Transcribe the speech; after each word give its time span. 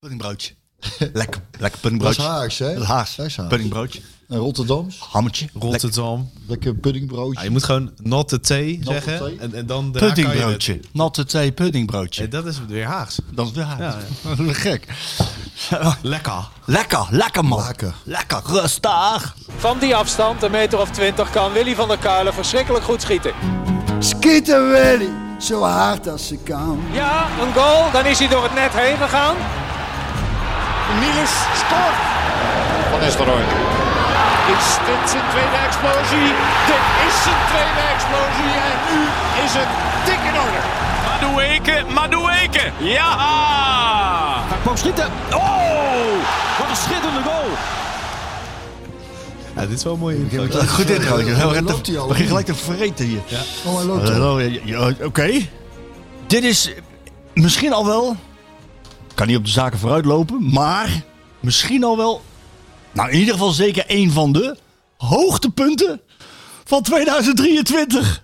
Puddingbroodje. 0.00 0.54
lekker, 0.98 1.12
lekker 1.12 1.40
Dat 1.58 1.70
is 1.72 1.80
puddingbroodje. 1.80 2.22
Haags, 2.22 2.58
hè? 2.58 2.72
Dat 2.72 2.82
is 2.82 2.88
Haags. 2.88 3.16
Dat 3.16 3.26
is 3.26 3.36
Haags. 3.36 3.48
Puddingbroodje. 3.50 4.00
En 4.28 4.36
Rotterdams. 4.36 4.98
Hammetje. 4.98 5.48
Rotterdam. 5.54 6.30
Lekker 6.46 6.74
puddingbroodje. 6.74 7.38
Ja, 7.38 7.42
je 7.44 7.50
moet 7.50 7.64
gewoon 7.64 7.92
not 8.02 8.38
thee 8.42 8.78
zeggen. 8.82 9.40
En, 9.40 9.54
en 9.54 9.66
dan 9.66 9.92
daarna 9.92 10.12
kan 10.12 10.22
je 10.22 10.24
puddingbroodje. 10.24 10.80
Natte 10.92 11.24
thee 11.24 11.52
puddingbroodje. 11.52 12.22
Ja, 12.22 12.28
dat 12.28 12.46
is 12.46 12.60
weer 12.66 12.84
Haags. 12.86 13.18
Dat 13.30 13.46
is 13.46 13.52
de 13.52 13.62
Haags. 13.62 13.96
Ja, 14.22 14.52
Gek. 14.52 14.86
Lekker. 16.02 16.48
Lekker, 16.64 17.06
lekker 17.10 17.44
man. 17.44 17.64
Lekker. 17.66 17.94
Lekker, 18.04 18.40
rustig. 18.44 19.34
Van 19.56 19.78
die 19.78 19.96
afstand, 19.96 20.42
een 20.42 20.50
meter 20.50 20.78
of 20.80 20.90
twintig, 20.90 21.30
kan 21.30 21.52
Willy 21.52 21.74
van 21.74 21.88
der 21.88 21.98
Kuilen 21.98 22.34
verschrikkelijk 22.34 22.84
goed 22.84 23.02
schieten. 23.02 23.32
Skieten 23.98 24.70
Willy, 24.70 25.10
zo 25.40 25.62
hard 25.62 26.08
als 26.08 26.26
ze 26.26 26.36
kan. 26.36 26.80
Ja, 26.92 27.28
een 27.40 27.52
goal, 27.52 27.90
dan 27.92 28.06
is 28.06 28.18
hij 28.18 28.28
door 28.28 28.42
het 28.42 28.54
net 28.54 28.72
heen 28.72 28.96
gegaan. 28.96 29.36
Niels 31.00 31.34
scoort. 31.62 31.98
Van 32.90 33.00
Nistelrooy. 33.00 33.44
Is 34.54 34.66
dit 34.86 35.10
zijn 35.10 35.26
tweede 35.32 35.58
explosie? 35.66 36.28
Dit 36.70 36.84
is 37.06 37.14
zijn 37.26 37.42
tweede 37.50 37.82
explosie 37.94 38.52
en 38.68 38.76
nu 38.88 39.00
is 39.44 39.52
het 39.60 39.70
dik 40.06 40.22
in 40.30 40.36
orde. 40.44 40.60
Madueke, 41.06 41.84
Madueke. 41.94 42.64
Ja! 42.78 43.12
Hij 44.48 44.58
kwam 44.62 44.76
schieten. 44.76 45.06
Oh! 45.32 45.48
Wat 46.58 46.68
een 46.70 46.76
schitterende 46.76 47.22
goal. 47.22 47.50
Ja, 49.54 49.66
dit 49.66 49.76
is 49.76 49.84
wel 49.84 49.92
een 49.92 49.98
mooie 49.98 50.16
info. 50.16 50.46
Goed 50.66 50.90
introotje. 50.90 51.36
Ja, 51.36 51.48
We 51.62 52.04
of 52.08 52.16
gelijk 52.16 52.46
te 52.46 52.54
vreten 52.54 53.04
hier. 53.06 53.20
Oh, 53.64 53.76
hij 53.76 53.84
loopt 53.84 54.08
al. 54.08 54.12
Hallo, 54.12 54.40
ja, 54.40 54.60
ja, 54.64 54.92
Oké. 55.02 55.30
Dit 56.26 56.44
is 56.44 56.72
misschien 57.34 57.72
al 57.72 57.86
wel. 57.86 58.16
Kan 59.18 59.26
niet 59.26 59.36
op 59.36 59.44
de 59.44 59.50
zaken 59.50 59.78
vooruit 59.78 60.04
lopen, 60.04 60.50
maar 60.52 61.02
misschien 61.40 61.84
al 61.84 61.96
wel. 61.96 62.22
Nou, 62.92 63.10
in 63.10 63.18
ieder 63.18 63.34
geval 63.34 63.50
zeker 63.50 63.84
een 63.86 64.10
van 64.12 64.32
de 64.32 64.56
hoogtepunten 64.96 66.00
van 66.64 66.82
2023. 66.82 68.22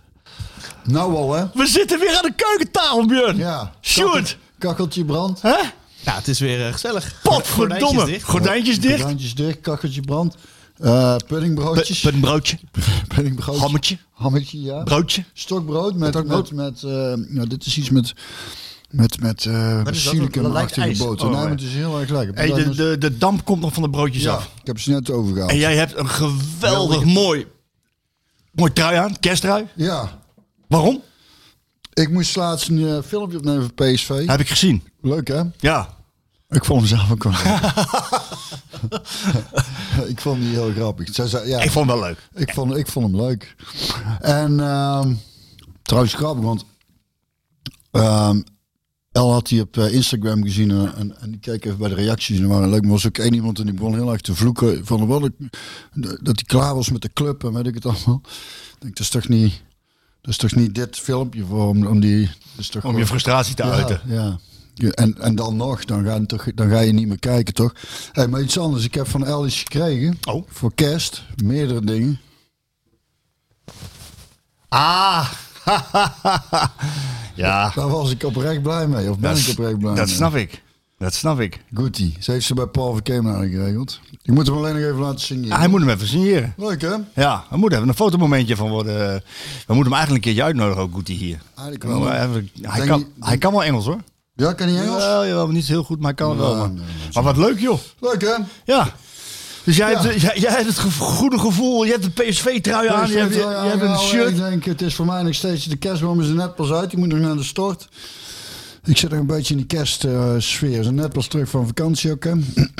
Nou 0.84 1.14
al, 1.14 1.32
hè? 1.32 1.44
We 1.54 1.66
zitten 1.66 1.98
weer 1.98 2.16
aan 2.16 2.22
de 2.22 2.32
keukentafel, 2.36 3.06
Björn. 3.06 3.36
Ja. 3.36 3.72
Shoot. 3.80 4.12
Kakkel- 4.12 4.36
Kakkeltje 4.58 5.04
brand. 5.04 5.42
Hè? 5.42 5.56
Ja, 6.00 6.14
het 6.14 6.28
is 6.28 6.38
weer 6.40 6.66
eh, 6.66 6.72
gezellig. 6.72 7.20
Potverdomme. 7.22 7.78
Gordijntjes 7.78 8.04
dicht. 8.04 8.24
Gordijntjes 8.24 8.80
dicht. 8.80 8.94
Gordijntjes 8.96 9.34
dicht, 9.34 9.60
kakkeltje 9.60 10.00
brand. 10.00 10.36
Eh 10.80 11.16
puddingbroodjes. 11.26 12.00
Put 12.00 12.12
een 12.14 12.20
broodje. 12.20 12.58
Puddingbroodje. 13.08 13.60
Hammetje. 13.64 13.98
Hammetje, 14.12 14.62
ja. 14.62 14.82
Broodje. 14.82 15.24
Stokbrood 15.32 15.94
met, 15.94 16.26
met, 16.26 16.52
met 16.52 16.82
eh, 16.82 16.90
nou, 17.14 17.46
dit 17.46 17.66
is 17.66 17.78
iets 17.78 17.90
met, 17.90 18.14
met, 18.94 19.20
met 19.20 19.46
eh 19.46 19.82
basilicumachtige 19.82 20.52
lijkt 20.52 20.78
ijs. 20.78 20.98
boter. 20.98 21.28
Oh, 21.28 21.40
nee, 21.40 21.48
het 21.48 21.60
is 21.62 21.72
heel 21.74 22.00
erg 22.00 22.10
lekker. 22.10 22.34
Hey, 22.34 22.52
de, 22.52 22.74
de, 22.74 22.98
de 22.98 23.18
damp 23.18 23.44
komt 23.44 23.60
nog 23.60 23.72
van 23.72 23.82
de 23.82 23.90
broodjes 23.90 24.22
ja, 24.22 24.32
af. 24.32 24.50
ik 24.60 24.66
heb 24.66 24.80
ze 24.80 24.90
net 24.90 25.10
overgehaald. 25.10 25.50
En 25.50 25.56
jij 25.58 25.76
hebt 25.76 25.96
een 25.96 26.08
geweldig 26.08 27.04
mooi, 27.04 27.46
mooi 28.52 28.72
trui 28.72 28.96
aan. 28.96 29.18
Kersttrui. 29.20 29.66
Ja, 29.74 30.18
Waarom? 30.68 31.02
ik 31.92 32.10
moest 32.10 32.36
laatst 32.36 32.68
een 32.68 32.88
eh, 32.88 32.98
filmpje 33.06 33.36
opnemen 33.38 33.62
voor 33.62 33.72
PSV. 33.72 34.26
Heb 34.26 34.40
ik 34.40 34.48
gezien. 34.48 34.82
Leuk, 35.00 35.28
hè? 35.28 35.42
Ja. 35.58 35.88
Ik 36.48 36.64
vond 36.64 36.78
hem 36.78 36.88
zelf 36.88 37.10
ook 37.10 37.22
wel 37.22 37.32
ik 40.12 40.20
vond 40.20 40.40
die 40.40 40.50
heel 40.50 40.72
grappig. 40.72 41.08
Zij 41.14 41.26
zei, 41.26 41.48
ja, 41.48 41.60
Ik 41.60 41.70
vond 41.70 41.90
het 41.90 41.98
wel 41.98 42.08
leuk. 42.08 42.18
Ik 42.34 42.52
vond, 42.54 42.76
ik 42.76 42.86
vond 42.88 43.06
hem 43.06 43.16
leuk. 43.20 43.54
En 44.20 44.60
ehm, 44.60 45.14
trouwens 45.82 46.14
grappig, 46.14 46.44
want 46.44 46.64
ehm, 47.90 48.40
El 49.14 49.32
had 49.32 49.46
die 49.46 49.60
op 49.60 49.76
eh, 49.76 49.92
Instagram 49.92 50.42
gezien 50.42 50.70
en, 50.70 50.94
en, 50.94 51.20
en 51.20 51.30
die 51.30 51.40
keek 51.40 51.64
even 51.64 51.78
bij 51.78 51.88
de 51.88 51.94
reacties 51.94 52.38
en 52.38 52.48
waren 52.48 52.70
leuk. 52.70 52.82
Maar 52.82 52.90
was 52.90 53.06
ook 53.06 53.18
één 53.18 53.34
iemand 53.34 53.58
en 53.58 53.64
die 53.64 53.74
begon 53.74 53.94
heel 53.94 54.12
erg 54.12 54.20
te 54.20 54.34
vloeken 54.34 54.86
van 54.86 55.06
wat 55.06 55.24
ik, 55.24 55.32
dat 56.22 56.36
hij 56.36 56.44
klaar 56.46 56.74
was 56.74 56.90
met 56.90 57.02
de 57.02 57.10
club 57.12 57.44
en 57.44 57.52
weet 57.52 57.66
ik 57.66 57.74
het 57.74 57.86
allemaal. 57.86 58.20
Ik 58.24 58.76
denk, 58.78 58.96
dat 58.96 59.04
is 59.04 59.08
toch 59.08 59.28
niet, 59.28 59.62
dat 60.20 60.30
is 60.30 60.36
toch 60.36 60.54
niet 60.54 60.74
dit 60.74 60.98
filmpje 60.98 61.44
voor 61.44 61.68
om, 61.68 61.86
om 61.86 62.00
die... 62.00 62.30
is 62.56 62.68
toch 62.68 62.84
Om 62.84 62.98
je 62.98 63.06
frustratie 63.06 63.54
te 63.54 63.64
ja, 63.64 63.70
uiten. 63.70 64.00
Ja. 64.06 64.38
Ja, 64.74 64.90
En, 64.90 65.18
en 65.20 65.34
dan 65.34 65.56
nog, 65.56 65.84
dan 65.84 66.04
ga, 66.04 66.14
je 66.14 66.26
toch, 66.26 66.54
dan 66.54 66.68
ga 66.68 66.80
je 66.80 66.92
niet 66.92 67.08
meer 67.08 67.18
kijken, 67.18 67.54
toch? 67.54 67.74
Hey, 68.12 68.28
maar 68.28 68.42
iets 68.42 68.58
anders. 68.58 68.84
Ik 68.84 68.94
heb 68.94 69.08
van 69.08 69.26
El 69.26 69.46
iets 69.46 69.58
gekregen. 69.58 70.18
Oh. 70.24 70.46
Voor 70.48 70.74
kerst. 70.74 71.22
Meerdere 71.44 71.84
dingen. 71.84 72.20
Ah. 74.68 75.32
ja. 77.34 77.72
Daar 77.74 77.88
was 77.88 78.10
ik 78.10 78.22
oprecht 78.24 78.62
blij 78.62 78.86
mee. 78.86 79.10
Of 79.10 79.18
ben 79.18 79.30
Dat, 79.34 79.38
ik 79.38 79.48
oprecht 79.48 79.78
blij 79.78 79.94
dat 79.94 80.06
mee? 80.06 80.14
snap 80.14 80.34
ik. 80.34 80.62
Dat 80.98 81.14
snap 81.14 81.40
ik. 81.40 81.60
Goedie. 81.74 82.16
Ze 82.20 82.30
heeft 82.32 82.46
ze 82.46 82.54
bij 82.54 82.66
Paul 82.66 82.92
Verkeemnaar 82.92 83.44
geregeld. 83.48 84.00
Ik 84.22 84.34
moet 84.34 84.46
hem 84.46 84.56
alleen 84.56 84.74
nog 84.74 84.82
even 84.82 84.98
laten 84.98 85.20
signeren. 85.20 85.52
Ah, 85.52 85.58
hij 85.58 85.68
moet 85.68 85.80
hem 85.80 85.88
even 85.88 86.06
signeren. 86.06 86.54
Leuk, 86.56 86.80
hè? 86.80 86.94
Ja, 87.14 87.44
er 87.50 87.58
moet 87.58 87.72
even 87.72 87.88
een 87.88 87.94
fotomomentje 87.94 88.56
van 88.56 88.68
worden. 88.68 88.94
We 89.66 89.74
moeten 89.74 89.84
hem 89.84 89.92
eigenlijk 89.92 90.14
een 90.24 90.32
keertje 90.32 90.42
uitnodigen, 90.42 90.82
ook 90.82 90.92
Goetie 90.92 91.16
hier. 91.16 91.38
Eigenlijk 91.54 91.84
wel. 91.84 92.02
Hij, 92.62 92.86
kan, 92.86 93.06
hij 93.20 93.38
kan 93.38 93.52
wel 93.52 93.64
Engels 93.64 93.84
hoor. 93.84 93.98
Ja, 94.34 94.52
kan 94.52 94.68
hij 94.68 94.82
Engels? 94.82 95.02
Jawel, 95.02 95.48
niet 95.48 95.66
heel 95.66 95.84
goed, 95.84 95.96
maar 95.98 96.06
hij 96.06 96.14
kan 96.14 96.30
het 96.30 96.38
wel. 96.38 96.52
Ja, 96.52 96.58
man. 96.58 96.74
nee, 96.74 96.84
maar 97.12 97.22
wat 97.22 97.36
leuk 97.36 97.58
joh. 97.60 97.78
Leuk, 98.00 98.20
hè? 98.22 98.34
Ja. 98.64 98.88
Dus 99.64 99.76
jij, 99.76 99.90
Ja. 99.90 100.02
hebt, 100.02 100.20
jij, 100.20 100.38
jij 100.38 100.50
hebt 100.52 100.66
het 100.66 100.78
gevo- 100.78 101.04
goede 101.04 101.38
gevoel, 101.38 101.84
je 101.84 101.90
hebt 101.90 102.04
een 102.04 102.12
PSV-trui 102.12 102.88
aan, 102.88 103.10
je 103.10 103.16
hebt, 103.18 103.34
je, 103.34 103.40
Ja, 103.40 103.66
hebt 103.66 103.82
een 103.82 103.98
shirt. 103.98 104.28
Ik 104.28 104.36
denk, 104.36 104.64
het 104.64 104.82
is 104.82 104.94
voor 104.94 105.06
mij 105.06 105.22
nog 105.22 105.34
steeds... 105.34 105.64
De 105.64 105.76
kerstboom 105.76 106.20
is 106.20 106.28
er 106.28 106.34
net 106.34 106.54
pas 106.54 106.70
uit. 106.72 106.90
Die 106.90 106.98
moet 106.98 107.08
nog 107.08 107.18
naar 107.18 107.36
de 107.36 107.42
stort. 107.42 107.88
Ik 108.84 108.96
zit 108.96 109.10
nog 109.10 109.18
een 109.20 109.26
beetje 109.26 109.54
in 109.54 109.56
die 109.58 109.66
kerstsfeer. 109.66 110.76
Ze 110.76 110.82
zijn 110.82 110.94
net 110.94 111.12
pas 111.12 111.26
terug 111.26 111.48
van 111.48 111.66
vakantie 111.66 112.10
ook, 112.12 112.24
hè? 112.24 112.32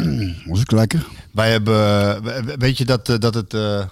was 0.47 0.61
ook 0.61 0.71
lekker. 0.73 1.07
Wij 1.33 1.51
hebben, 1.51 1.75
we- 2.23 2.43
we- 2.45 2.55
weet 2.59 2.79
je 2.79 2.85
dat, 2.85 3.09
eh, 3.09 3.19
dat 3.19 3.35
het, 3.35 3.55
eh, 3.55 3.85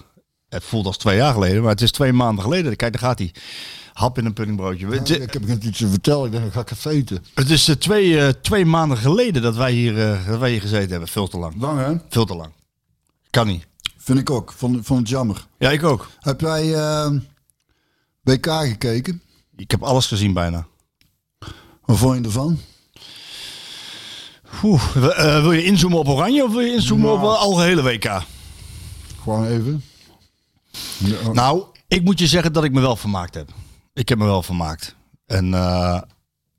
het 0.48 0.64
voelt 0.64 0.86
als 0.86 0.96
twee 0.96 1.16
jaar 1.16 1.32
geleden, 1.32 1.62
maar 1.62 1.70
het 1.70 1.80
is 1.82 1.90
twee 1.90 2.12
maanden 2.12 2.44
geleden. 2.44 2.76
Kijk, 2.76 2.92
daar 2.92 3.02
gaat 3.08 3.18
hij. 3.18 3.34
Hap 3.92 4.18
in 4.18 4.24
een 4.24 4.32
puddingbroodje. 4.32 4.86
Ik 5.20 5.32
heb 5.32 5.46
net 5.46 5.64
iets 5.64 5.78
te 5.78 5.88
vertellen. 5.88 6.24
Ik 6.26 6.30
denk, 6.32 6.42
dan 6.42 6.52
ga 6.52 6.60
ik 6.60 6.70
even 6.70 6.90
eten. 6.90 7.24
het 7.34 7.50
is 7.50 7.68
eh, 7.68 7.74
twee, 7.74 8.18
eh, 8.18 8.28
twee 8.28 8.64
maanden 8.64 8.98
geleden 8.98 9.42
dat 9.42 9.56
wij, 9.56 9.72
hier, 9.72 10.10
eh, 10.12 10.26
dat 10.26 10.38
wij 10.38 10.50
hier 10.50 10.60
gezeten 10.60 10.90
hebben. 10.90 11.08
Veel 11.08 11.28
te 11.28 11.38
lang. 11.38 11.54
Lang, 11.60 11.78
hè? 11.78 11.92
Veel 12.08 12.24
te 12.24 12.36
lang. 12.36 12.50
Kan 13.32 13.46
niet. 13.46 13.66
Vind 13.96 14.18
ik 14.18 14.30
ook. 14.30 14.52
Vond, 14.56 14.86
vond 14.86 15.00
het 15.00 15.08
jammer. 15.08 15.46
Ja, 15.58 15.70
ik 15.70 15.82
ook. 15.82 16.08
Heb 16.20 16.40
jij 16.40 16.74
eh, 16.74 17.10
WK 18.22 18.46
gekeken? 18.46 19.22
Ik 19.56 19.70
heb 19.70 19.82
alles 19.82 20.06
gezien 20.06 20.32
bijna. 20.32 20.66
Wat 21.84 21.96
vond 21.98 22.18
je 22.18 22.24
ervan? 22.24 22.58
Oeh, 24.62 24.96
eh, 24.96 25.40
wil 25.42 25.52
je 25.52 25.64
inzoomen 25.64 25.98
op 25.98 26.08
Oranje 26.08 26.44
of 26.44 26.50
wil 26.52 26.60
je 26.60 26.72
inzoomen 26.72 27.06
Nou. 27.06 27.18
op 27.18 27.24
uh, 27.24 27.38
algehele 27.38 27.82
WK? 27.82 28.22
Gewoon 29.22 29.46
even. 29.46 29.82
Ja, 30.98 31.32
Nou, 31.32 31.64
ik 31.88 32.02
moet 32.02 32.18
je 32.18 32.26
zeggen 32.26 32.52
dat 32.52 32.64
ik 32.64 32.72
me 32.72 32.80
wel 32.80 32.96
vermaakt 32.96 33.34
heb. 33.34 33.50
Ik 33.94 34.08
heb 34.08 34.18
me 34.18 34.24
wel 34.24 34.42
vermaakt. 34.42 34.96
En, 35.26 35.54
eh, 35.54 36.00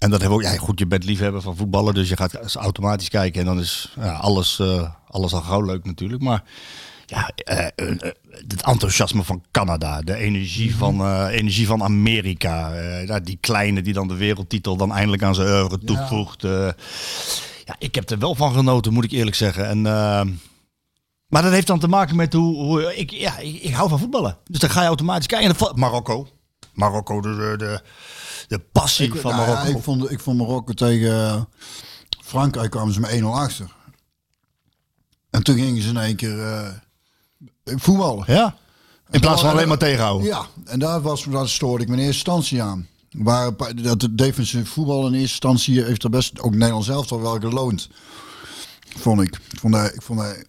en 0.04 0.10
dat 0.10 0.22
heb 0.22 0.30
ik 0.30 0.36
ook. 0.36 0.42
Ja, 0.42 0.58
goed, 0.58 0.80
je 0.80 0.88
bent 0.88 1.04
liefhebber 1.04 1.42
van 1.42 1.56
voetballen, 1.58 1.94
dus 1.94 2.10
je 2.10 2.18
gaat 2.18 2.56
automatisch 2.56 3.10
kijken. 3.10 3.40
En 3.40 3.46
dan 3.46 3.60
is 3.60 3.94
ja, 4.00 4.14
alles, 4.14 4.60
eh, 4.60 4.90
alles 5.08 5.34
al 5.34 5.42
gauw 5.42 5.62
leuk 5.62 5.86
natuurlijk. 5.86 6.22
Maar 6.22 6.44
ja, 7.06 7.30
eh, 7.36 7.66
eh, 7.76 8.12
het 8.48 8.62
enthousiasme 8.62 9.24
van 9.24 9.44
Canada, 9.52 10.02
de 10.02 10.16
energie 10.16 10.76
van, 10.76 11.00
eh, 11.02 11.28
energie 11.32 11.68
van 11.68 11.84
Amerika. 11.84 12.74
ja, 13.06 13.20
die 13.20 13.38
kleine 13.42 13.82
die 13.82 13.94
dan 13.94 14.08
de 14.08 14.16
wereldtitel 14.16 14.76
dan 14.78 14.92
eindelijk 14.94 15.24
aan 15.24 15.36
zijn 15.36 15.48
oeuvre 15.48 15.80
toevoegt. 15.80 16.44
eh. 16.44 16.70
ja, 17.66 17.76
ik 17.80 17.96
heb 17.96 18.10
er 18.10 18.20
wel 18.20 18.36
van 18.36 18.54
genoten, 18.54 18.94
moet 18.94 19.04
ik 19.04 19.12
eerlijk 19.12 19.36
zeggen. 19.36 19.68
En, 19.68 19.82
maar 21.28 21.42
dat 21.42 21.52
heeft 21.52 21.68
dan 21.68 21.80
te 21.80 21.88
maken 21.88 22.16
met 22.16 22.34
hoe, 22.34 22.56
hoe 22.56 22.96
ik, 22.96 23.12
ja, 23.12 23.38
ik, 23.38 23.62
ik 23.62 23.74
hou 23.74 23.90
van 23.90 24.00
voetballen. 24.00 24.38
Dus 24.46 24.60
dan 24.60 24.70
ga 24.70 24.82
je 24.82 24.88
automatisch 24.88 25.28
kijken. 25.28 25.56
Marokko. 25.76 26.28
Marokko, 26.74 27.22
de, 27.22 27.36
de, 27.36 27.56
de, 27.58 27.82
de 28.54 28.60
passie 28.72 29.08
ik, 29.14 29.16
van 29.22 29.32
nou 29.36 29.44
ja, 29.44 29.54
Marokko. 29.54 29.78
ik, 29.78 29.84
vond, 29.84 30.12
ik 30.12 30.20
vond 30.20 30.38
Marokko 30.38 30.74
tegen 30.74 31.48
Frankrijk 32.24 32.72
kwamen 32.72 32.94
ze 32.94 33.00
met 33.00 33.20
1-0 33.22 33.24
achter. 33.26 33.76
En 35.30 35.44
toen 35.44 35.56
gingen 35.56 35.82
ze 35.82 35.90
in 35.90 35.98
één 35.98 36.16
keer 36.16 36.40
eh, 36.44 36.70
voetballen. 37.64 38.24
ja. 38.28 38.56
In 39.12 39.20
plaats 39.20 39.42
van 39.42 39.50
En 39.50 39.56
alleen 39.56 39.68
maar 39.68 39.78
tegenhouden. 39.78 40.28
Ja, 40.28 40.46
en 40.66 40.80
daar, 40.80 41.02
was, 41.02 41.24
daar 41.24 41.50
stoorde 41.50 41.84
ik 41.84 41.90
me 41.90 41.96
in 41.96 42.00
eerste 42.02 42.16
instantie 42.16 42.62
aan. 42.64 42.88
Waar, 43.12 43.52
dat 43.82 44.08
defensief 44.12 44.70
voetbal 44.70 45.00
in 45.00 45.14
eerste 45.14 45.20
instantie 45.30 45.84
heeft 45.84 46.04
er 46.04 46.10
best 46.10 46.40
ook 46.40 46.52
Nederland 46.56 46.86
zelf 46.86 47.08
toch 47.08 47.22
wel 47.22 47.40
geloond. 47.40 47.90
Vond 48.98 49.22
ik. 49.22 49.40
Vond 49.60 49.76
hij, 49.76 49.92
ik 49.94 50.02
vond 50.02 50.20
hij 50.20 50.46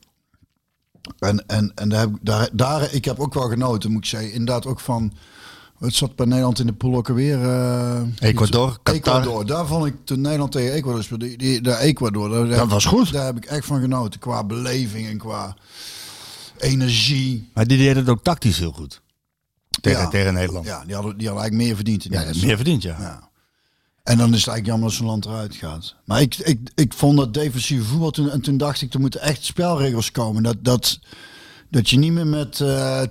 en, 1.19 1.45
en, 1.47 1.73
en 1.75 1.89
daar, 1.89 2.01
heb, 2.01 2.11
ik- 2.11 2.19
daar, 2.23 2.49
daar, 2.53 2.93
ik 2.93 3.05
heb 3.05 3.19
ook 3.21 3.35
wel 3.35 3.49
genoten, 3.49 3.91
moet 3.93 4.03
ik 4.05 4.09
zeggen. 4.09 4.33
Inderdaad 4.33 4.67
ook 4.67 4.81
van, 4.81 5.13
het 5.85 5.95
zat 5.95 6.17
bij 6.17 6.27
Nederland 6.27 6.59
in 6.59 6.67
de 6.67 6.73
pool 6.73 6.97
ook 6.97 7.09
alweer. 7.09 7.43
eh, 7.43 8.01
Ecuador, 8.19 8.79
Qatar. 8.83 8.95
Ecuador. 8.95 9.47
Daar 9.47 9.67
vond 9.67 9.87
ik 9.87 9.95
toen 10.05 10.21
Nederland 10.21 10.53
tegen 10.53 10.73
Ecuador 10.73 11.03
speelde, 11.03 11.27
die, 11.27 11.39
die, 11.39 11.61
de 11.61 11.77
Ecuador. 11.77 12.29
Daar, 12.29 12.57
Dat 12.59 12.69
was 12.69 12.85
goed. 12.85 13.13
Daar 13.13 13.25
heb 13.25 13.37
ik 13.37 13.45
echt 13.45 13.67
van 13.67 13.81
genoten. 13.81 14.21
Qua 14.21 14.45
beleving 14.45 15.07
en 15.09 15.19
qua 15.19 15.57
energie. 16.59 17.51
Maar 17.55 17.67
die 17.67 17.79
deed 17.79 17.97
het 17.97 18.09
ook 18.09 18.23
tactisch 18.23 18.59
heel 18.59 18.73
goed. 18.73 19.03
Tegen, 19.81 20.01
Ja. 20.01 20.09
tegen 20.09 20.35
Nederland. 20.35 20.67
Ja, 20.67 20.85
die 20.85 20.95
hadden, 20.95 21.17
die 21.19 21.27
hadden 21.29 21.43
eigenlijk 21.45 21.55
meer 21.55 21.75
verdiend 21.77 22.05
in 22.05 22.13
Ja, 22.13 22.47
meer 22.47 22.57
verdiend, 22.57 22.83
ja. 22.83 22.97
Ja. 23.01 23.29
En 24.03 24.19
dan 24.19 24.33
is 24.35 24.39
het 24.39 24.49
eigenlijk 24.49 24.67
jammer 24.67 24.85
als 24.87 24.97
zo'n 24.97 25.07
land 25.07 25.25
eruit 25.25 25.55
gaat. 25.55 25.95
Maar 26.05 26.21
ik, 26.21 26.37
ik, 26.37 26.71
ik 26.75 26.93
vond 26.93 27.17
dat 27.19 27.35
defensieve 27.35 27.85
voetbal 27.85 28.11
toen, 28.11 28.31
en 28.31 28.41
toen 28.41 28.57
dacht 28.57 28.83
ik, 28.83 28.95
er 28.95 29.01
moeten 29.01 29.21
echt 29.21 29.45
spelregels 29.45 30.11
komen. 30.11 30.43
Dat, 30.43 30.57
dat, 30.61 30.99
dat 31.71 31.91
je 31.91 31.99
niet 31.99 32.13
meer 32.13 32.27
met, 32.27 32.61
eh, 32.61 33.03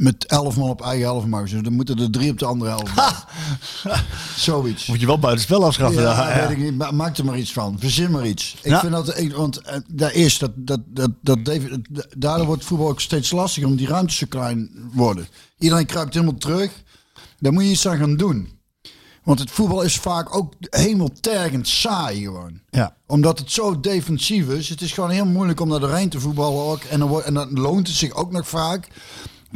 met 0.00 0.26
elf 0.26 0.56
man 0.56 0.68
op 0.68 0.82
eigen 0.82 1.04
helft 1.06 1.26
mag. 1.26 1.48
Dus 1.48 1.62
dan 1.62 1.72
moeten 1.72 1.98
er 1.98 2.10
drie 2.10 2.30
op 2.30 2.38
de 2.38 2.44
andere 2.44 2.70
helft. 2.70 2.92
Zoiets. 4.36 4.86
Moet 4.86 5.00
je 5.00 5.06
wel 5.06 5.18
buiten 5.18 5.44
spel 5.44 5.64
afschaffen. 5.64 6.02
Ja, 6.02 6.28
Ja, 6.36 6.48
weet 6.48 6.56
ik 6.58 6.62
niet. 6.64 6.76
Ma- 6.78 6.90
Maak 6.90 7.16
er 7.18 7.24
maar 7.24 7.38
iets 7.38 7.52
van. 7.52 7.76
Verzin 7.78 8.10
maar 8.10 8.26
iets. 8.26 8.56
Ik 8.62 8.70
Ja. 8.70 8.80
vind 8.80 8.92
dat, 8.92 9.18
ik, 9.18 9.32
want 9.34 9.58
eh, 9.60 9.76
daar 9.88 10.12
is 10.12 10.38
dat, 10.38 10.50
dat, 10.54 10.80
dat, 10.86 11.10
dat 11.22 11.44
David, 11.44 11.78
daardoor 12.18 12.46
wordt 12.46 12.64
voetbal 12.64 12.88
ook 12.88 13.00
steeds 13.00 13.30
lastiger, 13.30 13.64
omdat 13.68 13.78
die 13.84 13.88
ruimtes 13.92 14.16
zo 14.16 14.26
klein 14.28 14.70
worden. 14.92 15.28
Iedereen 15.58 15.86
kruipt 15.86 16.14
helemaal 16.14 16.38
terug. 16.38 16.70
Daar 17.38 17.52
moet 17.52 17.62
je 17.64 17.70
iets 17.70 17.86
aan 17.88 17.98
gaan 17.98 18.16
doen. 18.16 18.58
Want 19.24 19.38
het 19.38 19.50
voetbal 19.50 19.82
is 19.82 19.96
vaak 19.96 20.36
ook 20.36 20.52
hemeltergend 20.70 21.68
saai 21.68 22.22
gewoon. 22.22 22.60
Ja. 22.70 22.96
Omdat 23.06 23.38
het 23.38 23.50
zo 23.52 23.80
defensief 23.80 24.48
is. 24.48 24.68
Het 24.68 24.80
is 24.80 24.92
gewoon 24.92 25.10
heel 25.10 25.24
moeilijk 25.26 25.60
om 25.60 25.68
daar 25.68 25.80
doorheen 25.80 26.08
te 26.08 26.20
voetballen 26.20 26.64
ook. 26.64 26.82
En 26.82 26.98
dan, 26.98 27.08
wordt, 27.08 27.26
en 27.26 27.34
dan 27.34 27.52
loont 27.52 27.86
het 27.86 27.96
zich 27.96 28.12
ook 28.14 28.32
nog 28.32 28.48
vaak. 28.48 28.88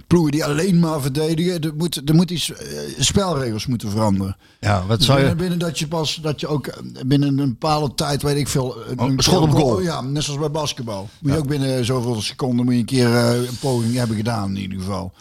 Ploegen 0.06 0.32
die 0.32 0.44
alleen 0.44 0.78
maar 0.78 1.00
verdedigen. 1.00 1.60
Er 1.60 1.74
moet, 1.76 2.02
er 2.08 2.14
moet 2.14 2.30
iets, 2.30 2.52
eh, 2.52 2.78
spelregels 2.98 3.66
moeten 3.66 3.90
veranderen. 3.90 4.36
ja, 4.60 4.86
wat 4.86 4.96
Dus 4.96 5.06
zou 5.06 5.18
binnen, 5.18 5.36
je... 5.36 5.40
binnen 5.42 5.58
dat 5.58 5.78
je 5.78 5.88
pas 5.88 6.18
dat 6.22 6.40
je 6.40 6.46
ook 6.46 6.66
eh, 6.66 6.76
binnen 7.06 7.28
een 7.38 7.48
bepaalde 7.48 7.94
tijd, 7.94 8.22
weet 8.22 8.36
ik 8.36 8.48
veel, 8.48 8.76
een, 8.88 8.98
Oh, 9.00 9.08
een 9.08 9.18
schot 9.22 9.42
op 9.42 9.50
goal. 9.50 9.80
ja, 9.80 10.00
net 10.00 10.22
zoals 10.22 10.40
bij 10.40 10.50
basketbal. 10.50 11.08
Moet 11.20 11.32
je 11.32 11.38
ook 11.38 11.48
binnen 11.48 11.84
zoveel 11.84 12.20
seconden 12.22 12.64
moet 12.64 12.74
je 12.74 12.80
een 12.80 12.86
keer 12.86 13.14
eh, 13.16 13.34
een 13.36 13.58
poging 13.60 13.94
hebben 13.94 14.16
gedaan 14.16 14.48
in 14.56 14.62
ieder 14.62 14.78
geval. 14.78 15.12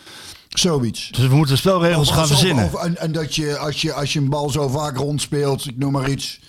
Zoiets. 0.49 1.09
Dus 1.11 1.27
we 1.27 1.35
moeten 1.35 1.57
spelregels 1.57 2.07
Of 2.07 2.13
gaan 2.13 2.23
of- 2.23 2.29
verzinnen. 2.29 2.65
of- 2.65 2.83
en, 2.83 2.97
en 2.97 3.11
dat 3.11 3.35
je 3.35 3.57
als, 3.57 3.81
je 3.81 3.93
als 3.93 4.13
je 4.13 4.19
een 4.19 4.29
bal 4.29 4.49
zo 4.49 4.67
vaak 4.67 4.97
rondspeelt, 4.97 5.65
ik 5.65 5.77
noem 5.77 5.91
maar 5.91 6.09
iets, 6.09 6.39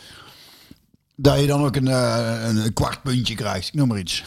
dat 1.17 1.41
je 1.41 1.47
dan 1.47 1.65
ook 1.65 1.77
een, 1.77 1.89
eh, 1.89 2.37
een 2.45 2.73
kwart 2.73 3.03
puntje 3.03 3.35
krijgt. 3.35 3.69
Ik 3.69 3.75
noem 3.75 3.89
maar 3.89 3.99
iets. 3.99 4.25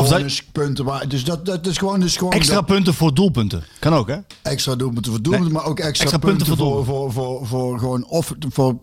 Corners, 0.00 0.42
punten, 0.52 0.84
maar 0.84 1.08
dus 1.08 1.24
dat, 1.24 1.46
dat 1.46 1.66
is 1.66 1.76
gewoon, 1.78 2.00
dus 2.00 2.16
gewoon 2.16 2.32
Extra 2.32 2.54
dat- 2.54 2.66
punten 2.66 2.94
voor 2.94 3.14
doelpunten. 3.14 3.64
Kan 3.78 3.94
ook, 3.94 4.08
hè? 4.08 4.16
extra 4.42 4.74
doelpunten 4.74 5.12
voor 5.12 5.22
doelpunten, 5.22 5.52
maar 5.52 5.64
ook 5.64 5.78
extra, 5.78 6.02
extra 6.02 6.18
punten, 6.18 6.46
punten 6.46 6.66
voor 6.66 6.84
voor, 6.84 7.12
voor, 7.12 7.46
voor, 7.46 7.78
gewoon 7.78 8.04
of 8.06 8.32
voor 8.48 8.76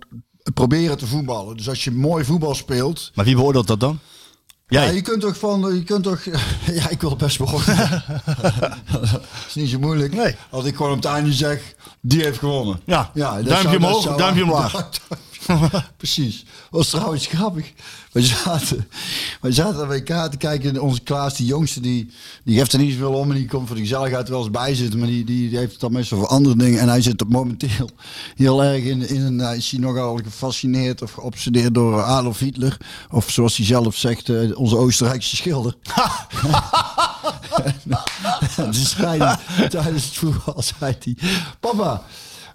proberen 0.53 0.97
te 0.97 1.07
voetballen. 1.07 1.57
Dus 1.57 1.69
als 1.69 1.83
je 1.83 1.91
mooi 1.91 2.23
voetbal 2.25 2.55
speelt, 2.55 3.11
Maar 3.15 3.25
wie 3.25 3.35
beoordeelt 3.35 3.67
dat 3.67 3.79
dan? 3.79 3.99
ja, 4.67 4.81
Jij? 4.83 4.93
je 4.93 5.01
kunt 5.01 5.21
toch 5.21 5.37
van, 5.37 5.75
je 5.75 5.83
kunt 5.83 6.03
toch, 6.03 6.23
ja, 6.79 6.89
ik 6.89 7.01
wil 7.01 7.09
het 7.09 7.19
best 7.19 7.37
beoordelen. 7.37 8.03
dat 8.91 9.21
is 9.47 9.55
niet 9.55 9.69
zo 9.69 9.79
moeilijk. 9.79 10.13
Nee. 10.15 10.35
Als 10.49 10.65
ik 10.65 10.75
gewoon 10.75 10.91
op 10.91 10.97
het 10.97 11.05
einde 11.05 11.33
zeg, 11.33 11.75
die 12.01 12.23
heeft 12.23 12.39
gewonnen. 12.39 12.79
Ja. 12.85 13.11
ja 13.13 13.31
Duimpje 13.31 13.55
zou- 13.61 13.75
omhoog, 13.75 14.01
zou- 14.03 14.17
duimpje 14.17 14.43
omlaag. 14.43 14.73
Precies. 15.97 16.45
Was 16.69 16.89
trouwens 16.89 17.27
grappig. 17.27 17.73
We 18.11 18.21
zaten, 18.21 18.87
we 19.41 19.51
zaten 19.51 19.81
aan 19.81 19.87
WK 19.87 20.31
te 20.31 20.37
kijken. 20.37 20.69
en 20.69 20.81
Onze 20.81 21.01
Klaas, 21.01 21.35
die 21.35 21.45
jongste, 21.45 21.79
die, 21.79 22.09
die 22.43 22.57
geeft 22.57 22.73
er 22.73 22.79
niet 22.79 22.91
zoveel 22.91 23.13
om. 23.13 23.29
En 23.29 23.35
die 23.35 23.47
komt 23.47 23.67
voor 23.67 23.75
de 23.75 23.81
gezelligheid 23.81 24.29
wel 24.29 24.39
eens 24.39 24.51
bij 24.51 24.75
zitten. 24.75 24.99
Maar 24.99 25.07
die, 25.07 25.25
die, 25.25 25.49
die 25.49 25.57
heeft 25.57 25.71
het 25.71 25.81
dan 25.81 25.91
meestal 25.91 26.17
voor 26.17 26.27
andere 26.27 26.55
dingen. 26.55 26.79
En 26.79 26.87
hij 26.87 27.01
zit 27.01 27.21
op 27.21 27.29
momenteel 27.29 27.89
heel 28.35 28.63
erg 28.63 28.83
in, 28.83 29.07
in 29.09 29.21
een... 29.21 29.39
Hij 29.39 29.57
is 29.57 29.71
hij 29.71 29.79
nogal 29.79 30.19
gefascineerd 30.23 31.01
of 31.01 31.11
geobsedeerd 31.11 31.73
door 31.73 32.01
Adolf 32.01 32.39
Hitler. 32.39 32.77
Of 33.11 33.29
zoals 33.29 33.57
hij 33.57 33.65
zelf 33.65 33.95
zegt, 33.95 34.29
eh, 34.29 34.57
onze 34.59 34.77
Oostenrijkse 34.77 35.35
schilder. 35.35 35.75
dus 38.71 38.89
zei 38.89 39.23
hij, 39.23 39.37
tijdens 39.69 40.05
het 40.05 40.13
voetbal 40.13 40.61
zei 40.79 40.95
hij... 40.99 41.15
Papa, 41.59 42.03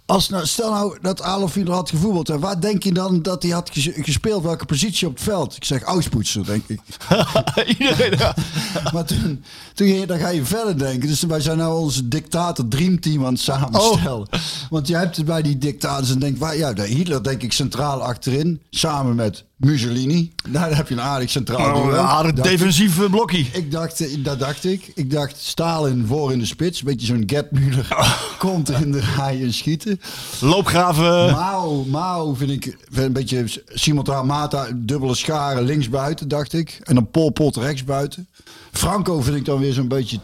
als 0.07 0.29
nou, 0.29 0.47
stel 0.47 0.71
nou 0.71 0.99
dat 1.01 1.23
Adolf 1.23 1.55
Hitler 1.55 1.75
had 1.75 1.91
gevoetbald. 1.91 2.29
En 2.29 2.41
waar 2.41 2.61
denk 2.61 2.83
je 2.83 2.93
dan 2.93 3.23
dat 3.23 3.43
hij 3.43 3.53
had 3.53 3.71
ges- 3.73 3.91
gespeeld? 3.93 4.43
Welke 4.43 4.65
positie 4.65 5.07
op 5.07 5.15
het 5.15 5.23
veld? 5.23 5.57
Ik 5.57 5.65
zeg 5.65 5.83
Auspoetser, 5.83 6.45
denk 6.45 6.65
ik. 6.67 6.81
Iedereen. 7.79 8.19
ja. 8.19 8.35
Maar 8.93 9.05
toen, 9.05 9.45
toen 9.75 9.87
ging 9.87 10.01
je, 10.01 10.07
dan 10.07 10.19
ga 10.19 10.29
je 10.29 10.45
verder 10.45 10.79
denken. 10.79 11.09
Dus 11.09 11.23
wij 11.23 11.41
zijn 11.41 11.59
nou 11.59 11.81
onze 11.81 12.09
dictator 12.09 12.69
dreamteam 12.69 13.25
aan 13.27 13.33
het 13.33 13.43
samenstellen. 13.43 14.29
Want 14.71 14.89
je 14.89 14.97
hebt 14.97 15.25
bij 15.25 15.43
die 15.43 15.59
dictators 15.59 16.11
en 16.11 16.19
denkt, 16.19 16.39
waar, 16.39 16.57
ja, 16.57 16.75
Hitler 16.75 17.23
denk 17.23 17.43
ik 17.43 17.53
centraal 17.53 18.03
achterin. 18.03 18.61
Samen 18.71 19.15
met 19.15 19.45
Mussolini. 19.65 20.33
Nou, 20.49 20.69
dan 20.69 20.77
heb 20.77 20.89
je 20.89 20.95
een 20.95 21.01
aardig 21.01 21.31
centraal 21.31 21.83
Oh, 21.83 21.99
aardig 21.99 22.33
defensief 22.33 23.01
eh, 23.01 23.11
blokkie. 23.11 23.51
Ik 23.53 23.71
dacht, 23.71 24.01
eh, 24.01 24.25
dat 24.25 24.39
dacht 24.39 24.65
ik. 24.65 24.93
Ik 24.95 25.11
dacht 25.11 25.37
Stalin 25.39 26.05
voor 26.07 26.33
in 26.33 26.39
de 26.39 26.47
spits. 26.47 26.83
Beetje 26.83 27.07
zo'n 27.07 27.23
Gapmuller. 27.27 27.89
Komt 28.39 28.69
er 28.69 28.81
in 28.81 28.93
de 28.93 29.01
rij 29.17 29.43
en 29.43 29.53
schieten. 29.53 30.01
Loopgraven. 30.41 31.31
Mao, 31.31 31.85
Mao 31.85 32.35
vind 32.35 32.51
ik 32.51 32.63
vind 32.91 33.07
een 33.07 33.13
beetje 33.13 33.63
Simon 33.67 34.27
Mata, 34.27 34.69
dubbele 34.75 35.15
scharen 35.15 35.65
linksbuiten, 35.65 36.29
dacht 36.29 36.53
ik. 36.53 36.79
En 36.83 36.95
dan 36.95 37.11
Pol 37.11 37.31
Pot 37.31 37.57
rechtsbuiten. 37.57 38.29
Franco 38.73 39.21
vind 39.21 39.37
ik 39.37 39.45
dan 39.45 39.59
weer 39.59 39.73
zo'n 39.73 39.89
beetje 39.89 40.19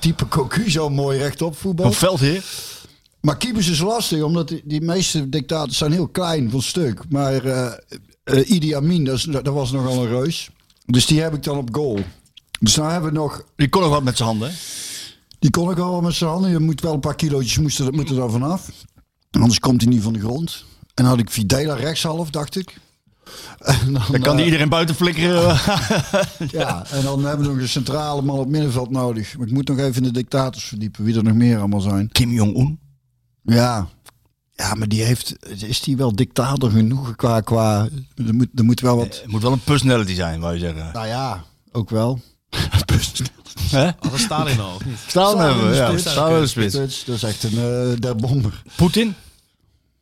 type 0.00 0.28
Cocu, 0.28 0.70
zo 0.70 0.90
mooi 0.90 1.18
rechtop 1.18 1.56
voetbal. 1.56 1.86
Een 1.86 1.92
veldheer. 1.92 2.44
Maar 3.20 3.36
keepers 3.36 3.68
is 3.68 3.80
lastig, 3.80 4.22
omdat 4.22 4.48
die, 4.48 4.62
die 4.64 4.80
meeste 4.80 5.28
dictators 5.28 5.78
zijn 5.78 5.92
heel 5.92 6.08
klein 6.08 6.50
van 6.50 6.62
stuk. 6.62 7.00
Maar 7.08 7.44
eh 7.44 7.72
eh, 8.24 8.50
Idi 8.50 8.74
Amin, 8.74 9.04
dat, 9.04 9.16
is, 9.16 9.22
dat 9.22 9.46
was 9.46 9.72
nogal 9.72 10.02
een 10.02 10.08
reus. 10.08 10.50
Dus 10.86 11.06
die 11.06 11.20
heb 11.20 11.34
ik 11.34 11.42
dan 11.42 11.56
op 11.56 11.74
goal. 11.74 11.98
Dus 12.60 12.74
nou 12.76 12.90
hebben 12.90 13.12
we 13.12 13.18
nog 13.18 13.44
Die 13.56 13.68
kon 13.68 13.82
nog 13.82 13.90
wat 13.90 14.02
met 14.04 14.16
zijn 14.16 14.28
handen. 14.28 14.48
hè? 14.48 14.54
die 15.38 15.50
kon 15.50 15.70
ik 15.70 15.76
wel 15.76 16.00
met 16.00 16.14
z'n 16.14 16.24
handen. 16.24 16.50
Je 16.50 16.58
moet 16.58 16.80
wel 16.80 16.94
een 16.94 17.00
paar 17.00 17.14
kilootjes 17.14 17.58
moesten, 17.58 17.94
moeten 17.94 18.16
er 18.16 18.30
vanaf. 18.30 18.70
Anders 19.30 19.60
komt 19.60 19.80
hij 19.80 19.90
niet 19.90 20.02
van 20.02 20.12
de 20.12 20.18
grond. 20.18 20.64
En 20.80 21.04
dan 21.04 21.06
had 21.06 21.18
ik 21.18 21.30
Videla 21.30 21.74
rechtshalf, 21.74 22.30
dacht 22.30 22.56
ik. 22.56 22.80
En 23.58 23.92
dan, 23.92 24.02
Dan 24.10 24.20
kan 24.20 24.30
die 24.32 24.40
eh, 24.40 24.44
iedereen 24.44 24.68
buiten 24.68 24.94
flikkeren. 24.94 25.42
ja, 26.58 26.86
en 26.90 27.02
dan 27.02 27.24
hebben 27.24 27.46
we 27.46 27.52
nog 27.52 27.62
een 27.62 27.68
centrale 27.68 28.22
man 28.22 28.38
op 28.38 28.48
middenveld 28.48 28.90
nodig. 28.90 29.38
Maar 29.38 29.46
ik 29.46 29.52
moet 29.52 29.68
nog 29.68 29.78
even 29.78 29.94
in 29.94 30.02
de 30.02 30.10
dictators 30.10 30.64
verdiepen, 30.64 31.04
wie 31.04 31.16
er 31.16 31.22
nog 31.24 31.34
meer 31.34 31.58
allemaal 31.58 31.80
zijn. 31.80 32.08
Kim 32.08 32.30
Jong-un. 32.32 32.78
Ja, 33.42 33.88
ja 34.54 34.74
maar 34.74 34.88
die 34.88 35.02
heeft, 35.02 35.36
is 35.66 35.80
die 35.80 35.96
wel 35.96 36.16
dictator 36.16 36.70
genoeg 36.70 37.16
qua, 37.16 37.40
qua 37.40 37.88
er, 38.26 38.34
moet, 38.34 38.48
er 38.54 38.64
moet 38.64 38.80
wel 38.80 38.96
wat, 38.96 39.06
Het 39.22 39.26
moet 39.26 39.42
wel 39.42 39.52
een 39.52 39.60
personality 39.64 40.14
zijn, 40.14 40.40
wou 40.40 40.52
je 40.54 40.58
zeggen. 40.60 40.90
nou 40.92 41.06
ja, 41.06 41.44
ook 41.72 41.90
wel. 41.90 42.20
Hè? 43.70 43.84
Had 43.84 44.12
een 44.12 44.18
Stalin 44.18 44.60
al, 44.60 44.74
of 44.74 44.84
niet? 44.84 44.98
Staan 45.06 45.40
hebben 45.40 45.70
we, 45.70 45.76
ja. 45.76 45.88
spits. 45.88 46.10
Staan 46.10 46.28
we 46.28 46.34
in 46.34 46.40
de 46.40 46.46
spits. 46.46 47.04
Dat 47.04 47.16
is 47.16 47.22
echt 47.22 47.42
een 47.42 47.52
uh, 47.52 47.96
der 47.98 48.16
bomber. 48.16 48.62
Poetin? 48.76 49.14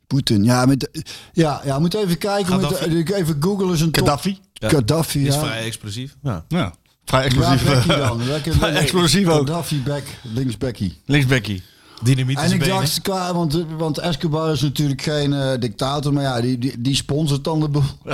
Poetin, 0.07 0.43
ja, 0.43 0.65
met, 0.65 1.05
ja, 1.33 1.61
ja, 1.65 1.79
moet 1.79 1.93
even 1.93 2.17
kijken. 2.17 2.53
Moet, 2.59 2.63
Gaddafi. 2.73 3.03
even 3.13 3.37
googlen. 3.39 3.77
Zijn 3.77 3.91
top- 3.91 4.07
Gaddafi? 4.07 4.39
Gaddafi, 4.53 5.19
Die 5.19 5.27
is 5.27 5.33
ja. 5.33 5.39
vrij 5.39 5.63
explosief. 5.63 6.15
Ja. 6.23 6.45
Ja. 6.47 6.73
Vrij 7.05 7.19
Ja, 7.19 7.25
explosief. 7.25 7.63
Becky 7.63 7.89
eh, 7.89 8.07
dan. 8.07 8.25
Lekker, 8.27 8.53
Vrij 8.59 8.73
explosief 8.75 9.27
ook. 9.27 9.47
Gaddafi 9.47 9.81
back, 9.83 10.03
links 10.23 10.57
Becky. 10.57 10.93
Linksbackie. 11.05 11.63
Dynamiet 12.03 12.37
En 12.37 12.51
ik 12.51 12.65
dacht, 12.65 13.07
want, 13.33 13.65
want 13.77 13.97
Escobar 13.97 14.51
is 14.51 14.61
natuurlijk 14.61 15.01
geen 15.01 15.33
eh, 15.33 15.59
dictator, 15.59 16.13
maar 16.13 16.23
ja, 16.23 16.41
die, 16.41 16.57
die, 16.57 16.81
die 16.81 16.95
sponsort 16.95 17.43
dan 17.43 17.59
de 17.59 17.69
boel. 17.69 17.83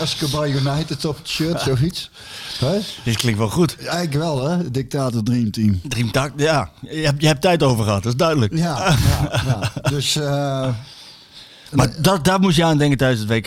Escobar 0.00 0.48
United 0.48 1.04
op 1.04 1.16
het 1.16 1.28
shirt, 1.28 1.60
zoiets. 1.60 2.10
Hè? 2.58 2.78
Dit 3.04 3.16
klinkt 3.16 3.38
wel 3.38 3.48
goed. 3.48 3.76
Eigenlijk 3.78 4.12
wel, 4.12 4.48
hè? 4.48 4.70
Dictator 4.70 5.22
Dream 5.22 5.50
Team. 5.50 5.80
Dream 5.88 6.32
ja. 6.36 6.70
Je 6.80 7.04
hebt, 7.04 7.20
je 7.20 7.26
hebt 7.26 7.40
tijd 7.40 7.62
over 7.62 7.84
gehad, 7.84 8.02
dat 8.02 8.12
is 8.12 8.18
duidelijk. 8.18 8.56
Ja, 8.56 8.96
ja, 9.08 9.42
ja. 9.46 9.90
Dus, 9.90 10.16
eh 10.16 10.68
Maar 11.70 11.94
daar, 12.02 12.22
daar 12.22 12.40
moest 12.40 12.56
je 12.56 12.64
aan 12.64 12.78
denken 12.78 12.98
tijdens 12.98 13.20
het 13.20 13.28
WK. 13.28 13.46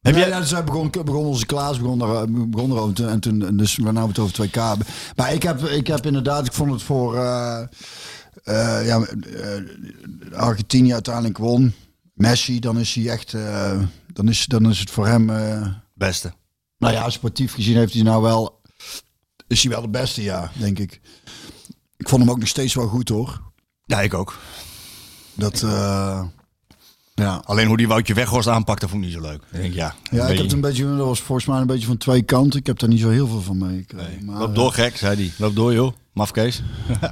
Heb 0.00 0.14
je... 0.14 0.26
ja, 0.26 0.40
dus 0.40 0.50
wij 0.50 0.64
begon, 0.64 0.90
begon 1.04 1.24
onze 1.24 1.46
Klaas 1.46 1.80
begon, 1.80 1.98
daar, 1.98 2.24
begon 2.28 2.70
erover. 2.70 2.94
te- 2.94 3.06
En 3.06 3.20
toen, 3.20 3.46
en 3.46 3.56
dus 3.56 3.76
we 3.76 3.92
nou 3.92 4.08
het 4.08 4.18
over 4.18 4.46
2K 4.46 4.50
hebben. 4.52 4.86
Maar 5.16 5.32
ik 5.32 5.42
heb, 5.42 5.64
ik 5.64 5.86
heb 5.86 6.06
inderdaad, 6.06 6.46
ik 6.46 6.52
vond 6.52 6.70
het 6.72 6.82
voor 6.82 7.16
eh, 7.16 7.58
eh, 8.44 8.86
ja, 8.86 9.00
eh, 9.00 10.38
Argentinië 10.38 10.92
uiteindelijk 10.92 11.38
won. 11.38 11.74
Messi, 12.14 12.60
dan 12.60 12.78
is 12.78 12.94
hij 12.94 13.08
echt, 13.08 13.34
eh, 13.34 13.80
dan, 14.12 14.28
is, 14.28 14.44
dan 14.46 14.70
is 14.70 14.78
het 14.78 14.90
voor 14.90 15.06
hem, 15.06 15.30
eh, 15.30 15.66
Beste. 15.94 16.32
nou 16.78 16.92
ja, 16.94 17.10
sportief 17.10 17.52
gezien 17.54 17.76
heeft 17.76 17.92
hij 17.92 18.02
nou 18.02 18.22
wel, 18.22 18.60
is 19.46 19.62
hij 19.62 19.72
wel 19.72 19.80
de 19.82 19.88
beste, 19.88 20.22
ja, 20.22 20.50
denk 20.58 20.78
ik. 20.78 21.00
Ik 21.96 22.08
vond 22.08 22.22
hem 22.22 22.30
ook 22.30 22.38
nog 22.38 22.48
steeds 22.48 22.74
wel 22.74 22.88
goed 22.88 23.08
hoor. 23.08 23.42
Ja, 23.84 24.00
ik 24.00 24.14
ook. 24.14 24.38
Dat, 25.34 25.64
ja. 27.14 27.42
Alleen 27.44 27.66
hoe 27.66 27.76
die 27.76 27.88
Woutje 27.88 28.14
Weghorst 28.14 28.48
aanpakte, 28.48 28.88
vond 28.88 29.02
ik 29.04 29.08
niet 29.08 29.16
zo 29.18 29.22
leuk. 29.28 29.42
Ik 29.52 29.60
denk, 29.60 29.74
ja, 29.74 29.94
Ja, 30.10 30.22
ik 30.26 30.34
heb 30.36 30.44
het 30.44 30.52
een 30.52 30.60
beetje, 30.60 30.84
dat 30.96 31.06
was 31.06 31.20
volgens 31.20 31.46
mij 31.46 31.58
een 31.60 31.66
beetje 31.66 31.86
van 31.86 31.96
twee 31.96 32.22
kanten. 32.22 32.60
Ik 32.60 32.66
heb 32.66 32.78
daar 32.78 32.88
niet 32.88 33.00
zo 33.00 33.10
heel 33.10 33.26
veel 33.28 33.42
van 33.42 33.58
meegekregen. 33.58 34.24
Nee, 34.26 34.36
Loop 34.36 34.54
door, 34.54 34.72
gek, 34.72 34.96
zei 34.96 35.16
hij. 35.16 35.32
Loop 35.38 35.54
door, 35.54 35.72
joh. 35.72 35.92
Mafkees. 36.12 36.62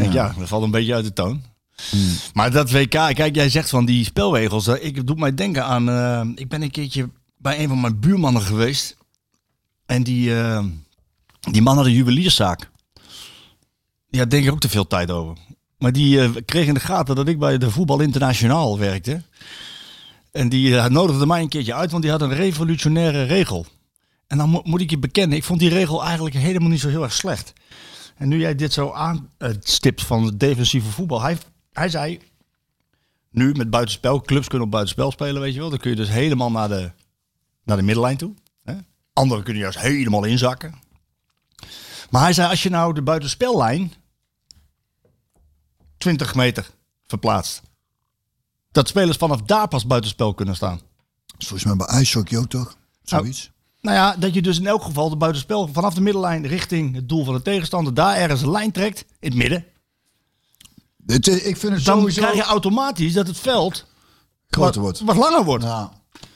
denk, 0.00 0.12
ja. 0.12 0.34
dat 0.38 0.48
valt 0.48 0.62
een 0.62 0.70
beetje 0.70 0.94
uit 0.94 1.04
de 1.04 1.12
toon. 1.12 1.42
Hmm. 1.90 2.10
Maar 2.32 2.50
dat 2.50 2.70
WK, 2.70 2.90
kijk, 2.90 3.34
jij 3.34 3.48
zegt 3.48 3.68
van 3.70 3.84
die 3.84 4.04
spelregels. 4.04 4.66
eh, 4.66 4.84
Ik 4.84 5.06
doe 5.06 5.16
mij 5.16 5.34
denken 5.34 5.64
aan... 5.64 5.88
eh, 5.88 6.22
ik 6.34 6.48
ben 6.48 6.62
een 6.62 6.70
keertje 6.70 7.08
bij 7.36 7.62
een 7.62 7.68
van 7.68 7.80
mijn 7.80 8.00
buurmannen 8.00 8.42
geweest. 8.42 8.96
En 9.86 10.02
die, 10.02 10.40
eh, 10.40 10.64
die 11.50 11.62
man 11.62 11.76
had 11.76 11.86
een 11.86 11.92
juwelierszaak. 11.92 12.70
Die 14.10 14.20
had 14.20 14.30
denk 14.30 14.44
ik 14.44 14.52
ook 14.52 14.60
te 14.60 14.68
veel 14.68 14.86
tijd 14.86 15.10
over. 15.10 15.36
Maar 15.78 15.92
die 15.92 16.42
kreeg 16.44 16.66
in 16.66 16.74
de 16.74 16.80
gaten 16.80 17.14
dat 17.14 17.28
ik 17.28 17.38
bij 17.38 17.58
de 17.58 17.70
Voetbal 17.70 18.00
Internationaal 18.00 18.78
werkte. 18.78 19.22
En 20.32 20.48
die 20.48 20.74
nodigde 20.88 21.26
mij 21.26 21.40
een 21.40 21.48
keertje 21.48 21.74
uit, 21.74 21.90
want 21.90 22.02
die 22.02 22.10
had 22.12 22.22
een 22.22 22.34
revolutionaire 22.34 23.22
regel. 23.22 23.66
En 24.26 24.38
dan 24.38 24.48
mo- 24.48 24.60
moet 24.64 24.80
ik 24.80 24.90
je 24.90 24.98
bekennen, 24.98 25.36
ik 25.36 25.44
vond 25.44 25.60
die 25.60 25.68
regel 25.68 26.04
eigenlijk 26.04 26.34
helemaal 26.34 26.68
niet 26.68 26.80
zo 26.80 26.88
heel 26.88 27.02
erg 27.02 27.12
slecht. 27.12 27.52
En 28.20 28.28
nu 28.28 28.38
jij 28.38 28.54
dit 28.54 28.72
zo 28.72 28.92
aanstipt 28.92 30.04
van 30.04 30.24
het 30.24 30.40
defensieve 30.40 30.90
voetbal. 30.90 31.22
Hij, 31.22 31.38
hij 31.72 31.88
zei, 31.88 32.20
nu 33.30 33.52
met 33.52 33.70
buitenspel, 33.70 34.20
clubs 34.20 34.48
kunnen 34.48 34.66
op 34.66 34.72
buitenspel 34.72 35.10
spelen, 35.10 35.40
weet 35.40 35.54
je 35.54 35.60
wel. 35.60 35.70
Dan 35.70 35.78
kun 35.78 35.90
je 35.90 35.96
dus 35.96 36.08
helemaal 36.08 36.50
naar 36.50 36.68
de, 36.68 36.92
naar 37.64 37.76
de 37.76 37.82
middenlijn 37.82 38.16
toe. 38.16 38.34
Hè? 38.62 38.74
Anderen 39.12 39.44
kunnen 39.44 39.62
juist 39.62 39.78
helemaal 39.78 40.24
inzakken. 40.24 40.74
Maar 42.10 42.22
hij 42.22 42.32
zei, 42.32 42.48
als 42.48 42.62
je 42.62 42.70
nou 42.70 42.94
de 42.94 43.02
buitenspellijn 43.02 43.92
20 45.98 46.34
meter 46.34 46.70
verplaatst. 47.06 47.62
Dat 48.72 48.88
spelers 48.88 49.16
vanaf 49.16 49.42
daar 49.42 49.68
pas 49.68 49.86
buitenspel 49.86 50.34
kunnen 50.34 50.56
staan. 50.56 50.80
Dat 51.26 51.40
is 51.40 51.46
volgens 51.46 51.64
mij 51.64 51.76
bij 51.76 51.96
ijshockey 51.96 52.38
ook 52.38 52.48
toch? 52.48 52.76
Zoiets. 53.02 53.50
Nou 53.80 53.96
ja, 53.96 54.16
dat 54.18 54.34
je 54.34 54.42
dus 54.42 54.58
in 54.58 54.66
elk 54.66 54.82
geval 54.82 55.10
de 55.10 55.16
buitenspel 55.16 55.68
vanaf 55.72 55.94
de 55.94 56.00
middenlijn 56.00 56.46
richting 56.46 56.94
het 56.94 57.08
doel 57.08 57.24
van 57.24 57.34
de 57.34 57.42
tegenstander 57.42 57.94
daar 57.94 58.16
ergens 58.16 58.42
een 58.42 58.50
lijn 58.50 58.72
trekt, 58.72 59.04
in 59.20 59.28
het 59.28 59.38
midden. 59.38 59.64
Het, 61.06 61.26
ik 61.26 61.56
vind 61.56 61.74
het 61.74 61.84
Dan 61.84 61.98
sowieso 61.98 62.20
krijg 62.20 62.36
je 62.36 62.42
automatisch 62.42 63.12
dat 63.12 63.26
het 63.26 63.38
veld 63.38 63.86
groter 64.48 64.80
wat, 64.82 64.98
wordt. 64.98 65.00
wat 65.00 65.16
langer 65.16 65.44
wordt. 65.44 65.64
Ja, 65.64 65.92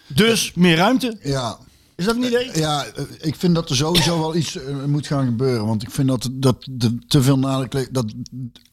Dus 0.07 0.53
meer 0.55 0.77
ruimte. 0.77 1.19
ja, 1.23 1.59
Is 1.97 2.05
dat 2.05 2.15
een 2.17 2.25
idee? 2.25 2.51
ja, 2.59 2.85
ik 3.21 3.35
vind 3.37 3.55
dat 3.55 3.71
er 3.71 3.77
sowieso 3.77 4.19
wel 4.19 4.37
iets 4.37 4.57
eh, 4.57 4.85
moet 4.85 5.07
gaan 5.07 5.25
gebeuren. 5.27 5.67
Want 5.67 5.83
ik 5.83 5.91
vind 5.91 6.09
dat, 6.09 6.29
dat 6.33 6.67
de, 6.71 6.99
te 7.07 7.23
veel 7.23 7.39
nadruk, 7.39 7.89
dat 7.95 8.13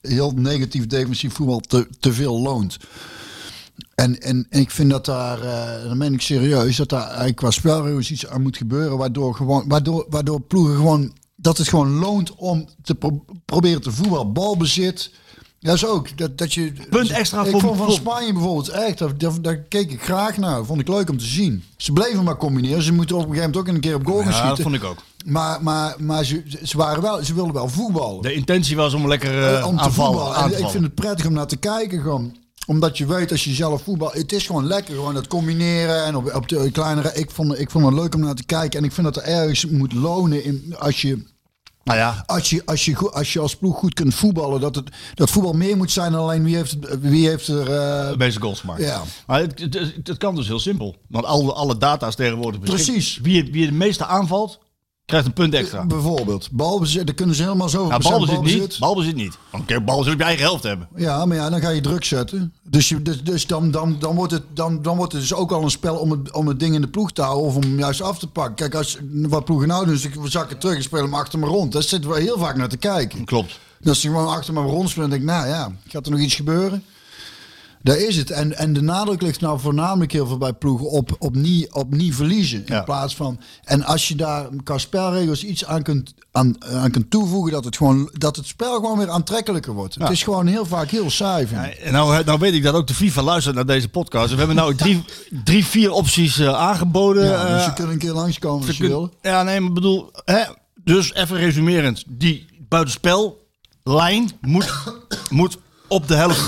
heel 0.02 0.32
negatief 0.36 0.88
defensief 0.88 1.34
voetbal 1.34 1.60
te, 1.60 1.88
te 2.00 2.14
veel 2.14 2.40
loont. 2.42 2.78
En, 4.02 4.20
en, 4.22 4.46
en 4.50 4.60
ik 4.60 4.72
vind 4.72 4.90
dat 4.90 5.06
daar, 5.06 5.42
eh 5.42 5.88
dan 5.88 5.98
meen 5.98 6.14
ik 6.14 6.22
serieus, 6.22 6.76
dat 6.76 6.90
daar 6.90 7.08
eigenlijk 7.08 7.36
qua 7.36 7.52
spelregels 7.52 8.12
iets 8.12 8.28
aan 8.28 8.42
moet 8.42 8.58
gebeuren. 8.58 8.98
Waardoor, 8.98 9.36
gewoon, 9.36 9.64
waardoor, 9.68 10.06
waardoor 10.10 10.42
ploegen 10.42 10.76
gewoon, 10.76 11.14
dat 11.36 11.58
het 11.58 11.68
gewoon 11.68 11.92
loont 11.92 12.36
om 12.36 12.68
te 12.84 12.96
pro- 12.96 13.26
proberen 13.46 13.82
te 13.82 13.92
voetballen. 13.92 14.34
Balbezit. 14.34 15.12
Dat 15.60 15.76
is 15.76 15.86
ook, 15.86 16.18
dat, 16.18 16.38
dat 16.38 16.54
je... 16.54 16.74
Punt 16.90 17.10
extra 17.10 17.44
ik 17.44 17.52
voor- 17.52 17.60
vond 17.62 17.78
van 17.78 17.92
Spanje 17.92 18.34
bijvoorbeeld 18.34 18.70
echt, 18.70 18.98
daar, 18.98 19.18
daar, 19.18 19.42
daar 19.42 19.58
keek 19.58 19.92
ik 19.92 20.02
graag 20.04 20.38
naar. 20.38 20.66
Vond 20.66 20.80
ik 20.80 20.88
leuk 20.88 21.10
om 21.10 21.18
te 21.18 21.26
zien. 21.26 21.64
Ze 21.78 21.94
bleven 21.94 22.24
maar 22.24 22.38
combineren. 22.38 22.84
Ze 22.84 22.94
moeten 22.94 23.16
op 23.16 23.22
een 23.22 23.28
gegeven 23.30 23.50
moment 23.52 23.70
ook 23.70 23.76
een 23.76 23.82
keer 23.82 23.96
op 23.96 24.06
goal 24.06 24.22
gaan 24.24 24.32
Ja, 24.32 24.48
dat 24.50 24.60
vond 24.62 24.76
ik 24.76 24.84
ook. 24.84 24.98
Maar, 25.26 25.64
maar, 25.64 25.96
maar 26.00 26.24
ze, 26.26 26.44
ze, 26.64 26.78
waren 26.78 27.02
wel, 27.02 27.24
ze 27.24 27.34
wilden 27.34 27.54
wel 27.54 27.68
voetballen. 27.70 28.22
De 28.22 28.34
intentie 28.34 28.76
was 28.76 28.94
om 28.94 29.08
lekker 29.08 29.44
eh, 29.56 29.68
om 29.68 29.78
te 29.78 29.84
aanvallen, 29.84 30.20
voetballen. 30.20 30.54
En 30.56 30.64
ik 30.64 30.70
vind 30.70 30.84
het 30.84 30.96
prettig 30.96 31.26
om 31.26 31.34
naar 31.34 31.48
te 31.48 31.58
kijken 31.58 32.02
gewoon. 32.02 32.36
Omdat 32.72 32.98
je 32.98 33.06
weet 33.06 33.32
als 33.32 33.44
je 33.44 33.54
zelf 33.54 33.82
voetbal... 33.84 34.12
Het 34.12 34.32
is 34.32 34.46
gewoon 34.46 34.68
lekker 34.68 34.94
gewoon 34.96 35.14
dat 35.14 35.28
combineren. 35.28 36.06
En 36.06 36.16
op, 36.16 36.34
op 36.36 36.48
de 36.48 36.72
kleinere... 36.72 37.14
Ik 37.14 37.32
vond, 37.32 37.60
ik 37.60 37.72
vond 37.72 37.86
het 37.86 37.94
leuk 37.94 38.16
om 38.16 38.22
naar 38.22 38.36
te 38.36 38.44
kijken. 38.46 38.80
En 38.80 38.86
ik 38.86 38.92
vind 38.92 39.14
dat 39.14 39.24
er 39.24 39.24
ergens 39.30 39.66
moet 39.66 39.94
lonen 39.94 40.44
in, 40.44 40.76
als 40.80 41.02
je... 41.02 41.24
Nou 41.84 42.00
ja, 42.00 42.24
Als 42.26 42.50
je, 42.50 42.62
als, 42.66 42.86
je, 42.86 42.98
als 43.12 43.34
je 43.34 43.40
als 43.40 43.56
ploeg 43.56 43.78
goed 43.78 43.94
kunt 43.94 44.14
voetballen, 44.16 44.62
dat, 44.62 44.76
het, 44.76 44.90
dat 45.14 45.30
voetbal 45.30 45.54
meer 45.54 45.78
moet 45.78 45.92
zijn 45.92 46.12
dan 46.12 46.22
alleen 46.22 46.44
wie 46.44 46.56
heeft, 46.56 46.78
wie 47.00 47.28
heeft 47.28 47.48
er. 47.48 47.66
de 47.66 48.14
meeste 48.18 48.42
goals 48.42 48.60
gemaakt. 48.60 48.82
Ja. 48.82 49.02
Maar 49.28 49.40
het, 49.40 49.60
het, 49.60 49.74
het- 49.74 50.08
het 50.08 50.18
kan 50.18 50.36
dus 50.36 50.48
heel 50.48 50.60
simpel. 50.60 50.96
Want 51.08 51.26
alle, 51.26 51.54
alle 51.54 51.78
data's 51.78 52.16
tegenwoordig. 52.16 52.60
Precies. 52.60 53.20
Wie, 53.22 53.52
wie 53.52 53.66
het 53.66 53.74
meeste 53.74 54.06
aanvalt, 54.06 54.60
krijgt 55.12 55.28
een 55.28 55.34
punt 55.34 55.54
extra. 55.54 55.86
bijvoorbeeld. 55.86 56.52
Balbezit, 56.52 57.14
kunnen 57.14 57.36
ze 57.36 57.44
helemaal 57.44 57.70
zo. 57.70 57.88
Nou, 57.88 58.02
balbezit 58.02 58.42
niet. 58.42 58.80
Balbezit 58.80 59.16
niet. 59.16 59.38
Oké, 59.52 59.82
balbezit 59.82 60.14
op 60.14 60.20
je 60.20 60.26
eigen 60.26 60.44
helft 60.44 60.64
hebben. 60.64 60.88
Ja, 60.96 61.26
maar 61.26 61.38
ja, 61.38 61.50
dan 61.50 61.62
ga 61.62 61.70
je 61.70 61.82
druk 61.82 62.04
zetten. 62.04 62.54
Dus, 62.64 62.90
je, 62.90 63.02
dus, 63.02 63.24
dus 63.24 63.48
dan, 63.48 63.72
dan, 63.72 63.96
dan, 64.00 64.16
wordt 64.16 64.32
het, 64.32 64.44
dan, 64.54 64.82
dan 64.82 64.98
wordt 64.98 65.12
het 65.12 65.22
dus 65.22 65.34
ook 65.34 65.52
al 65.52 65.64
een 65.64 65.70
spel 65.70 65.96
om 65.96 66.12
het, 66.12 66.32
om 66.32 66.48
het 66.48 66.60
ding 66.60 66.76
in 66.76 66.82
de 66.82 66.88
ploeg 66.88 67.12
te 67.12 67.22
houden 67.22 67.46
of 67.46 67.56
om 67.56 67.62
hem 67.62 67.80
juist 67.80 68.02
af 68.02 68.20
te 68.20 68.28
pakken. 68.28 68.56
Kijk, 68.56 68.76
als 68.76 68.98
wat 69.12 69.46
ploegen 69.46 69.68
nou 69.68 69.86
doen, 69.86 69.94
is 69.94 70.10
we 70.10 70.30
zakken 70.30 70.58
terug 70.58 70.76
en 70.76 70.84
spelen 70.84 71.06
hem 71.06 71.14
achter 71.14 71.40
me 71.40 71.46
rond. 71.46 71.72
Daar 71.72 71.84
zitten 71.84 72.10
we 72.10 72.22
heel 72.22 72.38
vaak 72.38 72.56
naar 72.56 72.70
te 72.70 72.78
kijken. 72.78 73.26
Klopt. 73.26 73.60
Dat 73.80 73.96
ze 73.96 74.08
gewoon 74.08 74.28
achter 74.28 74.54
me 74.54 74.62
rond 74.62 74.90
spelen 74.90 75.12
en 75.12 75.18
denk 75.18 75.22
ik, 75.22 75.36
nou 75.36 75.48
ja, 75.48 75.72
gaat 75.88 76.06
er 76.06 76.12
nog 76.12 76.20
iets 76.20 76.36
gebeuren? 76.36 76.84
Daar 77.84 77.98
is 77.98 78.18
het. 78.18 78.30
En, 78.32 78.58
en 78.58 78.74
de 78.74 78.82
nadruk 78.82 79.22
ligt 79.22 79.42
nou 79.42 79.60
voornamelijk 79.60 80.12
heel 80.12 80.28
veel 80.28 80.38
bij 80.38 80.54
ploegen 80.54 80.90
op, 80.90 81.16
op, 81.20 81.36
niet, 81.36 81.72
op 81.72 81.94
niet 81.94 82.16
verliezen. 82.16 82.58
In 82.66 82.74
Ja. 82.74 82.82
plaats 82.82 83.16
van. 83.16 83.40
En 83.64 83.84
als 83.84 84.08
je 84.08 84.16
daar 84.16 84.48
qua 84.64 84.78
spelregels 84.78 85.44
iets 85.44 85.66
aan 85.66 85.84
kunt, 85.84 86.14
aan, 86.32 86.64
aan 86.66 86.92
kunt 86.92 87.10
toevoegen, 87.10 87.52
dat 87.52 87.66
het, 87.66 87.78
gewoon, 87.78 88.10
dat 88.14 88.36
het 88.36 88.46
spel 88.46 88.74
gewoon 88.76 88.98
weer 88.98 89.10
aantrekkelijker 89.10 89.74
wordt. 89.74 89.96
Het 89.96 90.10
is 90.10 90.24
gewoon 90.24 90.48
heel 90.48 90.66
vaak 90.66 90.90
heel 90.90 91.10
saai. 91.10 91.48
Ja, 91.52 91.70
en 91.70 91.92
nou, 91.94 92.24
nou 92.24 92.40
weet 92.40 92.54
ik 92.54 92.64
dat 92.64 92.74
ook 92.74 92.88
de 92.88 92.94
FIFA 92.94 93.22
luistert 93.22 93.56
naar 93.56 93.66
deze 93.66 93.90
podcast. 93.90 94.32
We 94.32 94.38
hebben 94.38 94.56
nou 94.56 94.76
drie, 94.76 95.04
drie 95.44 95.66
vier 95.66 95.92
opties 95.92 96.40
eh, 96.40 96.48
aangeboden. 96.54 97.26
Ja, 97.26 97.44
dus 97.48 97.60
eh, 97.62 97.66
je 97.66 97.74
kunt 97.74 97.90
een 97.90 97.98
keer 97.98 98.14
langskomen 98.14 98.68
als 98.68 98.78
je 98.78 98.88
wil. 98.88 99.14
Ja, 99.22 99.44
nee, 99.44 99.60
maar 99.60 99.74
bedoel, 99.74 100.12
hè, 100.26 100.42
dus 100.84 101.14
even 101.14 101.38
resumerend. 101.38 102.04
Die 102.08 102.46
buitenspellijn 102.70 104.32
moet, 104.42 104.74
moet 105.30 105.58
op 105.88 106.08
de 106.08 106.16
helft. 106.16 106.42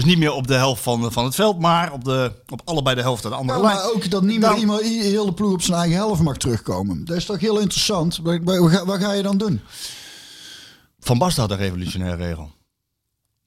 Dus 0.00 0.08
niet 0.08 0.18
meer 0.18 0.32
op 0.32 0.46
de 0.46 0.54
helft 0.54 0.82
van, 0.82 1.12
van 1.12 1.24
het 1.24 1.34
veld, 1.34 1.58
maar 1.58 1.92
op, 1.92 2.04
de, 2.04 2.32
op 2.48 2.60
allebei 2.64 2.96
de 2.96 3.02
helft 3.02 3.24
aan 3.24 3.30
de 3.30 3.36
andere 3.36 3.58
Ja, 3.58 3.64
lijn. 3.64 3.76
maar 3.76 3.90
ook 3.92 4.10
dat 4.10 4.22
niet 4.22 4.38
meer 4.40 4.48
Dan- 4.48 4.58
iemand, 4.58 4.82
heel 4.82 5.26
de 5.26 5.32
ploeg 5.32 5.52
op 5.52 5.62
zijn 5.62 5.78
eigen 5.78 5.96
helft 5.96 6.22
mag 6.22 6.36
terugkomen. 6.36 7.04
Dat 7.04 7.16
is 7.16 7.24
toch 7.24 7.40
heel 7.40 7.58
interessant. 7.58 8.16
Wat, 8.22 8.38
wat, 8.44 8.58
wat 8.58 8.70
ga- 8.70 8.84
wat 8.84 9.00
ga 9.00 9.12
je 9.12 9.22
dan 9.22 9.38
doen? 9.38 9.60
Van 11.00 11.18
Basten 11.18 11.42
had 11.42 11.50
een 11.50 11.56
revolutionaire 11.56 12.16
regel. 12.26 12.50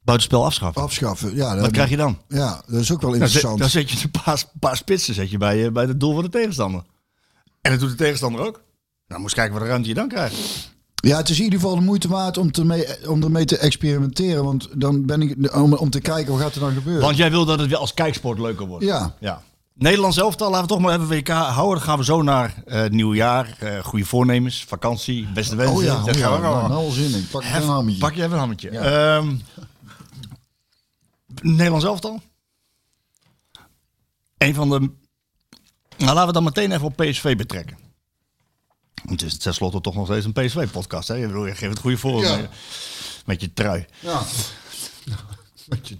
Buitenspel 0.01 0.45
afschaffen. 0.45 0.81
Afschaffen. 0.81 1.35
Ja, 1.35 1.53
Wat 1.53 1.63
dat, 1.63 1.71
krijg 1.71 1.89
je 1.89 1.97
dan? 1.97 2.17
ja, 2.27 2.63
dat 2.67 2.79
is 2.79 2.91
ook 2.91 3.01
wel 3.01 3.13
interessant. 3.13 3.59
dan 3.59 3.69
zet 3.69 3.91
je 3.91 3.97
een 4.03 4.21
paar, 4.23 4.43
paar 4.59 4.77
spitsen 4.77 5.13
zet 5.13 5.29
je 5.31 5.37
bij, 5.37 5.65
eh, 5.65 5.71
bij 5.71 5.85
het 5.85 5.99
doel 5.99 6.13
van 6.13 6.23
de 6.23 6.29
tegenstander. 6.29 6.83
En 7.61 7.71
dat 7.71 7.79
doet 7.79 7.89
de 7.89 7.95
tegenstander 7.95 8.45
ook. 8.45 8.61
Nou, 9.07 9.21
moest 9.21 9.35
kijken 9.35 9.53
wat 9.53 9.61
de 9.61 9.67
ruimte 9.67 9.87
je 9.89 9.93
dan 9.95 10.07
krijgt. 10.07 10.71
Ja, 11.07 11.17
het 11.17 11.29
is 11.29 11.37
in 11.37 11.43
ieder 11.43 11.59
geval 11.59 11.75
de 11.75 11.81
moeite 11.81 12.07
waard 12.07 12.37
om, 12.37 12.51
te 12.51 12.65
mee, 12.65 13.07
om 13.09 13.23
ermee 13.23 13.45
te 13.45 13.57
experimenteren. 13.57 14.43
Want 14.43 14.67
dan 14.73 15.05
ben 15.05 15.21
ik 15.21 15.55
om, 15.55 15.73
om 15.73 15.89
te 15.89 15.99
kijken 16.01 16.31
wat 16.33 16.41
gaat 16.41 16.53
er 16.55 16.59
dan 16.59 16.73
gebeuren. 16.73 17.01
Want 17.03 17.17
jij 17.17 17.29
wil 17.31 17.45
dat 17.45 17.59
het 17.59 17.69
weer 17.69 17.77
als 17.77 17.93
kijksport 17.93 18.39
leuker 18.39 18.65
wordt. 18.67 18.85
ja, 18.85 19.15
Ja. 19.19 19.41
Nederlands 19.73 20.17
elftal, 20.17 20.49
laten 20.49 20.61
we 20.67 20.73
toch 20.73 20.79
maar 20.81 20.93
even 20.95 21.07
WK 21.07 21.27
houden. 21.27 21.77
Dan 21.77 21.81
gaan 21.87 21.97
we 21.97 22.03
zo 22.03 22.21
naar 22.21 22.63
eh 22.65 22.89
nieuwjaar, 22.89 23.55
eh 23.59 23.83
goede 23.83 24.05
voornemens, 24.05 24.63
vakantie, 24.67 25.27
beste 25.33 25.55
wensen. 25.55 25.75
oh 25.77 25.83
ja, 25.83 25.95
Dat 26.03 26.15
oh 26.15 26.21
gaan 26.21 26.31
ja, 26.31 26.39
we 26.39 26.45
allemaal. 26.47 26.67
nou, 26.69 26.81
wel 26.81 26.91
zin 26.91 27.13
in. 27.13 27.27
Pak 27.31 27.43
Hef- 27.43 27.63
een 27.63 27.69
hammetje. 27.69 27.99
Pak 27.99 28.13
je 28.13 28.19
even 28.21 28.33
een 28.33 28.39
hammetje. 28.39 28.69
Ehm, 28.69 29.35
Nederlands 31.41 31.85
elftal? 31.85 32.19
Een 34.37 34.53
van 34.53 34.69
de... 34.69 34.79
Nou, 35.97 36.13
laten 36.13 36.27
we 36.27 36.33
dan 36.33 36.43
meteen 36.43 36.71
even 36.71 36.85
op 36.85 36.95
PSV 36.95 37.35
betrekken. 37.37 37.77
Het 39.07 39.21
is 39.21 39.37
tenslotte 39.37 39.81
toch 39.81 39.95
nog 39.95 40.05
steeds 40.05 40.25
een 40.25 40.33
PSV-podcast. 40.33 41.07
hè? 41.07 41.13
Je 41.15 41.29
geeft 41.55 41.61
het 41.61 41.79
goede 41.79 41.97
voor 41.97 42.21
Ja. 42.21 42.35
met, 42.35 42.49
met 43.25 43.41
je 43.41 43.53
trui. 43.53 43.85
Ja. 43.99 44.21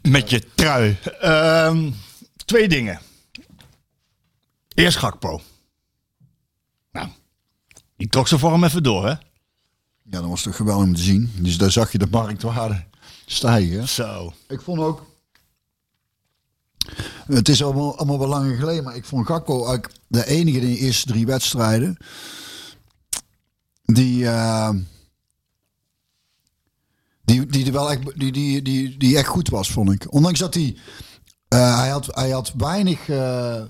Met 0.01 0.29
je 0.29 0.43
trui. 0.55 0.97
Ehm, 1.19 1.91
twee 2.45 2.67
dingen. 2.67 2.99
Eerst 4.73 4.97
Gakpo. 4.97 5.41
Nou, 6.91 7.07
die 7.97 8.07
trok 8.07 8.27
ze 8.27 8.39
voor 8.39 8.51
hem 8.51 8.63
even 8.63 8.83
door, 8.83 9.03
hè? 9.07 9.09
ja, 10.03 10.19
dat 10.19 10.25
was 10.25 10.41
toch 10.41 10.55
geweldig 10.55 10.85
om 10.87 10.95
te 10.95 11.01
zien. 11.01 11.31
Dus 11.35 11.57
daar 11.57 11.71
zag 11.71 11.91
je 11.91 11.97
de 11.97 12.07
marktwaarde 12.11 12.83
stijgen. 13.25 13.87
Zo. 13.89 14.33
Ik 14.47 14.61
vond 14.61 14.79
ook... 14.79 15.05
Het 17.25 17.49
is 17.49 17.63
allemaal, 17.63 17.97
allemaal 17.97 18.19
wel 18.19 18.27
langer 18.27 18.55
geleden, 18.55 18.83
maar 18.83 18.95
ik 18.95 19.05
vond 19.05 19.25
Gakpo 19.27 19.65
eigenlijk 19.65 19.93
de 20.07 20.25
enige 20.27 20.59
in 20.59 20.67
de 20.71 20.77
eerste 20.77 21.07
drie 21.07 21.25
wedstrijden 21.25 21.97
die, 23.83 24.27
eh, 24.27 24.69
die, 27.25 27.45
die, 27.45 27.65
er 27.65 27.71
wel 27.71 27.91
echt, 27.91 28.19
die, 28.19 28.31
die, 28.31 28.61
die, 28.61 28.97
die 28.97 29.17
echt 29.17 29.27
goed 29.27 29.49
was, 29.49 29.71
vond 29.71 29.91
ik. 29.91 30.13
Ondanks 30.13 30.39
dat 30.39 30.53
hij, 30.53 30.77
eh, 31.47 31.79
hij, 31.79 31.89
had, 31.89 32.05
hij 32.15 32.29
had 32.29 32.53
weinig... 32.57 33.09
eh, 33.09 33.61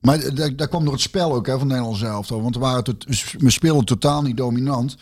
maar 0.00 0.34
dat, 0.56 0.68
kwam 0.68 0.84
door 0.84 0.92
het 0.92 1.02
spel 1.02 1.34
ook 1.34 1.46
hè, 1.46 1.58
van 1.58 1.66
Nederland 1.66 1.96
zelf. 1.96 2.28
Want 2.28 2.54
we, 2.54 2.60
waren 2.60 2.84
tot, 2.84 3.04
we 3.38 3.50
speelden 3.50 3.84
totaal 3.84 4.22
niet 4.22 4.36
dominant. 4.36 4.96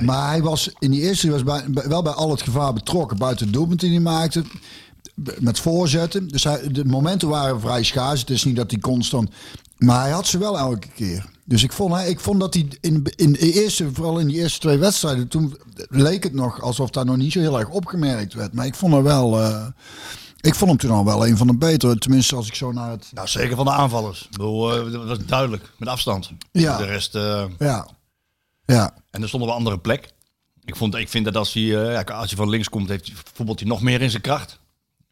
Maar 0.00 0.28
hij 0.28 0.42
was 0.42 0.70
in 0.78 0.90
die 0.90 1.00
eerste 1.00 1.30
was 1.30 1.42
bij, 1.42 1.64
wel 1.68 2.02
bij 2.02 2.12
al 2.12 2.30
het 2.30 2.42
gevaar 2.42 2.72
betrokken. 2.72 3.18
Buiten 3.18 3.44
het 3.46 3.54
doelpunt 3.54 3.80
die 3.80 3.90
hij 3.90 4.00
maakte. 4.00 4.44
Met 5.38 5.58
voorzetten. 5.58 6.28
Dus 6.28 6.44
hij, 6.44 6.68
de 6.72 6.84
momenten 6.84 7.28
waren 7.28 7.60
vrij 7.60 7.82
schaars. 7.82 8.20
Het 8.20 8.30
is 8.30 8.44
niet 8.44 8.56
dat 8.56 8.70
hij 8.70 8.80
constant... 8.80 9.30
Maar 9.78 10.00
hij 10.00 10.10
had 10.10 10.26
ze 10.26 10.38
wel 10.38 10.58
elke 10.58 10.88
keer. 10.88 11.30
Dus 11.44 11.62
ik 11.62 11.72
vond, 11.72 11.96
ik 12.06 12.20
vond 12.20 12.40
dat 12.40 12.54
hij 12.54 12.68
in, 12.80 13.06
in 13.16 13.32
de 13.32 13.52
eerste, 13.52 13.90
vooral 13.92 14.18
in 14.18 14.26
die 14.26 14.36
eerste 14.36 14.58
twee 14.60 14.78
wedstrijden, 14.78 15.28
toen 15.28 15.56
leek 15.88 16.22
het 16.22 16.32
nog 16.32 16.60
alsof 16.60 16.90
daar 16.90 17.04
nog 17.04 17.16
niet 17.16 17.32
zo 17.32 17.40
heel 17.40 17.58
erg 17.58 17.68
opgemerkt 17.68 18.34
werd. 18.34 18.52
Maar 18.52 18.66
ik 18.66 18.74
vond 18.74 18.94
er 18.94 19.02
wel, 19.02 19.40
eh, 19.40 19.66
ik 20.40 20.54
vond 20.54 20.70
hem 20.70 20.78
toen 20.78 20.90
al 20.90 21.04
wel 21.04 21.26
een 21.26 21.36
van 21.36 21.46
de 21.46 21.56
betere. 21.56 21.98
Tenminste, 21.98 22.36
als 22.36 22.46
ik 22.46 22.54
zo 22.54 22.72
naar 22.72 22.90
het. 22.90 23.10
Nou, 23.14 23.28
zeker 23.28 23.56
van 23.56 23.64
de 23.64 23.70
aanvallers. 23.70 24.22
Ik 24.22 24.30
bedoel, 24.30 24.72
eh, 24.86 24.92
dat 24.92 25.04
was 25.04 25.18
duidelijk, 25.26 25.72
met 25.78 25.88
afstand. 25.88 26.30
Ja. 26.52 26.76
De 26.78 26.84
rest... 26.84 27.14
eh, 27.14 27.44
Ja, 27.58 27.88
ja, 28.66 28.94
en 29.10 29.22
er 29.22 29.28
stond 29.28 29.42
op 29.42 29.48
een 29.48 29.54
andere 29.54 29.78
plek. 29.78 30.12
Ik, 30.64 30.76
vond, 30.76 30.94
ik 30.94 31.08
vind 31.08 31.24
dat 31.24 31.36
als 31.36 31.52
hij, 31.52 32.04
als 32.06 32.28
hij 32.30 32.36
van 32.38 32.48
links 32.48 32.68
komt, 32.68 32.88
heeft, 32.88 33.06
hij- 33.06 33.16
voetbalt 33.34 33.60
hij 33.60 33.68
nog 33.68 33.82
meer 33.82 34.02
in 34.02 34.10
zijn 34.10 34.22
kracht. 34.22 34.58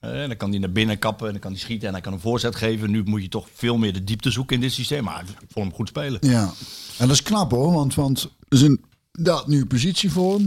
Eh, 0.02 0.10
dan 0.10 0.36
kan 0.36 0.50
hij 0.50 0.58
naar 0.58 0.72
binnen 0.72 0.98
kappen 0.98 1.26
en 1.26 1.32
dan 1.32 1.40
kan 1.40 1.50
hij 1.50 1.60
schieten 1.60 1.86
en 1.86 1.92
hij 1.92 2.02
kan 2.02 2.12
een 2.12 2.20
voorzet 2.20 2.56
geven. 2.56 2.90
Nu 2.90 3.02
moet 3.04 3.22
je 3.22 3.28
toch 3.28 3.48
veel 3.54 3.76
meer 3.76 3.92
de 3.92 4.04
diepte 4.04 4.30
zoeken 4.30 4.54
in 4.54 4.60
dit 4.62 4.72
systeem. 4.72 5.04
Maar 5.04 5.20
ik 5.20 5.48
vond 5.48 5.66
hem 5.66 5.74
goed 5.74 5.88
spelen. 5.88 6.18
Ja, 6.20 6.52
en 6.98 7.06
dat 7.06 7.10
is 7.10 7.22
knap 7.22 7.50
hoor, 7.50 7.72
want, 7.72 7.94
want 7.94 8.22
er 8.22 8.28
is 8.48 8.62
inderdaad 8.62 9.46
nu 9.46 9.60
een 9.60 9.66
positie 9.66 10.10
voor 10.10 10.34
hem. 10.34 10.46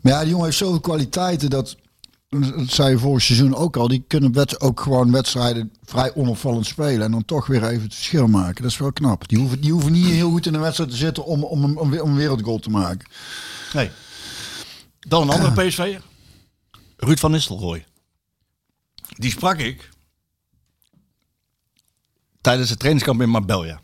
Maar 0.00 0.12
ja, 0.12 0.20
die 0.20 0.28
jongen 0.28 0.44
heeft 0.44 0.56
zoveel 0.56 0.80
kwaliteiten 0.80 1.50
dat, 1.50 1.76
dat 2.28 2.70
zei 2.70 2.90
je 2.90 2.98
vorig 2.98 3.22
seizoen 3.22 3.54
ook 3.54 3.76
al, 3.76 3.88
die 3.88 4.04
kunnen 4.06 4.32
wet, 4.32 4.60
ook 4.60 4.80
gewoon 4.80 5.12
wedstrijden 5.12 5.72
vrij 5.84 6.14
onopvallend 6.14 6.66
spelen 6.66 7.02
en 7.02 7.10
dan 7.10 7.24
toch 7.24 7.46
weer 7.46 7.64
even 7.64 7.82
het 7.82 7.94
verschil 7.94 8.26
maken. 8.26 8.62
Dat 8.62 8.70
is 8.70 8.78
wel 8.78 8.92
knap. 8.92 9.28
Die 9.28 9.38
hoeven, 9.38 9.60
die 9.60 9.72
hoeven 9.72 9.92
niet 9.92 10.06
heel 10.06 10.30
goed 10.30 10.46
in 10.46 10.52
de 10.52 10.58
wedstrijd 10.58 10.90
te 10.90 10.96
zitten 10.96 11.24
om, 11.24 11.44
om, 11.44 11.64
om, 11.64 11.78
om, 11.78 11.98
om 11.98 12.10
een 12.10 12.16
wereldgoal 12.16 12.58
te 12.58 12.70
maken. 12.70 13.08
Nee. 13.72 13.90
Dan 15.00 15.22
een 15.22 15.30
andere 15.30 15.66
PSV. 15.66 15.98
Ruud 16.96 17.18
van 17.18 17.30
Nistelrooy. 17.30 17.84
Die 19.18 19.30
sprak 19.30 19.58
ik 19.58 19.88
tijdens 22.40 22.68
het 22.70 22.78
trainingskamp 22.78 23.20
in 23.20 23.30
Marbella. 23.30 23.80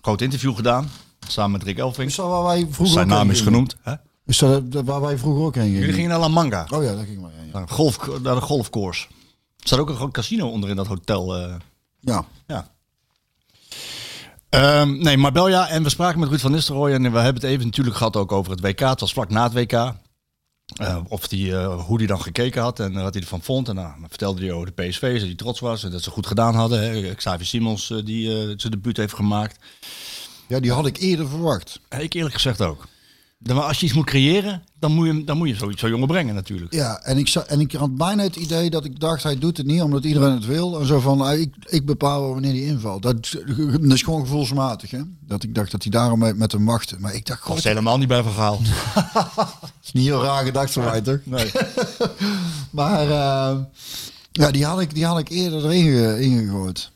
Groot 0.00 0.20
interview 0.20 0.56
gedaan, 0.56 0.90
samen 1.28 1.50
met 1.50 1.62
Rick 1.62 1.78
Elving. 1.78 2.08
Is 2.08 2.16
dat 2.16 2.28
waar 2.28 2.42
wij 2.42 2.66
vroeger 2.70 2.94
Zijn 2.94 3.08
naam 3.08 3.30
is 3.30 3.40
genoemd. 3.40 3.76
Hè? 3.82 3.94
Is 4.26 4.38
dat 4.38 4.62
waar 4.84 5.00
wij 5.00 5.18
vroeger 5.18 5.44
ook 5.44 5.54
heen 5.54 5.64
gingen? 5.64 5.78
Jullie 5.78 5.94
gingen 5.94 6.10
naar 6.10 6.18
La 6.18 6.28
Manga, 6.28 6.66
Oh 6.70 6.82
ja, 6.82 6.94
daar 6.94 7.04
ging 7.04 7.20
maar 7.20 7.30
heen. 7.32 7.46
Ja. 7.46 7.52
naar, 7.52 7.62
een 7.62 7.68
golf, 7.70 8.20
naar 8.22 8.34
de 8.34 8.40
golfcourse. 8.40 9.06
Er 9.58 9.68
staat 9.68 9.78
ook 9.78 9.88
een 9.88 9.96
groot 9.96 10.12
casino 10.12 10.48
onder 10.48 10.70
in 10.70 10.76
dat 10.76 10.86
hotel. 10.86 11.36
eh, 11.36 11.54
ja. 12.00 12.24
Ja. 12.46 12.70
Ehm, 14.48 15.02
nee, 15.02 15.16
Marbella. 15.16 15.68
En 15.68 15.82
we 15.82 15.88
spraken 15.88 16.20
met 16.20 16.28
Ruud 16.28 16.40
van 16.40 16.50
Nistelrooy. 16.50 16.92
En 16.92 17.02
we 17.02 17.18
hebben 17.18 17.42
het 17.42 17.50
even 17.50 17.64
natuurlijk 17.66 17.96
gehad 17.96 18.16
ook 18.16 18.32
over 18.32 18.50
het 18.50 18.60
WK. 18.60 18.78
Het 18.80 19.00
was 19.00 19.12
vlak 19.12 19.28
na 19.30 19.42
het 19.50 19.52
WK. 19.52 19.92
Eh, 20.66 20.98
of 21.08 21.28
die, 21.28 21.56
eh, 21.56 21.84
hoe 21.84 21.98
hij 21.98 22.06
dan 22.06 22.20
gekeken 22.20 22.62
had 22.62 22.80
en 22.80 22.92
wat 22.92 23.14
hij 23.14 23.22
ervan 23.22 23.42
vond. 23.42 23.68
En 23.68 23.74
nou, 23.74 24.00
dan 24.00 24.08
vertelde 24.08 24.40
hij 24.40 24.52
over 24.52 24.72
de 24.74 24.82
PSV, 24.82 25.12
dat 25.12 25.26
hij 25.26 25.34
trots 25.34 25.60
was 25.60 25.84
en 25.84 25.90
dat 25.90 26.02
ze 26.02 26.10
goed 26.10 26.26
gedaan 26.26 26.54
hadden. 26.54 26.80
Hè. 26.82 27.14
Xavier 27.14 27.46
Simons 27.46 27.90
eh, 27.90 28.04
die 28.04 28.28
eh, 28.28 28.54
zijn 28.56 28.72
debuut 28.72 28.96
heeft 28.96 29.14
gemaakt. 29.14 29.58
ja, 30.48 30.60
die 30.60 30.72
had 30.72 30.86
ik 30.86 30.96
eerder 30.96 31.28
verwacht. 31.28 31.80
Ik 31.98 32.12
eerlijk 32.12 32.34
gezegd 32.34 32.60
ook. 32.60 32.86
Dan, 33.44 33.56
maar 33.56 33.64
als 33.64 33.80
je 33.80 33.86
iets 33.86 33.94
moet 33.94 34.04
creëren, 34.06 34.62
dan 34.78 34.92
moet 34.92 35.06
je, 35.06 35.24
dan 35.24 35.36
moet 35.36 35.48
je 35.48 35.54
zoiets 35.54 35.80
zo 35.80 35.88
jongen 35.88 36.06
brengen 36.06 36.34
natuurlijk. 36.34 36.72
Ja, 36.72 37.00
en 37.02 37.18
ik, 37.18 37.28
en 37.34 37.60
ik 37.60 37.72
had 37.72 37.96
bijna 37.96 38.22
het 38.22 38.36
idee 38.36 38.70
dat 38.70 38.84
ik 38.84 39.00
dacht, 39.00 39.22
hij 39.22 39.38
doet 39.38 39.56
het 39.56 39.66
niet 39.66 39.82
omdat 39.82 40.04
iedereen 40.04 40.32
het 40.32 40.46
wil. 40.46 40.80
En 40.80 40.86
zo 40.86 41.00
van, 41.00 41.20
ah, 41.20 41.38
ik, 41.38 41.54
ik 41.66 41.86
bepaal 41.86 42.28
wanneer 42.28 42.52
hij 42.52 42.60
invalt. 42.62 43.02
Dat, 43.02 43.32
dat 43.80 43.92
is 43.92 44.02
gewoon 44.02 44.20
gevoelsmatig, 44.20 44.90
hè. 44.90 45.00
Dat 45.26 45.42
ik 45.42 45.54
dacht 45.54 45.70
dat 45.70 45.82
hij 45.82 45.90
daarom 45.90 46.18
met, 46.18 46.36
met 46.36 46.52
hem 46.52 46.64
wachtte. 46.64 46.96
Maar 46.98 47.14
ik 47.14 47.26
dacht, 47.26 47.40
god, 47.42 47.54
dat 47.54 47.64
helemaal 47.64 47.98
niet 47.98 48.08
bij 48.08 48.22
verhaal. 48.22 48.60
is 49.84 49.92
niet 49.92 50.04
heel 50.04 50.22
raar 50.22 50.44
gedacht 50.44 50.72
van 50.72 50.84
mij, 50.84 51.00
toch? 51.00 51.18
Nee. 51.34 51.50
Maar 52.70 53.02
eh, 53.10 53.56
ja, 54.32 54.50
die 54.50 54.64
had 54.64 54.80
ik, 54.80 54.94
die 54.94 55.04
had 55.06 55.18
ik 55.18 55.28
eerder 55.28 55.64
erin 55.64 55.84
ge- 55.84 56.20
ingegooid. 56.20 56.90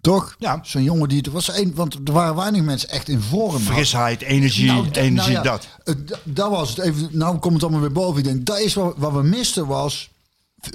Toch? 0.00 0.34
Ja. 0.38 0.58
Zo'n 0.62 0.82
jongen 0.82 1.08
die... 1.08 1.22
Er 1.22 1.30
was 1.30 1.56
een, 1.56 1.72
want 1.74 1.94
er 2.04 2.12
waren 2.12 2.34
weinig 2.34 2.62
mensen 2.62 2.88
echt 2.88 3.08
in 3.08 3.20
vorm. 3.20 3.60
Frisheid, 3.62 4.22
energie, 4.22 4.66
Nou, 4.66 4.88
energie, 4.90 5.10
nou 5.12 5.30
ja, 5.30 5.42
dat. 5.42 5.68
het- 5.84 6.14
dat 6.24 6.50
was 6.50 6.68
het 6.68 6.78
even. 6.78 7.08
Nou 7.12 7.38
komt 7.38 7.54
het 7.54 7.62
allemaal 7.62 7.80
weer 7.80 7.92
boven. 7.92 8.18
Ik 8.18 8.24
denk, 8.24 8.46
dat 8.46 8.58
is 8.58 8.74
wat, 8.74 8.94
wat 8.96 9.12
we 9.12 9.22
misten 9.22 9.66
was 9.66 10.10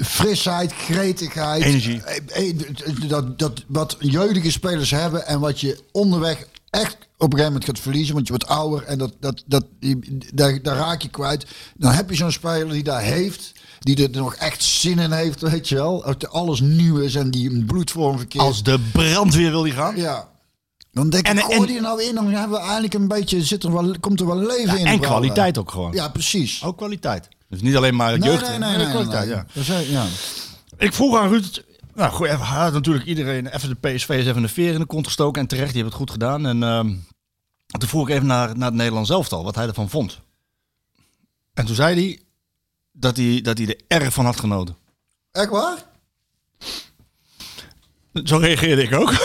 frisheid, 0.02 0.74
gretigheid, 0.74 1.64
Energie. 1.64 2.02
Eh, 2.02 2.50
eh, 2.50 2.56
Dat, 3.08 3.40
dat 3.40 3.64
wat 3.68 3.96
jeugdige 4.00 4.52
spelers 4.52 4.92
hebben 4.92 5.28
en 5.28 5.40
wat 5.40 5.60
je 5.60 5.80
onderweg 5.92 6.48
echt 6.70 6.94
op 6.94 7.02
een 7.34 7.38
gegeven 7.40 7.46
moment 7.46 7.66
gaat 7.66 7.80
verliezen, 7.80 8.14
want 8.14 8.28
je 8.28 8.34
wordt 8.34 8.48
ouder 8.50 8.84
en 8.84 8.98
dat, 8.98 9.14
dat, 9.20 9.44
dat, 9.46 9.66
die- 9.80 10.18
daar, 10.34 10.62
daar 10.62 10.76
raak 10.76 11.02
je 11.02 11.10
kwijt. 11.10 11.46
Dan 11.78 11.92
heb 11.92 12.10
je 12.10 12.16
zo'n 12.16 12.32
speler 12.32 12.70
die 12.72 12.84
daar 12.84 13.02
heeft, 13.02 13.52
die 13.86 14.04
er 14.12 14.18
nog 14.20 14.36
echt 14.36 14.64
zin 14.64 15.00
in 15.00 15.12
heeft, 15.12 15.42
weet 15.42 15.70
je 15.70 15.76
wel. 15.76 16.02
Dat 16.06 16.30
alles 16.30 16.60
nieuw 16.60 16.98
is 16.98 17.16
en 17.16 17.32
die 17.32 17.50
een 17.50 17.66
bloedvorm 17.66 18.18
verkeert. 18.18 18.44
Als 18.44 18.64
de 18.64 18.80
brandweer 18.92 19.52
wil 19.52 19.62
die 19.64 19.74
gaan. 19.74 19.96
ja. 19.96 20.34
Dan 20.92 21.10
denk 21.10 21.28
En- 21.28 21.38
ik, 21.38 21.44
gooi 21.44 21.68
die 21.68 21.82
nou 21.82 22.04
in, 22.04 22.16
dan 22.16 22.26
hebben 22.28 22.58
we 22.58 22.64
eigenlijk 22.64 22.94
een 22.94 23.08
beetje, 23.08 23.44
zit 23.44 23.64
er 23.64 23.74
wel, 23.74 23.96
komt 24.00 24.20
er 24.20 24.26
wel 24.26 24.38
leven 24.38 24.66
Ja, 24.74 24.80
in. 24.80 24.86
en 24.86 25.00
de 25.00 25.06
kwaliteit 25.08 25.58
ook 25.58 25.72
gewoon. 25.72 25.94
Ja, 25.94 26.10
precies. 26.10 26.64
Ook 26.64 26.78
kwaliteit. 26.78 27.28
Dus 27.50 27.62
niet 27.62 27.76
alleen 27.76 27.96
maar 27.96 28.20
Nee, 28.20 28.30
jeugd. 28.30 28.50
nee, 28.50 28.58
nee, 28.60 28.70
nee, 28.70 28.78
nee, 28.78 28.90
kwaliteit, 28.90 29.26
nee. 29.26 29.36
ja. 29.36 29.46
Is- 29.82 29.90
ja. 29.90 30.06
Ik 30.78 30.94
vroeg 30.94 31.18
aan 31.20 31.30
Ruud. 31.30 31.64
Nou, 31.96 32.12
goed, 32.14 32.28
hij 32.28 32.36
had 32.38 32.74
natuurlijk 32.74 33.06
iedereen 33.06 33.48
even 33.48 33.70
de 33.70 33.76
PSV 33.90 34.10
is 34.10 34.26
even 34.26 34.44
een 34.44 34.50
veer 34.50 34.74
in 34.74 34.80
de 34.80 34.86
kont 34.86 35.06
gestoken. 35.06 35.42
En 35.42 35.48
terecht, 35.48 35.74
die 35.74 35.82
hebben 35.82 36.00
het 36.00 36.02
goed 36.02 36.12
gedaan. 36.12 36.46
En 36.46 36.64
ehm, 36.64 36.88
toen 37.80 37.90
vroeg 37.90 38.08
ik 38.10 38.14
even 38.16 38.28
naar, 38.28 38.58
naar 38.58 38.68
het 38.68 38.78
Nederlands 38.78 39.10
elftal, 39.10 39.44
wat 39.44 39.56
hij 39.56 39.68
ervan 39.68 39.90
vond. 39.90 40.20
En 41.54 41.66
toen 41.66 41.76
zei 41.76 41.96
hij 41.96 42.20
dat 42.96 43.18
hij, 43.18 43.42
dat 43.42 43.58
hij 43.58 43.68
er 43.68 44.00
erg 44.02 44.14
van 44.14 44.26
had 44.26 44.40
genoten. 44.40 44.76
Echt 45.32 45.50
waar? 45.50 45.78
Zo 48.24 48.38
reageerde 48.38 48.84
ik 48.84 48.94
ook. 48.94 49.12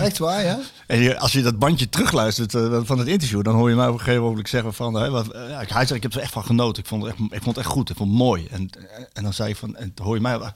Echt 0.00 0.18
waar, 0.18 0.44
ja? 0.44 0.60
En 0.86 1.18
als 1.18 1.32
je 1.32 1.42
dat 1.42 1.58
bandje 1.58 1.88
terugluistert 1.88 2.54
eh, 2.54 2.80
van 2.82 2.98
het 2.98 3.08
interview, 3.08 3.42
dan 3.42 3.54
hoor 3.54 3.68
je 3.68 3.76
mij 3.76 3.86
op 3.86 3.92
een 3.92 3.98
gegeven 3.98 4.22
moment 4.22 4.48
zeggen 4.48 4.74
van, 4.74 4.98
eh, 4.98 5.10
wat, 5.10 5.28
eh, 5.28 5.48
ja, 5.48 5.64
hij 5.66 5.86
zei, 5.86 5.94
ik 5.94 6.02
heb 6.02 6.14
er 6.14 6.20
echt 6.20 6.32
van 6.32 6.44
genoten. 6.44 6.82
Ik 6.82 6.88
vond 6.88 7.02
het 7.02 7.12
echt, 7.12 7.20
ik 7.20 7.42
vond 7.42 7.56
het 7.56 7.64
echt 7.64 7.74
goed, 7.74 7.90
ik 7.90 7.96
vond 7.96 8.08
het 8.08 8.18
mooi. 8.18 8.46
En, 8.50 8.70
en 9.12 9.22
dan 9.22 9.32
zei 9.32 9.48
je 9.48 9.56
van, 9.56 9.76
en 9.76 9.92
dan 9.94 10.06
hoor 10.06 10.14
je 10.14 10.20
mij 10.20 10.52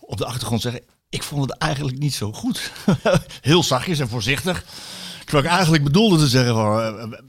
op 0.00 0.16
de 0.16 0.26
achtergrond 0.26 0.60
zeggen, 0.60 0.82
ik 1.08 1.22
vond 1.22 1.50
het 1.50 1.58
eigenlijk 1.58 1.98
niet 1.98 2.14
zo 2.14 2.32
goed. 2.32 2.72
Heel 3.40 3.62
zachtjes 3.62 3.98
en 3.98 4.08
voorzichtig. 4.08 4.64
Terwijl 5.24 5.44
ik 5.44 5.50
eigenlijk 5.50 5.84
bedoelde 5.84 6.18
te 6.18 6.28
zeggen 6.28 6.54
van, 6.54 6.80
eh, 6.80 7.02
eh, 7.02 7.20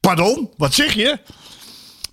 pardon, 0.00 0.50
wat 0.56 0.74
zeg 0.74 0.92
je? 0.92 1.18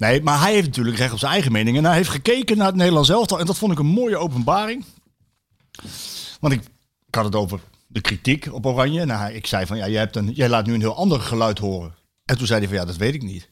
Nee, 0.02 0.22
maar 0.22 0.42
hij 0.42 0.54
heeft 0.54 0.66
natuurlijk 0.66 0.98
recht 0.98 1.12
op 1.12 1.20
zijn 1.20 1.32
eigen 1.32 1.52
mening. 1.52 1.78
En 1.78 1.86
hij 1.86 1.96
heeft 1.96 2.10
gekeken 2.10 2.58
naar 2.58 2.68
het 2.68 2.76
Nederlands 2.76 3.10
elftal. 3.10 3.40
En 3.40 3.46
dat 3.46 3.58
vond 3.58 3.72
ik 3.72 3.80
een 3.80 3.86
mooie 3.86 4.18
openbaring. 4.18 4.86
Want 6.40 6.54
ik, 6.54 6.62
had 7.10 7.26
het 7.26 7.36
over 7.36 7.60
de 7.88 8.02
kritiek 8.02 8.54
op 8.54 8.66
Oranje. 8.66 9.06
Nou, 9.06 9.34
ik 9.34 9.48
zei 9.48 9.66
van, 9.66 9.78
ja, 9.78 9.88
jij, 9.88 10.00
hebt 10.00 10.16
een, 10.16 10.34
laat 10.50 10.66
nu 10.66 10.74
een 10.74 10.80
heel 10.80 10.96
ander 10.96 11.20
geluid 11.20 11.60
horen. 11.60 11.94
En 12.26 12.38
toen 12.38 12.48
zei 12.48 12.60
hij 12.60 12.68
van, 12.68 12.78
ja, 12.78 12.86
dat 12.86 12.96
weet 12.96 13.14
ik 13.14 13.22
niet. 13.22 13.50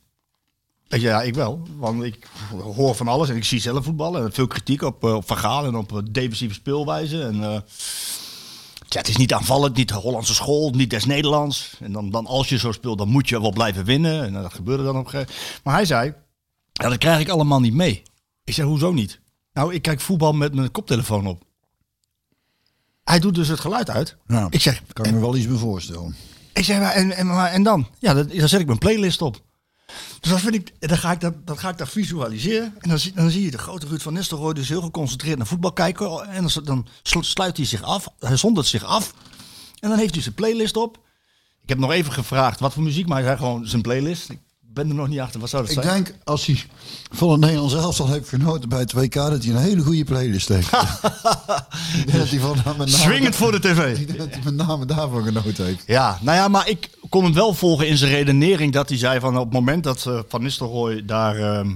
Ja, 0.88 1.22
ik 1.22 1.36
wel. 1.36 1.68
Want 1.78 2.04
ik 2.04 2.28
hoor 2.76 2.96
van 2.96 3.08
alles 3.08 3.30
en 3.30 3.36
ik 3.36 3.46
zie 3.46 3.60
zelf 3.60 3.84
voetballen. 3.84 4.24
En 4.24 4.32
veel 4.32 4.48
kritiek 4.48 4.82
op, 4.82 5.04
eh, 5.04 5.14
op 5.14 5.32
en 5.32 5.76
op 5.76 5.92
eh, 5.92 6.00
defensieve 6.12 6.54
speelwijze. 6.54 7.24
En 7.24 7.44
eh, 7.44 7.60
het 8.90 9.08
is 9.08 9.18
niet 9.18 9.34
aanvallend, 9.34 9.76
niet 9.76 9.88
de 9.88 9.94
Hollandse 9.94 10.34
school, 10.34 10.70
niet 10.70 10.90
des 10.90 11.06
Nederlands. 11.06 11.76
En 11.80 11.92
dan, 11.92 12.10
dan 12.10 12.26
als 12.26 12.50
je 12.50 12.58
zo 12.58 12.72
speelt, 12.72 12.98
dan 12.98 13.10
moet 13.10 13.30
je 13.30 13.42
wel 13.42 13.52
blijven 13.52 13.86
winnen. 13.86 14.24
En 14.24 14.34
dat 14.34 14.54
gebeurde 14.54 14.84
dan 14.84 14.98
op 14.98 15.06
een 15.06 15.10
gegeven 15.10 15.34
Maar 15.64 15.74
hij 15.74 15.86
zei, 15.86 16.14
ja, 16.80 16.90
dat 16.90 16.98
krijg 16.98 17.20
ik 17.20 17.30
allemaal 17.30 17.60
niet 17.60 17.74
mee. 17.74 18.04
Ik 18.44 18.54
zei, 18.54 18.68
hoezo 18.68 18.92
niet? 18.92 19.20
Nou, 19.54 19.74
ik 19.74 19.82
kijk 19.82 20.00
voetbal 20.00 20.34
met 20.34 20.54
mijn 20.56 20.72
koptelefoon 20.72 21.28
op. 21.28 21.44
Hij 23.04 23.20
doet 23.20 23.36
dus 23.36 23.48
het 23.48 23.60
geluid 23.60 23.90
uit. 23.90 24.16
Ja. 24.28 24.48
Ik 24.50 24.62
zeg, 24.62 24.82
Kan 24.94 25.06
ik 25.06 25.12
me 25.14 25.20
wel 25.20 25.36
iets 25.36 25.48
bij 25.48 25.58
voorstellen. 25.58 26.16
ik 26.54 26.64
zeg, 26.66 26.80
maar 26.80 26.92
en, 26.92 27.12
en, 27.12 27.28
maar, 27.28 27.52
en 27.52 27.64
dan? 27.64 27.88
Ja, 28.00 28.14
dat, 28.14 28.32
dan 28.34 28.50
zet 28.50 28.60
ik 28.60 28.66
mijn 28.66 28.78
playlist 28.78 29.22
op. 29.22 29.42
Dus 30.20 30.30
dan, 30.32 30.40
vind 30.40 30.56
ik, 30.56 30.74
dan, 30.90 30.98
ga 30.98 31.12
ik 31.12 31.20
dat, 31.20 31.34
dan 31.48 31.58
ga 31.58 31.70
ik 31.70 31.78
dat 31.78 31.90
visualiseren. 31.90 32.74
En 32.80 32.90
dan 32.90 33.00
zie, 33.00 33.14
dan 33.14 33.30
zie 33.30 33.44
je 33.44 33.52
de 33.52 33.58
grote 33.58 33.88
Ruud 33.88 34.02
van 34.02 34.14
Nistelrooy 34.14 34.54
dus 34.54 34.70
heel 34.70 34.82
geconcentreerd 34.82 35.38
naar 35.38 35.48
voetbal 35.48 35.74
kijken. 35.74 36.28
En 36.30 36.48
dan, 36.48 36.64
dan 36.64 36.88
slu- 37.04 37.24
sluit 37.24 37.58
hij 37.58 37.66
zich 37.66 37.82
af. 37.82 38.08
Hij 38.20 38.36
zondert 38.38 38.68
zich 38.68 38.84
af. 38.84 39.14
En 39.80 39.90
dan 39.90 39.98
heeft 39.98 40.14
hij 40.14 40.24
zijn 40.24 40.36
playlist 40.36 40.78
op. 40.78 40.98
Ik 41.62 41.70
heb 41.70 41.78
nog 41.78 41.92
even 41.92 42.14
gevraagd 42.14 42.60
wat 42.60 42.74
voor 42.74 42.84
muziek, 42.84 43.08
maar 43.08 43.18
hij 43.18 43.26
zei 43.26 43.38
gewoon 43.38 43.68
zijn 43.68 43.82
playlist. 43.82 44.30
Ik 44.30 44.40
ben 44.80 44.90
er 44.90 44.96
nog 44.96 45.08
niet 45.08 45.20
achter. 45.20 45.40
Wat 45.40 45.50
zou 45.50 45.66
dat 45.66 45.72
Ik 45.76 45.84
zijn? 45.84 46.04
denk, 46.04 46.16
als 46.24 46.46
hij 46.46 46.64
van 47.12 47.32
het 47.32 47.40
Nederlands 47.40 47.74
elftal 47.74 48.08
heeft 48.08 48.30
genoten 48.30 48.70
bij 48.70 48.80
het 48.80 48.94
WK, 48.94 49.14
dat 49.14 49.44
hij 49.44 49.54
een 49.54 49.62
hele 49.62 49.82
goede 49.82 50.04
playlist 50.04 50.48
heeft. 50.48 50.68
ik 52.06 52.14
dat 52.18 52.30
hij 52.30 52.40
van, 52.40 52.56
met 52.66 52.78
name, 52.78 52.88
Swingend 52.90 53.36
voor 53.36 53.52
de 53.52 53.60
tv. 53.60 53.98
ik 53.98 54.08
denk 54.08 54.20
dat 54.20 54.30
hij 54.30 54.40
met 54.44 54.68
name 54.68 54.86
daarvan 54.86 55.24
genoten 55.24 55.66
heeft. 55.66 55.84
Ja, 55.88 56.18
nou 56.22 56.38
ja, 56.38 56.48
maar 56.48 56.70
ik 56.70 56.90
kon 57.10 57.24
hem 57.24 57.34
wel 57.34 57.54
volgen 57.54 57.88
in 57.88 57.98
zijn 57.98 58.12
redenering 58.12 58.74
dat 58.74 58.90
hij 58.90 58.98
zei 58.98 59.20
van 59.20 59.38
op 59.38 59.44
het 59.44 59.54
moment 59.54 59.84
dat 59.84 60.06
eh, 60.06 60.20
Van 60.28 60.42
Nistelrooy 60.42 61.06
daar, 61.06 61.36
ehm, 61.38 61.72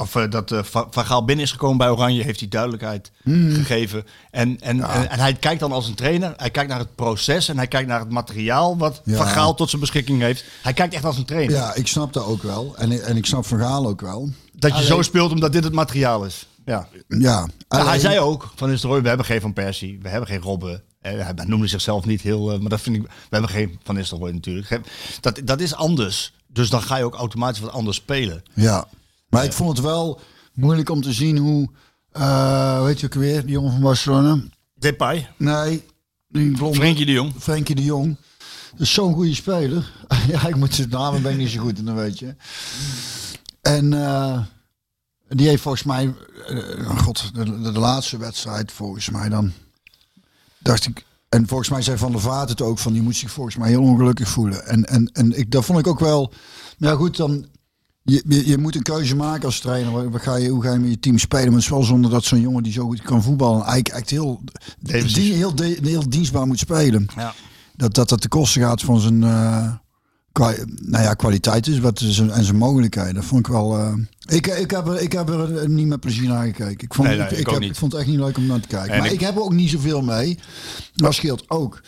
of 0.00 0.14
eh, 0.16 0.30
dat 0.30 0.50
eh, 0.52 0.58
Van 0.62 1.04
Gaal 1.04 1.24
binnen 1.24 1.44
is 1.44 1.50
gekomen 1.50 1.76
bij 1.76 1.90
Oranje, 1.90 2.22
heeft 2.22 2.40
hij 2.40 2.48
duidelijkheid 2.48 3.10
gegeven. 3.24 4.06
En, 4.30 4.60
en, 4.60 4.80
en, 4.82 5.10
en 5.10 5.18
hij 5.18 5.34
kijkt 5.34 5.60
dan 5.60 5.72
als 5.72 5.88
een 5.88 5.94
trainer, 5.94 6.32
hij 6.36 6.50
kijkt 6.50 6.70
naar 6.70 6.78
het 6.78 6.94
proces 6.94 7.48
en 7.48 7.56
hij 7.56 7.66
kijkt 7.66 7.88
naar 7.88 8.00
het 8.00 8.10
materiaal 8.10 8.76
wat 8.78 9.00
Ja. 9.04 9.16
Van 9.16 9.26
Gaal 9.26 9.54
tot 9.54 9.68
zijn 9.68 9.80
beschikking 9.80 10.20
heeft. 10.20 10.44
Hij 10.62 10.72
kijkt 10.72 10.94
echt 10.94 11.04
als 11.04 11.16
een 11.16 11.24
trainer. 11.24 11.54
Ja, 11.56 11.74
ik 11.74 11.86
snap 11.86 12.12
dat 12.12 12.24
ook 12.24 12.42
wel. 12.42 12.74
En, 12.76 12.92
ik- 12.92 13.00
en 13.02 13.16
ik 13.16 13.26
snap 13.26 13.46
Van 13.46 13.58
Gaal 13.58 13.86
ook 13.86 14.00
wel. 14.00 14.28
Dat 14.52 14.70
je 14.70 14.76
Alleen- 14.76 14.86
zo 14.88 15.02
speelt 15.02 15.32
omdat 15.32 15.52
dit 15.52 15.64
het 15.64 15.72
materiaal 15.72 16.24
is. 16.24 16.46
Ja. 16.64 16.88
Ja, 17.08 17.46
hij 17.68 17.98
zei 17.98 18.18
ook 18.18 18.52
van 18.56 18.68
Nistelrooy, 18.70 19.02
we 19.02 19.08
hebben 19.08 19.26
geen 19.26 19.40
Van 19.40 19.52
Persie, 19.52 19.98
we 20.02 20.08
hebben 20.08 20.28
geen 20.28 20.40
Robben. 20.40 20.82
Eh, 21.00 21.12
hij 21.12 21.32
noemde 21.46 21.66
zichzelf 21.66 22.04
niet 22.06 22.20
heel, 22.20 22.58
maar 22.58 22.68
dat 22.70 22.80
vind 22.80 22.96
ik, 22.96 23.02
we 23.02 23.08
hebben 23.30 23.50
geen 23.50 23.78
Van 23.84 23.94
Nistelrooy 23.94 24.30
natuurlijk. 24.32 24.80
Dat, 25.20 25.40
dat 25.44 25.60
is 25.60 25.74
anders. 25.74 26.32
Dus 26.52 26.70
dan 26.70 26.82
ga 26.82 26.96
je 26.96 27.04
ook 27.04 27.14
automatisch 27.14 27.60
wat 27.60 27.72
anders 27.72 27.96
spelen. 27.96 28.42
Ja, 28.54 28.84
maar 29.30 29.44
ik 29.44 29.52
vond 29.52 29.76
het 29.76 29.86
wel 29.86 30.20
moeilijk 30.54 30.90
om 30.90 31.02
te 31.02 31.12
zien 31.12 31.36
hoe, 31.38 31.70
eh 32.12 32.82
weet 32.82 33.00
je 33.00 33.06
ook 33.06 33.14
weer, 33.14 33.40
die 33.42 33.50
jongen 33.50 33.72
van 33.72 33.80
Barcelona? 33.80 34.42
Depay, 34.74 35.28
Nee, 35.36 35.84
die 36.28 36.50
blonde. 36.56 36.76
Frenkie 36.76 37.06
de 37.06 37.12
Jong. 37.12 37.32
Frenkie 37.38 37.74
de 37.74 37.84
Jong. 37.84 38.16
Dat 38.70 38.80
is 38.80 38.92
zo'n 38.92 39.14
goede 39.14 39.34
speler. 39.34 39.92
ja, 40.32 40.46
ik 40.46 40.56
moet 40.56 40.74
zijn 40.74 40.88
namen 40.88 41.22
ben 41.22 41.32
ik 41.32 41.38
niet 41.38 41.50
zo 41.50 41.60
goed 41.60 41.78
in, 41.78 41.84
dan 41.84 41.94
weet 41.94 42.18
je. 42.18 42.34
En 43.62 43.92
eh, 43.92 44.40
Die 45.28 45.48
heeft 45.48 45.62
volgens 45.62 45.82
mij, 45.82 46.14
eh, 46.46 46.96
god, 46.98 47.34
de, 47.34 47.44
de, 47.44 47.72
de 47.72 47.78
laatste 47.78 48.16
wedstrijd 48.18 48.72
volgens 48.72 49.10
mij 49.10 49.28
dan, 49.28 49.52
dacht 50.58 50.86
ik, 50.86 51.04
en 51.28 51.46
volgens 51.48 51.68
mij 51.68 51.82
zei 51.82 51.96
Van 51.98 52.12
der 52.12 52.20
Vaart 52.20 52.48
het 52.48 52.60
ook 52.62 52.78
van, 52.78 52.92
die 52.92 53.02
moet 53.02 53.16
zich 53.16 53.30
volgens 53.30 53.56
mij 53.56 53.68
heel 53.68 53.82
ongelukkig 53.82 54.28
voelen. 54.28 54.66
En, 54.66 54.84
en, 54.84 55.10
en 55.12 55.38
ik, 55.38 55.50
dat 55.50 55.64
vond 55.64 55.78
ik 55.78 55.86
ook 55.86 56.00
wel, 56.00 56.32
maar 56.78 56.90
ja 56.90 56.96
goed, 56.96 57.16
dan, 57.16 57.46
je, 58.10 58.22
je, 58.28 58.48
je 58.48 58.58
moet 58.58 58.74
een 58.74 58.82
keuze 58.82 59.16
maken 59.16 59.44
als 59.44 59.60
trainer. 59.60 60.10
Wat 60.10 60.22
ga 60.22 60.36
je, 60.36 60.48
hoe 60.48 60.62
ga 60.62 60.72
je 60.72 60.78
met 60.78 60.90
je 60.90 60.98
team 61.00 61.18
spelen? 61.18 61.44
Maar 61.44 61.54
het 61.54 61.62
is 61.62 61.68
wel 61.68 61.82
zonder 61.82 62.10
dat 62.10 62.24
zo'n 62.24 62.40
jongen 62.40 62.62
die 62.62 62.72
zo 62.72 62.84
goed 62.86 63.02
kan 63.02 63.22
voetballen, 63.22 63.58
eigenlijk 63.64 63.88
echt 63.88 64.10
heel, 64.10 64.40
die, 64.80 65.32
heel, 65.32 65.54
de- 65.54 65.78
heel 65.82 66.08
dienstbaar 66.08 66.46
moet 66.46 66.58
spelen. 66.58 67.06
Ja. 67.16 67.34
Dat, 67.76 67.94
dat 67.94 68.08
dat 68.08 68.22
de 68.22 68.28
kosten 68.28 68.62
gaat 68.62 68.80
van 68.82 69.00
zijn 69.00 69.22
eh, 69.22 69.72
nou 70.80 71.02
ja, 71.04 71.14
kwaliteit 71.14 71.66
is 71.66 71.78
wat 71.78 71.98
zijn, 72.04 72.30
en 72.30 72.44
zijn 72.44 72.56
mogelijkheden. 72.56 73.14
Dat 73.14 73.24
vond 73.24 73.46
ik 73.46 73.52
wel. 73.52 73.78
eh, 73.78 73.92
ik, 74.36 74.46
ik, 74.46 74.70
heb 74.70 74.86
er, 74.86 75.00
ik 75.00 75.12
heb 75.12 75.28
er 75.28 75.68
niet 75.68 75.86
met 75.86 76.00
plezier 76.00 76.28
naar 76.28 76.46
gekeken. 76.46 76.78
Ik 76.84 76.94
vond, 76.94 77.08
Nee, 77.08 77.16
nee, 77.18 77.26
ik, 77.38 77.46
heb, 77.50 77.76
vond 77.76 77.92
het 77.92 78.00
echt 78.00 78.10
niet 78.10 78.18
leuk 78.18 78.36
om 78.36 78.46
naar 78.46 78.60
te 78.60 78.68
kijken. 78.68 78.90
En 78.92 78.98
maar 78.98 79.06
ik- 79.06 79.12
ik, 79.12 79.20
heb 79.20 79.34
er 79.36 79.42
ook 79.42 79.52
niet 79.52 79.70
zoveel 79.70 80.02
mee. 80.02 80.38
Dat 80.94 81.14
scheelt 81.14 81.50
ook, 81.50 81.80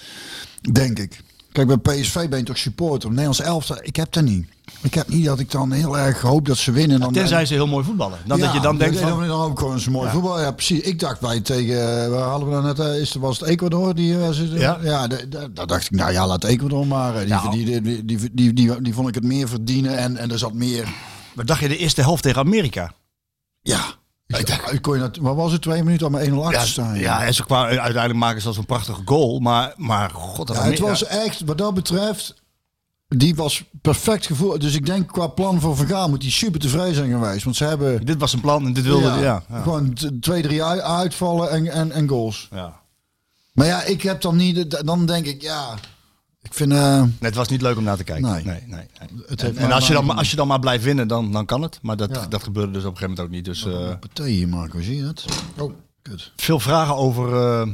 denk 0.73 0.99
ik. 0.99 1.21
Kijk, 1.53 1.67
bij 1.67 1.77
PSV 2.01 2.29
ben 2.29 2.39
je 2.39 2.45
toch 2.45 2.59
supporter. 2.59 3.09
Nederlands 3.09 3.41
elftal, 3.41 3.77
ik 3.83 3.97
heb 3.97 4.13
dat 4.13 4.25
niet. 4.25 4.47
Ik 4.83 4.95
heb 4.95 5.09
niet 5.09 5.25
dat 5.25 5.39
ik 5.39 5.51
dan 5.51 5.73
heel 5.73 5.99
erg 5.99 6.21
hoop 6.21 6.47
dat 6.47 6.57
ze 6.57 6.73
winnen. 6.73 7.01
Dan, 7.01 7.13
Tenzij 7.13 7.47
ze 7.47 7.55
heel 7.55 7.67
mooi 7.67 7.85
voetballen. 7.85 8.19
Dan 8.27 8.41
dat 8.41 8.53
je 8.53 8.61
dan 8.61 8.79
denkt 8.79 8.99
van... 8.99 9.27
dan 9.27 9.41
ook 9.41 9.59
gewoon 9.59 9.81
zo'n 9.81 9.93
mooi 9.93 10.11
voetbal. 10.11 10.41
Ja, 10.41 10.51
precies. 10.53 10.81
Ik 10.81 10.99
dacht 10.99 11.21
wij 11.21 11.41
tegen, 11.41 12.11
waar 12.11 12.29
hadden 12.29 12.49
we 12.49 12.55
dan 12.55 12.65
net, 12.65 12.79
eh, 12.79 13.01
is, 13.01 13.15
was 13.15 13.41
het 13.41 13.49
Ecuador? 13.49 13.95
Die, 13.95 14.21
eh, 14.23 14.31
ze- 14.31 14.49
Ja. 14.59 14.79
ja 14.83 15.07
daar 15.07 15.67
dacht 15.67 15.85
ik, 15.85 15.91
nou 15.91 16.13
ja, 16.13 16.27
laat 16.27 16.45
Ecuador 16.45 16.87
maar. 16.87 17.15
eh, 17.15 17.21
Die, 17.21 17.29
Ja. 17.29 17.51
die, 17.51 17.65
die, 17.65 17.81
die, 17.83 18.05
die, 18.05 18.31
die, 18.35 18.53
die, 18.53 18.83
die 18.83 18.95
vond 18.95 19.09
ik 19.09 19.15
het 19.15 19.25
meer 19.25 19.49
verdienen 19.49 19.97
en, 19.99 20.17
en 20.17 20.31
er 20.31 20.39
zat 20.39 20.53
meer, 20.55 20.89
Wat 21.35 21.47
dacht 21.47 21.61
je 21.61 21.69
de 21.69 21.77
eerste 21.77 22.01
helft 22.01 22.23
tegen 22.23 22.41
Amerika? 22.41 22.93
ja. 23.63 23.81
Ik 24.39 24.47
dacht, 24.47 24.81
kon 24.81 24.95
je 24.95 25.01
dat, 25.01 25.17
wat 25.17 25.37
was 25.37 25.53
het, 25.53 25.63
twee 25.63 25.83
minuten 25.83 26.07
al 26.07 26.13
met 26.13 26.29
1-0 26.29 26.33
achter 26.35 26.69
staan? 26.69 26.99
ja, 26.99 27.25
en 27.25 27.35
ze 27.35 27.45
kwamen, 27.45 27.69
uiteindelijk 27.69 28.15
maken 28.15 28.41
ze 28.41 28.47
al 28.49 28.53
zo'n 28.55 28.67
prachtige 28.67 29.03
goal. 29.05 29.39
Maar, 29.39 29.73
maar 29.77 30.11
god, 30.11 30.47
dat 30.47 30.57
Ja, 30.57 30.63
het 30.63 30.79
was 30.79 31.05
echt, 31.05 31.41
wat 31.45 31.59
dat 31.59 31.75
betreft, 31.75 32.35
die 33.09 33.35
was 33.35 33.65
perfect 33.83 34.27
gevoel. 34.27 34.59
Dus 34.59 34.75
ik 34.75 34.87
denk 34.87 35.09
qua 35.13 35.27
plan 35.27 35.61
voor 35.61 35.77
Vergaal 35.77 36.09
moet 36.09 36.21
die 36.21 36.31
super 36.31 36.61
tevreden 36.61 36.95
zijn 36.95 37.11
geweest. 37.11 37.45
Want 37.45 37.57
ze 37.57 37.65
hebben 37.65 38.07
Dit 38.07 38.19
was 38.19 38.33
een 38.33 38.41
plan 38.41 38.67
en 38.67 38.73
dit 38.73 38.85
wilde... 38.85 39.07
ja, 39.07 39.17
Ja, 39.21 39.43
ja. 39.49 39.63
gewoon 39.63 39.97
twee, 40.21 40.43
drie 40.43 40.65
uit- 40.65 40.81
uitvallen 40.81 41.51
en, 41.51 41.67
en, 41.69 41.93
en 41.93 42.09
goals. 42.09 42.49
ja. 42.53 42.81
Maar 43.53 43.67
ja, 43.67 43.83
ik 43.83 44.03
heb 44.03 44.21
dan 44.21 44.37
niet, 44.37 44.85
dan 44.87 45.07
denk 45.07 45.27
ik, 45.27 45.43
ja, 45.43 45.75
ik 46.53 46.59
vind... 46.59 46.71
Nee, 46.71 47.13
het 47.21 47.35
was 47.35 47.49
niet 47.49 47.63
leuk 47.63 47.77
om 47.77 47.85
naar 47.85 47.97
te 47.97 48.05
kijken. 48.05 48.31
Nee. 48.33 48.45
nee, 48.45 48.61
nee, 48.67 49.53
En, 49.55 49.73
als, 49.73 49.87
je 49.87 49.93
dan, 49.93 50.17
als 50.17 50.31
je 50.31 50.37
dan 50.37 50.47
maar 50.47 50.59
blijft 50.59 50.85
winnen, 50.85 51.09
dan, 51.09 51.33
dan 51.33 51.47
kan 51.47 51.63
het. 51.63 51.79
Maar 51.83 51.97
dat, 51.97 52.11
Ja. 52.15 52.27
dat 52.27 52.43
gebeurde 52.43 52.73
dus 52.73 52.85
op 52.85 52.91
een 52.91 52.97
gegeven 52.97 53.09
moment 53.11 53.27
ook 53.27 53.35
niet. 53.35 53.45
Dus 53.45 53.65
eh, 53.67 53.99
partij 53.99 54.29
hier, 54.31 54.49
Marco, 54.49 54.81
zie 54.81 54.97
je 54.97 55.05
het? 55.07 55.25
Oh, 55.59 55.73
kut. 56.03 56.33
veel 56.37 56.61
vragen 56.61 56.97
over... 56.97 57.35
eh, 57.37 57.69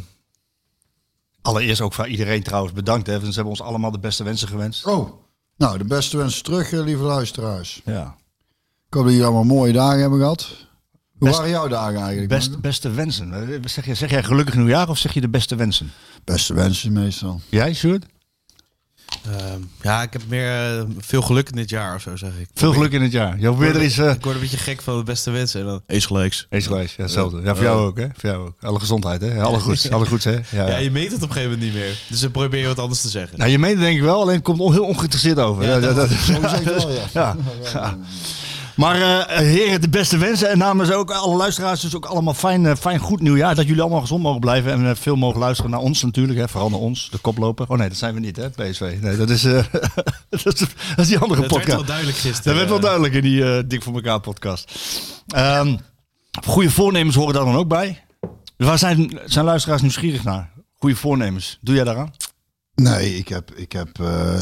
allereerst 1.42 1.80
ook 1.80 1.92
van 1.94 2.06
iedereen 2.06 2.42
trouwens 2.42 2.72
bedankt. 2.74 3.06
Hè, 3.06 3.18
ze 3.18 3.24
hebben 3.24 3.44
ons 3.44 3.62
allemaal 3.62 3.90
de 3.90 3.98
beste 3.98 4.24
wensen 4.24 4.48
gewenst. 4.48 4.86
Oh, 4.86 5.10
nou, 5.56 5.78
de 5.78 5.84
beste 5.84 6.16
wensen 6.16 6.42
terug, 6.42 6.70
lieve 6.70 7.02
luisteraars. 7.02 7.80
Ja. 7.84 8.16
Ik 8.86 8.94
hoop 8.94 9.02
dat 9.02 9.12
jullie 9.12 9.24
allemaal 9.26 9.44
mooie 9.56 9.72
dagen 9.72 10.00
hebben 10.00 10.18
gehad. 10.18 10.48
Hoe 11.18 11.30
waren 11.30 11.50
jouw 11.50 11.68
dagen 11.68 11.98
eigenlijk? 12.00 12.28
Best, 12.28 12.60
beste 12.60 12.90
wensen. 12.90 13.60
Zeg, 13.64 13.86
je, 13.86 13.94
zeg 13.94 14.10
jij 14.10 14.22
gelukkig 14.22 14.54
nieuwjaar 14.54 14.88
of 14.88 14.98
zeg 14.98 15.12
je 15.12 15.20
de 15.20 15.28
beste 15.28 15.56
wensen? 15.56 15.92
Beste 16.24 16.54
wensen 16.54 16.92
meestal. 16.92 17.40
Jij, 17.48 17.74
Sjoerd? 17.74 18.06
Ehm, 19.30 19.60
ja, 19.82 20.02
ik 20.02 20.12
heb 20.12 20.22
meer 20.28 20.76
eh, 20.78 20.82
veel 20.98 21.22
geluk 21.22 21.48
in 21.50 21.56
dit 21.56 21.70
jaar 21.70 21.94
of 21.94 22.00
zo, 22.02 22.16
zeg 22.16 22.30
ik. 22.40 22.48
Veel 22.54 22.72
geluk 22.72 22.92
in 22.92 23.02
het 23.02 23.12
jaar. 23.12 23.36
Weer 23.38 23.74
er 23.74 23.80
eens... 23.80 23.98
eh 23.98 24.10
Ik 24.10 24.22
word 24.24 24.34
een 24.34 24.40
beetje 24.40 24.56
gek 24.56 24.82
van 24.82 24.96
de 24.98 25.02
beste 25.04 25.30
wensen. 25.30 25.60
En 25.60 25.66
dan 25.66 25.82
eens 25.86 26.06
gelijks. 26.06 26.46
eens 26.50 26.66
geweest. 26.66 26.96
Ja, 26.96 27.02
hetzelfde. 27.02 27.40
Ja, 27.44 27.54
voor 27.54 27.64
jou 27.64 27.86
ook, 27.86 27.98
hè? 27.98 28.06
Voor 28.16 28.30
jou 28.30 28.46
ook. 28.46 28.54
Alle 28.60 28.78
gezondheid, 28.80 29.20
hè? 29.20 29.42
Alle 29.42 29.58
goeds. 29.60 29.90
Alle 29.90 30.06
goeds, 30.06 30.24
hè? 30.24 30.32
Ja, 30.32 30.40
Ja, 30.50 30.66
ja. 30.68 30.76
je 30.76 30.90
meet 30.90 31.12
het 31.12 31.22
op 31.22 31.28
een 31.28 31.34
gegeven 31.34 31.50
moment 31.50 31.72
niet 31.72 31.82
meer. 31.82 31.98
Dus 32.08 32.20
dan 32.20 32.30
probeer 32.30 32.60
je 32.60 32.66
wat 32.66 32.78
anders 32.78 33.00
te 33.00 33.08
zeggen. 33.08 33.38
Nou, 33.38 33.50
je 33.50 33.58
meent 33.58 33.74
het 33.74 33.82
denk 33.84 33.96
ik 33.96 34.02
wel, 34.02 34.20
alleen 34.20 34.34
het 34.34 34.44
komt 34.44 34.58
heel 34.72 34.84
ongeïnteresseerd 34.84 35.38
over. 35.38 35.64
Ja, 35.64 35.80
dat, 35.80 35.96
dat- 35.96 36.08
Zo 36.28 36.32
zeg 36.40 36.60
ik 36.60 36.64
wel, 36.66 36.90
ja. 37.12 37.36
ja. 37.72 37.98
Maar 38.78 39.00
eh, 39.00 39.36
heren, 39.36 39.80
de 39.80 39.88
beste 39.88 40.18
wensen. 40.18 40.50
En 40.50 40.58
namens 40.58 40.90
ook 40.90 41.10
alle 41.10 41.36
luisteraars 41.36 41.80
dus 41.80 41.96
ook 41.96 42.04
allemaal 42.04 42.34
fijn, 42.34 42.66
eh, 42.66 42.76
fijn 42.76 42.98
goed 42.98 43.20
nieuwjaar. 43.20 43.54
Dat 43.54 43.66
jullie 43.66 43.80
allemaal 43.80 44.00
gezond 44.00 44.22
mogen 44.22 44.40
blijven. 44.40 44.72
En 44.72 44.88
eh, 44.88 44.94
veel 44.94 45.16
mogen 45.16 45.40
luisteren 45.40 45.70
naar 45.70 45.80
ons 45.80 46.02
natuurlijk. 46.02 46.38
Hè. 46.38 46.48
Vooral 46.48 46.70
naar 46.70 46.78
ons, 46.78 47.10
de 47.10 47.18
koploper. 47.18 47.66
Oh 47.68 47.78
nee, 47.78 47.88
dat 47.88 47.96
zijn 47.96 48.14
we 48.14 48.20
niet, 48.20 48.36
hè, 48.36 48.50
PSV. 48.50 48.96
Nee, 49.00 49.16
dat 49.16 49.30
is, 49.30 49.44
eh, 49.44 49.64
dat 50.30 50.44
is, 50.44 50.44
dat 50.44 50.68
is 50.96 51.08
die 51.08 51.18
andere 51.18 51.40
dat 51.40 51.50
werd 51.50 51.52
podcast. 51.52 51.76
wel 51.76 51.84
duidelijk 51.84 52.16
gisteren. 52.16 52.44
Dat 52.44 52.54
werd 52.54 52.68
wel 52.68 52.80
duidelijk 52.80 53.14
in 53.14 53.22
die 53.22 53.52
eh, 53.52 53.62
Dik 53.66 53.82
voor 53.82 53.94
elkaar 53.94 54.20
podcast. 54.20 54.72
Ehm 55.26 55.76
goede 56.44 56.70
voornemens 56.70 57.16
horen 57.16 57.34
daar 57.34 57.44
dan 57.44 57.56
ook 57.56 57.68
bij. 57.68 58.04
Dus 58.56 58.66
waar 58.66 58.78
zijn, 58.78 59.20
zijn 59.24 59.44
luisteraars 59.44 59.82
nieuwsgierig 59.82 60.24
naar? 60.24 60.50
Goede 60.76 60.96
voornemens. 60.96 61.58
Doe 61.60 61.74
jij 61.74 61.84
daaraan? 61.84 62.12
Nee, 62.74 63.16
ik 63.16 63.28
heb, 63.28 63.50
ik 63.54 63.72
heb, 63.72 64.00
eh, 64.00 64.40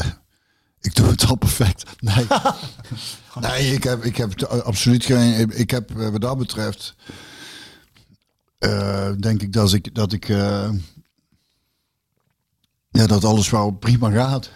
ik 0.87 0.95
doe 0.95 1.07
het 1.07 1.25
al 1.25 1.35
perfect. 1.35 1.83
Nee, 1.99 2.27
nee, 3.49 3.73
ik 3.73 3.83
heb, 3.83 4.03
ik 4.03 4.17
heb 4.17 4.43
absoluut 4.43 5.05
geen. 5.05 5.49
Ik 5.59 5.71
heb 5.71 5.99
eh, 5.99 6.09
wat 6.09 6.21
dat 6.21 6.37
betreft, 6.37 6.95
eh, 8.57 9.11
denk 9.19 9.41
ik 9.41 9.53
dat 9.53 9.73
ik, 9.73 9.95
dat 9.95 10.13
ik, 10.13 10.29
eh, 10.29 10.69
ja, 12.89 13.07
dat 13.07 13.23
alles 13.23 13.49
wel 13.49 13.71
prima 13.71 14.11
gaat. 14.11 14.49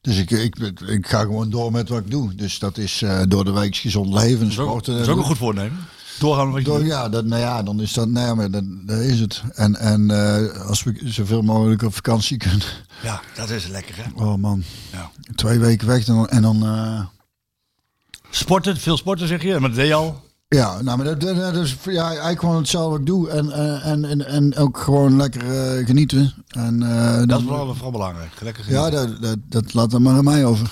Dus 0.00 0.16
ik, 0.16 0.30
ik, 0.30 0.56
ik 0.80 1.06
ga 1.06 1.20
gewoon 1.20 1.50
door 1.50 1.72
met 1.72 1.88
wat 1.88 2.00
ik 2.00 2.10
doe. 2.10 2.34
Dus 2.34 2.58
dat 2.58 2.78
is 2.78 3.04
door 3.28 3.44
de 3.44 3.52
week 3.52 3.76
gezond 3.76 4.12
leven, 4.14 4.52
sporten. 4.52 4.92
Dat 4.92 5.02
is 5.02 5.08
ook 5.08 5.18
een 5.18 5.24
goed 5.24 5.38
voornemen. 5.38 5.86
Doorgaan 6.20 6.44
met 6.44 6.52
wat 6.54 6.62
je 6.62 6.68
Door, 6.68 6.78
doet. 6.78 6.88
ja, 6.88 7.08
dat, 7.08 7.24
nou 7.24 7.40
ja, 7.40 7.62
dan 7.62 7.80
is 7.80 7.92
dat, 7.92 8.08
nee, 8.08 8.34
maar 8.34 8.50
dat, 8.50 8.64
dat 8.86 8.98
is 8.98 9.20
het. 9.20 9.42
En, 9.54 9.76
en 9.76 10.10
eh, 10.10 10.66
als 10.66 10.82
we 10.82 11.00
zoveel 11.04 11.42
mogelijk 11.42 11.82
op 11.82 11.94
vakantie 11.94 12.36
kunnen. 12.36 12.62
Ja, 13.02 13.20
dat 13.34 13.50
is 13.50 13.66
lekker, 13.66 13.94
hè? 13.96 14.24
Oh 14.24 14.34
man, 14.34 14.62
Ja. 14.92 15.10
twee 15.34 15.58
weken 15.58 15.86
weg 15.86 16.06
en 16.06 16.14
dan, 16.14 16.28
en 16.28 16.42
dan 16.42 16.64
eh, 16.66 17.00
Sporten, 18.30 18.76
veel 18.76 18.96
sporten 18.96 19.28
zeg 19.28 19.42
je, 19.42 19.50
maar 19.60 19.68
dat 19.68 19.74
deed 19.78 19.86
je 19.86 19.94
al. 19.94 20.22
ja, 20.48 20.82
nou, 20.82 20.96
maar 20.96 21.06
dat, 21.06 21.20
dat, 21.20 21.36
dat 21.36 21.54
is 21.56 21.76
ja, 21.84 22.08
eigenlijk 22.08 22.40
gewoon 22.40 22.56
hetzelfde 22.56 22.90
wat 22.90 23.00
ik 23.00 23.06
doe 23.06 23.28
en, 23.30 23.50
eh, 23.52 23.86
en, 23.86 24.04
en, 24.04 24.26
en 24.26 24.56
ook 24.56 24.78
gewoon 24.78 25.16
lekker 25.16 25.42
genieten. 25.86 26.34
En, 26.48 26.82
eh, 26.82 27.26
Dat 27.26 27.40
is 27.40 27.46
vooral, 27.46 27.72
vooral 27.74 27.90
belangrijk. 27.90 28.40
Lekker 28.40 28.64
ja, 28.70 28.84
genieten. 28.84 29.20
dat, 29.20 29.22
dat, 29.22 29.38
dat 29.64 29.74
laat 29.74 29.90
dan 29.90 30.02
maar 30.02 30.16
aan 30.16 30.24
mij 30.24 30.44
over. 30.44 30.70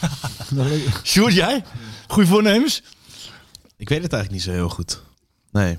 Sjoerd, 1.05 1.35
jij? 1.35 1.65
Goede 2.09 2.29
voornemens? 2.29 2.83
Ik 3.77 3.89
weet 3.89 4.03
het 4.03 4.13
eigenlijk 4.13 4.31
niet 4.33 4.43
zo 4.55 4.59
heel 4.61 4.69
goed. 4.69 5.03
Nee. 5.59 5.79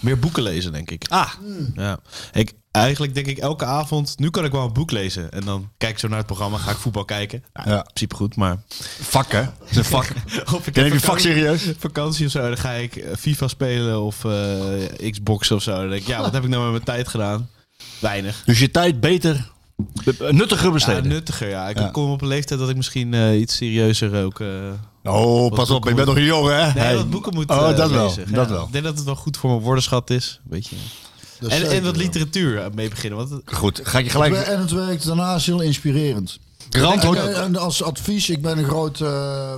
Meer 0.00 0.18
boeken 0.18 0.42
lezen, 0.42 0.72
denk 0.72 0.90
ik. 0.90 1.04
Ah, 1.08 1.32
Ja. 1.74 1.98
Ik, 2.32 2.52
eigenlijk 2.70 3.14
denk 3.14 3.26
ik 3.26 3.38
elke 3.38 3.64
avond, 3.64 4.18
nu 4.18 4.30
kan 4.30 4.44
ik 4.44 4.52
wel 4.52 4.64
een 4.64 4.72
boek 4.72 4.90
lezen. 4.90 5.30
En 5.32 5.44
dan 5.44 5.70
kijk 5.78 5.92
ik 5.92 5.98
zo 5.98 6.08
naar 6.08 6.16
het 6.18 6.26
programma, 6.26 6.56
ga 6.58 6.70
ik 6.70 6.76
voetbal 6.76 7.04
kijken. 7.04 7.44
Ja, 7.52 7.62
Ja. 7.66 7.76
In 7.76 7.82
principe 7.82 8.14
goed, 8.14 8.36
maar... 8.36 8.56
vak 9.00 9.32
hè? 9.32 9.38
Het 9.40 9.52
is 9.70 9.76
een 9.76 9.84
vak. 9.84 10.06
Of 10.54 10.66
ik 10.66 10.74
Neem 10.74 10.92
je 10.92 11.00
vak 11.00 11.18
serieus? 11.18 11.72
vakantie 11.78 12.26
of 12.26 12.32
zo, 12.32 12.40
dan 12.40 12.56
ga 12.58 12.72
ik 12.72 12.96
eh, 12.96 13.16
FIFA 13.16 13.48
spelen 13.48 14.00
of 14.02 14.24
eh 14.24 15.10
Xbox 15.10 15.50
of 15.50 15.62
zo. 15.62 15.74
Dan 15.76 15.88
denk 15.88 16.00
ik, 16.02 16.08
ja, 16.08 16.20
wat 16.20 16.32
heb 16.32 16.42
ik 16.44 16.48
nou 16.48 16.62
met 16.62 16.72
mijn 16.72 16.84
tijd 16.84 17.08
gedaan? 17.08 17.50
Weinig. 18.00 18.42
Dus 18.44 18.58
je 18.58 18.70
tijd 18.70 19.00
beter, 19.00 19.50
be- 20.04 20.32
nuttiger 20.32 20.66
Ja, 20.66 20.72
besteden. 20.72 21.08
nuttiger, 21.08 21.48
ja. 21.48 21.68
Ik 21.68 21.78
Ja. 21.78 21.88
kom 21.88 22.10
op 22.10 22.22
een 22.22 22.28
leeftijd 22.28 22.60
dat 22.60 22.68
ik 22.68 22.76
misschien 22.76 23.14
eh, 23.14 23.40
iets 23.40 23.56
serieuzer 23.56 24.24
ook... 24.24 24.40
eh, 24.40 24.48
oh, 25.04 25.52
pas 25.54 25.70
op, 25.70 25.88
je 25.88 25.94
bent 25.94 26.06
nog 26.06 26.16
een 26.16 26.24
jongen 26.24 26.56
hè? 26.56 26.72
Nee, 26.72 26.84
Hey. 26.84 26.96
wat 26.96 27.10
boeken 27.10 27.34
moet 27.34 27.50
Oh, 27.50 27.70
eh, 27.70 27.76
dat 27.76 27.90
wel, 27.90 28.06
lezen. 28.06 28.32
dat 28.32 28.48
Ja, 28.48 28.54
wel. 28.54 28.64
Ik 28.66 28.72
denk 28.72 28.84
dat 28.84 28.96
het 28.96 29.04
wel 29.04 29.14
goed 29.16 29.36
voor 29.36 29.50
mijn 29.50 29.62
woordenschat 29.62 30.10
is. 30.10 30.40
Weet 30.48 30.66
je. 30.68 30.76
dat 31.40 31.50
En, 31.50 31.56
zeker 31.58 31.72
en 31.76 31.82
wat 31.84 31.96
literatuur 31.96 32.58
eh, 32.58 32.66
mee 32.74 32.88
beginnen. 32.88 33.18
Want 33.28 33.42
Goed, 33.44 33.80
ga 33.82 33.98
ik 33.98 34.04
je 34.04 34.10
gelijk... 34.10 34.34
En 34.34 34.60
het 34.60 34.70
werkt 34.70 35.06
daarnaast 35.06 35.46
heel 35.46 35.60
inspirerend. 35.60 36.38
Grant 36.70 37.00
En, 37.00 37.06
hoort 37.06 37.18
en- 37.18 37.34
en 37.42 37.56
als 37.56 37.82
advies, 37.82 38.30
ik 38.30 38.42
ben 38.42 38.58
een 38.58 38.64
groot 38.64 39.00
eh, 39.00 39.54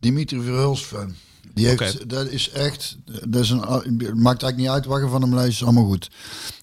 Dimitri 0.00 0.40
Verhulst 0.42 0.84
fan. 0.84 1.14
Die 1.54 1.66
heeft, 1.66 2.08
dat 2.10 2.26
is 2.26 2.50
echt, 2.50 2.96
dat 3.28 3.42
is 3.42 3.50
een, 3.50 3.60
het 3.60 3.98
maakt 3.98 4.42
eigenlijk 4.42 4.56
niet 4.56 4.68
uit 4.68 4.84
wat 4.86 5.00
je 5.00 5.08
van 5.08 5.22
hem 5.22 5.34
leest, 5.34 5.48
is 5.48 5.62
allemaal 5.62 5.84
goed. 5.86 6.10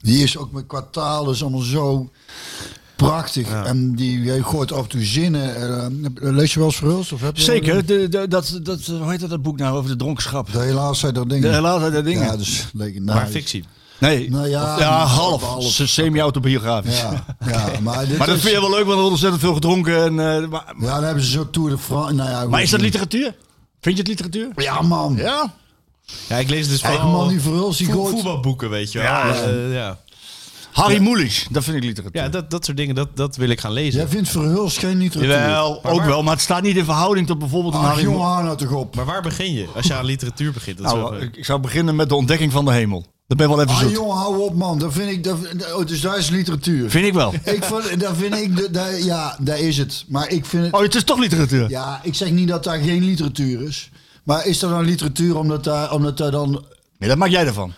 Die 0.02 0.24
is 0.24 0.38
ook 0.38 0.52
met 0.52 0.68
qua 0.68 0.88
taal, 0.92 1.32
is 1.32 1.42
allemaal 1.42 1.60
zo 1.62 2.10
prachtig. 2.96 3.50
En 3.66 3.96
die 3.96 4.44
gooit 4.44 4.72
af 4.72 4.84
en 4.84 4.90
toe 4.90 5.04
zinnen. 5.04 5.56
eh, 5.56 6.32
lees 6.32 6.54
je 6.54 6.60
wel 6.60 6.68
eens 6.68 6.78
Verhulst? 6.78 7.12
Of 7.14 7.22
heb 7.22 7.36
je 7.38 7.44
Zeker, 7.44 7.86
de, 7.86 8.08
de, 8.10 8.28
dat, 8.28 8.60
dat, 8.64 8.86
hoe 8.86 9.10
heet 9.12 9.20
dat, 9.20 9.30
dat 9.30 9.42
boek 9.42 9.58
nou 9.58 9.78
over 9.78 9.90
de 9.90 9.96
dronkenschap? 9.96 10.52
De 10.52 10.60
helaas 10.60 11.00
zijn 11.00 11.16
er 11.16 11.28
dingen. 11.28 11.50
De 11.50 11.56
helaas 11.56 11.82
uit 11.82 11.94
de 11.94 12.02
dingen. 12.04 12.24
Ja, 12.24 12.38
dus 12.38 12.66
legendarisch. 12.74 13.22
maar 13.24 13.32
fictie. 13.32 13.64
Nee, 14.00 14.30
Nou 14.30 14.48
ja, 14.48 14.74
Of- 14.74 14.80
ja, 14.80 15.06
half. 15.06 15.42
half. 15.44 15.64
Se- 15.64 15.88
Semi-autobiografisch. 15.88 17.00
Ja, 17.00 17.26
ja, 17.46 17.80
maar, 17.82 18.08
dit 18.08 18.18
Maar 18.18 18.28
dat 18.28 18.36
is- 18.36 18.42
vind 18.42 18.54
je 18.54 18.60
wel 18.62 18.70
leuk, 18.70 18.80
want 18.86 18.90
er 18.90 18.96
wordt 18.96 19.10
ontzettend 19.10 19.42
veel 19.42 19.54
gedronken. 19.54 20.04
En, 20.04 20.10
eh, 20.44 20.50
maar, 20.50 20.74
Ja, 20.80 20.94
dan 20.96 21.04
hebben 21.04 21.24
ze 21.24 21.32
zo 21.32 21.50
Tour 21.50 21.70
de 21.70 21.78
France. 21.78 22.14
Nou 22.14 22.30
ja, 22.30 22.46
maar 22.48 22.62
is 22.62 22.70
dat 22.70 22.82
literatuur? 22.82 23.36
Vind 23.88 24.00
je 24.08 24.12
het 24.12 24.22
literatuur? 24.22 24.64
Ja, 24.64 24.82
man. 24.82 25.16
Ja. 25.16 25.54
Ja, 26.28 26.36
ik 26.38 26.50
lees 26.50 26.68
dus 26.68 26.82
Eigen 26.82 27.02
vooral 27.02 27.20
man 27.20 27.30
die 27.30 27.42
Verhulst, 27.42 27.78
die 27.78 27.88
voet- 27.88 27.96
gooit. 27.96 28.14
voetbalboeken, 28.14 28.70
weet 28.70 28.92
je 28.92 28.98
wel. 29.00 29.08
Ja. 29.08 29.34
Eh, 29.44 29.74
ja. 29.74 30.00
Harry 30.72 31.00
Mulisch, 31.02 31.48
dat 31.52 31.64
vind 31.64 31.78
ik 31.78 31.84
literatuur. 31.84 32.22
Ja, 32.22 32.30
dat, 32.30 32.50
dat 32.52 32.66
soort 32.66 32.78
dingen, 32.78 32.96
dat, 32.96 33.18
dat 33.18 33.36
wil 33.36 33.50
ik 33.50 33.60
gaan 33.60 33.72
lezen. 33.72 34.00
Jij 34.00 34.10
vindt 34.10 34.30
Verhulst 34.30 34.78
geen 34.78 34.98
literatuur? 34.98 35.32
Jawel, 35.32 35.84
ook 35.84 36.04
wel, 36.04 36.24
maar 36.24 36.34
het 36.34 36.42
staat 36.42 36.62
niet 36.62 36.76
in 36.78 36.84
verhouding 36.86 37.28
tot 37.28 37.40
bijvoorbeeld 37.40 37.74
een 37.74 37.80
Harry 37.80 38.06
hou 38.06 38.44
nou 38.44 38.58
toch 38.58 38.72
op. 38.72 38.96
Maar 38.96 39.06
waar 39.06 39.22
begin 39.22 39.54
je 39.54 39.68
als 39.76 39.88
je 39.88 39.94
aan 39.94 40.06
literatuur 40.06 40.52
begint? 40.52 40.78
Dat 40.78 40.92
wel- 40.94 41.12
Nou, 41.12 41.30
ik 41.34 41.46
zou 41.46 41.60
beginnen 41.60 41.96
met 41.96 42.10
de 42.10 42.16
ontdekking 42.16 42.52
van 42.52 42.66
de 42.66 42.72
hemel. 42.72 43.06
Dat 43.28 43.38
ben 43.38 43.48
wel 43.50 43.60
even 43.62 43.72
Ah, 43.72 43.80
zoet. 43.80 43.92
jongen, 43.92 44.16
hou 44.16 44.40
op, 44.42 44.56
man. 44.56 44.80
Dat 44.80 44.94
vind 44.94 45.12
ik, 45.12 45.24
dat, 45.24 45.38
oh, 45.76 45.86
dus 45.86 46.02
daar 46.02 46.18
is 46.18 46.30
literatuur. 46.30 46.90
Vind 46.90 47.06
ik 47.06 47.14
wel. 47.14 47.34
Ik 47.34 47.64
vind, 47.64 48.00
dat 48.00 48.16
vind 48.18 48.36
ik, 48.36 48.74
de- 48.74 49.02
ja, 49.04 49.38
daar 49.40 49.60
is 49.60 49.78
het. 49.78 50.06
Maar 50.08 50.30
ik 50.30 50.46
vind 50.46 50.64
het, 50.66 50.74
Oh, 50.74 50.82
het 50.82 50.96
is 50.96 51.04
toch 51.04 51.20
literatuur? 51.20 51.70
ja, 51.70 52.00
ik 52.04 52.16
zeg 52.16 52.30
niet 52.32 52.48
dat 52.48 52.64
daar 52.64 52.80
geen 52.80 53.04
literatuur 53.04 53.62
is. 53.62 53.90
Maar 54.24 54.46
is 54.46 54.62
er 54.62 54.70
dan 54.70 54.84
literatuur 54.86 55.38
omdat 55.38 55.64
daar, 55.64 55.92
omdat 55.94 56.18
daar 56.18 56.32
dan... 56.32 56.66
Nee, 56.98 57.10
dat 57.10 57.18
maak 57.18 57.30
jij 57.30 57.46
ervan. 57.46 57.74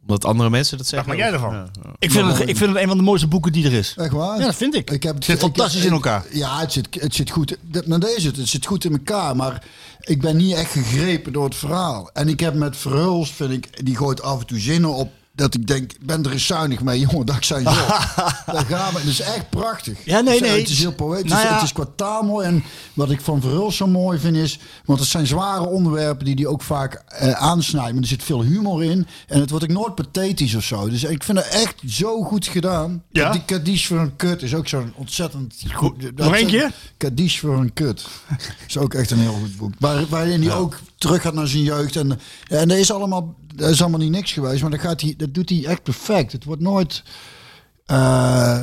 Omdat 0.00 0.24
andere 0.24 0.50
mensen 0.50 0.78
dat 0.78 0.86
zeggen. 0.86 1.08
maak 1.08 1.18
jij 1.18 1.32
ervan. 1.32 1.52
Ja. 1.54 1.66
Ik, 1.98 2.10
vind 2.10 2.26
het, 2.38 2.48
ik 2.48 2.56
vind 2.56 2.72
het 2.72 2.82
een 2.82 2.88
van 2.88 2.96
de 2.96 3.02
mooiste 3.02 3.26
boeken 3.26 3.52
die 3.52 3.64
er 3.64 3.72
is. 3.72 3.94
Echt 3.96 4.12
waar? 4.12 4.38
Ja, 4.38 4.44
dat 4.44 4.54
vind 4.54 4.74
ik. 4.74 4.90
Ik 4.90 5.02
heb 5.02 5.14
Het 5.14 5.24
zit 5.24 5.34
ik- 5.34 5.40
fantastisch 5.40 5.80
ik- 5.80 5.86
in 5.86 5.92
elkaar. 5.92 6.24
Ja, 6.32 6.60
het 6.60 6.72
zit, 6.72 6.88
het 7.00 7.14
zit 7.14 7.30
goed. 7.30 7.56
Dat, 7.60 7.86
nou, 7.86 8.00
dat 8.00 8.10
is 8.16 8.24
het. 8.24 8.36
Het 8.36 8.48
zit 8.48 8.66
goed 8.66 8.84
in 8.84 8.92
elkaar. 8.92 9.36
Maar 9.36 9.64
ik 10.00 10.20
ben 10.20 10.36
niet 10.36 10.54
echt 10.54 10.72
gegrepen 10.72 11.32
door 11.32 11.44
het 11.44 11.54
verhaal. 11.56 12.10
En 12.12 12.28
ik 12.28 12.40
heb 12.40 12.54
met 12.54 12.76
Verhulst, 12.76 13.32
vind 13.32 13.50
ik, 13.50 13.84
die 13.86 13.96
gooit 13.96 14.22
af 14.22 14.40
en 14.40 14.46
toe 14.46 14.58
zinnen 14.58 14.94
op. 14.94 15.12
Dat 15.34 15.54
ik 15.54 15.66
denk, 15.66 15.92
ben 16.00 16.24
er 16.24 16.30
eens 16.32 16.46
zuinig 16.46 16.80
mee, 16.80 17.00
jongen, 17.00 17.26
dat 17.26 17.44
zijn 17.44 17.62
zo. 17.64 17.70
Daar 18.52 18.64
gaan 18.68 18.92
we. 18.92 18.98
Het 18.98 19.08
is 19.08 19.20
echt 19.20 19.50
prachtig. 19.50 20.04
Ja, 20.04 20.20
nee, 20.20 20.34
Het 20.34 20.42
is- 20.44 20.50
nee. 20.50 20.60
Het 20.60 20.68
is 20.68 20.78
heel 20.78 20.92
poëtisch. 20.92 21.30
Nou 21.30 21.46
ja. 21.46 21.54
Het 21.54 21.62
is 21.62 21.72
qua 21.72 21.84
taal 21.96 22.22
mooi. 22.22 22.46
En 22.46 22.64
wat 22.94 23.10
ik 23.10 23.20
van 23.20 23.40
Verhulst 23.40 23.76
zo 23.76 23.86
mooi 23.86 24.18
vind 24.18 24.36
is... 24.36 24.58
Want 24.84 25.00
het 25.00 25.08
zijn 25.08 25.26
zware 25.26 25.66
onderwerpen 25.66 26.24
die 26.24 26.34
hij 26.34 26.46
ook 26.46 26.62
vaak 26.62 26.94
eh, 27.06 27.30
aansnijdt. 27.32 27.92
Maar 27.92 28.02
er 28.02 28.08
zit 28.08 28.22
veel 28.22 28.42
humor 28.42 28.84
in. 28.84 29.06
En 29.26 29.40
het 29.40 29.50
wordt 29.50 29.64
ook 29.64 29.70
nooit 29.70 29.94
pathetisch 29.94 30.54
of 30.54 30.64
zo. 30.64 30.88
Dus 30.88 31.04
ik 31.04 31.22
vind 31.22 31.38
het 31.38 31.48
echt 31.48 31.74
zo 31.88 32.22
goed 32.22 32.46
gedaan. 32.46 33.02
Ja? 33.10 33.32
Die 33.32 33.44
Kadish 33.44 33.86
voor 33.86 33.98
een 33.98 34.16
kut 34.16 34.42
is 34.42 34.54
ook 34.54 34.68
zo'n 34.68 34.92
ontzettend 34.96 35.54
goed. 35.72 36.16
Nog 36.16 36.36
keer? 36.36 36.72
Kadish 36.96 37.38
voor 37.38 37.58
een 37.58 37.72
kut. 37.72 38.06
is 38.68 38.78
ook 38.78 38.94
echt 38.94 39.10
een 39.10 39.18
heel 39.18 39.38
goed 39.40 39.56
boek. 39.56 39.72
Waar, 39.78 40.06
waarin 40.08 40.42
hij 40.42 40.54
ook 40.54 40.78
terug 41.00 41.22
gaat 41.22 41.34
naar 41.34 41.46
zijn 41.46 41.62
jeugd. 41.62 41.96
En, 41.96 42.20
en 42.48 42.68
dat 42.68 42.76
is 42.78 42.92
allemaal, 42.92 43.34
dat 43.54 43.70
is 43.70 43.80
allemaal 43.80 44.00
niet 44.00 44.10
niks 44.10 44.32
geweest. 44.32 44.62
Maar 44.62 44.70
dat, 44.70 44.80
gaat 44.80 45.00
hij, 45.00 45.14
dat 45.16 45.34
doet 45.34 45.48
hij 45.48 45.64
echt 45.66 45.82
perfect. 45.82 46.32
Het 46.32 46.44
wordt 46.44 46.62
nooit... 46.62 47.02
eh, 47.86 48.62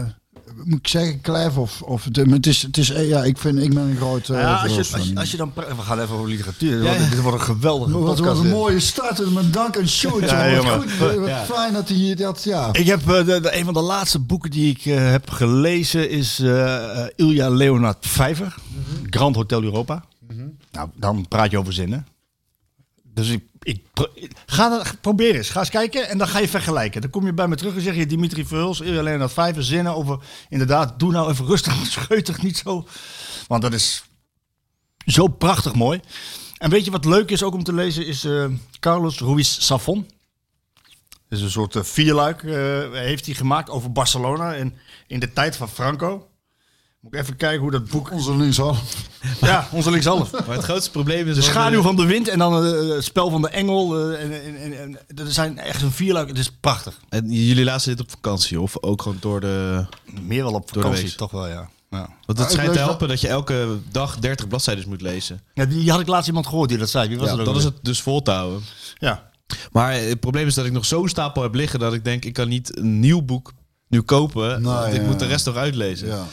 moet 0.63 0.79
ik 0.79 0.87
zeggen, 0.87 1.21
klef 1.21 1.57
of, 1.57 1.81
of 1.81 2.03
het, 2.03 2.47
is, 2.47 2.61
het 2.61 2.77
is, 2.77 2.89
eh, 2.89 3.09
ja, 3.09 3.23
ik 3.23 3.37
vind, 3.37 3.57
ik 3.61 3.73
ben 3.73 3.83
een 3.83 3.95
groot 3.95 4.27
uh, 4.27 4.39
Ja, 4.39 4.55
als, 4.55 4.71
je, 4.71 4.77
als, 4.97 5.07
je, 5.07 5.15
als 5.19 5.31
je 5.31 5.37
dan... 5.37 5.51
We 5.55 5.81
gaan 5.81 5.99
even 5.99 6.15
over 6.15 6.27
literatuur. 6.29 6.71
Dit 6.81 6.81
wordt- 6.97 7.09
Dit 7.11 7.21
wordt 7.21 7.37
een 7.37 7.43
geweldige 7.45 7.91
Wat, 7.91 8.01
podcast. 8.15 8.37
wat 8.37 8.45
een 8.45 8.51
mooie 8.51 8.79
start. 8.79 9.33
Met 9.33 9.53
dank 9.53 9.77
aan 9.77 9.87
Sjoerd. 9.87 10.29
Ja. 10.29 10.61
Wat 10.63 10.91
goed, 10.91 11.15
wat 11.19 11.29
fijn 11.55 11.73
dat 11.73 11.89
hij 11.89 12.15
dat, 12.15 12.43
ja. 12.43 12.69
Ik 12.73 12.85
heb 12.85 12.99
eh, 13.09 13.25
de, 13.25 13.39
de- 13.41 13.57
een 13.57 13.65
van 13.65 13.73
de 13.73 13.81
laatste 13.81 14.19
boeken 14.19 14.51
die 14.51 14.69
ik 14.71 14.85
eh, 14.85 15.09
heb 15.11 15.29
gelezen 15.29 16.09
is 16.09 16.39
eh 16.39 16.73
eh, 17.03 17.07
Ilja 17.15 17.49
Leonard 17.49 17.97
Vijver, 18.07 18.55
Grand 19.09 19.35
Hotel 19.35 19.63
Europa. 19.63 20.03
Nou, 20.71 20.89
dan 20.95 21.25
praat 21.27 21.51
je 21.51 21.57
over 21.57 21.73
zinnen. 21.73 22.07
Dus 23.17 23.37
ik, 23.61 23.81
ga 24.45 24.69
dat, 24.69 25.01
probeer 25.01 25.35
eens, 25.35 25.49
ga 25.49 25.59
eens 25.59 25.69
kijken 25.69 26.09
en 26.09 26.17
dan 26.17 26.27
ga 26.27 26.39
je 26.39 26.47
vergelijken. 26.47 27.01
Dan 27.01 27.09
kom 27.09 27.25
je 27.25 27.33
bij 27.33 27.47
me 27.47 27.55
terug 27.55 27.75
en 27.75 27.81
zeg 27.81 27.95
je 27.95 28.05
Dimitri 28.05 28.45
Verhulst, 28.45 28.81
Ilja 28.81 29.01
Leonard 29.01 29.33
Vijver, 29.33 29.63
zinnen 29.63 29.95
over, 29.95 30.19
inderdaad, 30.49 30.99
doe 30.99 31.11
nou 31.11 31.31
even 31.31 31.45
rustig, 31.45 31.85
scheutig, 31.85 32.41
niet 32.41 32.57
zo. 32.57 32.87
Want 33.47 33.61
dat 33.61 33.73
is 33.73 34.03
zo 35.05 35.27
prachtig 35.27 35.73
mooi. 35.73 35.99
En 36.57 36.69
weet 36.69 36.85
je 36.85 36.91
wat 36.91 37.05
leuk 37.05 37.31
is 37.31 37.43
ook 37.43 37.53
om 37.53 37.63
te 37.63 37.73
lezen, 37.73 38.05
is 38.05 38.23
eh, 38.23 38.45
Carlos 38.79 39.19
Ruiz 39.19 39.57
Safon. 39.59 40.07
Dat 41.29 41.37
is 41.37 41.41
een 41.41 41.51
soort 41.51 41.75
eh, 41.75 41.83
vierluik, 41.83 42.43
eh, 42.43 42.53
heeft 42.91 43.25
hij 43.25 43.35
gemaakt 43.35 43.69
over 43.69 43.91
Barcelona 43.91 44.55
en 44.55 44.73
in 45.07 45.19
de 45.19 45.33
tijd 45.33 45.55
van 45.55 45.69
Franco. 45.69 46.27
Moet 47.07 47.15
ik 47.15 47.21
even 47.21 47.35
kijken 47.35 47.59
hoe 47.61 47.71
dat 47.71 47.89
boek... 47.89 48.11
Onze 48.11 48.35
linkshal. 48.35 48.75
Ja, 49.41 49.67
onze 49.71 49.91
linkshalf. 49.91 50.31
Maar 50.31 50.55
het 50.55 50.63
grootste 50.63 50.91
probleem 50.91 51.27
is... 51.27 51.35
De 51.35 51.41
schaduw 51.41 51.81
van 51.81 51.95
de 51.95 52.05
wind 52.05 52.27
en 52.27 52.39
dan 52.39 52.65
eh, 52.65 52.95
het 52.95 53.03
spel 53.03 53.29
van 53.29 53.41
de 53.41 53.49
engel. 53.49 54.09
eh, 54.09 54.23
en, 54.23 54.43
en, 54.43 54.55
en, 54.61 54.79
en, 54.79 54.99
dat 55.07 55.31
zijn 55.31 55.57
echt 55.57 55.81
een 55.81 55.91
vierluik. 55.91 56.27
Het 56.27 56.37
is 56.37 56.51
prachtig. 56.59 56.99
En 57.09 57.31
jullie 57.31 57.63
lazen 57.63 57.89
dit 57.95 57.99
op 58.05 58.09
vakantie 58.11 58.61
of 58.61 58.83
ook 58.83 59.01
gewoon 59.01 59.17
door 59.19 59.39
de... 59.39 59.85
Meer 60.21 60.43
wel 60.43 60.53
op 60.53 60.65
Door 60.65 60.73
de 60.73 60.79
vakantie, 60.81 61.05
week. 61.07 61.17
toch 61.17 61.31
wel, 61.31 61.47
ja. 61.47 61.69
ja. 61.89 62.09
Want 62.25 62.39
het 62.39 62.39
ik 62.39 62.49
schijnt 62.49 62.71
te 62.71 62.77
lees 62.77 62.87
helpen 62.87 63.07
dat 63.07 63.21
je 63.21 63.27
elke 63.27 63.77
dag 63.91 64.19
30 64.19 64.47
bladzijden 64.47 64.89
moet 64.89 65.01
lezen. 65.01 65.41
ja. 65.53 65.65
Die 65.65 65.91
had 65.91 65.99
ik 65.99 66.07
laatst 66.07 66.27
iemand 66.27 66.47
gehoord 66.47 66.69
die 66.69 66.77
dat 66.77 66.89
zei. 66.89 67.07
Wie 67.07 67.17
was 67.17 67.25
Ja, 67.29 67.31
dat 67.31 67.39
ook 67.39 67.45
dan 67.45 67.55
is 67.55 67.63
alweer? 67.63 67.77
het 67.77 67.85
dus 67.85 68.01
vol 68.01 68.21
te 68.21 68.31
houden. 68.31 68.61
Ja. 68.97 69.29
Maar 69.71 69.93
het 69.93 70.19
probleem 70.19 70.47
is 70.47 70.53
dat 70.53 70.65
ik 70.65 70.71
nog 70.71 70.85
zo'n 70.85 71.09
stapel 71.09 71.41
heb 71.41 71.53
liggen 71.53 71.79
dat 71.79 71.93
ik 71.93 72.03
denk, 72.03 72.25
ik 72.25 72.33
kan 72.33 72.47
niet 72.47 72.77
een 72.77 72.99
nieuw 72.99 73.21
boek 73.21 73.53
nu 73.87 74.01
kopen. 74.01 74.61
Nee, 74.61 74.73
want 74.73 74.93
ik 74.93 75.01
ja. 75.01 75.07
moet 75.07 75.19
de 75.19 75.25
rest 75.25 75.45
nog 75.45 75.55
uitlezen. 75.55 76.07
Ja. 76.07 76.25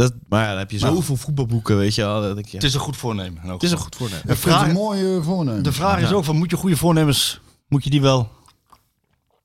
Dat, 0.00 0.12
maar 0.28 0.42
ja, 0.42 0.48
dan 0.48 0.58
heb 0.58 0.70
je 0.70 0.78
zoveel 0.78 1.16
voetbalboeken, 1.16 1.76
weet 1.76 1.94
je 1.94 2.02
wel. 2.02 2.20
Dat 2.20 2.38
ik, 2.38 2.46
ja. 2.46 2.54
Het 2.54 2.62
is 2.64 2.74
een 2.74 2.80
goed 2.80 2.96
voornemen. 2.96 3.42
Het 3.42 3.62
is 3.62 3.70
een 3.70 3.78
goed 3.78 3.96
voornemen. 3.96 4.26
De 4.26 4.32
Ik 4.32 4.38
vind 4.38 4.54
het 4.54 4.54
vraag, 4.54 4.68
een 4.68 4.74
mooie 4.74 5.22
voornemen. 5.22 5.62
de 5.62 5.72
vraag 5.72 6.00
is 6.00 6.12
ook 6.12 6.24
van, 6.24 6.36
moet 6.36 6.50
je 6.50 6.56
goede 6.56 6.76
voornemens, 6.76 7.40
moet 7.68 7.84
je 7.84 7.90
die 7.90 8.00
wel 8.00 8.30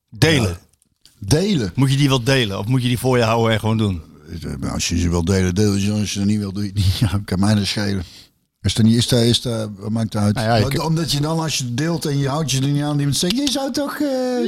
delen? 0.09 0.57
Delen. 1.19 1.71
Moet 1.75 1.91
je 1.91 1.97
die 1.97 2.09
wel 2.09 2.23
delen? 2.23 2.59
Of 2.59 2.65
moet 2.65 2.81
je 2.81 2.87
die 2.87 2.99
voor 2.99 3.17
je 3.17 3.23
houden 3.23 3.53
en 3.53 3.59
gewoon 3.59 3.77
doen? 3.77 4.01
Eh, 4.61 4.71
Als 4.71 4.87
je 4.87 4.99
ze 4.99 5.09
wil 5.09 5.25
delen, 5.25 5.55
deel 5.55 5.73
je 5.73 5.79
ze. 5.79 5.91
Als 5.91 6.13
je 6.13 6.19
ze 6.19 6.25
niet 6.25 6.39
wil, 6.39 6.51
doe 6.51 6.63
je 6.63 6.69
het 6.69 6.77
niet. 6.77 6.97
Ja, 7.11 7.21
kan 7.25 7.39
mij 7.39 7.55
dat 7.55 7.65
schelen. 7.65 8.03
Is 8.61 8.77
er 8.77 8.83
niet, 8.83 8.97
is 8.97 9.11
is 9.11 9.43
wat 9.77 9.89
maakt 9.89 10.13
het 10.13 10.21
uit? 10.23 10.35
Nou 10.35 10.47
ja, 10.47 10.55
je 10.69 10.83
Omdat 10.83 11.11
je 11.11 11.19
dan, 11.19 11.39
als 11.39 11.57
je 11.57 11.63
het 11.63 11.77
deelt 11.77 12.05
en 12.05 12.17
je 12.17 12.27
houdt 12.29 12.51
je 12.51 12.61
er 12.61 12.67
niet 12.67 12.83
aan, 12.83 12.99
iemand 12.99 13.17
zegt, 13.17 13.35
je 13.35 13.51
zou 13.51 13.71
toch... 13.71 13.93
eh, 13.99 14.45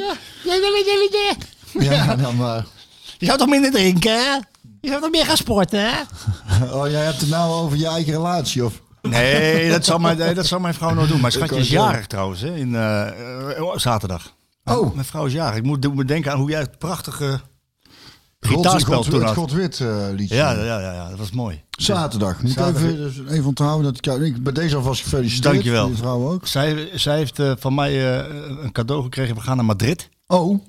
ja. 1.74 2.16
dan 2.16 2.36
maar. 2.36 2.66
Je 3.18 3.26
zou 3.26 3.38
toch 3.38 3.48
minder 3.48 3.72
drinken, 3.72 4.12
hè? 4.12 4.40
Je 4.88 4.94
zou 4.94 5.06
toch 5.06 5.12
meer 5.12 5.26
gaan 5.26 5.38
sporten, 5.38 5.80
hè? 5.80 6.02
Oh, 6.76 6.90
jij 6.90 7.04
hebt 7.04 7.20
het 7.20 7.30
nou 7.30 7.52
over 7.52 7.78
je 7.78 7.88
eigen 7.88 8.14
relatie, 8.14 8.66
of? 8.66 8.82
Nee, 9.02 9.70
dat 9.70 9.86
zal 9.86 10.00
mijn, 10.00 10.18
nee, 10.18 10.34
dat 10.34 10.46
zal 10.46 10.60
mijn 10.60 10.74
vrouw 10.74 10.94
nooit 10.94 11.10
doen. 11.10 11.22
Mijn 11.22 11.32
schatje 11.32 11.60
is 11.60 11.70
jarig 11.70 12.08
trouwens, 12.08 12.42
hè, 12.42 12.56
in, 12.56 12.76
eh, 12.76 13.58
eh, 13.58 13.76
zaterdag. 13.76 14.34
Oh. 14.64 14.94
Mijn 14.94 15.06
vrouw 15.06 15.26
is 15.26 15.34
jarig. 15.34 15.58
Ik 15.58 15.64
moet 15.64 15.96
me 15.96 16.06
denken 16.06 16.32
aan 16.32 16.40
hoe 16.40 16.50
jij 16.50 16.60
het 16.60 16.78
prachtige 16.78 17.40
gitaarspel 18.40 19.04
toen 19.04 19.14
het 19.14 19.24
had. 19.24 19.36
God-wit 19.36 19.80
eh, 19.80 20.08
liedje. 20.12 20.36
Ja, 20.36 20.52
ja, 20.52 20.80
ja, 20.80 20.94
ja, 20.94 21.10
dat 21.10 21.18
was 21.18 21.32
mooi. 21.32 21.64
Zaterdag. 21.70 22.42
Moet 22.42 22.52
Zaterdag. 22.52 22.84
even, 22.84 22.98
dus 22.98 23.32
even 23.32 23.46
onthouden. 23.46 23.94
Dat 23.94 24.16
ik, 24.16 24.22
ik, 24.22 24.44
bij 24.44 24.54
deze 24.54 24.76
alvast 24.76 25.02
gefeliciteerd. 25.02 25.54
Dankjewel. 25.54 25.88
Je 25.88 25.96
vrouw 25.96 26.30
ook. 26.30 26.48
Zij, 26.48 26.90
zij 26.94 27.18
heeft 27.18 27.40
eh, 27.40 27.52
van 27.58 27.76
mij 27.76 28.20
eh, 28.20 28.36
een 28.64 28.72
cadeau 28.72 29.04
gekregen. 29.04 29.36
We 29.36 29.42
gaan 29.42 29.56
naar 29.56 29.66
Madrid. 29.66 30.10
Oh, 30.28 30.60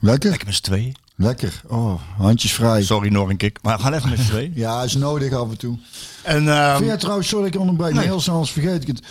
lekker. 0.00 0.30
Lekker 0.30 0.46
met 0.46 0.56
z'n 0.56 0.62
tweeën. 0.62 0.96
Lekker. 1.16 1.62
Oh, 1.68 2.00
handjes 2.18 2.52
vrij. 2.52 2.82
Sorry, 2.82 3.08
nog 3.08 3.28
een 3.28 3.36
kick. 3.36 3.58
Maar 3.62 3.76
we 3.76 3.82
gaan 3.82 3.92
even 3.92 4.10
met 4.10 4.18
z'n 4.18 4.26
tweeën. 4.26 4.52
Ja, 4.64 4.82
is 4.82 4.94
nodig 4.94 5.32
af 5.32 5.50
en 5.50 5.58
toe. 5.58 5.78
En, 6.22 6.48
ehm, 6.48 6.74
Vind 6.76 6.86
jij 6.88 6.96
trouwens, 6.96 7.28
sorry 7.28 7.46
ik 7.46 7.58
onderbreek, 7.58 7.94
Nee. 7.94 8.04
heel 8.04 8.20
snel 8.20 8.44
vergeet 8.44 8.82
ik 8.82 8.88
het. 8.88 9.02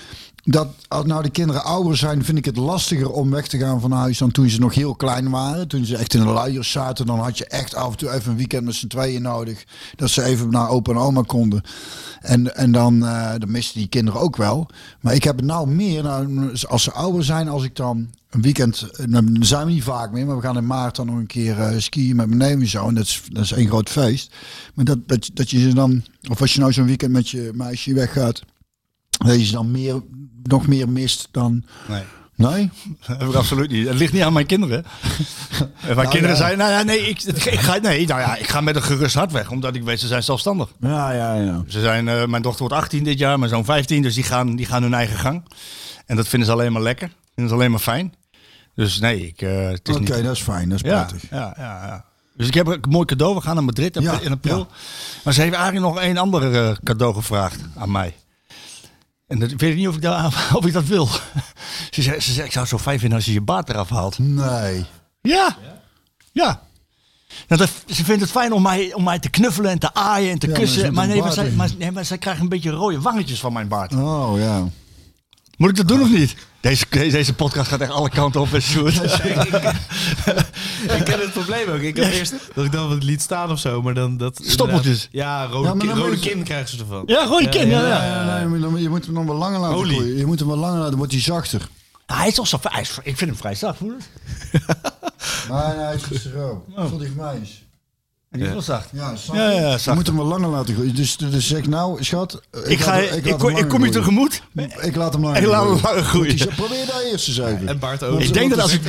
Dat 0.47 0.67
als 0.87 1.05
nou 1.05 1.23
de 1.23 1.29
kinderen 1.29 1.63
ouder 1.63 1.97
zijn, 1.97 2.25
vind 2.25 2.37
ik 2.37 2.45
het 2.45 2.57
lastiger 2.57 3.11
om 3.11 3.31
weg 3.31 3.47
te 3.47 3.57
gaan 3.57 3.81
van 3.81 3.91
huis 3.91 4.17
dan 4.17 4.31
toen 4.31 4.49
ze 4.49 4.59
nog 4.59 4.73
heel 4.73 4.95
klein 4.95 5.29
waren. 5.29 5.67
Toen 5.67 5.85
ze 5.85 5.97
echt 5.97 6.13
in 6.13 6.19
de 6.21 6.27
luiers 6.27 6.71
zaten, 6.71 7.05
dan 7.05 7.19
had 7.19 7.37
je 7.37 7.45
echt 7.45 7.75
af 7.75 7.91
en 7.91 7.97
toe 7.97 8.11
even 8.11 8.31
een 8.31 8.37
weekend 8.37 8.63
met 8.65 8.75
z'n 8.75 8.87
tweeën 8.87 9.21
nodig. 9.21 9.65
Dat 9.95 10.09
ze 10.09 10.23
even 10.23 10.49
naar 10.49 10.69
opa 10.69 10.91
en 10.91 10.97
oma 10.97 11.21
konden. 11.21 11.61
En, 12.21 12.55
en 12.55 12.71
dan, 12.71 13.05
eh 13.05 13.31
dan 13.37 13.51
misten 13.51 13.79
die 13.79 13.87
kinderen 13.89 14.21
ook 14.21 14.35
wel. 14.35 14.67
Maar 14.99 15.13
ik 15.13 15.23
heb 15.23 15.35
het 15.35 15.45
nou 15.45 15.67
meer, 15.67 16.03
nou, 16.03 16.51
als 16.67 16.83
ze 16.83 16.91
ouder 16.91 17.23
zijn, 17.23 17.47
als 17.47 17.63
ik 17.63 17.75
dan 17.75 18.09
een 18.35 18.41
weekend, 18.41 18.81
eh, 18.81 19.05
dan 19.09 19.37
zijn 19.39 19.65
we 19.65 19.71
niet 19.71 19.83
vaak 19.83 20.11
meer, 20.11 20.25
maar 20.25 20.35
we 20.35 20.41
gaan 20.41 20.57
in 20.57 20.67
maart 20.67 20.95
dan 20.95 21.05
nog 21.05 21.15
een 21.15 21.25
keer 21.25 21.59
eh, 21.59 21.79
skiën 21.79 22.15
met 22.15 22.27
mijn 22.27 22.39
neef 22.39 22.59
en 22.59 22.67
zo. 22.67 22.87
En 22.87 22.95
dat 22.95 23.03
is, 23.03 23.21
dat 23.29 23.43
is 23.43 23.51
één 23.51 23.67
groot 23.67 23.89
feest. 23.89 24.35
Maar 24.73 24.85
dat, 24.85 25.07
dat, 25.07 25.29
dat 25.33 25.49
je 25.49 25.59
ze 25.59 25.73
dan, 25.73 26.03
of 26.29 26.41
als 26.41 26.53
je 26.53 26.59
nou 26.59 26.73
zo'n 26.73 26.85
weekend 26.85 27.11
met 27.11 27.29
je 27.29 27.51
meisje 27.53 27.93
weggaat, 27.93 28.41
dat 29.09 29.39
je 29.39 29.45
ze 29.45 29.51
dan 29.51 29.71
meer, 29.71 30.01
nog 30.43 30.67
meer 30.67 30.89
mist 30.89 31.27
dan. 31.31 31.65
nee, 31.87 32.03
Nee? 32.37 32.69
dat 33.07 33.19
heb 33.19 33.27
ik 33.29 33.35
absoluut 33.35 33.71
niet. 33.71 33.87
Het 33.87 33.97
ligt 33.97 34.13
niet 34.13 34.21
aan 34.21 34.33
mijn 34.33 34.45
kinderen. 34.45 34.85
En 35.81 35.95
mijn 35.95 36.09
kinderen 36.09 36.35
ja. 36.35 36.41
zeiden, 36.41 36.57
nou 36.57 36.71
ja, 36.71 36.83
nee 36.83 36.99
ik, 36.99 37.21
ik, 37.23 37.59
ga, 37.59 37.77
nee, 37.77 38.07
nou 38.07 38.21
ja, 38.21 38.35
ik 38.35 38.47
ga 38.47 38.61
met 38.61 38.75
een 38.75 38.83
gerust 38.83 39.15
hart 39.15 39.31
weg. 39.31 39.49
Omdat 39.49 39.75
ik 39.75 39.83
weet, 39.83 39.99
ze 39.99 40.07
zijn 40.07 40.23
zelfstandig. 40.23 40.69
Ja, 40.79 41.11
ja, 41.11 41.33
ja. 41.33 41.63
Ze 41.67 41.79
zijn, 41.79 42.07
eh, 42.07 42.25
mijn 42.25 42.41
dochter 42.41 42.67
wordt 42.67 42.83
18 42.83 43.03
dit 43.03 43.19
jaar, 43.19 43.39
mijn 43.39 43.51
zoon 43.51 43.65
15. 43.65 44.01
Dus 44.01 44.13
die 44.13 44.23
gaan, 44.23 44.55
die 44.55 44.65
gaan 44.65 44.83
hun 44.83 44.93
eigen 44.93 45.17
gang. 45.17 45.45
En 46.05 46.15
dat 46.15 46.27
vinden 46.27 46.47
ze 46.47 46.53
alleen 46.53 46.71
maar 46.71 46.81
lekker. 46.81 47.11
Vinden 47.33 47.47
ze 47.47 47.53
alleen 47.53 47.71
maar 47.71 47.79
fijn. 47.79 48.13
Dus 48.75 48.99
nee, 48.99 49.27
ik, 49.27 49.41
eh, 49.41 49.67
het 49.69 49.87
is 49.89 49.95
Oké, 49.95 50.13
niet... 50.15 50.23
dat 50.23 50.35
is 50.35 50.41
fijn, 50.41 50.69
dat 50.69 50.83
is 50.83 50.89
Ja, 50.89 51.03
prettig. 51.03 51.29
ja, 51.29 51.53
ja, 51.57 51.85
ja. 51.87 52.05
Dus 52.37 52.47
ik 52.47 52.53
heb 52.53 52.67
een 52.67 52.81
mooi 52.89 53.05
cadeau. 53.05 53.35
We 53.35 53.41
gaan 53.41 53.55
naar 53.55 53.63
Madrid 53.63 53.97
Ja, 54.01 54.19
in 54.19 54.31
april. 54.31 54.57
ja. 54.57 54.67
Maar 55.23 55.33
ze 55.33 55.41
heeft 55.41 55.53
eigenlijk 55.53 55.85
nog 55.85 56.03
een 56.03 56.17
ander 56.17 56.55
eh, 56.69 56.75
cadeau 56.83 57.13
gevraagd 57.13 57.59
aan 57.77 57.91
mij. 57.91 58.15
En 59.27 59.39
dat, 59.39 59.51
ik 59.51 59.59
weet 59.59 59.75
niet 59.75 59.87
of 59.87 59.95
ik, 59.95 60.01
dat, 60.01 60.33
of 60.57 60.65
ik 60.65 60.73
dat 60.73 60.85
wil. 60.85 61.07
Ze 61.91 62.01
zei, 62.01 62.19
ze 62.19 62.33
zei, 62.33 62.45
ik 62.45 62.51
zou 62.51 62.65
het 62.65 62.73
zo 62.73 62.83
fijn 62.83 62.99
vinden 62.99 63.17
als 63.17 63.25
je 63.27 63.33
je 63.33 63.41
baard 63.41 63.69
eraf 63.69 63.89
haalt. 63.89 64.19
Nee. 64.19 64.85
Ja. 65.21 65.57
Ja. 66.31 66.61
Nou, 67.47 67.61
dat, 67.61 67.69
ze 67.95 68.03
vindt 68.03 68.21
het 68.21 68.31
fijn 68.31 68.53
om 68.53 68.61
mij, 68.61 68.93
om 68.93 69.03
mij 69.03 69.19
te 69.19 69.29
knuffelen 69.29 69.71
en 69.71 69.79
te 69.79 69.93
aaien 69.93 70.31
en 70.31 70.39
te 70.39 70.47
kussen. 70.47 70.93
Maar, 70.93 71.07
nee, 71.07 71.19
maar, 71.21 71.31
zij, 71.31 71.49
maar, 71.51 71.69
nee, 71.77 71.91
maar 71.91 72.05
zij 72.05 72.17
krijgt 72.17 72.41
een 72.41 72.49
beetje 72.49 72.69
rode 72.69 73.01
wangetjes 73.01 73.39
van 73.39 73.53
mijn 73.53 73.67
baard. 73.67 73.93
Oh 73.95 74.39
ja. 74.39 74.67
Moet 75.57 75.69
ik 75.69 75.75
dat 75.75 75.87
doen 75.87 76.01
of 76.01 76.09
niet? 76.09 76.35
Deze, 76.65 76.85
deze 76.89 77.33
podcast 77.33 77.69
gaat 77.69 77.79
echt 77.81 77.91
alle 77.91 78.09
kanten 78.09 78.41
op 78.41 78.53
en 78.53 78.61
Sjoerd. 78.61 78.95
Ik 80.97 81.03
ken 81.05 81.19
het 81.19 81.31
probleem 81.33 81.69
ook. 81.69 81.79
Ik 81.79 81.97
had 81.97 82.07
eerst 82.11 82.33
dat 82.53 82.65
ik 82.65 82.71
dan 82.71 82.89
wat 82.89 83.03
liet 83.03 83.21
staan 83.21 83.51
of 83.51 83.59
zo, 83.59 83.81
maar 83.81 83.93
dan 83.93 84.17
dat... 84.17 84.41
Stoppeltjes. 84.45 85.07
Ja, 85.11 85.45
rode, 85.45 85.67
Ja, 85.67 85.73
kin, 85.77 85.87
dan 85.87 85.97
rode 85.97 86.19
kin 86.19 86.43
krijgen 86.43 86.69
ze 86.69 86.77
ervan. 86.79 87.03
Ja, 87.05 87.37
die 87.37 87.49
kin. 87.49 87.67
Ja, 87.67 87.87
ja. 87.87 88.43
Nee, 88.45 88.59
dan- 88.59 88.81
je 88.81 88.89
moet 88.89 89.05
hem 89.05 89.13
nog 89.13 89.25
wel 89.25 89.35
langer 89.35 89.59
laten 89.59 89.77
Olie. 89.77 89.95
groeien. 89.95 90.17
Je 90.17 90.25
moet 90.25 90.39
hem 90.39 90.47
wel 90.47 90.57
langer 90.57 90.73
laten, 90.75 90.89
dan 90.89 90.97
wordt 90.97 91.13
hij 91.13 91.21
zachter. 91.21 91.67
Hij 92.05 92.27
is 92.27 92.33
toch 92.33 92.47
zo 92.47 92.57
hij 92.61 92.81
is- 92.81 92.97
Ik 93.03 93.17
vind 93.17 93.29
hem 93.29 93.35
vrij 93.39 93.55
zacht, 93.55 93.77
voel 93.77 93.93
het? 93.97 94.09
Maar 95.49 95.75
nee, 95.75 95.85
hij 95.85 95.95
is 95.95 96.03
gisteren 96.03 96.43
ook. 96.51 96.89
Tot 96.89 96.99
hij 96.99 97.09
voor 97.15 97.23
mij 97.23 97.39
is. 97.41 97.64
En 98.35 98.41
die 98.41 98.47
is 98.47 98.53
wel 98.53 98.75
zacht. 98.77 98.89
Ja, 98.91 99.15
zacht. 99.15 99.37
Ja, 99.37 99.51
ja, 99.51 99.59
ja, 99.61 99.71
Je 99.71 99.77
zacht. 99.77 99.97
moet 99.97 100.07
hem 100.07 100.15
wel 100.15 100.25
langer 100.25 100.49
laten 100.49 100.73
groeien. 100.73 100.95
Dus, 100.95 101.17
dus 101.17 101.47
zeg 101.47 101.67
nou, 101.67 102.03
schat. 102.03 102.41
Ik, 102.65 102.79
ga, 102.79 102.91
laat- 102.91 103.03
ik, 103.03 103.09
laat 103.11 103.15
ik, 103.15 103.23
kom- 103.23 103.33
ik 103.33 103.41
langer 103.41 103.67
kom 103.67 103.83
je 103.85 103.91
groeien. 103.91 103.91
tegemoet. 103.91 104.41
Ik 104.81 104.95
laat 104.95 105.13
hem 105.13 105.21
langer 105.21 105.41
Ik 105.41 105.47
laat 105.47 105.63
hem 105.67 105.77
groeien. 105.77 105.95
langer 105.95 106.03
groeien. 106.09 106.29
Goed, 106.39 106.47
die- 106.47 106.55
Probeer 106.55 106.85
daar 106.85 107.01
eerst 107.11 107.27
eens 107.27 107.37
even. 107.37 107.67
En 107.67 107.79
Bart 107.79 108.03
ook. 108.03 108.19
Ik 108.19 108.33
denk 108.33 108.49
dat 108.49 108.59
als 108.59 108.73
ik... 108.73 108.81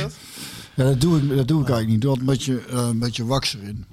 Ja, 0.73 0.83
dat 0.83 1.01
doe 1.01 1.17
ik, 1.17 1.35
dat 1.37 1.47
doe 1.47 1.61
ik 1.61 1.69
eigenlijk 1.69 1.87
niet. 1.87 2.01
Doe 2.01 2.09
altijd 2.09 2.27
een 2.29 2.33
beetje, 2.35 2.61
eh, 2.71 2.87
een 2.87 2.99
beetje 2.99 3.25
wax 3.25 3.55
erin. 3.61 3.85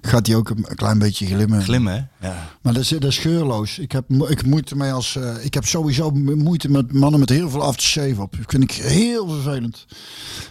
Gaat 0.00 0.26
hij 0.26 0.36
ook 0.36 0.48
een, 0.50 0.66
klein 0.74 0.98
beetje 0.98 1.26
glimmen. 1.26 1.62
Glimmen, 1.62 1.92
hè? 2.18 2.28
Ja. 2.28 2.48
Maar 2.62 2.72
dat 2.72 2.82
is, 2.82 2.88
dat 2.88 3.04
is 3.04 3.18
geurloos. 3.18 3.78
Ik 3.78 3.92
heb, 3.92 4.10
ik 4.28 4.46
moeite 4.46 4.76
mee 4.76 4.92
als. 4.92 5.16
eh, 5.16 5.44
ik 5.44 5.54
heb 5.54 5.64
sowieso 5.66 6.10
moeite 6.10 6.70
met 6.70 6.92
mannen 6.92 7.20
met 7.20 7.28
heel 7.28 7.50
veel 7.50 7.62
aftershave 7.62 8.22
op. 8.22 8.36
Dat 8.36 8.44
vind 8.46 8.62
ik 8.62 8.72
heel 8.72 9.28
vervelend. 9.28 9.86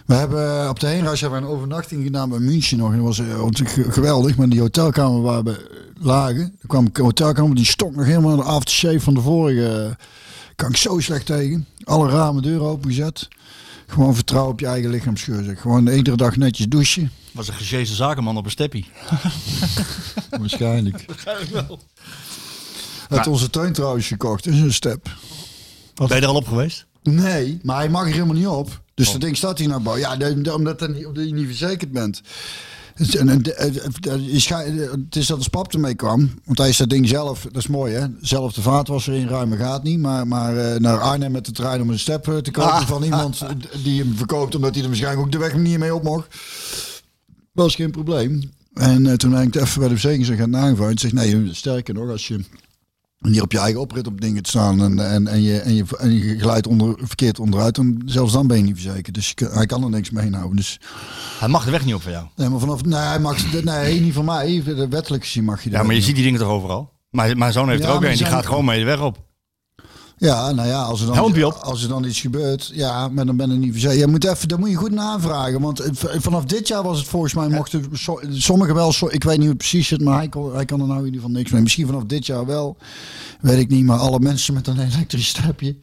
We 0.06 0.14
hebben 0.14 0.68
op 0.68 0.80
de 0.80 0.86
heenreis 0.86 1.20
hebben 1.20 1.40
we 1.40 1.46
een 1.46 1.52
overnachting 1.52 2.04
gedaan 2.04 2.28
bij 2.28 2.38
München 2.38 2.78
nog. 2.78 2.90
En 2.92 2.96
dat 2.96 3.06
was 3.06 3.18
eh, 3.18 3.44
geweldig. 3.92 4.36
Maar 4.36 4.48
die 4.48 4.60
hotelkamer 4.60 5.22
waar 5.22 5.42
we 5.42 5.50
eh, 5.50 6.04
lagen, 6.04 6.40
er 6.60 6.66
kwam 6.68 6.84
een 6.92 7.02
hotelkamer 7.02 7.56
die 7.56 7.64
stonk 7.64 7.96
nog 7.96 8.04
helemaal 8.06 8.36
naar 8.36 8.44
de 8.44 8.50
aftershave 8.50 9.00
van 9.00 9.14
de 9.14 9.20
vorige. 9.20 9.68
eh, 9.68 10.04
kan 10.56 10.70
ik 10.70 10.76
zo 10.76 10.98
slecht 10.98 11.26
tegen. 11.26 11.66
Alle 11.84 12.08
ramen, 12.08 12.42
deuren 12.42 12.66
opengezet. 12.66 13.28
Gewoon 13.90 14.14
vertrouwen 14.14 14.52
op 14.52 14.60
je 14.60 14.66
eigen 14.66 14.90
lichaamsgeur. 14.90 15.44
zeg. 15.44 15.60
Gewoon 15.60 15.88
iedere 15.88 16.16
dag 16.16 16.36
netjes 16.36 16.66
douchen. 16.68 17.10
Was 17.32 17.48
een 17.48 17.54
gezezen 17.54 17.96
zakenman 17.96 18.36
op 18.36 18.44
een 18.44 18.50
steppie. 18.50 18.86
Waarschijnlijk. 20.40 21.04
Waarschijnlijk 21.06 21.50
wel. 21.50 21.78
Uit 23.08 23.26
onze 23.26 23.50
tuin 23.50 23.72
trouwens 23.72 24.06
gekocht. 24.06 24.46
Is 24.46 24.58
een 24.58 24.72
step. 24.72 25.10
Ben 25.94 26.08
je 26.08 26.14
er 26.14 26.26
al 26.26 26.34
op 26.34 26.48
geweest? 26.48 26.86
Nee, 27.02 27.58
maar 27.62 27.76
hij 27.76 27.88
mag 27.88 28.04
er 28.06 28.12
helemaal 28.12 28.34
niet 28.34 28.46
op. 28.46 28.80
Dus 28.94 29.06
Oh. 29.06 29.12
dat 29.12 29.20
ding 29.22 29.36
staat 29.36 29.58
hier 29.58 29.68
nou 29.68 29.82
bouw. 29.82 29.96
Ja, 29.96 30.12
omdat 30.56 30.80
je 30.80 31.32
niet 31.32 31.46
verzekerd 31.46 31.92
bent. 31.92 32.20
Het, 33.00 33.16
is 35.16 35.26
dat 35.26 35.42
de 35.42 35.50
pap 35.50 35.72
ermee 35.72 35.94
kwam. 35.94 36.30
Want 36.44 36.58
hij 36.58 36.68
is 36.68 36.76
dat 36.76 36.90
ding 36.90 37.08
zelf, 37.08 37.42
dat 37.42 37.56
is 37.62 37.66
mooi 37.66 37.94
hè. 37.94 38.06
Zelf 38.20 38.52
de 38.52 38.62
vaat 38.62 38.88
was 38.88 39.06
erin 39.06 39.28
ruimen 39.28 39.58
gaat 39.58 39.82
niet. 39.82 39.98
Maar, 39.98 40.26
maar 40.26 40.56
eh, 40.56 40.80
naar 40.80 41.00
Arnhem 41.00 41.32
met 41.32 41.44
de 41.44 41.52
trein 41.52 41.80
om 41.80 41.90
een 41.90 41.98
step 41.98 42.28
eh, 42.28 42.36
te 42.36 42.50
kopen 42.50 42.72
Ah. 42.72 42.86
van 42.86 43.02
iemand 43.02 43.42
die 43.82 44.02
hem 44.02 44.14
verkoopt. 44.16 44.54
Omdat 44.54 44.72
hij 44.72 44.80
er 44.82 44.88
waarschijnlijk 44.88 45.26
ook 45.26 45.32
de 45.32 45.38
weg 45.38 45.56
niet 45.56 45.78
meer 45.78 45.94
op 45.94 46.02
mocht. 46.02 46.26
Was 47.52 47.74
geen 47.74 47.90
probleem. 47.90 48.50
En 48.74 49.06
eh, 49.06 49.14
toen 49.14 49.30
ben 49.30 49.42
ik 49.42 49.54
even 49.54 49.78
bij 49.78 49.88
de 49.88 49.94
verzekeringsagent 49.98 50.54
aangevraagd. 50.54 51.00
Zeg 51.00 51.12
nee, 51.12 51.48
sterker 51.54 51.94
nog, 51.94 52.10
als 52.10 52.28
je 52.28 52.44
hier 53.28 53.42
op 53.42 53.52
je 53.52 53.58
eigen 53.58 53.80
oprit 53.80 54.06
op 54.06 54.20
dingen 54.20 54.42
te 54.42 54.48
staan 54.50 54.82
en, 54.82 55.10
en, 55.10 55.26
en, 55.28 55.42
je, 55.42 55.60
en, 55.60 55.74
je, 55.74 55.84
en 55.98 56.12
je 56.12 56.38
glijdt 56.38 56.66
onder, 56.66 56.94
verkeerd 56.98 57.38
onderuit, 57.38 57.74
dan 57.74 58.02
zelfs 58.04 58.32
dan 58.32 58.46
ben 58.46 58.56
je 58.56 58.62
niet 58.62 58.80
verzekerd. 58.80 59.14
Dus 59.14 59.32
je 59.34 59.48
hij 59.52 59.66
kan 59.66 59.82
er 59.84 59.90
niks 59.90 60.10
mee 60.10 60.30
houden. 60.30 60.56
Dus, 60.56 60.80
Hij 61.38 61.48
mag 61.48 61.64
de 61.64 61.70
weg 61.70 61.84
niet 61.84 61.94
op 61.94 62.02
voor 62.02 62.10
jou. 62.10 62.26
nee, 62.36 62.48
maar 62.48 62.60
vanaf, 62.60 62.84
nee, 62.84 62.98
hij 63.00 63.18
mag, 63.20 63.62
nee, 63.62 64.00
niet 64.00 64.14
van 64.14 64.24
mij. 64.24 64.62
De 64.64 64.88
wettelijk 64.88 65.24
gezien 65.24 65.44
mag 65.44 65.64
je 65.64 65.70
Ja, 65.70 65.82
maar 65.82 65.94
je 65.94 66.00
ziet 66.02 66.14
die 66.14 66.24
dingen 66.24 66.40
toch 66.40 66.48
overal? 66.48 66.92
Maar 67.10 67.36
mijn 67.36 67.52
zoon 67.52 67.68
heeft 67.68 67.82
Ja, 67.82 67.88
er 67.88 67.94
ook 67.94 68.00
maar 68.00 68.10
een. 68.10 68.16
Die 68.16 68.26
zijn- 68.26 68.36
gaat 68.36 68.46
gewoon 68.46 68.64
mee 68.64 68.78
de 68.78 68.84
weg 68.84 69.00
op. 69.00 69.18
Ja, 70.20 70.50
nou 70.52 70.68
ja, 70.68 70.82
als 70.82 71.00
er, 71.00 71.06
dan, 71.06 71.16
als 71.62 71.82
er 71.82 71.88
dan 71.88 72.04
iets 72.04 72.20
gebeurt, 72.20 72.70
ja, 72.74 73.08
maar 73.08 73.26
dan 73.26 73.36
ben 73.36 73.50
je 73.50 73.56
niet 73.56 73.72
verzekerd. 73.72 74.00
Je 74.00 74.06
moet 74.06 74.24
even, 74.24 74.48
dan 74.48 74.60
moet 74.60 74.70
je 74.70 74.74
goed 74.74 74.90
navragen. 74.92 75.60
Want 75.60 75.78
het- 75.78 75.98
vanaf 76.18 76.44
dit 76.44 76.68
jaar 76.68 76.82
was 76.82 76.98
het 76.98 77.08
volgens 77.08 77.34
mij, 77.34 77.48
mochten 77.48 77.84
so- 77.92 78.20
sommigen 78.30 78.74
wel, 78.74 78.92
so- 78.92 79.08
ik 79.10 79.22
weet 79.24 79.32
niet 79.32 79.40
hoe 79.40 79.48
het 79.48 79.58
precies 79.58 79.88
zit, 79.88 80.00
maar 80.04 80.16
hij 80.16 80.28
kan, 80.28 80.54
hij 80.54 80.64
kan 80.64 80.80
er 80.80 80.86
nou 80.86 80.98
in 80.98 81.04
ieder 81.04 81.20
geval 81.20 81.36
niks 81.36 81.50
mee. 81.50 81.62
Misschien 81.62 81.86
vanaf 81.86 82.04
dit 82.04 82.26
jaar 82.26 82.46
wel, 82.46 82.76
weet 83.40 83.58
ik 83.58 83.68
niet. 83.68 83.84
Maar 83.84 83.98
alle 83.98 84.18
mensen 84.18 84.54
met 84.54 84.66
een 84.66 84.80
elektrisch 84.80 85.28
stepje 85.28 85.76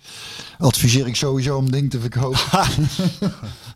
adviseer 0.58 1.08
ik 1.08 1.16
sowieso 1.16 1.58
om 1.58 1.72
ding 1.72 1.90
te 1.90 2.00
verkopen. 2.00 2.40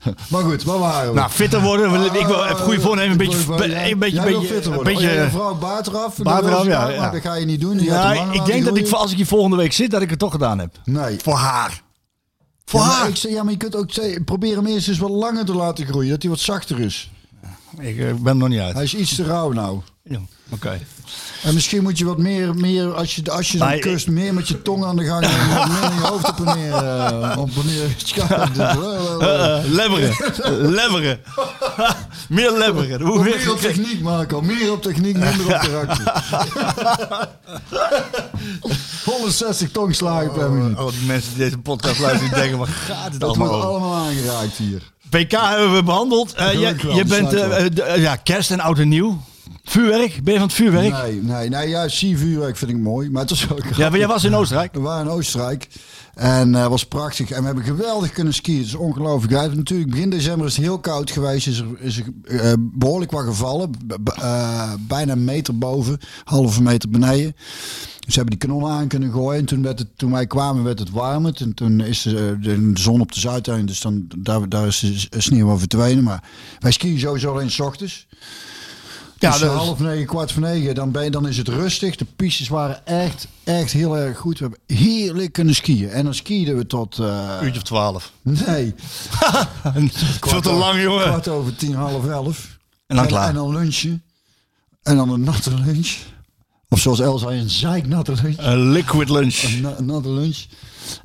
maar 0.31 0.41
goed, 0.43 0.63
waar 0.63 0.79
waren 0.79 1.09
we? 1.13 1.19
Nou, 1.19 1.29
fitter 1.29 1.61
worden. 1.61 1.91
We- 1.91 2.19
Ik 2.19 2.25
wil 2.25 2.43
even 2.43 2.55
goede 2.57 2.81
voornemen. 2.81 3.11
Een 3.11 3.17
beetje, 3.17 3.45
be- 3.45 3.89
een 3.89 3.99
beetje, 3.99 4.15
jij 4.15 4.25
wil 4.27 4.39
beetje, 4.39 4.53
fitter 4.53 4.71
een 4.71 4.75
worden. 4.77 4.93
beetje. 4.93 5.09
Oh, 5.09 5.23
je 5.23 5.29
vrouw 5.29 5.55
baard 5.55 5.87
eraf. 5.87 6.19
Eraf, 6.19 6.41
ja, 6.41 6.47
graag, 6.47 6.93
ja. 6.93 7.01
Maar 7.01 7.11
dat 7.11 7.21
ga 7.21 7.35
je 7.35 7.45
niet 7.45 7.61
doen. 7.61 7.79
Ja, 7.79 8.13
ik 8.31 8.45
denk 8.45 8.65
dat 8.65 8.77
ik 8.77 8.89
als 8.91 9.11
ik 9.11 9.17
hier 9.17 9.25
volgende 9.25 9.55
week 9.57 9.73
zit, 9.73 9.91
dat 9.91 10.01
ik 10.01 10.09
het 10.09 10.19
toch 10.19 10.31
gedaan 10.31 10.59
heb. 10.59 10.75
Nee. 10.85 11.19
Voor 11.23 11.35
haar. 11.35 11.81
Voor 12.65 12.79
Ja, 12.79 12.85
haar. 12.85 13.09
ik 13.09 13.15
ja, 13.15 13.43
maar 13.43 13.51
je 13.51 13.57
kunt 13.57 13.75
ook 13.75 13.91
zeggen, 13.91 14.23
probeer 14.23 14.55
hem 14.55 14.65
eerst 14.65 14.87
eens 14.87 14.97
wat 14.97 15.09
langer 15.09 15.45
te 15.45 15.53
laten 15.55 15.85
groeien. 15.85 16.09
Dat 16.09 16.21
hij 16.21 16.31
wat 16.31 16.39
zachter 16.39 16.79
is. 16.79 17.11
Ik 17.79 17.97
eh, 17.99 18.13
ben 18.13 18.25
er 18.33 18.35
nog 18.35 18.47
niet 18.49 18.59
uit. 18.59 18.73
Hij 18.73 18.83
is 18.83 18.95
iets 18.95 19.15
te 19.15 19.23
rauw 19.23 19.51
nou. 19.51 19.79
Ja, 20.03 20.19
Oké. 20.49 20.79
En 21.43 21.53
misschien 21.53 21.83
moet 21.83 21.97
je 21.97 22.05
wat 22.05 22.17
meer, 22.17 22.55
meer 22.55 22.93
als 22.93 23.15
je, 23.15 23.31
als 23.31 23.51
je 23.51 23.57
dan 23.57 23.67
Maar 23.67 23.77
kust, 23.77 24.07
meer 24.07 24.33
met 24.33 24.47
je 24.47 24.61
tong 24.61 24.85
aan 24.85 24.95
de 24.95 25.03
gang 25.05 25.23
en 25.23 25.55
wat 25.55 25.67
meer 25.67 25.83
in 25.91 25.95
je 25.95 26.01
hoofd 26.01 26.29
op 26.29 26.45
en 26.47 26.57
neer. 26.57 26.73
eh, 26.73 27.37
op 27.37 27.49
en 27.55 27.65
neer 27.65 27.95
Lemmeren. 29.75 30.15
Lemmeren. 30.71 31.19
Meer 32.29 32.51
lemmeren. 32.57 33.01
Hoe 33.01 33.23
Meer 33.23 33.51
op 33.51 33.59
techniek, 33.59 34.01
Marco. 34.01 34.41
Meer 34.41 34.71
op 34.71 34.81
techniek, 34.81 35.17
minder 35.17 35.45
op 35.45 35.59
karakter. 35.61 36.13
160 39.05 39.71
tongslagen 39.71 40.31
per 40.31 40.51
minuut. 40.51 40.77
Oh, 40.77 40.91
die 40.91 41.07
mensen 41.07 41.29
die 41.33 41.43
deze 41.43 41.57
podcast 41.57 41.99
luisteren, 41.99 42.29
die 42.29 42.39
denken, 42.39 42.57
waar 42.57 42.67
gaat 42.67 43.11
het 43.11 43.19
Dat 43.19 43.29
allemaal 43.29 43.47
wordt 43.47 43.65
over? 43.65 43.77
allemaal 43.79 43.95
aangeraakt 44.05 44.57
hier. 44.57 44.81
PK 45.09 45.31
hebben 45.31 45.75
we 45.75 45.83
behandeld. 45.83 46.33
Eh, 46.33 46.51
je, 46.53 46.75
dat 46.95 47.07
bent 47.07 47.33
eh, 47.33 47.65
eh, 47.93 48.01
ja, 48.01 48.15
kerst 48.15 48.51
en 48.51 48.59
oud 48.59 48.79
en 48.79 48.87
nieuw. 48.87 49.21
Vuurwerk? 49.63 50.23
Ben 50.23 50.33
je 50.33 50.39
van 50.39 50.47
het 50.47 50.57
vuurwerk? 50.57 51.03
Nee, 51.03 51.21
nee, 51.21 51.49
nee, 51.49 51.69
juist 51.69 51.97
vuurwerk 51.97 52.57
vind 52.57 52.71
ik 52.71 52.77
mooi. 52.77 53.09
Maar 53.09 53.21
het 53.21 53.31
is 53.31 53.49
ook 53.51 53.63
Ja, 53.75 53.89
maar 53.89 53.99
jij 53.99 54.07
was 54.07 54.23
in 54.23 54.35
Oostenrijk. 54.35 54.73
We 54.73 54.79
waren 54.79 55.05
in 55.05 55.11
Oostenrijk. 55.11 55.67
En 56.13 56.53
het 56.53 56.69
was 56.69 56.85
prachtig. 56.85 57.31
En 57.31 57.39
we 57.39 57.45
hebben 57.45 57.63
geweldig 57.63 58.11
kunnen 58.11 58.33
skiën. 58.33 58.57
Het 58.57 58.65
is 58.65 58.75
ongelooflijk. 58.75 59.33
Hebben 59.33 59.57
natuurlijk 59.57 59.89
begin 59.91 60.09
december 60.09 60.47
is 60.47 60.55
het 60.55 60.65
heel 60.65 60.79
koud 60.79 61.11
geweest. 61.11 61.47
Is 61.47 61.59
er, 61.59 61.65
is 61.79 61.97
er 61.97 62.05
eh, 62.39 62.53
behoorlijk 62.59 63.11
wat 63.11 63.25
gevallen. 63.25 63.69
B- 64.03 64.09
eh, 64.09 64.73
bijna 64.79 65.11
een 65.11 65.23
meter 65.23 65.57
boven. 65.57 65.99
Halve 66.23 66.61
meter 66.61 66.89
beneden. 66.89 67.35
Dus 68.05 68.15
hebben 68.15 68.37
die 68.37 68.47
kanonnen 68.47 68.71
aan 68.71 68.87
kunnen 68.87 69.11
gooien. 69.11 69.39
En 69.39 69.45
toen, 69.45 69.61
werd 69.61 69.79
het, 69.79 69.87
toen 69.95 70.11
wij 70.11 70.27
kwamen 70.27 70.63
werd 70.63 70.79
het 70.79 70.89
warmer. 70.89 71.33
En 71.37 71.53
toen 71.53 71.79
is 71.79 72.01
de, 72.01 72.37
de 72.41 72.71
zon 72.73 73.01
op 73.01 73.11
de 73.11 73.19
zuiduin. 73.19 73.65
Dus 73.65 73.79
dan, 73.81 74.05
daar, 74.17 74.49
daar 74.49 74.67
is 74.67 75.07
de 75.09 75.21
sneeuw 75.21 75.45
wel 75.45 75.59
verdwenen. 75.59 76.03
Maar 76.03 76.23
wij 76.59 76.71
skiën 76.71 76.99
sowieso 76.99 77.31
alleen 77.31 77.51
s 77.51 77.59
ochtends. 77.59 78.07
Ja, 79.21 79.31
dus 79.37 79.41
half 79.47 79.79
negen, 79.79 80.05
kwart 80.05 80.31
voor 80.31 80.41
negen, 80.41 80.75
dan, 80.75 80.91
ben 80.91 81.03
je, 81.03 81.11
dan 81.11 81.27
is 81.27 81.37
het 81.37 81.47
rustig. 81.47 81.95
De 81.95 82.05
pistes 82.15 82.47
waren 82.47 82.85
echt, 82.85 83.27
echt 83.43 83.71
heel 83.71 83.97
erg 83.97 84.17
goed. 84.17 84.39
We 84.39 84.47
hebben 84.49 84.77
heerlijk 84.77 85.33
kunnen 85.33 85.55
skiën. 85.55 85.89
En 85.89 86.03
dan 86.03 86.13
skieden 86.13 86.57
we 86.57 86.67
tot... 86.67 86.99
eh, 86.99 87.37
Uurtje 87.41 87.59
of 87.59 87.63
twaalf. 87.65 88.11
nee, 88.21 88.75
Veel 90.21 90.41
te 90.41 90.51
lang, 90.51 90.81
jongen. 90.81 91.03
kwart 91.07 91.27
over 91.27 91.55
tien, 91.55 91.73
half 91.75 92.07
elf. 92.07 92.57
En 92.87 92.95
dan 92.95 93.07
klaar. 93.07 93.27
En 93.27 93.33
dan 93.35 93.51
lunchen. 93.55 94.03
En 94.83 94.95
dan 94.95 95.09
een 95.09 95.23
natte 95.23 95.53
lunch. 95.53 95.95
Of 96.69 96.79
zoals 96.79 96.99
El 96.99 97.17
zei, 97.17 97.39
een 97.39 97.49
zeiknatte 97.49 98.13
lunch. 98.21 98.37
Een 98.37 98.71
liquid 98.71 99.09
lunch. 99.09 99.43
Een 99.43 99.61
na- 99.61 99.79
natte 99.81 100.09
lunch. 100.09 100.45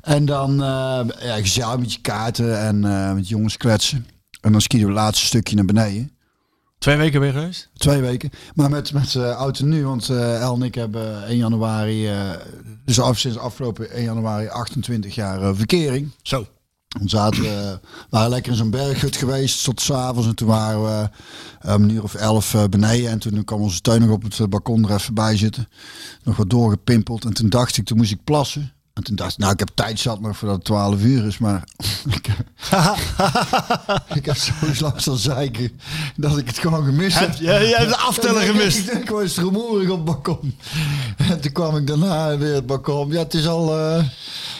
En 0.01 0.25
dan 0.25 0.51
eh 0.63 0.99
ja, 1.21 1.35
gezellig 1.35 1.77
met 1.77 1.93
je 1.93 1.99
kaarten 2.01 2.59
en 2.59 2.85
eh, 2.85 3.13
met 3.13 3.27
jongens 3.27 3.57
kletsen. 3.57 4.07
En 4.41 4.51
dan 4.51 4.61
skieden 4.61 4.87
we 4.87 4.93
het 4.93 5.03
laatste 5.03 5.25
stukje 5.25 5.55
naar 5.55 5.65
beneden. 5.65 6.11
Twee 6.77 6.97
weken 6.97 7.19
weer 7.19 7.31
geweest? 7.31 7.69
Twee 7.73 8.01
weken. 8.01 8.29
Maar 8.55 8.69
met, 8.69 8.93
met 8.93 9.13
uh, 9.13 9.37
oud 9.37 9.59
en 9.59 9.69
nu. 9.69 9.85
Want 9.85 10.09
eh 10.09 10.41
El 10.41 10.55
en 10.55 10.61
ik 10.61 10.75
hebben 10.75 11.25
1 11.25 11.37
januari, 11.37 12.07
eh, 12.07 12.31
dus 12.85 12.99
af, 12.99 13.17
sinds 13.17 13.37
afgelopen 13.37 13.91
1 13.91 14.03
januari 14.03 14.47
28 14.47 15.15
jaar 15.15 15.55
verkering. 15.55 16.11
Zo. 16.21 16.47
Dan 16.87 17.09
zaten 17.09 17.41
we, 17.41 17.79
waren 18.09 18.29
lekker 18.29 18.51
in 18.51 18.57
zo'n 18.57 18.69
berghut 18.69 19.15
geweest 19.15 19.63
tot 19.63 19.81
s'avonds. 19.81 20.27
En 20.27 20.35
toen 20.35 20.47
waren 20.47 20.83
we 20.83 21.09
een 21.59 21.89
uur 21.89 22.03
of 22.03 22.15
elf 22.15 22.55
beneden. 22.69 23.09
En 23.09 23.19
toen 23.19 23.43
kwam 23.43 23.61
onze 23.61 23.81
tuin 23.81 24.01
nog 24.01 24.09
op 24.09 24.23
het 24.23 24.49
balkon 24.49 24.89
er 24.89 24.95
even 24.95 25.13
bij 25.13 25.37
zitten. 25.37 25.67
Nog 26.23 26.35
wat 26.35 26.49
doorgepimpeld. 26.49 27.25
En 27.25 27.33
toen 27.33 27.49
dacht 27.49 27.77
ik, 27.77 27.85
toen 27.85 27.97
moest 27.97 28.11
ik 28.11 28.23
plassen. 28.23 28.73
En 28.97 29.03
toen 29.03 29.15
dacht 29.15 29.31
ik, 29.31 29.37
nou 29.37 29.51
ik 29.53 29.59
heb 29.59 29.69
tijd 29.73 29.99
zat 29.99 30.21
nog 30.21 30.37
voordat 30.37 30.57
het 30.57 30.65
12 30.65 31.01
uur 31.01 31.25
is. 31.25 31.37
Maar 31.37 31.63
ik, 32.15 32.27
ik 34.19 34.25
heb 34.25 34.35
zo 34.37 34.51
lang 34.79 35.01
staan 35.01 35.17
zeiken 35.17 35.71
dat 36.15 36.37
ik 36.37 36.47
het 36.47 36.57
gewoon 36.59 36.85
gemist 36.85 37.19
heb. 37.19 37.33
Ja, 37.33 37.61
jij 37.61 37.77
hebt 37.79 37.89
de 37.89 37.97
afteller 37.97 38.41
En 38.41 38.47
gemist. 38.47 38.77
Ik, 38.77 38.85
ik, 38.93 38.99
ik 39.01 39.09
was 39.09 39.37
rumoerig 39.37 39.89
op 39.89 39.95
het 39.95 40.05
balkon. 40.05 40.55
En 41.17 41.41
toen 41.41 41.51
kwam 41.51 41.75
ik 41.77 41.87
daarna 41.87 42.37
weer 42.37 42.53
het 42.53 42.65
balkon. 42.65 43.11
Ja, 43.11 43.17
het 43.19 43.33
is 43.33 43.47
al... 43.47 43.77
eh, 43.79 44.03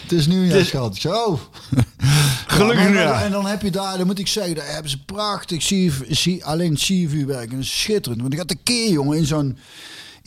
het 0.01 0.11
is 0.11 0.25
Het 0.25 0.53
is- 0.53 0.67
schat. 0.67 1.05
Oh. 1.05 1.39
Gelukkig 2.47 2.93
Ja. 2.93 3.23
En 3.23 3.31
dan 3.31 3.45
heb 3.45 3.61
je 3.61 3.71
daar, 3.71 3.97
dan 3.97 4.05
moet 4.05 4.19
ik 4.19 4.27
zeggen, 4.27 4.55
daar 4.55 4.67
hebben 4.73 4.91
ze 4.91 5.03
prachtig 5.03 5.61
zie, 5.63 5.93
zie, 6.09 6.45
alleen 6.45 6.77
siervuurwerk. 6.77 7.49
En 7.49 7.55
dat 7.55 7.59
is 7.65 7.81
schitterend. 7.81 8.21
Want 8.21 8.33
ik 8.33 8.39
had 8.39 8.51
een 8.51 8.63
keer, 8.63 8.91
jongen, 8.91 9.17
in 9.17 9.25
zo'n 9.25 9.57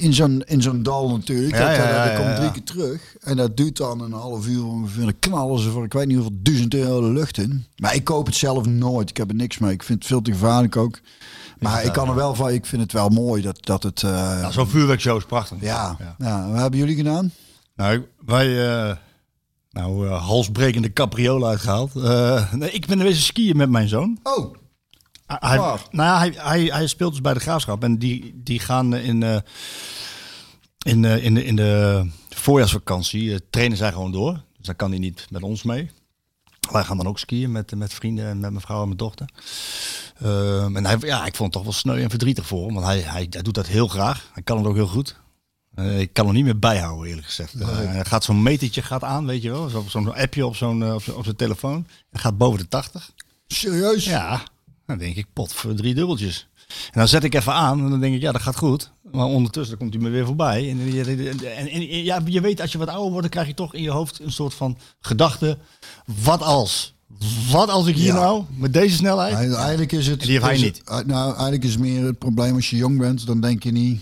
in 0.00 0.14
zo'n 0.14 0.42
in 0.46 0.62
zo'n 0.62 0.82
dal 0.82 1.10
natuurlijk. 1.10 1.54
Ja, 1.54 1.66
dat, 1.68 1.76
ja, 1.76 1.82
dat- 1.82 1.90
ja, 1.94 2.04
dat 2.04 2.12
ja, 2.18 2.24
komt 2.24 2.36
drie 2.36 2.50
keer 2.50 2.62
terug. 2.62 3.16
En 3.20 3.36
dat 3.36 3.56
duurt 3.56 3.76
dan 3.76 4.00
een 4.00 4.12
half 4.12 4.46
uur 4.46 4.64
ongeveer. 4.66 5.02
Dan 5.04 5.18
knallen 5.18 5.58
ze 5.60 5.70
voor 5.70 5.84
ik 5.84 5.92
weet 5.92 6.06
niet 6.06 6.16
hoeveel 6.16 6.38
duizend 6.42 6.74
euro 6.74 7.00
de 7.00 7.12
lucht 7.12 7.38
in. 7.38 7.64
Maar 7.76 7.94
ik 7.94 8.04
koop 8.04 8.26
het 8.26 8.34
zelf 8.34 8.66
nooit. 8.66 9.10
Ik 9.10 9.16
heb 9.16 9.28
er 9.28 9.34
niks 9.34 9.58
mee. 9.58 9.72
Ik 9.72 9.82
vind 9.82 9.98
het 9.98 10.08
veel 10.08 10.22
te 10.22 10.32
gevaarlijk 10.32 10.76
ook. 10.76 11.00
Maar 11.58 11.84
ik 11.84 11.92
kan 11.92 12.08
er 12.08 12.14
wel 12.14 12.34
van. 12.34 12.50
Ik 12.50 12.66
vind 12.66 12.82
het 12.82 12.92
wel 12.92 13.08
mooi 13.08 13.42
dat, 13.42 13.66
dat 13.66 13.82
het... 13.82 14.02
eh, 14.02 14.10
Ja, 14.10 14.50
Zo'n 14.50 14.68
vuurwerkshow 14.68 15.16
is 15.16 15.24
prachtig. 15.24 15.60
ja, 15.60 15.96
Ja. 16.18 16.48
wat 16.50 16.60
hebben 16.60 16.78
jullie 16.78 16.96
gedaan? 16.96 17.32
Nou, 17.76 18.04
wij... 18.26 18.68
eh, 18.88 18.96
nou, 19.70 20.08
eh, 20.08 20.26
halsbrekende 20.26 20.92
capriolen 20.92 21.48
uitgehaald. 21.48 21.96
Eh, 21.96 22.52
nee, 22.52 22.70
ik 22.70 22.86
ben 22.86 22.98
wezen 22.98 23.22
skiën 23.22 23.56
met 23.56 23.70
mijn 23.70 23.88
zoon. 23.88 24.18
Oh, 24.22 24.54
Hij, 25.40 25.56
nou 25.90 26.08
ja, 26.08 26.18
hij, 26.18 26.32
hij, 26.36 26.62
hij 26.64 26.86
speelt 26.86 27.10
dus 27.12 27.20
bij 27.20 27.34
de 27.34 27.40
graafschap. 27.40 27.82
En 27.84 27.98
die, 27.98 28.32
die 28.44 28.58
gaan 28.58 28.94
in, 28.96 29.22
eh, 29.22 29.36
in, 30.78 31.04
eh, 31.04 31.24
in, 31.24 31.34
de, 31.34 31.44
in 31.44 31.56
de 31.56 32.06
voorjaarsvakantie. 32.28 33.32
eh, 33.32 33.38
trainen 33.50 33.76
zij 33.76 33.92
gewoon 33.92 34.12
door. 34.12 34.32
Dus 34.32 34.66
dan 34.66 34.76
kan 34.76 34.90
hij 34.90 34.98
niet 34.98 35.26
met 35.30 35.42
ons 35.42 35.62
mee. 35.62 35.90
Wij 36.70 36.84
gaan 36.84 36.96
dan 36.96 37.06
ook 37.06 37.18
skiën 37.18 37.52
met, 37.52 37.74
met 37.76 37.94
vrienden 37.94 38.24
en 38.28 38.40
met 38.40 38.50
mijn 38.50 38.62
vrouw 38.64 38.78
en 38.80 38.86
mijn 38.86 38.96
dochter. 38.98 39.28
Ehm, 40.20 40.76
en 40.76 40.86
hij, 40.86 40.96
ja, 41.00 41.26
ik 41.26 41.34
vond 41.36 41.42
het 41.42 41.52
toch 41.52 41.62
wel 41.62 41.72
sneu 41.72 42.02
en 42.02 42.10
verdrietig 42.10 42.46
voor 42.46 42.64
hem. 42.64 42.74
Want 42.74 42.86
hij, 42.86 43.00
hij, 43.00 43.26
hij 43.30 43.42
doet 43.42 43.54
dat 43.54 43.66
heel 43.66 43.88
graag. 43.88 44.30
Hij 44.32 44.42
kan 44.42 44.56
het 44.58 44.66
ook 44.66 44.74
heel 44.74 44.86
goed. 44.86 45.16
Eh, 45.74 46.00
ik 46.00 46.12
kan 46.12 46.24
hem 46.26 46.34
niet 46.34 46.44
meer 46.44 46.58
bijhouden, 46.58 47.08
eerlijk 47.08 47.26
gezegd. 47.26 47.54
Eh, 47.54 47.68
hij 47.68 48.04
gaat 48.04 48.24
zo'n 48.24 48.42
metertje 48.42 48.82
gaat 48.82 49.04
aan, 49.04 49.26
weet 49.26 49.42
je 49.42 49.50
wel. 49.50 49.68
Zo- 49.68 49.84
Zo'n 49.88 50.14
appje 50.14 50.46
op 50.46 50.56
zo'n 50.56 50.82
eh, 50.82 50.94
op 50.94 51.02
zijn- 51.02 51.16
op 51.16 51.24
zijn 51.24 51.36
telefoon. 51.36 51.86
Hij 52.10 52.20
gaat 52.20 52.38
boven 52.38 52.58
de 52.58 52.68
80. 52.68 53.10
serieus? 53.46 54.04
Ja, 54.04 54.42
dan 54.90 54.98
denk 54.98 55.16
ik, 55.16 55.26
pot 55.32 55.52
voor 55.52 55.74
drie 55.74 55.94
dubbeltjes. 55.94 56.48
En 56.68 56.98
dan 56.98 57.08
zet 57.08 57.24
ik 57.24 57.34
even 57.34 57.52
aan 57.52 57.84
en 57.84 57.90
dan 57.90 58.00
denk 58.00 58.14
ik, 58.14 58.20
ja, 58.20 58.32
dat 58.32 58.42
gaat 58.42 58.56
goed. 58.56 58.92
Maar 59.12 59.24
ondertussen 59.26 59.76
komt 59.78 59.92
hij 59.94 60.02
me 60.02 60.08
weer 60.08 60.26
voorbij. 60.26 60.70
En, 60.70 60.80
en, 61.70 62.04
ja, 62.04 62.20
je 62.24 62.40
weet, 62.40 62.60
als 62.60 62.72
je 62.72 62.78
wat 62.78 62.88
ouder 62.88 63.06
wordt, 63.10 63.20
dan 63.22 63.30
krijg 63.30 63.46
je 63.46 63.54
toch 63.54 63.74
in 63.74 63.82
je 63.82 63.90
hoofd 63.90 64.20
een 64.20 64.32
soort 64.32 64.54
van 64.54 64.78
gedachte. 65.00 65.58
Wat 66.22 66.42
als? 66.42 66.94
Wat 67.50 67.68
als 67.70 67.86
ik 67.86 67.94
hier 67.96 68.04
Ja. 68.06 68.14
nou, 68.14 68.44
met 68.56 68.72
deze 68.72 68.96
snelheid? 68.96 69.34
Ei- 69.34 69.52
Eigenlijk 69.54 69.92
is 69.92 70.06
het. 70.06 70.20
Die 70.20 70.30
heeft 70.30 70.44
hij 70.44 70.54
is 70.54 70.60
niet. 70.62 70.82
het- 70.84 71.06
nou, 71.06 71.30
eigenlijk 71.32 71.64
is 71.64 71.70
het 71.70 71.78
meer 71.80 72.04
het 72.04 72.18
probleem 72.18 72.54
als 72.54 72.70
je 72.70 72.76
jong 72.76 72.98
bent, 72.98 73.26
dan 73.26 73.40
denk 73.40 73.62
je 73.62 73.70
niet 73.72 74.00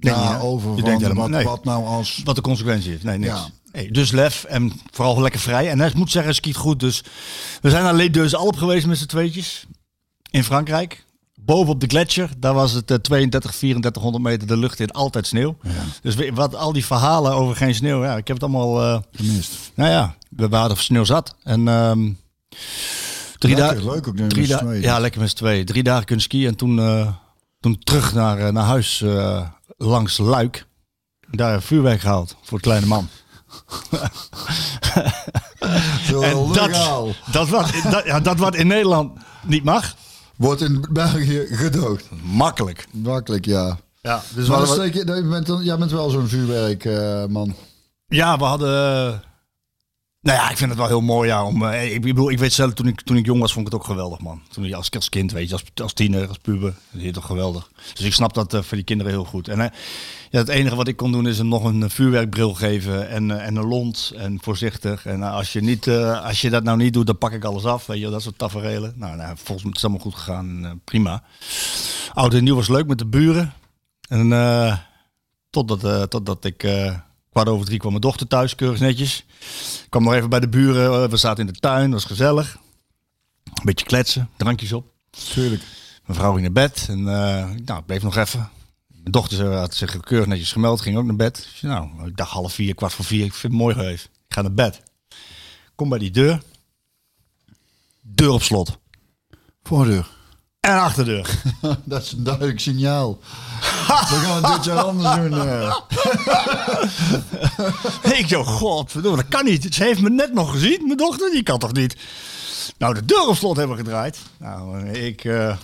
Denk 0.00 0.16
over 0.42 0.68
Je 0.70 0.74
van 0.76 0.84
denkt 0.84 1.02
helemaal- 1.02 1.22
wat, 1.28 1.36
nee. 1.36 1.44
wat 1.44 1.64
nou 1.64 1.84
als. 1.86 2.20
Wat 2.24 2.34
de 2.34 2.40
consequentie 2.40 2.94
is. 2.94 3.02
Nee, 3.02 3.18
niks. 3.18 3.32
Ja. 3.72 3.82
Dus 3.90 4.10
lef 4.10 4.44
en 4.44 4.72
vooral 4.90 5.20
lekker 5.20 5.40
vrij. 5.40 5.70
En 5.70 5.78
hij 5.80 5.92
moet 5.94 6.10
zeggen, 6.10 6.34
skiet 6.34 6.56
goed. 6.56 6.80
Dus 6.80 7.02
we 7.62 7.70
zijn 7.70 7.82
naar 7.82 7.94
Les 7.94 8.10
Deux 8.12 8.34
Alpes 8.34 8.58
geweest 8.58 8.86
met 8.86 8.98
z'n 8.98 9.06
tweetjes. 9.06 9.66
In 10.30 10.44
Frankrijk. 10.44 11.04
Boven 11.40 11.72
op 11.72 11.80
de 11.80 11.86
gletsjer. 11.86 12.30
Daar 12.38 12.54
was 12.54 12.72
het 12.72 12.90
eh, 12.90 12.96
32, 12.96 13.50
3400 13.50 14.24
meter 14.24 14.46
de 14.48 14.56
lucht 14.56 14.80
in. 14.80 14.90
Altijd 14.90 15.26
sneeuw. 15.26 15.56
Dus 16.02 16.14
wat, 16.34 16.54
al 16.54 16.72
die 16.72 16.86
verhalen 16.86 17.32
over 17.32 17.56
geen 17.56 17.74
sneeuw. 17.74 18.04
Ja, 18.04 18.16
ik 18.16 18.26
heb 18.28 18.40
het 18.40 18.42
allemaal... 18.50 18.82
eh, 18.82 19.00
Gemist. 19.12 19.52
nou 19.74 19.90
ja, 19.90 20.14
we 20.28 20.48
waren 20.48 20.76
sneeuw 20.76 21.04
zat. 21.04 21.34
En 21.42 21.68
ehm 21.68 22.10
drie 23.38 23.56
dagen... 23.56 23.84
leuk 23.84 24.08
ook 24.08 24.16
Drie 24.16 24.56
tweeën. 24.56 24.80
ja, 24.80 24.98
lekker 24.98 25.20
met 25.20 25.30
z'n 25.30 25.36
tweeën. 25.36 25.64
Drie 25.64 25.82
dagen 25.82 26.04
kunnen 26.04 26.24
skiën 26.24 26.46
en 26.46 26.56
toen, 26.56 26.78
eh, 26.78 27.12
toen 27.60 27.78
terug 27.78 28.14
naar, 28.14 28.38
eh, 28.38 28.52
naar 28.52 28.64
huis 28.64 29.04
langs 29.76 30.18
Luik. 30.18 30.66
Daar 31.30 31.62
vuurwerk 31.62 32.00
gehaald 32.00 32.36
voor 32.42 32.58
het 32.58 32.66
kleine 32.66 32.86
man. 32.86 33.08
En 36.22 36.52
dat, 36.52 36.72
dat, 37.32 37.48
wat, 37.48 37.72
dat, 37.90 38.04
ja, 38.04 38.20
dat 38.20 38.38
wat 38.38 38.54
in 38.54 38.66
Nederland 38.66 39.18
niet 39.42 39.64
mag, 39.64 39.94
Wordt 40.40 40.60
in 40.60 40.84
België 40.90 41.46
gedoogd. 41.50 42.08
makkelijk. 42.22 42.86
Makkelijk, 42.92 43.44
ja. 43.44 43.78
Ja, 44.00 44.22
dus 44.34 44.48
Maar 44.48 44.60
we 44.60 44.66
dan 44.66 44.74
steek 44.74 44.94
je, 44.94 45.04
nee, 45.04 45.16
je 45.22 45.28
bent 45.28 45.64
jij 45.64 45.78
bent 45.78 45.90
wel 45.90 46.10
zo'n 46.10 46.28
vuurwerkman. 46.28 47.54
ja, 48.06 48.38
we 48.38 48.44
hadden... 48.44 49.22
nou 50.22 50.38
ja, 50.38 50.50
ik 50.50 50.56
vind 50.56 50.70
het 50.70 50.78
wel 50.78 50.88
heel 50.88 51.00
mooi. 51.00 51.28
Ja, 51.28 51.44
om, 51.44 51.64
eh, 51.64 51.94
ik, 51.94 52.00
bedoel, 52.00 52.30
ik 52.30 52.38
weet 52.38 52.52
zelf, 52.52 52.72
toen 52.72 52.86
ik, 52.86 53.00
toen 53.00 53.16
ik 53.16 53.26
jong 53.26 53.40
was, 53.40 53.52
vond 53.52 53.66
ik 53.66 53.72
het 53.72 53.80
ook 53.80 53.86
geweldig, 53.86 54.20
man. 54.20 54.42
Toen 54.48 54.64
ik 54.64 54.74
als, 54.74 54.90
als 54.90 55.08
kind, 55.08 55.32
weet 55.32 55.48
je, 55.48 55.52
als, 55.52 55.64
als 55.74 55.92
tiener, 55.92 56.28
als 56.28 56.38
puber, 56.38 56.74
dat 56.90 57.02
is 57.02 57.12
toch 57.12 57.26
geweldig. 57.26 57.70
Dus 57.94 58.06
ik 58.06 58.12
snap 58.12 58.34
dat 58.34 58.54
eh, 58.54 58.62
voor 58.62 58.76
die 58.76 58.86
kinderen 58.86 59.12
heel 59.12 59.24
goed. 59.24 59.48
En 59.48 59.60
eh, 59.60 59.78
ja, 60.30 60.38
het 60.38 60.48
enige 60.48 60.76
wat 60.76 60.88
ik 60.88 60.96
kon 60.96 61.12
doen 61.12 61.26
is 61.26 61.38
hem 61.38 61.48
nog 61.48 61.64
een 61.64 61.90
vuurwerkbril 61.90 62.54
geven 62.54 63.08
en, 63.08 63.40
en 63.40 63.56
een 63.56 63.66
lont 63.66 64.12
en 64.16 64.38
voorzichtig. 64.42 65.06
En 65.06 65.22
als, 65.22 65.52
je 65.52 65.60
niet, 65.60 65.88
als 65.88 66.40
je 66.40 66.50
dat 66.50 66.62
nou 66.62 66.76
niet 66.76 66.92
doet, 66.92 67.06
dan 67.06 67.18
pak 67.18 67.32
ik 67.32 67.44
alles 67.44 67.64
af, 67.64 67.86
weet 67.86 68.00
je, 68.00 68.10
dat 68.10 68.22
soort 68.22 68.38
tafereelen. 68.38 68.92
Nou, 68.96 69.16
nou 69.16 69.36
volgens 69.36 69.62
mij 69.62 69.72
is 69.74 69.82
het 69.82 69.90
allemaal 69.90 70.10
goed 70.10 70.14
gegaan, 70.14 70.80
prima. 70.84 71.22
Oud 72.12 72.34
en 72.34 72.44
nieuw 72.44 72.54
was 72.54 72.68
leuk 72.68 72.86
met 72.86 72.98
de 72.98 73.06
buren. 73.06 73.52
En 74.08 74.28
totdat, 75.50 76.10
totdat 76.10 76.44
ik 76.44 76.62
kwart 77.30 77.48
over 77.48 77.66
drie 77.66 77.78
kwam 77.78 77.90
mijn 77.90 78.02
dochter 78.02 78.26
thuis, 78.26 78.54
keurig 78.54 78.80
netjes. 78.80 79.24
Ik 79.84 79.86
kwam 79.88 80.02
nog 80.02 80.12
even 80.14 80.30
bij 80.30 80.40
de 80.40 80.48
buren. 80.48 81.02
eh, 81.02 81.10
We 81.10 81.16
zaten 81.16 81.46
in 81.46 81.52
de 81.52 81.58
tuin, 81.60 81.90
was 81.90 82.04
gezellig. 82.04 82.58
Een 83.44 83.64
beetje 83.64 83.86
kletsen, 83.86 84.30
drankjes 84.36 84.72
op. 84.72 84.86
Tuurlijk. 85.10 85.62
Mijn 86.06 86.18
vrouw 86.18 86.30
ging 86.30 86.42
naar 86.42 86.52
bed 86.68 86.86
en 86.88 86.98
eh, 86.98 87.50
nou, 87.64 87.78
ik 87.80 87.86
bleef 87.86 88.02
nog 88.02 88.16
even. 88.16 88.50
Mijn 88.86 89.12
dochter 89.12 89.52
had 89.54 89.74
zich 89.74 90.00
keurig 90.00 90.26
netjes 90.28 90.52
gemeld, 90.52 90.80
ging 90.80 90.96
ook 90.96 91.04
naar 91.04 91.16
bed. 91.16 91.48
Nou, 91.60 92.06
ik 92.08 92.16
dacht 92.16 92.30
half 92.30 92.52
vier, 92.52 92.74
kwart 92.74 92.92
voor 92.92 93.04
vier, 93.04 93.24
ik 93.24 93.34
vind 93.34 93.52
het 93.52 93.62
mooi 93.62 93.74
geweest. 93.74 94.04
Ik 94.04 94.34
ga 94.34 94.42
naar 94.42 94.54
bed. 94.54 94.82
Kom 95.74 95.88
bij 95.88 95.98
die 95.98 96.10
deur. 96.10 96.42
Deur 98.02 98.30
op 98.30 98.42
slot. 98.42 98.78
Voordeur. 99.62 100.08
En 100.60 100.78
achterdeur. 100.80 101.42
Dat 101.84 102.02
is 102.02 102.12
een 102.12 102.24
duidelijk 102.24 102.60
signaal. 102.60 103.18
We 103.60 104.16
gaan 104.24 104.44
het 104.44 104.54
dit 104.54 104.64
jaar 104.64 104.82
anders 104.82 105.14
doen. 105.14 105.48
eh. 105.48 105.76
ik 108.18 108.28
zo, 108.28 108.44
godverdomme, 108.44 109.16
dat 109.16 109.28
kan 109.28 109.44
niet. 109.44 109.74
Ze 109.74 109.84
heeft 109.84 110.00
me 110.00 110.10
net 110.10 110.32
nog 110.32 110.50
gezien, 110.50 110.84
mijn 110.84 110.96
dochter, 110.96 111.30
die 111.30 111.42
kan 111.42 111.58
toch 111.58 111.72
niet. 111.72 111.96
Nou, 112.78 112.94
de 112.94 113.04
deur 113.04 113.26
op 113.28 113.36
slot 113.36 113.56
hebben 113.56 113.76
we 113.76 113.82
gedraaid. 113.82 114.18
Nou, 114.38 114.88
ik 114.88 115.24
eh, 115.24 115.56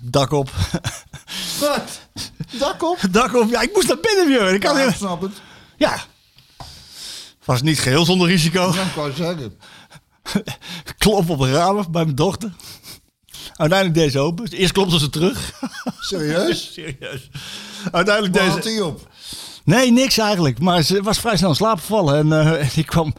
dak 0.00 0.30
op. 0.32 0.50
Wat? 1.60 2.00
Dak 2.58 2.82
op? 2.82 2.98
dak 3.10 3.34
op. 3.34 3.50
Ja, 3.50 3.60
ik 3.60 3.74
moest 3.74 3.88
naar 3.88 4.00
binnen, 4.00 4.26
Björn. 4.26 4.54
Ik 4.54 4.60
kan 4.60 4.78
Ja, 4.78 4.84
ik 4.84 4.94
snap 4.94 5.20
het. 5.20 5.32
Ja. 5.76 5.98
Was 7.44 7.62
niet 7.62 7.80
geheel 7.80 8.04
zonder 8.04 8.28
risico. 8.28 8.72
Ja, 8.74 8.82
ik 8.82 8.92
wou 8.94 9.12
zeggen. 9.12 9.58
Klop 10.98 11.30
op 11.30 11.38
de 11.38 11.52
ramen 11.52 11.90
bij 11.92 12.04
mijn 12.04 12.16
dochter. 12.16 12.52
Uiteindelijk 13.56 13.98
deze 13.98 14.18
open. 14.18 14.46
Eerst 14.50 14.72
klopte 14.72 14.98
ze 14.98 15.10
terug. 15.10 15.52
Serieus? 16.00 16.70
Serieus. 16.74 17.28
Uiteindelijk 17.92 18.34
deze... 18.34 18.48
had 18.48 18.64
hij 18.64 18.80
op? 18.80 19.08
Nee, 19.64 19.92
niks 19.92 20.18
eigenlijk. 20.18 20.58
Maar 20.60 20.82
ze 20.82 21.02
was 21.02 21.18
vrij 21.18 21.36
snel 21.36 21.48
in 21.48 21.56
slaap 21.56 21.78
gevallen. 21.78 22.18
En, 22.18 22.58
eh, 22.60 22.76
ik 22.82 22.86
kwam... 22.86 23.14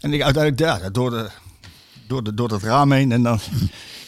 En 0.00 0.12
ik 0.12 0.22
uiteindelijk 0.22 0.82
ja, 0.82 0.90
door, 0.90 1.10
de, 1.10 1.30
door, 2.06 2.24
de, 2.24 2.34
door 2.34 2.48
dat 2.48 2.62
raam 2.62 2.92
heen. 2.92 3.12
En 3.12 3.22
dan... 3.22 3.40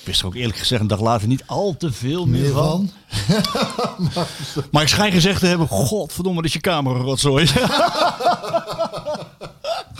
Ik 0.00 0.14
wist 0.14 0.20
er 0.20 0.26
ook 0.26 0.34
eerlijk 0.34 0.58
gezegd 0.58 0.80
een 0.80 0.86
dag 0.86 1.00
later 1.00 1.28
niet 1.28 1.42
al 1.46 1.76
te 1.78 1.92
veel 1.92 2.26
meer, 2.26 2.40
Meer 2.40 2.52
van. 2.52 2.90
van? 3.42 4.24
Maar 4.70 4.82
ik 4.82 4.88
schijn 4.88 5.12
gezegd 5.12 5.40
te 5.40 5.46
hebben... 5.46 5.68
Godverdomme, 5.68 6.40
dat 6.40 6.48
is 6.48 6.52
je 6.52 6.60
kamer 6.60 6.96
een 6.96 7.02
rotzooi. 7.02 7.46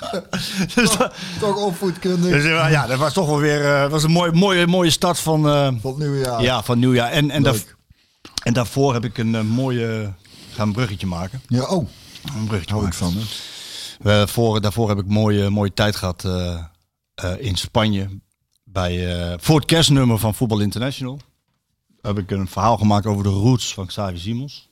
dus, 0.74 0.96
dat- 0.96 1.14
Toch 1.40 1.56
opvoedkundig. 1.56 2.30
dus, 2.32 2.44
eh, 2.44 2.70
ja, 2.70 2.86
dat 2.86 2.98
was 2.98 3.12
toch 3.12 3.26
wel 3.26 3.38
weer 3.38 3.74
eh, 3.74 3.90
was 3.90 4.02
een 4.02 4.10
mooie, 4.10 4.32
mooie, 4.32 4.66
mooie 4.66 4.90
start 4.90 5.18
van... 5.18 5.48
eh, 5.48 5.66
Van 5.80 5.90
het 5.90 5.98
nieuwe 5.98 6.18
jaar. 6.18 6.42
Ja, 6.42 6.62
van 6.62 6.78
nieuwjaar. 6.78 7.10
En, 7.10 7.30
en, 7.30 7.42
daar, 7.42 7.56
en 8.42 8.52
daarvoor 8.52 8.92
heb 8.92 9.04
ik 9.04 9.18
een 9.18 9.34
eh, 9.34 9.40
mooie... 9.42 10.12
Ga 10.52 10.62
een 10.62 10.72
bruggetje 10.72 11.06
maken. 11.06 11.42
Ja, 11.46 11.64
oh. 11.64 11.88
Een 12.36 12.46
bruggetje 12.46 12.74
Hou 12.74 12.86
ik 12.86 12.92
van, 12.94 13.14
hè. 14.02 14.28
Voor, 14.28 14.60
daarvoor 14.60 14.88
heb 14.88 14.98
ik 14.98 15.06
mooie, 15.06 15.50
mooie 15.50 15.72
tijd 15.74 15.96
gehad 15.96 16.24
eh, 16.24 16.58
eh, 17.14 17.32
in 17.38 17.56
Spanje. 17.56 18.08
Bij, 18.64 19.36
voor 19.40 19.56
het 19.56 19.64
kerstnummer 19.64 20.18
van 20.18 20.34
Voetbal 20.34 20.60
International. 20.60 21.18
Heb 22.00 22.18
ik 22.18 22.30
een 22.30 22.48
verhaal 22.48 22.76
gemaakt 22.76 23.06
over 23.06 23.22
de 23.22 23.28
roots 23.28 23.74
van 23.74 23.86
Xavi 23.86 24.18
Simons. 24.18 24.68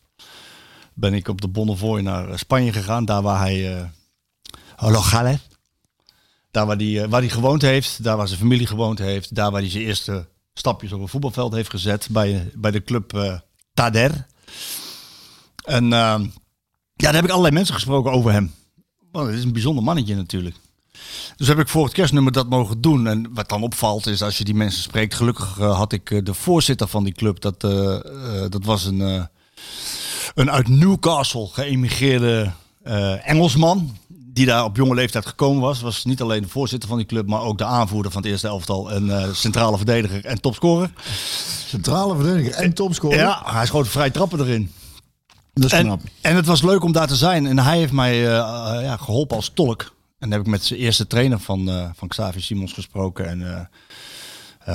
Ben 0.94 1.14
ik 1.14 1.28
op 1.28 1.40
de 1.40 1.48
Bonnevoy 1.48 2.00
naar 2.00 2.38
Spanje 2.38 2.72
gegaan. 2.72 3.04
Daar 3.04 3.22
waar 3.22 3.38
hij... 3.38 3.76
Uh, 3.76 3.82
Logales. 4.76 5.38
Daar 6.56 6.66
waar 6.66 6.76
hij, 6.76 7.02
eh, 7.02 7.08
waar 7.08 7.20
hij 7.20 7.30
gewoond 7.30 7.62
heeft. 7.62 8.02
Daar 8.02 8.16
waar 8.16 8.28
zijn 8.28 8.40
familie 8.40 8.66
gewoond 8.66 8.98
heeft. 8.98 9.34
Daar 9.34 9.50
waar 9.50 9.60
hij 9.60 9.70
zijn 9.70 9.84
eerste 9.84 10.28
stapjes 10.54 10.92
op 10.92 11.00
een 11.00 11.08
voetbalveld 11.08 11.52
heeft 11.52 11.70
gezet. 11.70 12.08
Bij, 12.10 12.50
bij 12.54 12.70
de 12.70 12.82
club 12.82 13.14
eh, 13.14 13.38
Tader. 13.74 14.26
En 15.64 15.92
ehm, 15.92 16.22
ja, 16.22 16.28
daar 16.94 17.14
heb 17.14 17.24
ik 17.24 17.30
allerlei 17.30 17.54
mensen 17.54 17.74
gesproken 17.74 18.12
over 18.12 18.32
hem. 18.32 18.54
Want 19.10 19.26
het 19.26 19.36
is 19.36 19.44
een 19.44 19.52
bijzonder 19.52 19.84
mannetje 19.84 20.14
natuurlijk. 20.14 20.56
Dus 21.36 21.48
heb 21.48 21.58
ik 21.58 21.68
voor 21.68 21.84
het 21.84 21.92
kerstnummer 21.92 22.32
dat 22.32 22.48
mogen 22.48 22.80
doen. 22.80 23.06
En 23.06 23.34
wat 23.34 23.48
dan 23.48 23.62
opvalt 23.62 24.06
is 24.06 24.22
als 24.22 24.38
je 24.38 24.44
die 24.44 24.54
mensen 24.54 24.82
spreekt. 24.82 25.14
Gelukkig 25.14 25.58
eh, 25.58 25.76
had 25.76 25.92
ik 25.92 26.26
de 26.26 26.34
voorzitter 26.34 26.88
van 26.88 27.04
die 27.04 27.12
club. 27.12 27.40
Dat, 27.40 27.60
dat 28.50 28.64
was 28.64 28.84
een, 28.84 29.28
een 30.34 30.50
uit 30.50 30.68
Newcastle 30.68 31.46
geëmigreerde 31.46 32.52
Engelsman. 33.22 33.96
Die 34.36 34.46
daar 34.46 34.64
op 34.64 34.76
jonge 34.76 34.94
leeftijd 34.94 35.26
gekomen 35.26 35.62
was. 35.62 35.80
Was 35.80 36.04
niet 36.04 36.20
alleen 36.20 36.42
de 36.42 36.48
voorzitter 36.48 36.88
van 36.88 36.98
die 36.98 37.06
club. 37.06 37.26
Maar 37.26 37.40
ook 37.40 37.58
de 37.58 37.64
aanvoerder 37.64 38.12
van 38.12 38.22
het 38.22 38.30
eerste 38.30 38.46
elftal. 38.46 38.90
En 38.90 39.18
eh, 39.18 39.32
centrale 39.32 39.76
verdediger 39.76 40.24
en 40.24 40.40
topscorer. 40.40 40.90
Centrale 41.66 42.14
verdediger 42.14 42.52
en 42.52 42.72
topscorer. 42.74 43.18
Ja, 43.18 43.42
hij 43.44 43.66
schoot 43.66 43.88
vrij 43.88 44.10
trappen 44.10 44.40
erin. 44.40 44.72
Dat 45.52 45.64
is 45.64 45.72
En, 45.72 45.84
knap. 45.84 46.00
en 46.20 46.36
het 46.36 46.46
was 46.46 46.62
leuk 46.62 46.82
om 46.82 46.92
daar 46.92 47.06
te 47.06 47.16
zijn. 47.16 47.46
En 47.46 47.58
hij 47.58 47.78
heeft 47.78 47.92
mij 47.92 48.26
eh, 48.26 48.38
eh, 48.38 48.82
ja, 48.82 48.96
geholpen 48.96 49.36
als 49.36 49.50
tolk. 49.54 49.82
En 49.82 49.90
dan 50.18 50.30
heb 50.30 50.40
ik 50.40 50.46
met 50.46 50.64
zijn 50.64 50.80
eerste 50.80 51.06
trainer 51.06 51.38
van, 51.38 51.68
eh 51.68 51.90
van 51.94 52.08
Xavier 52.08 52.42
Simons 52.42 52.72
gesproken. 52.72 53.28
En 53.28 53.70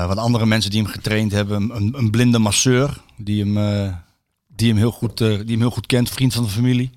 wat 0.08 0.18
andere 0.18 0.46
mensen 0.46 0.72
die 0.72 0.82
hem 0.82 0.92
getraind 0.92 1.32
hebben. 1.32 1.76
Een, 1.76 1.94
een 1.98 2.12
blinde 2.12 2.40
masseur 2.40 3.02
die 3.18 3.46
hem, 3.46 3.94
die, 4.56 4.68
hem 4.68 4.78
heel 4.78 4.92
goed, 4.92 5.18
die 5.18 5.28
hem 5.28 5.60
heel 5.60 5.72
goed 5.72 5.86
kent. 5.86 6.10
Vriend 6.10 6.34
van 6.34 6.44
de 6.44 6.50
familie. 6.50 6.92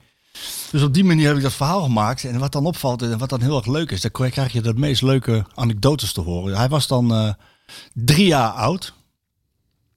Dus 0.71 0.83
op 0.83 0.95
die 0.95 1.05
manier 1.05 1.27
heb 1.27 1.37
ik 1.37 1.43
dat 1.43 1.53
verhaal 1.53 1.83
gemaakt. 1.83 2.25
En 2.25 2.39
wat 2.39 2.53
dan 2.53 2.67
opvalt 2.67 3.03
en 3.03 3.19
wat 3.19 3.29
dan 3.29 3.41
heel 3.41 3.57
erg 3.57 3.67
leuk 3.67 3.91
is. 3.91 4.01
Dan 4.01 4.11
krijg 4.11 4.53
je 4.53 4.61
de 4.61 4.75
meest 4.75 5.03
leuke 5.03 5.47
anekdotes 5.55 6.13
te 6.13 6.21
horen. 6.21 6.57
Hij 6.57 6.69
was 6.69 6.87
dan 6.87 7.15
eh, 7.15 7.33
drie 7.93 8.27
jaar 8.27 8.51
oud. 8.51 8.93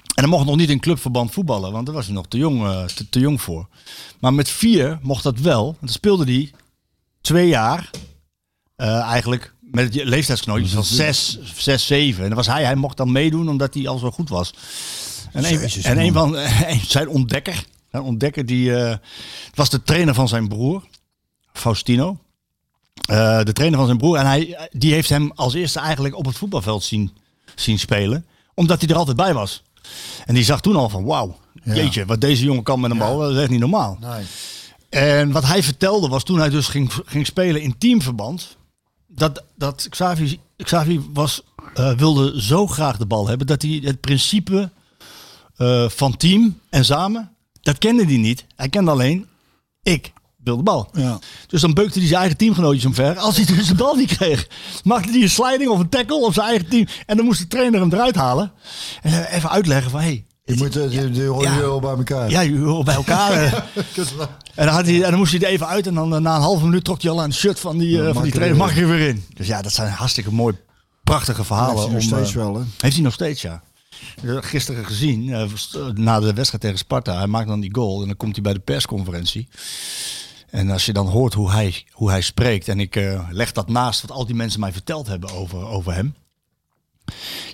En 0.01 0.23
hij 0.23 0.27
mocht 0.27 0.45
nog 0.45 0.55
niet 0.55 0.69
in 0.69 0.79
clubverband 0.79 1.31
voetballen, 1.31 1.71
want 1.71 1.85
daar 1.85 1.95
was 1.95 2.05
hij 2.05 2.15
nog 2.15 2.27
te 2.27 2.38
jong, 2.38 2.63
eh, 2.63 2.83
te, 2.83 3.09
te 3.09 3.19
jong 3.19 3.41
voor. 3.41 3.67
Maar 4.19 4.33
met 4.33 4.49
vier 4.49 4.99
mocht 5.01 5.23
dat 5.23 5.39
wel. 5.39 5.67
En 5.67 5.77
dan 5.79 5.89
speelde 5.89 6.23
hij 6.23 6.51
twee 7.21 7.47
jaar 7.47 7.89
eh, 8.75 8.99
eigenlijk 8.99 9.53
met 9.61 9.95
leeftijdsgenootjes 9.95 10.71
van 10.71 10.83
zes, 11.03 11.39
zes, 11.55 11.85
zeven. 11.85 12.21
En 12.21 12.27
dan 12.27 12.38
was 12.38 12.47
hij, 12.47 12.63
hij 12.63 12.75
mocht 12.75 12.97
dan 12.97 13.11
meedoen 13.11 13.49
omdat 13.49 13.73
hij 13.73 13.88
al 13.88 13.97
zo 13.97 14.11
goed 14.11 14.29
was. 14.29 14.53
En 15.31 15.45
een, 15.45 15.59
Jezus, 15.59 15.83
en 15.83 15.97
een 15.97 16.13
van 16.13 16.38
zijn 16.88 17.09
ontdekker, 17.09 17.63
zijn 17.97 18.09
ontdekker 18.09 18.45
die 18.45 18.75
eh, 18.75 18.97
was 19.53 19.69
de 19.69 19.83
trainer 19.83 20.13
van 20.13 20.27
zijn 20.27 20.47
broer, 20.47 20.83
Faustino. 21.53 22.17
Eh, 23.07 23.43
de 23.43 23.53
trainer 23.53 23.77
van 23.77 23.87
zijn 23.87 23.97
broer. 23.97 24.17
En 24.17 24.25
hij, 24.25 24.69
die 24.71 24.93
heeft 24.93 25.09
hem 25.09 25.31
als 25.35 25.53
eerste 25.53 25.79
eigenlijk 25.79 26.15
op 26.15 26.25
het 26.25 26.37
voetbalveld 26.37 26.83
zien, 26.83 27.11
zien 27.55 27.79
spelen. 27.79 28.25
Omdat 28.53 28.81
hij 28.81 28.89
er 28.89 28.95
altijd 28.95 29.17
bij 29.17 29.33
was. 29.33 29.63
En 30.25 30.33
die 30.33 30.43
zag 30.43 30.61
toen 30.61 30.75
al 30.75 30.89
van 30.89 31.03
wauw, 31.03 31.37
Ja. 31.63 31.73
jeetje, 31.75 32.05
wat 32.05 32.21
deze 32.21 32.43
jongen 32.43 32.63
kan 32.63 32.79
met 32.79 32.91
een 32.91 32.97
bal, 32.97 33.17
dat 33.17 33.31
is 33.31 33.37
echt 33.37 33.49
niet 33.49 33.59
normaal. 33.59 33.97
Nee. 34.01 34.25
En 34.89 35.31
wat 35.31 35.45
hij 35.45 35.63
vertelde 35.63 36.07
was 36.07 36.23
toen 36.23 36.39
hij 36.39 36.49
dus 36.49 36.67
ging, 36.67 36.91
ging 37.05 37.25
spelen 37.25 37.61
in 37.61 37.77
teamverband. 37.77 38.57
Dat, 39.07 39.43
dat 39.55 39.87
Xavi, 39.89 40.39
Xavi 40.57 41.01
was, 41.13 41.41
eh, 41.73 41.91
wilde 41.93 42.41
zo 42.41 42.67
graag 42.67 42.97
de 42.97 43.05
bal 43.05 43.27
hebben 43.27 43.47
dat 43.47 43.61
hij 43.61 43.79
het 43.83 44.01
principe 44.01 44.69
van 45.87 46.17
team 46.17 46.59
en 46.69 46.85
samen, 46.85 47.31
dat 47.68 47.78
kende 47.78 48.05
hij 48.05 48.18
niet. 48.18 48.45
Hij 48.55 48.70
kende 48.70 48.91
alleen, 48.91 49.26
ik 49.84 50.13
wil 50.43 50.57
de 50.57 50.63
bal. 50.63 50.89
Ja. 50.93 51.20
Dus 51.47 51.61
dan 51.61 51.74
beukte 51.74 51.99
hij 51.99 52.07
zijn 52.07 52.20
eigen 52.20 52.38
teamgenootjes 52.38 52.86
omver. 52.86 53.18
Als 53.18 53.36
hij 53.38 53.45
dus 53.55 53.68
de 53.68 53.76
bal 53.76 53.95
niet 53.95 54.18
kreeg, 54.18 54.47
maakte 54.84 55.11
hij 55.11 55.22
een 55.22 55.30
sliding 55.30 55.70
of 55.70 55.80
een 55.80 55.89
tackle 55.89 56.26
op 56.26 56.34
zijn 56.34 56.47
eigen 56.47 56.68
team. 56.70 56.88
En 57.05 57.18
dan 57.18 57.26
moest 57.26 57.39
de 57.39 57.47
trainer 57.47 57.80
hem 57.80 57.93
eruit 57.93 58.15
halen. 58.15 58.51
En 59.01 59.26
even 59.26 59.49
uitleggen 59.49 59.91
van, 59.91 59.99
hey, 59.99 60.26
Je 60.43 60.55
moet 60.55 60.76
eh, 60.76 60.84
de, 60.84 60.89
de, 60.89 61.11
de 61.11 61.38
Ja. 61.41 61.57
euro 61.57 61.80
bij 61.80 61.95
elkaar. 61.95 62.30
ja, 62.30 62.84
bij 62.84 62.95
elkaar. 62.95 63.32
eh. 63.43 63.53
En 64.55 64.65
dan, 64.65 64.76
had 64.76 64.86
hij, 64.86 64.95
en 64.95 65.09
dan 65.09 65.20
moest 65.20 65.32
hij 65.32 65.41
er 65.41 65.47
even 65.47 65.68
uit 65.68 65.88
en 65.88 65.93
dan 65.93 66.15
eh, 66.15 66.20
na 66.22 66.36
een 66.36 66.41
halve 66.41 66.65
minuut 66.65 66.84
trok 66.84 67.01
hij 67.01 67.11
al 67.11 67.22
aan 67.22 67.30
het 67.30 67.38
shirt 67.38 67.59
van 67.59 67.78
die, 67.78 67.97
eh, 68.07 68.13
van 68.13 68.24
die 68.24 68.32
er 68.32 68.38
trainer. 68.38 68.57
weer 68.57 68.65
Mag 68.68 68.76
je 68.76 68.82
er 68.82 68.88
weer 68.88 69.07
in? 69.07 69.26
Dus 69.34 69.47
ja, 69.47 69.61
dat 69.61 69.74
zijn 69.74 69.91
hartstikke 69.91 70.34
mooi, 70.34 70.55
prachtige 71.03 71.43
verhalen. 71.43 71.76
Heeft 71.76 71.86
hij 71.86 71.93
nog 71.93 72.03
om, 72.03 72.07
steeds 72.26 72.30
eh, 72.30 72.43
wel, 72.43 72.55
hè? 72.55 72.61
Heeft 72.78 72.95
hij 72.95 73.03
nog 73.03 73.13
steeds, 73.13 73.41
ja. 73.41 73.61
Eh, 74.23 74.37
Gisteren 74.39 74.85
gezien, 74.85 75.33
eh, 75.33 75.43
na 75.93 76.19
de 76.19 76.33
wedstrijd 76.33 76.63
tegen 76.63 76.77
Sparta. 76.77 77.17
Hij 77.17 77.27
maakt 77.27 77.47
dan 77.47 77.59
die 77.59 77.75
goal 77.75 78.01
en 78.01 78.07
dan 78.07 78.17
komt 78.17 78.33
hij 78.33 78.43
bij 78.43 78.53
de 78.53 78.59
persconferentie. 78.59 79.47
En 80.49 80.69
als 80.69 80.85
je 80.85 80.93
dan 80.93 81.07
hoort 81.07 81.33
hoe 81.33 81.51
hij, 81.51 81.83
hoe 81.91 82.09
hij 82.09 82.21
spreekt, 82.21 82.67
en 82.67 82.79
ik 82.79 82.95
eh, 82.95 83.27
leg 83.31 83.51
dat 83.51 83.69
naast 83.69 84.01
wat 84.01 84.11
al 84.11 84.25
die 84.25 84.35
mensen 84.35 84.59
mij 84.59 84.71
verteld 84.71 85.07
hebben 85.07 85.31
over, 85.31 85.67
over 85.67 85.93
hem. 85.93 86.15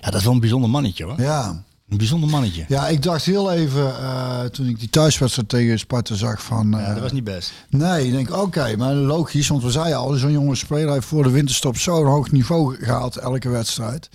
Ja, 0.00 0.10
dat 0.10 0.14
is 0.14 0.24
wel 0.24 0.32
een 0.32 0.40
bijzonder 0.40 0.70
mannetje 0.70 1.04
hoor. 1.04 1.20
Ja. 1.20 1.64
Een 1.88 1.96
bijzonder 1.96 2.28
mannetje. 2.28 2.64
Ja, 2.68 2.88
ik 2.88 3.02
dacht 3.02 3.24
heel 3.24 3.52
even, 3.52 3.98
eh, 3.98 4.44
toen 4.44 4.66
ik 4.68 4.78
die 4.78 4.90
thuiswedstrijd 4.90 5.48
tegen 5.48 5.78
Sparta 5.78 6.14
zag 6.14 6.42
van... 6.42 6.74
eh, 6.74 6.80
Ja, 6.86 6.92
dat 6.92 7.02
was 7.02 7.12
niet 7.12 7.24
best. 7.24 7.52
Nee, 7.68 8.06
ik 8.06 8.12
denk 8.12 8.36
oké, 8.36 8.76
maar 8.76 8.94
logisch, 8.94 9.48
want 9.48 9.62
we 9.62 9.70
zeiden 9.70 9.96
al, 9.98 10.12
zo'n 10.14 10.32
jonge 10.32 10.54
speler 10.54 10.92
heeft 10.92 11.06
voor 11.06 11.22
de 11.22 11.30
winterstop 11.30 11.78
zo'n 11.78 12.06
hoog 12.06 12.30
niveau 12.30 12.76
gehaald, 12.84 13.16
elke 13.16 13.48
wedstrijd. 13.48 14.08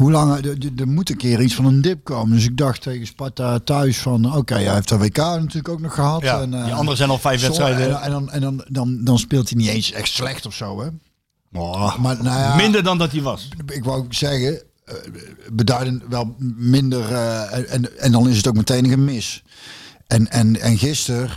Hoe 0.00 0.10
lang, 0.10 0.44
er- 0.44 0.56
er 0.76 0.88
moet 0.88 1.10
een 1.10 1.16
keer 1.16 1.40
iets 1.40 1.54
van 1.54 1.64
een 1.64 1.80
dip 1.80 2.04
komen. 2.04 2.34
Dus 2.36 2.44
ik 2.44 2.56
dacht 2.56 2.82
tegen 2.82 3.06
Sparta 3.06 3.58
thuis 3.58 3.98
van, 3.98 4.36
oké, 4.36 4.54
hij 4.54 4.74
heeft 4.74 4.88
de 4.88 4.98
WK 4.98 5.16
natuurlijk 5.16 5.68
ook 5.68 5.80
nog 5.80 5.94
gehad. 5.94 6.22
Ja, 6.22 6.40
en, 6.40 6.54
eh, 6.54 6.64
die 6.64 6.72
anderen 6.74 6.96
zijn 6.96 7.10
al 7.10 7.18
vijf 7.18 7.40
wedstrijden. 7.42 7.90
En, 7.90 8.02
en, 8.02 8.10
dan, 8.10 8.30
en 8.30 8.40
dan, 8.40 8.64
dan, 8.68 9.04
dan 9.04 9.18
speelt 9.18 9.48
hij 9.50 9.58
niet 9.58 9.68
eens 9.68 9.92
echt 9.92 10.08
slecht 10.08 10.46
of 10.46 10.54
zo, 10.54 10.80
hè. 10.80 10.88
Oh, 11.52 11.98
Maar 11.98 12.16
nou 12.22 12.38
ja, 12.38 12.54
Minder 12.56 12.82
dan 12.82 12.98
dat 12.98 13.12
hij 13.12 13.22
was. 13.22 13.48
ik 13.66 13.84
wou 13.84 13.98
ook 13.98 14.14
zeggen, 14.14 14.62
eh, 14.84 14.94
beduidend 15.52 16.02
wel 16.08 16.34
minder. 16.56 17.12
eh, 17.12 17.72
en, 17.74 17.98
en 17.98 18.12
dan 18.12 18.28
is 18.28 18.36
het 18.36 18.48
ook 18.48 18.54
meteen 18.56 18.92
een 18.92 19.04
mis. 19.04 19.42
En, 20.06 20.30
en, 20.30 20.60
en 20.60 20.78
gisteren 20.78 21.30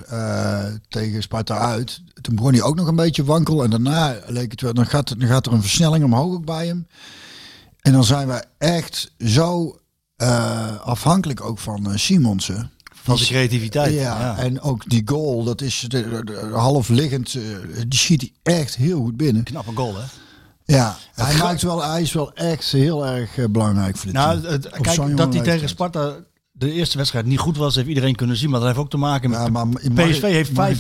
tegen 0.90 1.22
Sparta 1.22 1.58
uit, 1.58 2.02
toen 2.22 2.36
begon 2.36 2.52
hij 2.54 2.62
ook 2.62 2.76
nog 2.76 2.88
een 2.88 2.96
beetje 2.96 3.24
wankel. 3.24 3.64
En 3.64 3.70
daarna 3.70 4.16
leek 4.28 4.52
het 4.52 4.62
wel, 4.62 4.74
dan 4.74 4.86
gaat, 4.86 5.10
het- 5.10 5.20
dan 5.20 5.30
gaat 5.30 5.46
er 5.46 5.54
een 5.54 5.62
versnelling 5.62 6.04
omhoog 6.04 6.34
ook 6.34 6.46
bij 6.46 6.68
hem. 6.68 6.88
En 7.84 7.92
dan 7.92 8.04
zijn 8.04 8.28
we 8.28 8.44
echt 8.58 9.12
zo 9.26 9.78
eh, 10.16 10.80
afhankelijk 10.82 11.42
ook 11.42 11.60
van 11.60 11.92
eh, 11.92 11.98
Simonsen. 11.98 12.72
Van 13.04 13.18
zijn 13.18 13.30
creativiteit. 13.30 13.94
Ja, 13.94 14.00
Ja. 14.20 14.38
en 14.38 14.62
ook 14.62 14.90
die 14.90 15.02
goal, 15.06 15.44
dat 15.44 15.62
is 15.62 15.80
de, 15.88 16.10
de- 16.10 16.24
de- 16.24 16.50
half 16.54 16.90
liggend, 16.90 17.34
eh, 17.36 17.42
die 17.88 18.00
schiet 18.00 18.22
hij 18.22 18.56
echt 18.56 18.76
heel 18.76 19.02
goed 19.02 19.18
binnen. 19.18 19.44
Knappe 19.44 19.72
goal, 19.76 19.96
hè? 19.96 20.04
Ja, 20.66 20.98
hij, 21.14 21.36
maakt 21.38 21.62
wel, 21.62 21.84
hij 21.84 22.02
is 22.02 22.14
wel 22.14 22.34
echt 22.34 22.72
heel 22.72 23.06
erg 23.08 23.52
belangrijk 23.52 23.96
voor 23.98 24.06
dit 24.06 24.14
Nou, 24.16 24.48
het, 24.48 24.70
kijk, 24.70 25.18
dat 25.18 25.34
hij 25.34 25.44
tegen. 25.44 25.70
Sparta 25.70 26.16
de 26.64 26.72
eerste 26.74 26.98
wedstrijd 26.98 27.26
niet 27.26 27.40
goed 27.40 27.58
was, 27.58 27.76
heeft 27.76 27.88
iedereen 27.88 28.16
kunnen 28.16 28.36
zien. 28.38 28.50
Maar 28.50 28.60
dat 28.60 28.68
heeft 28.68 28.80
ook 28.82 28.90
te 28.90 28.98
maken 28.98 29.30
met... 29.30 29.40
Ja, 29.40 29.48
maar 29.48 29.68
PSV 29.94 30.22
heeft 30.22 30.52
vijf... 30.54 30.78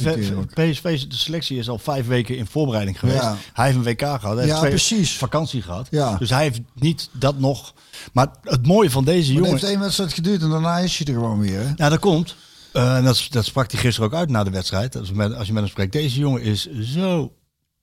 PSV, 0.54 1.00
de 1.08 1.16
selectie 1.16 1.58
is 1.58 1.70
al 1.70 1.78
vijf 1.78 2.08
weken 2.08 2.38
in 2.38 2.46
voorbereiding 2.46 3.00
geweest. 3.00 3.22
Ja. 3.22 3.38
Hij 3.54 3.66
heeft 3.66 3.78
een 3.78 3.84
WK 3.84 4.00
gehad. 4.02 4.22
Hij 4.22 4.36
heeft 4.36 4.48
Ja, 4.48 4.58
twee 4.58 4.70
precies. 4.70 5.18
vakantie 5.18 5.62
gehad. 5.62 5.88
Ja. 5.92 6.16
Dus 6.18 6.30
hij 6.30 6.42
heeft 6.44 6.60
niet 6.74 7.10
dat 7.12 7.40
nog... 7.40 7.74
Maar 8.14 8.28
het 8.44 8.68
mooie 8.68 8.92
van 8.92 9.06
deze 9.06 9.18
Maar 9.18 9.28
het 9.28 9.36
jongen... 9.36 9.50
heeft 9.52 9.64
één 9.74 9.80
wedstrijd 9.80 10.14
geduurd 10.14 10.42
en 10.42 10.50
daarna 10.50 10.78
is 10.78 10.98
hij 10.98 11.08
er 11.08 11.14
gewoon 11.14 11.40
weer. 11.40 11.60
Hè? 11.60 11.72
Ja, 11.76 11.90
dat 11.90 12.00
komt. 12.00 12.36
En 12.74 13.04
dat, 13.04 13.28
dat 13.30 13.46
sprak 13.46 13.72
hij 13.72 13.80
gisteren 13.80 14.10
ook 14.10 14.16
uit 14.16 14.30
na 14.30 14.44
de 14.44 14.50
wedstrijd. 14.52 14.98
Als, 14.98 15.08
je 15.08 15.14
met, 15.16 15.34
als 15.36 15.48
je 15.48 15.54
met 15.54 15.62
hem 15.62 15.72
spreekt. 15.72 15.92
Deze 15.92 16.20
jongen 16.20 16.42
is 16.42 16.68
zo 16.82 17.32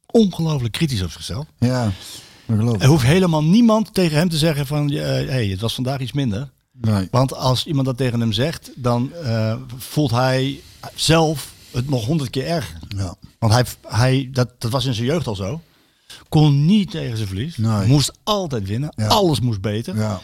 ongelooflijk 0.06 0.72
kritisch 0.72 1.02
op 1.02 1.10
zichzelf. 1.10 1.46
Ja. 1.58 1.92
Er 2.78 2.86
hoeft 2.86 3.04
helemaal 3.04 3.44
niemand 3.44 3.94
tegen 3.94 4.16
hem 4.18 4.28
te 4.28 4.36
zeggen 4.36 4.66
van... 4.66 4.90
eh, 4.90 5.02
hey, 5.04 5.46
het 5.46 5.60
was 5.60 5.74
vandaag 5.74 6.00
iets 6.00 6.12
minder. 6.12 6.50
Nee. 6.80 7.08
Want 7.10 7.34
als 7.34 7.66
iemand 7.66 7.86
dat 7.86 7.96
tegen 7.96 8.20
hem 8.20 8.32
zegt, 8.32 8.70
dan 8.76 9.12
eh, 9.12 9.56
voelt 9.76 10.10
hij 10.10 10.60
zelf 10.94 11.52
het 11.70 11.88
nog 11.90 12.04
honderd 12.04 12.30
keer 12.30 12.46
erger. 12.46 12.78
Ja. 12.88 13.14
Want 13.38 13.52
hij, 13.52 13.64
hij, 13.88 14.28
dat, 14.32 14.48
dat 14.58 14.70
was 14.70 14.84
in 14.84 14.94
zijn 14.94 15.06
jeugd 15.06 15.26
al 15.26 15.34
zo. 15.36 15.60
Kon 16.28 16.64
niet 16.64 16.90
tegen 16.90 17.16
zijn 17.16 17.28
verlies. 17.28 17.56
Nee. 17.56 17.86
Moest 17.86 18.12
altijd 18.22 18.66
winnen. 18.66 18.92
Ja. 18.96 19.06
Alles 19.06 19.40
moest 19.40 19.60
beter. 19.60 19.96
Ja. 19.96 20.20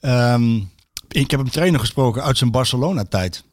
Ehm, 0.00 0.60
ik 1.08 1.30
heb 1.30 1.40
een 1.40 1.50
trainer 1.50 1.80
gesproken 1.80 2.22
uit 2.22 2.38
zijn 2.38 2.50
Barcelona-tijd. 2.50 3.44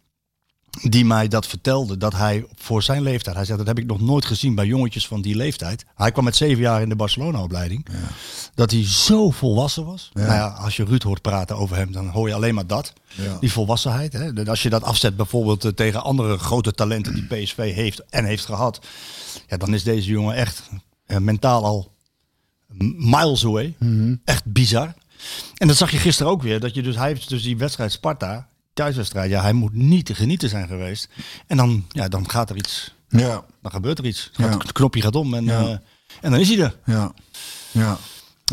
Die 0.82 1.06
mij 1.06 1.28
dat 1.28 1.48
vertelde, 1.48 1.98
dat 1.98 2.14
hij 2.14 2.46
voor 2.56 2.84
zijn 2.84 3.02
leeftijd, 3.02 3.36
hij 3.36 3.46
zegt 3.46 3.58
dat 3.58 3.68
heb 3.68 3.80
ik 3.80 3.86
nog 3.86 4.02
nooit 4.02 4.26
gezien 4.26 4.56
bij 4.56 4.66
jongetjes 4.66 5.08
van 5.08 5.22
die 5.22 5.36
leeftijd. 5.36 5.86
Hij 5.96 6.12
kwam 6.12 6.24
met 6.24 6.36
zeven 6.36 6.62
jaar 6.62 6.82
in 6.82 6.90
de 6.90 6.96
Barcelona-opleiding. 6.96 7.86
Dat 8.54 8.72
hij 8.72 8.86
zo 8.86 9.30
volwassen 9.30 9.86
was. 9.86 10.10
Ja. 10.14 10.22
Nou 10.22 10.34
ja, 10.34 10.48
als 10.48 10.76
je 10.76 10.84
Ruud 10.84 11.04
hoort 11.04 11.22
praten 11.22 11.58
over 11.58 11.76
hem, 11.76 11.92
dan 11.92 12.08
hoor 12.08 12.28
je 12.28 12.34
alleen 12.34 12.56
maar 12.56 12.68
dat. 12.68 12.94
Ja. 13.16 13.38
Die 13.40 13.52
volwassenheid. 13.52 14.14
Hè? 14.14 14.46
Als 14.46 14.64
je 14.64 14.70
dat 14.70 14.84
afzet 14.84 15.16
bijvoorbeeld 15.16 15.66
eh, 15.66 15.72
tegen 15.72 16.04
andere 16.04 16.38
grote 16.38 16.72
talenten 16.72 17.14
die 17.14 17.26
PSV 17.26 17.74
heeft 17.74 18.06
en 18.10 18.26
heeft 18.26 18.46
gehad. 18.46 18.80
Ja, 19.48 19.58
dan 19.58 19.74
is 19.74 19.84
deze 19.84 20.10
jongen 20.10 20.36
echt 20.36 20.70
eh, 21.06 21.18
mentaal 21.18 21.66
al 21.66 21.92
miles 22.98 23.46
away. 23.46 23.76
Mhm. 23.78 24.16
Echt 24.26 24.46
bizar. 24.46 24.94
En 25.58 25.68
dat 25.68 25.78
zag 25.78 25.92
je 25.92 25.98
gisteren 25.98 26.32
ook 26.32 26.42
weer. 26.42 26.60
Dat 26.60 26.76
je 26.76 26.82
dus, 26.82 26.96
hij 26.96 27.08
heeft 27.08 27.30
dus 27.30 27.44
die 27.44 27.58
wedstrijd 27.58 27.92
Sparta, 27.92 28.49
thuiswedstrijd. 28.84 29.30
Ja, 29.30 29.42
hij 29.42 29.54
moet 29.54 29.74
niet 29.74 30.06
te 30.06 30.16
genieten 30.16 30.50
zijn 30.50 30.68
geweest. 30.68 31.10
En 31.48 31.58
dan, 31.58 31.86
ja, 31.90 32.08
dan 32.08 32.30
gaat 32.30 32.50
er 32.50 32.56
iets. 32.56 32.94
Ja. 33.10 33.44
Dan 33.62 33.72
gebeurt 33.72 33.98
er 34.00 34.06
iets. 34.06 34.30
Ja. 34.34 34.50
Het 34.50 34.72
knopje 34.72 35.02
gaat 35.02 35.16
om 35.16 35.34
en, 35.34 35.44
Ja. 35.46 35.60
eh, 35.60 35.70
en 36.22 36.32
dan 36.32 36.40
is 36.40 36.50
hij 36.50 36.60
er. 36.60 36.76
Ja. 36.86 37.12
Ja. 37.72 37.98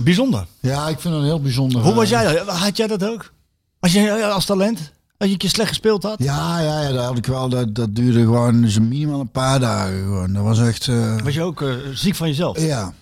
Bijzonder. 0.02 0.46
Ja, 0.60 0.88
ik 0.88 1.00
vind 1.00 1.14
het 1.14 1.22
een 1.22 1.28
heel 1.28 1.40
bijzonder. 1.40 1.82
Hoe 1.82 1.94
was 1.94 2.04
eh, 2.04 2.10
jij 2.10 2.32
dat? 2.44 2.48
Had 2.48 2.76
jij 2.76 2.86
dat 2.86 3.04
ook? 3.04 3.32
Was 3.80 3.92
jij 3.92 4.20
eh, 4.20 4.32
als 4.32 4.44
talent? 4.44 4.78
Dat 5.18 5.26
je 5.28 5.32
een 5.32 5.38
keer 5.40 5.50
slecht 5.50 5.68
gespeeld 5.68 6.02
had? 6.02 6.22
Ja, 6.22 6.60
ja, 6.60 6.82
ja, 6.82 6.92
dat 6.92 7.04
had 7.04 7.16
ik 7.18 7.26
wel. 7.26 7.48
Dat, 7.48 7.74
dat 7.74 7.94
duurde 7.94 8.20
gewoon 8.20 8.62
dus 8.62 8.78
minimaal 8.78 9.20
een 9.20 9.30
paar 9.30 9.60
dagen. 9.60 9.98
Gewoon. 10.02 10.32
Dat 10.32 10.42
was 10.42 10.58
echt. 10.60 10.86
Was 11.22 11.34
je 11.34 11.42
ook 11.42 11.64
ziek 11.92 12.14
van 12.14 12.28
jezelf? 12.28 12.60
ja. 12.60 12.92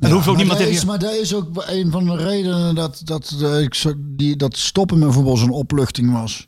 En 0.00 0.10
hoeft 0.10 0.26
ook 0.26 0.36
maar 0.36 0.36
niemand 0.36 0.58
dat 0.58 0.68
tegen 0.68 0.82
is, 0.82 0.84
Maar 0.84 0.98
dat 0.98 1.14
is 1.14 1.34
ook 1.34 1.64
een 1.66 1.90
van 1.90 2.04
de 2.04 2.16
redenen 2.16 2.74
dat, 2.74 3.00
dat, 3.04 3.34
eh, 3.42 3.60
ik 3.60 3.94
die, 3.98 4.36
dat 4.36 4.56
stoppen 4.56 4.98
met 4.98 5.12
voetbal 5.12 5.36
zo'n 5.36 5.50
opluchting 5.50 6.12
was. 6.12 6.46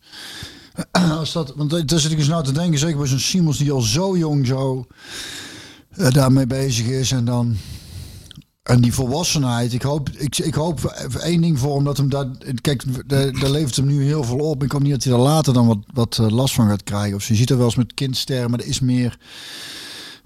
Als 1.18 1.32
dat, 1.32 1.52
want 1.56 1.70
het 1.70 1.92
is 1.92 2.04
ik 2.04 2.18
eens 2.18 2.28
nou 2.28 2.44
te 2.44 2.52
denken, 2.52 2.78
zeker 2.78 2.98
bij 2.98 3.06
zo'n 3.06 3.18
Simons 3.18 3.58
die 3.58 3.72
al 3.72 3.80
zo 3.80 4.16
jong 4.16 4.46
zo 4.46 4.86
eh, 5.90 6.10
daarmee 6.10 6.46
bezig 6.46 6.86
is. 6.86 7.12
En 7.12 7.24
dan 7.24 7.56
En 8.62 8.80
die 8.80 8.94
volwassenheid, 8.94 9.72
ik 9.72 9.82
hoop, 9.82 10.08
ik, 10.10 10.38
ik 10.38 10.54
hoop 10.54 10.84
één 11.20 11.40
ding 11.40 11.58
voor 11.58 11.74
hem 11.74 11.84
dat 11.84 11.96
hem 11.96 12.08
daar. 12.08 12.26
Kijk, 12.60 12.84
daar, 13.08 13.32
daar 13.32 13.50
levert 13.50 13.76
hem 13.76 13.86
nu 13.86 14.04
heel 14.04 14.24
veel 14.24 14.38
op. 14.38 14.62
Ik 14.62 14.72
hoop 14.72 14.82
niet 14.82 14.92
dat 14.92 15.04
hij 15.04 15.12
er 15.12 15.18
later 15.18 15.52
dan 15.52 15.66
wat, 15.66 15.78
wat 15.92 16.18
eh, 16.18 16.30
last 16.30 16.54
van 16.54 16.68
gaat 16.68 16.82
krijgen. 16.82 17.16
Of 17.16 17.22
ze 17.22 17.34
ziet 17.34 17.50
er 17.50 17.56
wel 17.56 17.66
eens 17.66 17.76
met 17.76 17.94
kindsterren, 17.94 18.50
maar 18.50 18.60
er 18.60 18.66
is 18.66 18.80
meer 18.80 19.18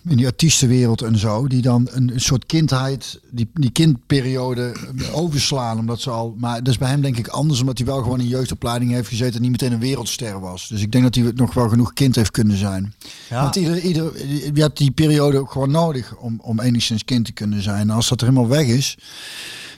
in 0.08 0.16
die 0.16 0.26
artiestenwereld 0.26 1.02
en 1.02 1.18
zo, 1.18 1.46
die 1.46 1.62
dan 1.62 1.88
een, 1.90 2.12
een 2.12 2.20
soort 2.20 2.46
kindheid, 2.46 3.20
die, 3.30 3.50
die 3.54 3.70
kindperiode 3.70 4.76
overslaan, 5.12 5.78
omdat 5.78 6.00
ze 6.00 6.10
al, 6.10 6.34
maar 6.38 6.58
dat 6.58 6.68
is 6.68 6.78
bij 6.78 6.88
hem 6.88 7.00
denk 7.00 7.16
ik 7.16 7.28
anders, 7.28 7.60
omdat 7.60 7.78
hij 7.78 7.86
wel 7.86 8.02
gewoon 8.02 8.20
in 8.20 8.26
jeugdopleiding 8.28 8.90
heeft 8.92 9.08
gezeten 9.08 9.34
en 9.34 9.40
niet 9.42 9.50
meteen 9.50 9.72
een 9.72 9.78
wereldster 9.78 10.40
was. 10.40 10.68
Dus 10.68 10.80
ik 10.80 10.92
denk 10.92 11.04
dat 11.04 11.14
hij 11.14 11.32
nog 11.34 11.54
wel 11.54 11.68
genoeg 11.68 11.92
kind 11.92 12.14
heeft 12.16 12.30
kunnen 12.30 12.56
zijn. 12.56 12.94
Ja. 13.30 13.42
Want 13.42 13.56
ieder, 13.56 13.78
ieder, 13.80 14.26
je 14.54 14.60
hebt 14.60 14.76
die 14.78 14.90
periode 14.90 15.38
ook 15.38 15.50
gewoon 15.52 15.70
nodig 15.70 16.16
om, 16.16 16.40
om 16.40 16.60
enigszins 16.60 17.04
kind 17.04 17.24
te 17.24 17.32
kunnen 17.32 17.62
zijn. 17.62 17.80
En 17.80 17.90
als 17.90 18.08
dat 18.08 18.20
er 18.20 18.26
helemaal 18.28 18.48
weg 18.48 18.66
is, 18.66 18.98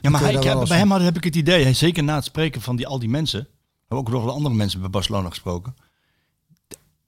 Ja, 0.03 0.11
maar 0.11 0.21
hij, 0.21 0.35
ik 0.35 0.43
heb- 0.43 0.65
bij 0.69 0.79
hem 0.79 0.91
had, 0.91 1.01
heb 1.01 1.17
ik 1.17 1.25
het 1.25 1.37
idee, 1.37 1.63
hij, 1.63 1.75
zeker 1.75 2.03
na 2.05 2.15
het 2.15 2.25
spreken 2.25 2.61
van 2.61 2.77
die, 2.77 2.87
al 2.87 2.99
die 2.99 3.09
mensen, 3.09 3.49
hebben 3.89 3.99
ook 3.99 4.11
nog 4.11 4.25
wel 4.25 4.35
andere 4.35 4.55
mensen 4.55 4.81
bij 4.81 4.91
Barcelona 4.91 5.29
gesproken. 5.29 5.75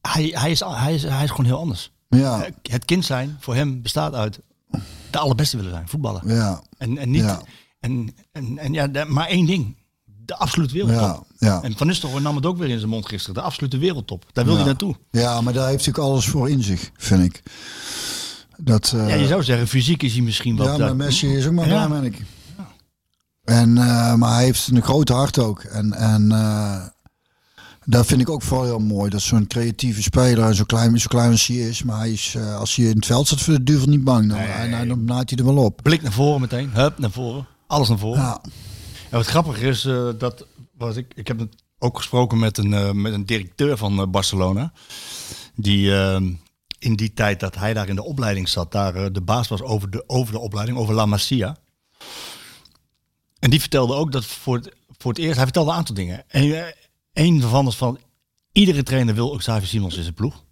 Hij, 0.01 0.31
hij, 0.33 0.51
is, 0.51 0.61
hij, 0.61 0.95
is, 0.95 1.03
hij 1.03 1.25
is 1.25 1.31
gewoon 1.31 1.47
heel 1.47 1.59
anders. 1.59 1.91
Ja, 2.09 2.47
Het 2.63 2.85
kind 2.85 3.05
zijn 3.05 3.37
voor 3.41 3.55
hem 3.55 3.83
bestaat 3.83 4.15
uit 4.15 4.41
de 5.11 5.19
allerbeste 5.19 5.57
willen 5.57 5.73
zijn, 5.73 5.89
voetballen. 5.89 6.23
ja, 6.25 6.63
En, 6.79 6.99
en 6.99 7.11
niet, 7.11 7.23
Ja. 7.23 7.41
en, 7.81 8.15
en, 8.33 8.59
en 8.59 8.73
ja, 8.73 9.05
maar 9.09 9.27
één 9.27 9.47
ding, 9.47 9.77
de 10.05 10.37
absolute 10.37 10.75
wereldtop. 10.75 11.27
ja, 11.39 11.47
ja. 11.49 11.63
En 11.63 11.77
Van 11.77 11.87
Nistelrooy 11.87 12.21
nam 12.23 12.37
het 12.37 12.47
ook 12.47 12.59
weer 12.59 12.69
in 12.69 12.79
zijn 12.79 12.91
mond 12.91 13.07
gisteren, 13.09 13.35
de 13.35 13.41
absolute 13.41 13.79
wereldtop. 13.79 14.25
Daar 14.33 14.45
wil 14.45 14.53
Ja. 14.53 14.59
hij 14.59 14.69
naartoe. 14.69 14.95
Ja, 15.11 15.41
maar 15.41 15.53
daar 15.53 15.69
heeft 15.69 15.85
hij 15.85 15.95
ook 15.95 16.05
alles 16.05 16.27
voor 16.27 16.51
in 16.51 16.63
zich, 16.63 16.91
vind 16.97 17.23
ik. 17.25 17.43
Dat, 18.57 18.93
eh, 18.97 19.09
Ja, 19.09 19.15
je 19.15 19.27
zou 19.27 19.43
zeggen, 19.43 19.69
fysiek 19.69 20.03
is 20.03 20.13
hij 20.13 20.23
misschien 20.23 20.57
wat... 20.57 20.67
Ja, 20.67 20.77
maar 20.77 20.97
Messi 20.97 21.37
is 21.37 21.47
ook 21.47 21.53
maar 21.53 21.69
Ja. 21.69 21.89
ben 21.89 22.05
ik. 22.05 22.23
En, 23.45 23.79
eh, 23.79 24.15
maar 24.15 24.35
hij 24.35 24.45
heeft 24.45 24.69
een 24.69 24.83
groot 24.83 25.09
hart 25.09 25.39
ook. 25.39 25.61
En, 25.63 25.93
en 25.93 26.33
eh, 26.33 26.87
dat 27.89 28.07
vind 28.07 28.21
ik 28.21 28.31
ook 28.31 28.43
vooral 28.43 28.65
heel 28.65 28.79
mooi. 28.79 29.11
Dat 29.11 29.21
zo'n 29.21 29.47
creatieve 29.47 30.03
speler, 30.03 30.55
zo 30.55 30.65
klein, 30.65 31.01
zo 31.01 31.07
klein 31.09 31.31
als 31.31 31.47
hij 31.47 31.57
is. 31.57 31.83
Maar 31.83 31.99
hij 31.99 32.11
is, 32.11 32.35
eh, 32.35 32.57
als 32.57 32.77
hij 32.77 32.85
in 32.85 32.97
het 32.97 33.07
veld 33.07 33.27
staat, 33.27 33.41
voor 33.41 33.55
de 33.55 33.63
duivel 33.63 33.89
niet 33.89 34.05
bang. 34.05 34.29
Dan, 34.29 34.71
nou, 34.71 34.87
dan 34.87 35.05
naait 35.05 35.31
hij 35.31 35.39
er 35.39 35.55
wel 35.55 35.65
op. 35.65 35.81
Blik 35.83 36.03
naar 36.03 36.13
voren 36.13 36.41
meteen, 36.41 36.71
hup, 36.71 36.99
naar 36.99 37.11
voren. 37.11 37.47
Alles 37.67 37.89
naar 37.89 37.99
voren. 37.99 38.21
Ja, 38.21 38.41
En 39.11 39.17
wat 39.17 39.27
grappig 39.27 39.61
is, 39.61 39.85
eh, 39.85 40.09
dat 40.19 40.47
was 40.79 40.97
ik, 40.97 41.13
ik 41.15 41.29
heb 41.29 41.47
ook 41.79 41.97
gesproken 41.97 42.39
met 42.39 42.59
een, 42.59 42.73
eh, 42.73 42.91
met 42.91 43.13
een 43.13 43.27
directeur 43.27 43.77
van 43.77 44.11
Barcelona. 44.11 44.73
Die 45.55 45.93
in 46.79 46.97
die 46.97 47.13
tijd 47.13 47.41
dat 47.41 47.55
hij 47.55 47.75
daar 47.75 47.89
in 47.89 47.95
de 47.95 48.05
opleiding 48.05 48.49
zat, 48.49 48.73
daar 48.73 49.13
de 49.13 49.21
baas 49.21 49.49
was 49.49 49.63
over 49.63 49.91
de, 49.91 50.05
over 50.07 50.33
de 50.33 50.39
opleiding, 50.39 50.79
over 50.79 50.95
La 50.95 51.07
Masia. 51.07 51.57
En 53.39 53.51
die 53.51 53.61
vertelde 53.61 53.95
ook 53.95 54.13
dat 54.13 54.25
voor 54.25 54.57
het, 54.57 54.73
voor 54.99 55.11
het 55.11 55.21
eerst, 55.21 55.35
hij 55.35 55.45
vertelde 55.45 55.71
een 55.71 55.77
aantal 55.77 55.95
dingen. 55.95 56.25
En 56.29 56.43
een 57.17 57.41
daarvan 57.41 57.65
was 57.65 57.77
van, 57.77 57.99
iedere 58.53 58.83
trainer 58.83 59.15
wil 59.15 59.33
ook 59.33 59.39
Xavi 59.39 59.67
Simons 59.67 59.97
in 59.97 60.03
zijn 60.03 60.15
ploeg. 60.15 60.45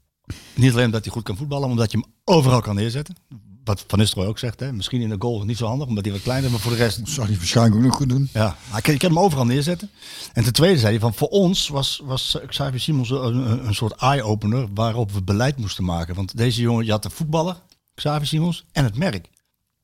Niet 0.55 0.73
alleen 0.73 0.85
omdat 0.85 1.05
hij 1.05 1.13
goed 1.13 1.23
kan 1.23 1.37
voetballen, 1.37 1.63
maar 1.63 1.77
omdat 1.77 1.93
je 1.93 1.99
hem 1.99 2.13
overal 2.25 2.61
kan 2.61 2.75
neerzetten. 2.75 3.17
Wat 3.65 3.85
Van 3.87 3.99
Nistelrooy 3.99 4.29
ook 4.29 4.39
zegt, 4.39 4.61
hè? 4.61 4.73
misschien 4.73 5.01
in 5.01 5.09
de 5.09 5.17
goal 5.19 5.45
niet 5.45 5.57
zo 5.57 5.67
handig, 5.67 5.89
omdat 5.89 6.05
hij 6.05 6.13
wat 6.13 6.23
kleiner 6.23 6.47
is, 6.47 6.53
maar 6.53 6.61
voor 6.61 6.73
de 6.73 6.79
rest 6.79 7.01
zou 7.05 7.27
hij 7.27 7.37
waarschijnlijk 7.37 7.77
ook 7.77 7.83
nog 7.83 7.95
goed 7.95 8.09
doen. 8.09 8.29
ja, 8.33 8.57
ik 8.83 8.99
kan 8.99 9.11
hem 9.11 9.19
overal 9.19 9.45
neerzetten. 9.45 9.91
En 10.33 10.45
ten 10.45 10.53
tweede 10.53 10.79
zei 10.79 10.91
hij 10.91 11.01
van 11.01 11.15
voor 11.15 11.29
ons 11.29 11.69
was, 11.69 12.01
was 12.05 12.39
Xavier 12.47 12.81
Simons 12.81 13.11
een, 13.11 13.37
een, 13.37 13.67
een 13.67 13.75
soort 13.75 13.93
eye-opener 13.93 14.69
waarop 14.75 15.13
we 15.13 15.23
beleid 15.23 15.57
moesten 15.57 15.85
maken. 15.85 16.15
Want 16.15 16.37
deze 16.37 16.61
jongen, 16.61 16.85
je 16.85 16.91
had 16.91 17.03
de 17.03 17.11
voetballer, 17.11 17.57
Xavier 17.95 18.27
Simons, 18.27 18.65
en 18.73 18.85
het 18.85 18.97
merk. 18.97 19.31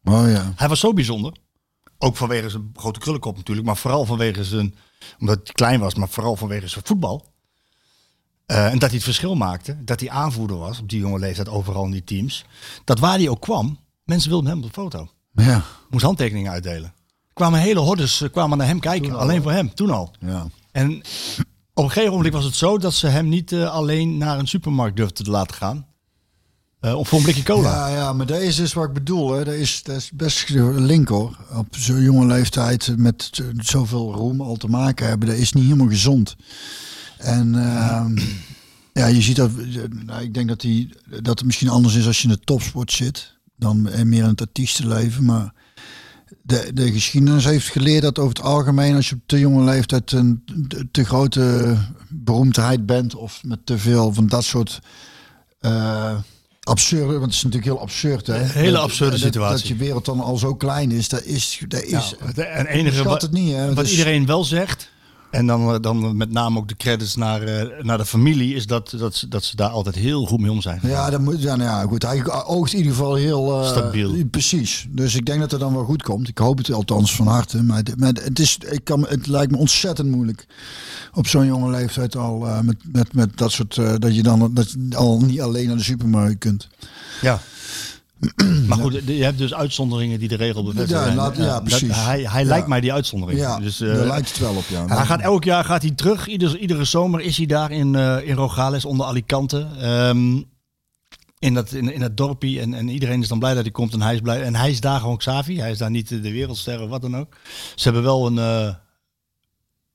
Oh 0.05 0.31
ja. 0.31 0.53
Hij 0.57 0.69
was 0.69 0.81
zo 0.81 0.93
bijzonder. 0.93 1.33
Ook 1.99 2.17
vanwege 2.17 2.51
zijn 2.51 2.71
grote 2.75 3.01
krullenkop 3.01 3.37
natuurlijk, 3.37 3.67
maar 3.67 3.77
vooral 3.77 4.05
vanwege 4.05 4.45
zijn, 4.45 4.75
omdat 5.21 5.41
hij 5.45 5.53
klein 5.53 5.81
was, 5.81 5.95
maar 5.95 6.09
vooral 6.09 6.37
vanwege 6.37 6.69
zijn 6.69 6.85
voetbal. 6.87 7.29
Eh, 8.47 8.65
en 8.67 8.73
dat 8.79 8.89
hij 8.89 8.95
het 8.95 9.03
verschil 9.05 9.35
maakte, 9.35 9.85
dat 9.85 10.01
hij 10.01 10.11
aanvoerder 10.11 10.57
was 10.59 10.79
op 10.81 10.89
die 10.89 11.01
jonge 11.01 11.19
leeftijd 11.19 11.49
overal 11.49 11.85
in 11.85 11.91
die 11.91 12.05
teams. 12.05 12.45
Dat 12.85 12.99
waar 12.99 13.19
hij 13.19 13.29
ook 13.29 13.41
kwam, 13.41 13.79
mensen 14.05 14.31
wilden 14.31 14.49
hem 14.51 14.59
op 14.59 14.65
de 14.65 14.73
foto 14.73 15.09
Ja. 15.33 15.63
moest 15.91 16.05
handtekeningen 16.05 16.53
uitdelen. 16.53 16.95
Kwamen 17.33 17.61
hele 17.61 17.81
hordes 17.81 18.21
eh, 18.21 18.31
kwamen 18.31 18.59
naar 18.59 18.67
hem 18.67 18.81
kijken, 18.81 19.15
alleen 19.19 19.43
voor 19.43 19.53
hem, 19.53 19.75
toen 19.75 19.91
al. 19.91 20.15
ja. 20.21 20.47
En 20.73 20.97
op 21.75 21.85
een 21.85 21.91
gegeven 21.91 22.15
moment 22.17 22.35
was 22.35 22.45
het 22.45 22.55
zo 22.55 22.79
dat 22.79 22.95
ze 22.95 23.07
hem 23.07 23.29
niet 23.29 23.53
eh, 23.53 23.71
alleen 23.73 24.17
naar 24.19 24.39
een 24.39 24.49
supermarkt 24.49 24.97
durfden 24.97 25.25
te 25.25 25.31
laten 25.31 25.57
gaan. 25.57 25.87
Eh 26.81 26.95
of 26.99 27.09
voor 27.09 27.19
een 27.19 27.25
blikje 27.25 27.43
cola. 27.43 27.89
Ja, 27.89 27.97
ja, 27.97 28.13
maar 28.13 28.27
dat 28.27 28.41
is 28.41 28.57
dus 28.57 28.73
wat 28.73 28.87
ik 28.87 28.93
bedoel. 28.93 29.33
Hè. 29.33 29.45
Dat, 29.45 29.55
is, 29.55 29.83
dat 29.83 30.11
best 30.15 30.51
een 30.51 30.85
link 30.85 31.09
hoor. 31.09 31.37
Op 31.55 31.67
zo'n 31.77 32.03
jonge 32.03 32.27
leeftijd 32.27 32.95
met 32.97 33.43
zoveel 33.57 34.13
roem 34.15 34.41
al 34.41 34.57
te 34.57 34.69
maken 34.69 35.07
hebben, 35.09 35.29
dat 35.29 35.37
is 35.37 35.53
niet 35.53 35.65
helemaal 35.65 35.89
gezond. 35.89 36.37
En 37.19 37.55
ehm, 37.55 38.19
ja, 39.01 39.07
je 39.07 39.23
ziet 39.23 39.37
dat. 39.37 39.51
Nou, 40.07 40.23
ik 40.23 40.35
denk 40.35 40.49
dat, 40.49 40.61
die, 40.61 40.89
dat 41.09 41.39
het 41.39 41.45
misschien 41.45 41.69
anders 41.69 41.95
is 41.95 42.07
als 42.07 42.23
je 42.23 42.29
in 42.29 42.35
de 42.35 42.41
topsport 42.41 42.93
zit. 42.93 43.39
Dan 43.57 43.83
meer 43.83 44.23
in 44.23 44.29
het 44.29 44.41
artiestenleven. 44.41 45.25
Maar 45.25 45.53
de, 46.43 46.71
de 46.75 46.93
geschiedenis 46.93 47.45
heeft 47.45 47.69
geleerd 47.69 48.03
dat 48.03 48.19
over 48.19 48.37
het 48.37 48.45
algemeen, 48.45 48.95
als 48.95 49.09
je 49.09 49.15
op 49.15 49.21
te 49.27 49.39
jonge 49.39 49.65
leeftijd 49.65 50.13
een 50.13 50.43
te, 50.69 50.89
te 50.91 51.05
grote 51.05 51.77
beroemdheid 52.09 52.87
bent. 52.87 53.15
of 53.15 53.45
met 53.45 53.67
te 53.67 53.79
veel 53.79 54.13
van 54.15 54.27
dat 54.27 54.45
soort. 54.45 54.81
eh, 55.61 56.19
absurde, 56.63 57.13
want 57.13 57.23
het 57.25 57.33
is 57.35 57.43
natuurlijk 57.43 57.73
heel 57.73 57.81
absurd. 57.81 58.27
Hè? 58.27 58.39
Hele 58.39 58.73
Dat- 58.73 58.83
absurde 58.83 59.11
dat- 59.13 59.21
situatie. 59.21 59.59
Dat 59.59 59.69
je 59.69 59.85
wereld 59.85 60.05
dan 60.05 60.21
al 60.21 60.37
zo 60.37 60.55
klein 60.55 60.91
is, 60.93 61.09
dat 61.09 61.23
is. 61.25 61.61
Dat 61.69 61.83
is 61.83 62.15
Ja, 62.35 62.43
en 62.45 62.67
enige 62.67 62.95
schat 62.95 63.07
wat, 63.07 63.23
het 63.23 63.33
niet, 63.33 63.55
hè? 63.55 63.67
wat 63.67 63.77
Dus- 63.85 63.91
iedereen 63.91 64.27
wel 64.27 64.45
zegt, 64.45 64.91
en 65.31 65.47
dan, 65.47 65.75
eh, 65.75 65.81
dan 65.81 66.17
met 66.17 66.33
name 66.33 66.59
ook 66.59 66.69
de 66.69 66.77
credits 66.77 67.17
naar, 67.17 67.43
eh, 67.43 67.85
naar 67.85 67.99
de 67.99 68.05
familie, 68.07 68.55
is 68.55 68.67
dat, 68.67 68.95
dat, 68.99 69.15
ze, 69.15 69.29
dat 69.29 69.45
ze 69.45 69.57
daar 69.57 69.69
altijd 69.69 69.95
heel 69.95 70.27
goed 70.27 70.41
mee 70.41 70.51
om 70.51 70.61
zijn. 70.61 70.81
Ja, 70.83 71.11
dat 71.11 71.21
moet, 71.21 71.43
ja, 71.43 71.57
nou 71.57 71.71
ja, 71.71 71.83
goed. 71.89 72.03
Hij 72.03 72.25
oogt 72.45 72.73
in 72.73 72.79
ieder 72.79 72.93
geval 72.95 73.15
heel... 73.15 73.61
eh, 73.63 73.69
Stabiel. 73.69 74.25
Precies. 74.31 74.87
Dus 74.91 75.15
ik 75.15 75.27
denk 75.27 75.41
dat 75.41 75.51
het 75.51 75.61
dan 75.61 75.73
wel 75.75 75.85
goed 75.85 76.03
komt. 76.03 76.29
Ik 76.29 76.39
hoop 76.39 76.59
het 76.59 76.73
althans 76.73 77.15
van 77.15 77.27
harte. 77.27 77.63
Maar, 77.63 77.77
het- 77.77 77.97
maar 78.01 78.13
het, 78.13 78.39
is, 78.39 78.59
ik 78.71 78.85
kan, 78.85 79.07
het 79.09 79.27
lijkt 79.27 79.53
me 79.53 79.59
ontzettend 79.59 80.09
moeilijk 80.11 80.47
op 81.15 81.27
zo'n 81.27 81.47
jonge 81.47 81.71
leeftijd 81.71 82.17
al 82.17 82.39
met, 82.63 82.77
met, 82.93 83.15
met 83.15 83.39
dat 83.39 83.53
soort... 83.53 83.75
dat 83.75 84.15
je 84.15 84.23
dan 84.23 84.51
dat 84.55 84.71
je 84.71 84.97
al 84.97 85.21
niet 85.21 85.41
alleen 85.41 85.67
naar 85.67 85.77
de 85.77 85.83
supermarkt 85.83 86.39
kunt. 86.39 86.69
Ja. 87.21 87.41
Maar 88.69 88.79
goed, 88.79 88.93
je 89.07 89.25
hebt 89.25 89.39
dus 89.39 89.55
uitzonderingen 89.55 90.19
die 90.19 90.29
de 90.29 90.37
regel 90.37 90.65
bevestigen. 90.65 91.15
Ja, 91.15 91.33
ja, 91.37 91.53
dat- 91.53 91.65
precies. 91.65 91.97
hij 92.05 92.23
hij 92.23 92.43
Ja. 92.43 92.49
lijkt 92.49 92.67
mij 92.67 92.81
die 92.81 92.93
uitzondering. 92.93 93.41
Ja, 93.41 93.59
dus, 93.61 93.81
eh, 93.81 93.95
daar 93.95 94.07
lijkt 94.07 94.29
het 94.29 94.39
wel 94.39 94.55
op, 94.55 94.65
ja. 94.69 94.87
Hij 94.87 95.07
gaat 95.07 95.21
elk 95.21 95.45
jaar 95.45 95.65
gaat 95.65 95.83
hij 95.83 95.91
terug. 95.91 96.27
Ieder, 96.27 96.59
iedere 96.59 96.85
zomer 96.85 97.21
is 97.21 97.37
hij 97.37 97.47
daar 97.47 97.71
in, 97.71 97.95
eh 97.95 98.29
in 98.29 98.35
Rogales 98.35 98.85
onder 98.85 99.07
Alicante. 99.07 99.67
Ehm, 99.79 100.43
in, 101.39 101.55
dat, 101.55 101.73
in, 101.73 101.93
in 101.93 102.01
dat 102.01 102.17
dorpje. 102.17 102.61
En, 102.61 102.75
en 102.75 102.89
iedereen 102.89 103.21
is 103.23 103.29
dan 103.29 103.39
blij 103.39 103.55
dat 103.55 103.63
hij 103.63 103.73
komt. 103.73 103.93
En 103.93 104.03
hij 104.03 104.15
is, 104.15 104.21
blij, 104.21 104.43
en 104.43 104.55
hij 104.55 104.71
is 104.71 104.81
daar 104.81 105.01
gewoon 105.01 105.17
Xavi. 105.17 105.59
Hij 105.61 105.71
is 105.71 105.79
daar 105.79 105.91
niet 105.91 106.09
de 106.09 106.21
wereldster 106.33 106.81
of 106.83 106.89
wat 106.89 107.03
dan 107.03 107.17
ook. 107.17 107.37
Ze 107.75 107.83
hebben 107.85 108.03
wel 108.03 108.27
een, 108.27 108.39
eh, 108.39 108.75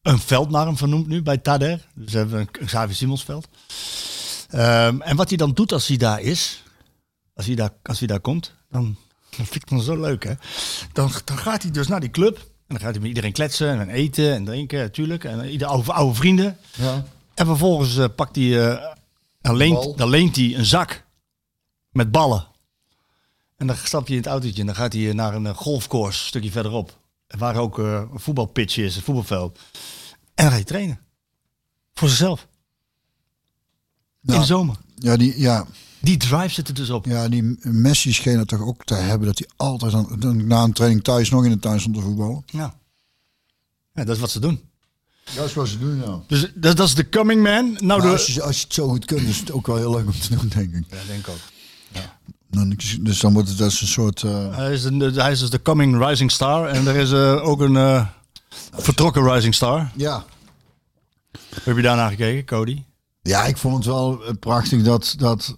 een 0.02 0.20
veld 0.20 0.50
naar 0.50 0.66
hem 0.66 0.78
vernoemd 0.78 1.08
nu 1.08 1.22
bij 1.22 1.38
Tader. 1.38 1.86
Dus 1.96 2.12
ze 2.12 2.18
hebben 2.18 2.40
een, 2.40 2.48
een 2.60 2.66
Xavi 2.66 2.94
Simonsveld. 2.94 3.48
Ehm, 4.50 5.02
en 5.02 5.16
wat 5.16 5.30
hij 5.30 5.38
dan 5.38 5.52
doet 5.54 5.72
als 5.74 5.88
hij 5.88 5.98
daar 5.98 6.22
is. 6.22 6.64
Als 7.36 7.46
hij 7.46 7.56
daar, 7.56 7.74
als 7.84 8.00
hij 8.00 8.08
daar 8.08 8.20
komt. 8.20 8.54
Dan, 8.70 8.96
dat 9.30 9.48
vind 9.48 9.56
ik 9.56 9.70
dan 9.70 9.82
zo 9.82 10.00
leuk 10.00 10.24
hè. 10.24 10.34
Dan, 10.94 11.12
dan 11.26 11.38
gaat 11.38 11.62
hij 11.62 11.72
dus 11.72 11.88
naar 11.88 12.00
die 12.00 12.12
club. 12.12 12.38
En 12.38 12.76
dan 12.76 12.80
gaat 12.80 12.92
hij 12.92 13.00
met 13.00 13.08
iedereen 13.08 13.32
kletsen 13.32 13.80
en 13.80 13.90
eten 13.90 14.34
en 14.34 14.46
drinken 14.46 14.80
natuurlijk. 14.80 15.24
En 15.24 15.50
ieder 15.50 15.68
oude, 15.68 15.94
oude 15.94 16.16
vrienden. 16.16 16.58
Ja. 16.76 17.06
En 17.34 17.46
vervolgens 17.46 17.98
eh, 17.98 18.06
pakt 18.16 18.36
hij, 18.36 18.70
eh, 18.70 18.94
dan, 19.42 19.56
leent, 19.56 19.98
dan 19.98 20.10
leent 20.10 20.36
hij 20.36 20.56
een 20.56 20.66
zak 20.66 21.04
met 21.92 22.12
ballen. 22.12 22.48
En 23.58 23.68
dan 23.68 23.76
stapt 23.76 24.08
hij 24.08 24.18
in 24.18 24.22
het 24.22 24.32
autootje 24.32 24.60
en 24.60 24.66
dan 24.66 24.76
gaat 24.76 24.94
hij 24.94 25.14
naar 25.14 25.34
een 25.34 25.46
eh, 25.46 25.56
golfcourse 25.56 26.22
een 26.22 26.28
stukje 26.28 26.52
verderop. 26.52 27.00
Waar 27.28 27.56
ook 27.56 27.80
eh, 27.80 28.04
een 28.14 28.20
voetbalpitch 28.20 28.78
is, 28.78 28.96
een 28.96 29.02
voetbalveld. 29.02 29.58
En 29.58 29.64
dan 30.36 30.46
gaat 30.46 30.54
hij 30.54 30.64
trainen. 30.64 31.00
Voor 31.94 32.10
zichzelf. 32.10 32.48
In 34.26 34.40
de 34.40 34.46
zomer. 34.46 34.76
Ja, 34.96 35.18
die, 35.18 35.40
ja, 35.40 35.66
Die 36.06 36.18
drive 36.18 36.50
zit 36.54 36.68
er 36.68 36.74
dus 36.74 36.90
op. 36.90 37.06
ja, 37.06 37.30
die 37.30 37.58
Messi 37.62 38.14
scheen 38.14 38.38
het 38.40 38.48
toch 38.48 38.62
ook 38.62 38.84
te 38.84 38.94
hebben 38.96 39.28
dat 39.28 39.38
hij 39.38 39.48
altijd 39.56 39.94
aan, 39.94 40.16
dan 40.20 40.48
na 40.48 40.64
een 40.64 40.74
training 40.74 41.04
thuis 41.04 41.30
nog 41.30 41.44
in 41.46 41.52
de 41.52 41.60
tuin 41.60 41.80
stond 41.80 41.96
te 41.96 42.02
voetballen. 42.02 42.44
Ja. 42.46 42.76
ja, 43.94 44.04
dat 44.04 44.16
is 44.16 44.22
wat 44.22 44.32
ze 44.32 44.40
doen. 44.40 44.60
Dat 45.36 45.46
is 45.46 45.54
wat 45.54 45.68
ze 45.68 45.80
doen, 45.80 45.98
ja. 46.06 46.20
Dus 46.28 46.52
dat, 46.56 46.78
dat 46.78 46.88
is 46.88 46.96
de 46.96 47.10
coming 47.10 47.44
man. 47.44 47.78
Nou, 47.80 48.02
de... 48.02 48.08
als, 48.08 48.26
je, 48.28 48.42
als 48.42 48.58
je 48.58 48.64
het 48.64 48.74
zo 48.74 48.88
goed 48.88 49.06
kunt, 49.06 49.22
is 49.28 49.40
het 49.40 49.52
ook 49.52 49.68
wel 49.68 49.76
heel 49.76 49.92
leuk 49.96 50.06
om 50.06 50.12
te 50.20 50.36
doen, 50.36 50.48
denk 50.56 50.74
ik. 50.74 50.84
Ja, 50.90 50.98
denk 51.08 51.20
ik 51.20 51.30
ook. 51.30 51.40
Dan, 52.50 52.78
dus 53.02 53.20
dan 53.20 53.34
wordt 53.34 53.50
het 53.50 53.62
als 53.62 53.82
een 53.82 53.88
soort... 53.88 54.24
eh, 54.24 54.56
Hij 54.56 54.74
is, 54.74 54.84
een, 54.84 55.00
hij 55.00 55.32
is 55.32 55.40
dus 55.40 55.50
de 55.50 55.62
coming 55.62 56.06
rising 56.08 56.32
star. 56.32 56.68
En 56.68 56.88
er 56.88 56.96
is 56.96 57.12
eh, 57.12 57.48
ook 57.48 57.62
een 57.62 57.76
eh, 57.76 58.08
vertrokken 58.72 59.32
rising 59.32 59.54
star. 59.56 59.92
ja. 59.96 60.26
Heb 61.62 61.76
je 61.76 61.82
daarna 61.82 62.10
gekeken, 62.10 62.46
Cody? 62.46 62.84
ja, 63.22 63.46
ik 63.46 63.58
vond 63.58 63.76
het 63.76 63.86
wel 63.86 64.22
prachtig 64.40 64.84
dat, 64.84 65.16
dat... 65.18 65.56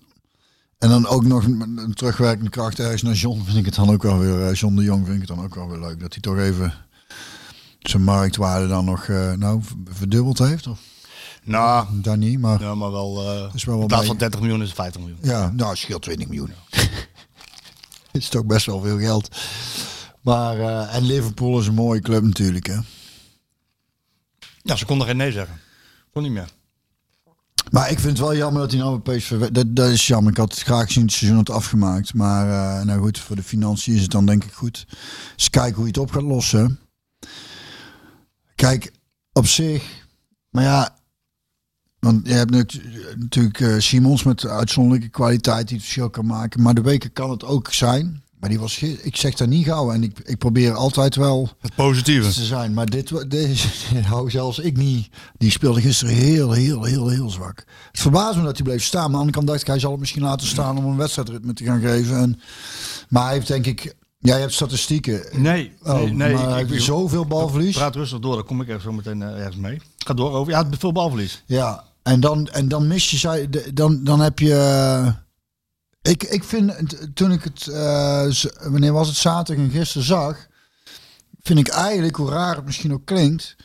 En 0.77 0.89
dan 0.89 1.07
ook 1.07 1.23
nog 1.23 1.43
een 1.45 1.93
terugwerkende 1.93 2.49
kracht 2.49 2.79
ergens 2.79 3.01
naar 3.01 3.13
John. 3.13 3.41
Vind 3.45 3.57
ik 3.57 3.65
het 3.65 3.75
dan 3.75 3.89
ook 3.89 4.03
wel 4.03 4.17
weer. 4.19 4.47
eh, 4.47 4.53
John 4.53 4.75
de 4.75 4.83
Jong 4.83 5.05
vind 5.05 5.21
ik 5.21 5.27
het 5.27 5.37
dan 5.37 5.45
ook 5.45 5.55
wel 5.55 5.69
weer 5.69 5.79
leuk. 5.79 5.99
Dat 5.99 6.13
hij 6.13 6.21
toch 6.21 6.37
even 6.37 6.73
zijn 7.79 8.03
marktwaarde 8.03 8.67
dan 8.67 8.85
nog 8.85 9.07
eh, 9.07 9.33
nou, 9.33 9.61
verdubbeld 9.85 10.37
heeft. 10.37 10.67
Of 10.67 10.79
Nou, 11.43 12.01
daar 12.01 12.17
niet, 12.17 12.39
maar 12.39 12.61
ja, 12.61 12.75
maar 12.75 12.91
wel, 12.91 13.29
eh 13.29 13.53
is 13.53 13.63
wel 13.63 13.81
in 13.81 13.87
plaats 13.87 14.07
van 14.07 14.17
30 14.17 14.39
miljoen 14.39 14.61
is 14.61 14.67
het 14.67 14.75
50 14.75 15.01
miljoen. 15.01 15.19
Ja, 15.21 15.51
nou, 15.51 15.75
scheelt 15.75 16.01
20 16.01 16.27
miljoen. 16.27 16.51
Het 18.11 18.21
is 18.25 18.29
toch 18.29 18.45
best 18.45 18.65
wel 18.65 18.81
veel 18.81 18.99
geld. 18.99 19.35
Maar, 20.21 20.59
en 20.89 21.03
Liverpool 21.03 21.59
is 21.59 21.67
een 21.67 21.73
mooie 21.73 22.01
club 22.01 22.23
natuurlijk, 22.23 22.67
hè. 22.67 22.77
Ja, 24.61 24.75
ze 24.75 24.85
konden 24.85 25.07
geen 25.07 25.17
nee 25.17 25.31
zeggen. 25.31 25.59
Kon 26.13 26.23
niet 26.23 26.31
meer. 26.31 26.49
Maar 27.71 27.91
ik 27.91 27.99
vind 27.99 28.17
het 28.17 28.27
wel 28.27 28.35
jammer 28.35 28.61
dat 28.61 28.71
hij 28.71 28.79
nou 28.79 29.01
we- 29.03 29.51
Dat, 29.51 29.75
dat 29.75 29.89
is 29.89 30.07
jammer. 30.07 30.31
Ik 30.31 30.37
had 30.37 30.51
het 30.51 30.63
graag 30.63 30.85
gezien 30.85 31.03
het 31.03 31.11
seizoen 31.11 31.37
had 31.37 31.49
afgemaakt. 31.49 32.13
Maar 32.13 32.49
eh, 32.79 32.85
nou 32.85 33.01
goed, 33.01 33.19
voor 33.19 33.35
de 33.35 33.43
financiën 33.43 33.95
is 33.95 34.01
het 34.01 34.11
dan 34.11 34.25
denk 34.25 34.43
ik 34.43 34.51
goed. 34.53 34.85
Dus 35.35 35.49
kijken 35.49 35.75
hoe 35.75 35.83
je 35.83 35.89
het 35.89 35.97
op 35.97 36.11
gaat 36.11 36.21
lossen. 36.21 36.79
Kijk, 38.55 38.91
op 39.33 39.47
zich... 39.47 40.05
Maar 40.49 40.63
ja... 40.63 40.95
Want 41.99 42.27
je 42.27 42.33
hebt 42.33 42.51
natu- 42.51 43.15
natuurlijk 43.17 43.59
eh, 43.59 43.75
Simons 43.77 44.23
met 44.23 44.45
uitzonderlijke 44.45 45.09
kwaliteit 45.09 45.67
die 45.67 45.75
het 45.75 45.85
verschil 45.85 46.09
kan 46.09 46.25
maken. 46.25 46.61
Maar 46.61 46.73
de 46.73 46.81
weken 46.81 47.13
kan 47.13 47.29
het 47.29 47.43
ook 47.43 47.73
zijn. 47.73 48.23
Maar 48.39 48.49
die 48.49 48.59
was... 48.59 48.81
Ik 48.81 49.15
zeg 49.15 49.33
daar 49.33 49.47
niet 49.47 49.65
gauw. 49.65 49.91
En 49.91 50.03
ik, 50.03 50.19
ik 50.23 50.37
probeer 50.37 50.73
altijd 50.73 51.15
wel 51.15 51.49
Het 51.59 51.75
positieve. 51.75 52.31
te 52.33 52.45
zijn. 52.45 52.73
Maar 52.73 52.85
dit, 52.89 53.29
deze 53.31 53.67
hou 54.11 54.29
zelfs 54.29 54.59
ik 54.59 54.77
niet. 54.77 55.09
Die 55.37 55.51
speelde 55.51 55.81
gisteren 55.81 56.13
heel, 56.13 56.51
heel, 56.51 56.83
heel, 56.83 57.07
heel 57.09 57.29
zwak. 57.29 57.63
Het 57.91 58.01
verbaast 58.01 58.37
me 58.37 58.43
dat 58.43 58.55
hij 58.57 58.65
bleef 58.65 58.83
staan. 58.83 58.99
Maar 58.99 59.05
aan 59.05 59.11
de 59.11 59.17
andere 59.17 59.35
kant 59.37 59.47
dacht 59.47 59.61
ik, 59.61 59.67
hij 59.67 59.79
zal 59.79 59.91
het 59.91 59.99
misschien 59.99 60.21
laten 60.21 60.47
staan 60.47 60.77
om 60.77 60.85
een 60.85 60.97
wedstrijdritme 60.97 61.53
te 61.53 61.63
gaan 61.63 61.81
geven. 61.81 62.17
En, 62.17 62.39
maar 63.09 63.23
hij 63.23 63.33
heeft 63.33 63.47
denk 63.47 63.65
ik... 63.65 63.95
Ja, 64.19 64.33
je 64.35 64.41
hebt 64.41 64.53
statistieken. 64.53 65.23
Nee, 65.41 65.71
Oh, 65.83 65.93
nee, 65.99 66.11
nee. 66.11 66.33
maar 66.33 66.43
hij 66.49 66.61
ik, 66.61 66.67
heeft 66.67 66.79
ik, 66.79 66.85
zoveel 66.85 67.25
balverlies. 67.25 67.75
praat 67.75 67.95
rustig 67.95 68.19
door, 68.19 68.35
dan 68.35 68.45
kom 68.45 68.61
ik 68.61 68.69
er 68.69 68.81
zo 68.81 68.91
meteen 68.91 69.21
eh, 69.21 69.37
ergens 69.39 69.55
mee. 69.55 69.81
Ga 69.97 70.13
door 70.13 70.31
over. 70.31 70.53
Ja, 70.53 70.67
veel 70.77 70.91
balverlies. 70.91 71.43
Ja, 71.45 71.83
en 72.03 72.19
dan, 72.19 72.47
en 72.47 72.67
dan 72.67 72.87
mis 72.87 73.11
je... 73.11 73.49
Dan, 73.73 74.03
dan 74.03 74.19
heb 74.19 74.39
je... 74.39 75.13
Ik, 76.07 76.23
ik 76.23 76.43
vind, 76.43 76.73
toen 77.15 77.31
ik 77.31 77.43
het... 77.43 77.67
eh, 77.67 78.31
wanneer 78.61 78.93
was 78.93 79.07
het 79.07 79.17
zaterdag 79.17 79.65
en 79.65 79.71
gisteren 79.71 80.07
zag... 80.07 80.47
Vind 81.41 81.59
ik 81.59 81.67
eigenlijk, 81.67 82.15
hoe 82.15 82.29
raar 82.29 82.55
het 82.55 82.65
misschien 82.65 82.93
ook 82.93 83.05
klinkt... 83.05 83.55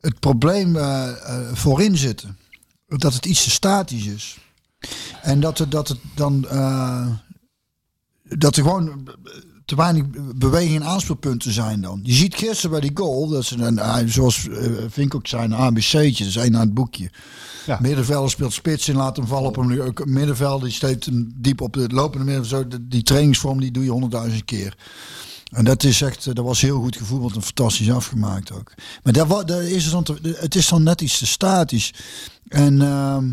Het 0.00 0.20
probleem 0.20 0.76
eh, 0.76 1.52
voorin 1.52 1.96
zitten. 1.96 2.38
Dat 2.86 3.14
het 3.14 3.26
iets 3.26 3.44
te 3.44 3.50
statisch 3.50 4.06
is. 4.06 4.38
En 5.22 5.40
dat 5.40 5.58
het, 5.58 5.70
dat 5.70 5.88
het 5.88 5.98
dan... 6.14 6.40
dat 8.22 8.56
er 8.56 8.62
gewoon 8.62 9.08
te 9.70 9.76
weinig 9.76 10.04
beweging 10.36 10.74
en 10.80 10.84
aanspeelpunten 10.86 11.52
zijn 11.52 11.80
dan. 11.80 12.00
Je 12.02 12.12
ziet 12.12 12.34
gisteren 12.34 12.70
bij 12.70 12.80
die 12.80 12.90
goal, 12.94 13.28
dat 13.28 13.42
is 13.42 13.50
een, 13.50 13.88
een- 13.98 14.08
zoals 14.08 14.48
eh, 14.48 14.70
Vink 14.88 15.14
ook 15.14 15.26
zei, 15.26 15.44
een 15.44 15.54
ABC'tje, 15.54 16.00
dat 16.00 16.26
is 16.26 16.36
één 16.36 16.52
naar 16.52 16.60
het 16.60 16.74
boekje. 16.74 17.10
Ja. 17.66 17.78
Middenvelder 17.80 18.30
speelt 18.30 18.52
spits 18.52 18.88
in, 18.88 18.96
laat 18.96 19.16
hem 19.16 19.26
vallen 19.26 19.48
op 19.48 19.56
een 19.56 19.94
middenveld. 20.04 20.62
Die 20.62 20.72
steekt 20.72 21.04
hem 21.04 21.32
diep 21.36 21.60
op 21.60 21.74
het 21.74 21.92
lopende 21.92 22.24
middenveld. 22.24 22.72
Zo, 22.72 22.78
die- 22.88 23.02
trainingsvorm 23.02 23.60
die 23.60 23.70
doe 23.70 23.84
je 23.84 23.90
honderdduizend 23.90 24.44
keer. 24.44 24.76
En 25.50 25.64
dat 25.64 25.84
is 25.84 26.02
echt, 26.02 26.26
eh, 26.26 26.34
dat 26.34 26.44
was 26.44 26.60
heel 26.60 26.80
goed 26.80 26.96
gevoetbald 26.96 27.34
en 27.34 27.42
fantastisch 27.42 27.90
afgemaakt 27.90 28.52
ook. 28.52 28.72
Maar 29.02 29.12
daar, 29.12 29.26
wa- 29.26 29.44
daar 29.44 29.62
is 29.62 29.84
het, 29.84 29.92
dan 29.92 30.02
te- 30.04 30.36
het 30.40 30.54
is 30.54 30.68
dan 30.68 30.82
net 30.82 31.00
iets 31.00 31.18
te 31.18 31.26
statisch. 31.26 31.94
En, 32.48 32.82
ehm, 32.82 33.30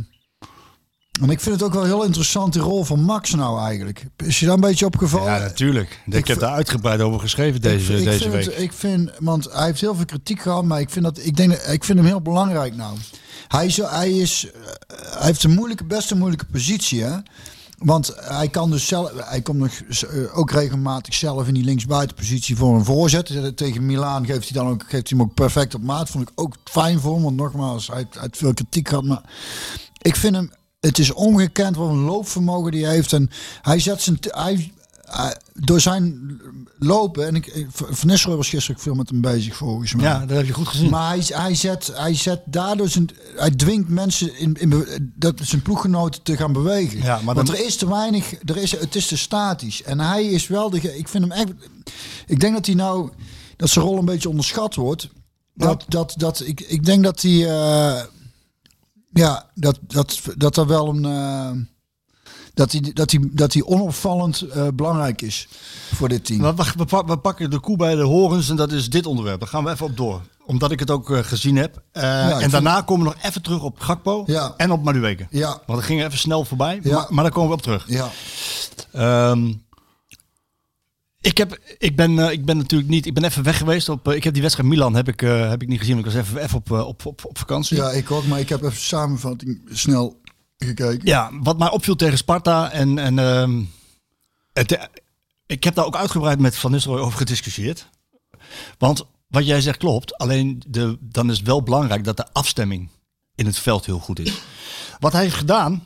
en 1.21 1.29
ik 1.29 1.39
vind 1.39 1.55
het 1.55 1.63
ook 1.63 1.73
wel 1.73 1.83
heel 1.83 2.03
interessant, 2.03 2.53
die 2.53 2.61
rol 2.61 2.83
van 2.83 3.01
Max 3.01 3.33
nou 3.33 3.59
eigenlijk. 3.61 4.05
Is 4.17 4.39
je 4.39 4.45
daar 4.45 4.55
een 4.55 4.61
beetje 4.61 4.85
opgevallen? 4.85 5.33
Ja, 5.33 5.39
natuurlijk. 5.39 6.01
Ik, 6.05 6.13
Ik 6.13 6.27
heb 6.27 6.39
daar 6.39 6.53
uitgebreid 6.53 7.01
over 7.01 7.19
geschreven 7.19 7.61
deze, 7.61 7.93
ik, 7.93 7.99
ik 7.99 8.05
deze 8.05 8.19
vind 8.19 8.33
week. 8.33 8.45
Het, 8.45 8.59
ik 8.59 8.73
vind, 8.73 9.11
want 9.19 9.47
hij 9.51 9.65
heeft 9.65 9.81
heel 9.81 9.95
veel 9.95 10.05
kritiek 10.05 10.41
gehad, 10.41 10.63
maar 10.63 10.79
ik 10.79 10.89
vind, 10.89 11.05
dat, 11.05 11.19
ik 11.25 11.37
denk, 11.37 11.53
ik 11.53 11.83
vind 11.83 11.97
hem 11.97 12.07
heel 12.07 12.21
belangrijk 12.21 12.75
nou. 12.75 12.97
Hij, 13.47 13.65
is, 13.65 13.77
hij, 13.77 14.11
is, 14.11 14.47
hij 14.87 15.25
heeft 15.25 15.43
een 15.43 15.53
moeilijke, 15.53 15.83
best 15.83 16.11
een 16.11 16.17
moeilijke 16.17 16.45
positie, 16.45 17.03
hè. 17.03 17.17
Want 17.77 18.13
hij 18.15 18.47
kan 18.49 18.71
dus 18.71 18.87
zelf, 18.87 19.11
hij 19.15 19.41
komt 19.41 19.57
nog 19.57 19.71
eh, 19.71 20.37
ook 20.37 20.51
regelmatig 20.51 21.13
zelf 21.13 21.47
in 21.47 21.53
die 21.53 21.63
linksbuitenpositie 21.63 22.55
voor 22.55 22.75
een 22.75 22.85
voorzet. 22.85 23.29
Eh, 23.29 23.45
Tegen 23.45 23.85
Milaan 23.85 24.25
geeft 24.25 24.49
hij 24.49 24.63
dan 24.63 24.71
ook, 24.71 24.81
geeft 24.81 25.09
hij 25.09 25.17
hem 25.17 25.21
ook 25.21 25.33
perfect 25.33 25.75
op 25.75 25.81
maat. 25.81 26.09
Vond 26.09 26.29
ik 26.29 26.31
ook 26.35 26.55
fijn 26.63 26.99
voor 26.99 27.13
hem, 27.13 27.23
want 27.23 27.35
nogmaals, 27.35 27.87
hij 27.87 28.07
heeft 28.19 28.37
veel 28.37 28.53
kritiek 28.53 28.87
gehad. 28.87 29.03
Maar 29.03 29.21
ik 30.01 30.15
vind 30.15 30.35
hem, 30.35 30.51
het 30.79 30.97
is 30.99 31.13
ongekend 31.13 31.75
wat 31.75 31.89
een 31.89 31.97
loopvermogen 32.03 32.71
die 32.71 32.85
hij 32.85 32.93
heeft. 32.93 33.13
En 33.13 33.29
hij 33.61 33.79
zet 33.79 34.01
zijn, 34.01 34.17
hij, 34.31 34.71
door 35.53 35.79
zijn 35.81 36.35
lopen, 36.79 37.27
en 37.27 37.35
ik, 37.35 37.45
ik- 37.47 37.67
Van 37.71 38.07
Nistelrooy 38.07 38.37
was 38.37 38.49
gisteren 38.49 38.81
veel 38.81 38.93
met 38.95 39.09
hem 39.09 39.21
bezig 39.21 39.55
volgens 39.55 39.93
mij. 39.95 40.05
Ja, 40.05 40.25
dat 40.25 40.37
heb 40.37 40.45
je 40.45 40.53
goed 40.53 40.67
gezien. 40.67 40.89
Maar 40.89 41.07
hij, 41.09 41.23
hij, 41.27 41.55
zet, 41.55 41.91
hij 41.93 42.13
zet 42.15 42.41
daardoor 42.45 42.89
zijn, 42.89 43.09
hij 43.35 43.49
dwingt 43.51 43.89
mensen 43.89 44.37
in, 44.39 44.53
in 44.53 44.85
dat 45.15 45.39
zijn 45.43 45.61
ploeggenoten 45.61 46.21
te 46.23 46.37
gaan 46.37 46.53
bewegen. 46.53 46.97
Ja, 47.03 47.19
maar 47.21 47.35
Want 47.35 47.47
dan- 47.47 47.55
er 47.55 47.65
is 47.65 47.75
te 47.75 47.89
weinig, 47.89 48.33
er 48.45 48.57
is, 48.57 48.71
het 48.71 48.95
is 48.95 49.07
te 49.07 49.17
statisch. 49.17 49.83
En 49.83 49.99
hij 49.99 50.25
is 50.25 50.47
wel 50.47 50.69
de, 50.69 50.97
ik 50.97 51.07
vind 51.07 51.23
hem 51.23 51.31
echt, 51.31 51.51
ik 52.27 52.39
denk 52.39 52.53
dat 52.53 52.65
hij 52.65 52.75
nou, 52.75 53.09
dat 53.55 53.69
zijn 53.69 53.85
rol 53.85 53.97
een 53.97 54.05
beetje 54.05 54.29
onderschat 54.29 54.75
wordt. 54.75 55.09
Dat, 55.53 55.85
dat, 55.87 56.13
dat, 56.17 56.41
ik, 56.45 56.61
ik 56.61 56.85
denk 56.85 57.03
dat 57.03 57.21
hij, 57.21 57.49
eh, 57.49 58.01
ja, 59.17 59.45
dat, 59.53 59.79
dat, 59.81 60.21
dat 60.37 60.57
er 60.57 60.67
wel 60.67 60.89
een, 60.89 61.05
eh, 61.05 61.51
dat 62.53 62.71
hij, 62.71 62.91
dat 62.93 63.11
hij, 63.11 63.19
dat 63.31 63.53
hij 63.53 63.63
onopvallend 63.63 64.41
eh, 64.41 64.67
belangrijk 64.73 65.21
is 65.21 65.47
voor 65.95 66.09
dit 66.09 66.25
team. 66.25 66.41
We, 66.41 66.53
we, 66.55 66.71
we 66.77 66.85
pak- 66.85 67.07
we 67.07 67.17
pakken 67.17 67.49
de 67.49 67.59
koe 67.59 67.77
bij 67.77 67.95
de 67.95 68.01
horens 68.01 68.49
en 68.49 68.55
dat 68.55 68.71
is 68.71 68.89
dit 68.89 69.05
onderwerp. 69.05 69.39
Daar 69.39 69.49
gaan 69.49 69.63
we 69.63 69.71
even 69.71 69.85
op 69.85 69.97
door. 69.97 70.21
Omdat 70.45 70.71
ik 70.71 70.79
het 70.79 70.91
ook 70.91 71.11
eh, 71.11 71.19
gezien 71.23 71.55
heb. 71.55 71.81
En 71.91 72.37
vind- 72.39 72.51
daarna 72.51 72.81
komen 72.81 73.07
we 73.07 73.13
nog 73.13 73.23
even 73.23 73.41
terug 73.41 73.61
op 73.63 73.79
Gakpo 73.79 74.23
Ja. 74.27 74.53
en 74.57 74.71
op 74.71 74.83
Madueke. 74.83 75.27
Ja. 75.29 75.47
Want 75.47 75.79
dat 75.79 75.83
ging 75.83 76.03
even 76.03 76.17
snel 76.17 76.45
voorbij. 76.45 76.79
Ja. 76.83 76.95
Maar, 76.95 77.05
maar 77.09 77.23
daar 77.23 77.33
komen 77.33 77.49
we 77.49 77.55
op 77.55 77.61
terug. 77.61 77.85
Ja, 77.87 78.09
Ehm, 78.91 79.53
ik, 81.21 81.37
heb, 81.37 81.59
ik, 81.77 81.95
ben, 81.95 82.19
eh, 82.19 82.31
ik 82.31 82.45
ben 82.45 82.57
natuurlijk 82.57 82.89
niet. 82.89 83.05
Ik 83.05 83.13
ben 83.13 83.23
even 83.23 83.43
weg 83.43 83.57
geweest. 83.57 83.89
Op, 83.89 84.07
eh, 84.07 84.15
ik 84.15 84.23
heb 84.23 84.33
die 84.33 84.41
wedstrijd 84.41 84.69
Milan 84.69 84.95
heb 84.95 85.07
ik, 85.07 85.21
eh, 85.21 85.49
heb 85.49 85.61
ik 85.61 85.67
niet 85.67 85.79
gezien. 85.79 85.95
Want 85.95 86.07
ik 86.07 86.13
was 86.13 86.21
even, 86.21 86.41
even 86.41 86.57
op, 86.57 86.71
op, 86.71 87.05
op, 87.05 87.25
op 87.25 87.37
vakantie. 87.37 87.77
ja, 87.77 87.91
ik 87.91 88.11
ook, 88.11 88.25
maar 88.25 88.39
ik 88.39 88.49
heb 88.49 88.63
even 88.63 88.77
samenvatting 88.77 89.61
snel 89.71 90.21
gekeken. 90.57 91.07
Ja, 91.07 91.29
wat 91.41 91.57
mij 91.57 91.69
opviel 91.69 91.95
tegen 91.95 92.17
Sparta. 92.17 92.71
En, 92.71 92.97
en 92.97 93.19
ehm, 93.19 93.63
het, 94.53 94.71
eh, 94.71 94.83
ik 95.45 95.63
heb 95.63 95.75
daar 95.75 95.85
ook 95.85 95.95
uitgebreid 95.95 96.39
met 96.39 96.55
Van 96.55 96.71
Nistelrooy 96.71 97.01
over 97.01 97.17
gediscussieerd. 97.17 97.89
Want 98.77 99.05
wat 99.27 99.45
jij 99.45 99.61
zegt 99.61 99.77
klopt. 99.77 100.17
Alleen 100.17 100.61
de, 100.67 100.97
dan 101.01 101.29
is 101.29 101.37
het 101.37 101.47
wel 101.47 101.63
belangrijk 101.63 102.03
dat 102.03 102.17
de 102.17 102.31
afstemming 102.31 102.89
in 103.35 103.45
het 103.45 103.57
veld 103.57 103.85
heel 103.85 103.99
goed 103.99 104.19
is. 104.19 104.41
Wat 104.99 105.11
hij 105.11 105.21
heeft 105.21 105.35
gedaan. 105.35 105.85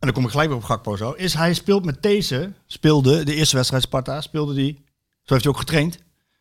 En 0.00 0.06
dan 0.06 0.12
kom 0.12 0.24
ik 0.24 0.30
gelijk 0.30 0.48
weer 0.48 0.58
op 0.58 0.64
Gakpo 0.64 0.96
zo. 0.96 1.10
Is 1.10 1.34
hij 1.34 1.54
speelt 1.54 1.84
met 1.84 2.02
deze. 2.02 2.52
Speelde 2.66 3.24
de 3.24 3.34
eerste 3.34 3.56
wedstrijd 3.56 3.82
Sparta. 3.82 4.20
Speelde 4.20 4.54
die. 4.54 4.84
Zo 5.22 5.34
heeft 5.34 5.44
hij 5.44 5.52
ook 5.52 5.58
getraind. 5.58 5.98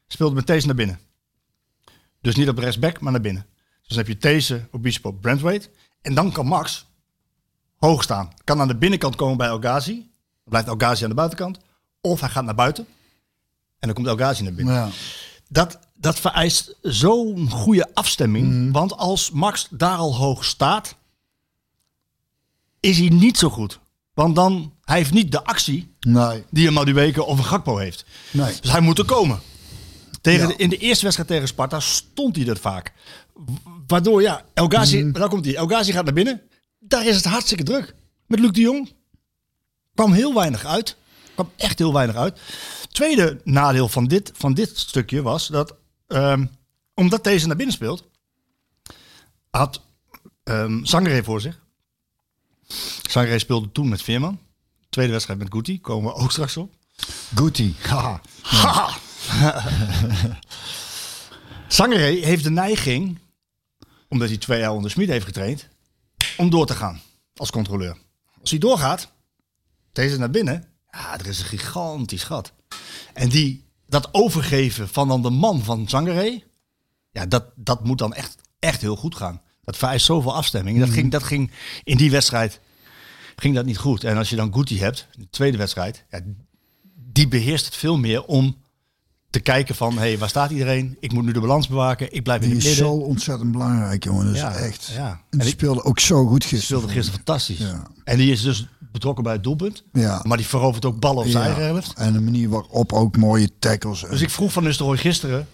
Speelde 0.08 0.36
met 0.36 0.48
deze 0.48 0.66
naar 0.66 0.76
binnen. 0.76 1.00
Dus 2.22 2.36
niet 2.36 2.50
op 2.50 2.58
rechtsback, 2.58 3.00
maar 3.00 3.12
naar 3.12 3.22
binnen. 3.22 3.46
Dus 3.80 3.88
dan 3.88 3.98
heb 3.98 4.08
je 4.08 4.18
deze, 4.18 4.68
Obispo, 4.72 5.12
Brentwaite. 5.12 5.70
En 6.02 6.14
dan 6.14 6.32
kan 6.32 6.46
Max 6.46 6.86
hoog 7.76 8.04
staan. 8.04 8.34
Kan 8.44 8.62
aan 8.62 8.68
de 8.68 8.76
binnenkant 8.76 9.16
komen 9.16 9.38
bij 9.38 9.48
El 9.48 9.60
Ghazi. 9.60 9.94
Dan 9.94 10.44
blijft 10.44 10.68
El 10.68 10.76
Ghazi 10.78 11.04
aan 11.04 11.10
de 11.10 11.16
buitenkant. 11.16 11.60
Of 12.02 12.20
hij 12.20 12.30
gaat 12.30 12.44
naar 12.44 12.56
buiten. 12.56 12.88
En 13.80 13.88
dan 13.88 13.94
komt 13.94 14.08
El 14.08 14.16
Ghazi 14.16 14.44
naar 14.44 14.54
binnen. 14.54 14.74
Ja. 14.74 14.90
Dat, 15.48 15.80
dat 15.94 16.20
vereist 16.20 16.76
zo'n 16.82 17.50
goede 17.50 17.90
afstemming. 17.94 18.48
Mhm. 18.48 18.72
Want 18.72 18.98
als 18.98 19.32
Max 19.32 19.68
daar 19.72 19.98
al 19.98 20.16
hoog 20.16 20.46
staat, 20.46 20.96
is 22.80 22.98
hij 22.98 23.08
niet 23.10 23.38
zo 23.38 23.50
goed. 23.50 23.80
Want 24.14 24.36
dan, 24.36 24.74
hij 24.84 24.98
heeft 24.98 25.12
niet 25.14 25.32
de 25.32 25.44
actie 25.44 25.94
Nee, 26.00 26.44
die 26.50 26.68
een 26.68 26.74
Madueke 26.74 27.24
of 27.24 27.38
een 27.38 27.44
Gakpo 27.46 27.78
heeft. 27.78 28.06
nee. 28.32 28.54
Dus 28.62 28.72
hij 28.72 28.82
moet 28.82 28.98
er 29.00 29.06
komen. 29.06 29.40
Tegen 30.22 30.42
Ja. 30.42 30.48
de, 30.48 30.56
in 30.56 30.70
de 30.70 30.78
eerste 30.78 31.04
wedstrijd 31.04 31.30
tegen 31.30 31.48
Sparta 31.48 31.80
stond 31.80 32.36
hij 32.36 32.48
er 32.48 32.58
vaak. 32.58 32.94
Waardoor, 33.88 34.22
ja, 34.22 34.46
El 34.54 34.68
Ghazi, 34.68 35.04
Mhm. 35.04 35.12
daar 35.12 35.30
komt 35.30 35.46
hij. 35.46 35.56
El 35.56 35.68
Ghazi 35.68 35.92
gaat 35.92 36.06
naar 36.06 36.14
binnen. 36.14 36.42
Daar 36.80 37.06
is 37.06 37.16
het 37.16 37.26
hartstikke 37.26 37.64
druk. 37.64 37.96
Met 38.28 38.40
Luc 38.40 38.52
de 38.52 38.62
Jong. 38.62 38.94
Kwam 39.94 40.12
heel 40.12 40.34
weinig 40.34 40.66
uit. 40.66 40.96
Kwam 41.34 41.50
echt 41.56 41.78
heel 41.80 41.94
weinig 41.94 42.16
uit. 42.16 42.40
Tweede 42.92 43.42
nadeel 43.44 43.88
van 43.90 44.06
dit, 44.06 44.32
van 44.36 44.54
dit 44.54 44.78
stukje 44.78 45.22
was 45.22 45.48
dat, 45.48 45.76
ehm, 46.08 46.46
omdat 46.94 47.24
deze 47.24 47.48
naar 47.48 47.56
binnen 47.56 47.76
speelt, 47.76 48.10
had 49.50 49.82
Sangre 50.84 51.24
voor 51.24 51.42
zich. 51.42 51.60
Sangre 53.10 53.40
speelde 53.40 53.72
toen 53.72 53.90
met 53.90 54.02
Veerman. 54.02 54.40
Tweede 54.90 55.12
wedstrijd 55.12 55.40
met 55.40 55.52
Guti. 55.52 55.82
Komen 55.82 56.14
we 56.14 56.20
ook 56.20 56.32
straks 56.32 56.58
op. 56.58 56.74
Guti. 57.36 57.76
Haha. 57.82 58.22
Heeft 62.22 62.44
de 62.44 62.50
neiging, 62.50 63.20
omdat 64.08 64.28
hij 64.28 64.38
twee 64.38 64.60
jaar 64.60 64.72
onder 64.72 64.92
Smit 64.92 65.10
heeft 65.10 65.26
getraind, 65.26 65.68
om 66.38 66.50
door 66.50 66.66
te 66.66 66.76
gaan 66.76 67.02
als 67.36 67.52
controleur. 67.52 67.98
Als 68.42 68.50
hij 68.50 68.60
doorgaat, 68.60 69.12
Deze 69.92 70.18
naar 70.18 70.30
binnen. 70.30 70.66
Ja, 70.92 71.20
er 71.20 71.28
is 71.28 71.40
een 71.40 71.46
gigantisch 71.46 72.24
gat. 72.24 72.54
En 73.14 73.30
die, 73.30 73.66
dat 73.88 74.10
overgeven 74.12 74.90
van 74.90 75.08
dan 75.08 75.22
de 75.22 75.30
man 75.30 75.64
van 75.64 75.90
Zangaré. 75.90 76.44
Ja, 77.12 77.26
dat, 77.26 77.46
dat 77.56 77.84
moet 77.84 77.98
dan 77.98 78.14
echt, 78.14 78.36
echt 78.60 78.82
heel 78.82 78.96
goed 78.96 79.16
gaan. 79.16 79.42
Dat 79.70 79.78
vereist 79.78 80.06
zoveel 80.06 80.36
afstemming. 80.36 80.80
Dat, 80.80 80.90
ging, 80.90 81.12
dat 81.12 81.24
ging 81.24 81.52
in 81.84 81.98
die 81.98 82.12
wedstrijd 82.12 82.60
ging 83.36 83.56
dat 83.56 83.66
niet 83.66 83.78
goed. 83.78 84.04
En 84.04 84.18
als 84.18 84.30
je 84.30 84.36
dan 84.36 84.54
Guti 84.54 84.80
hebt, 84.80 85.08
de 85.18 85.28
tweede 85.30 85.58
wedstrijd, 85.58 86.04
ja, 86.10 86.20
die 87.12 87.28
beheerst 87.28 87.66
het 87.66 87.76
veel 87.76 87.98
meer 87.98 88.24
om 88.24 88.56
te 89.30 89.40
kijken 89.40 89.76
van, 89.76 89.94
hé, 89.94 90.00
hey, 90.00 90.18
waar 90.18 90.30
staat 90.30 90.52
iedereen? 90.52 90.98
Ik 91.00 91.12
moet 91.12 91.24
nu 91.26 91.32
de 91.32 91.40
balans 91.40 91.68
bewaken. 91.68 92.14
Ik 92.14 92.24
blijf 92.24 92.42
in 92.42 92.48
Die 92.48 92.58
het 92.58 92.66
is 92.68 92.70
midden. 92.78 92.88
zo 92.96 93.00
ontzettend 93.02 93.52
belangrijk, 93.52 94.04
jongen. 94.04 94.26
Dat 94.26 94.34
is 94.36 94.40
Ja, 94.42 94.54
echt. 94.56 94.92
ja. 94.96 95.08
En 95.10 95.12
En 95.12 95.20
die 95.30 95.40
die- 95.40 95.50
speelde 95.50 95.84
ook 95.84 96.00
zo 96.00 96.26
goed 96.28 96.40
Die 96.42 96.50
gisteren. 96.50 96.78
speelde 96.80 96.94
gisteren 96.94 97.24
fantastisch. 97.26 97.58
Ja. 97.58 97.88
En 98.04 98.18
die 98.18 98.32
is 98.32 98.42
dus 98.42 98.68
betrokken 98.92 99.24
bij 99.24 99.34
het 99.34 99.44
doelpunt. 99.44 99.84
Ja. 99.94 100.20
Maar 100.28 100.38
die 100.38 100.46
verovert 100.46 100.86
ook 100.86 101.00
ballen 101.00 101.24
op 101.24 101.30
zijn 101.30 101.44
eigen 101.44 101.64
helft. 101.64 101.94
En 101.98 102.14
de 102.14 102.20
manier 102.20 102.50
waarop 102.50 102.94
ook 102.94 103.18
mooie 103.18 103.50
tackles. 103.60 104.06
Dus 104.10 104.22
ik 104.22 104.30
vroeg 104.30 104.52
van 104.52 104.64
Nistelrooy 104.64 104.98
gisteren, 104.98 105.48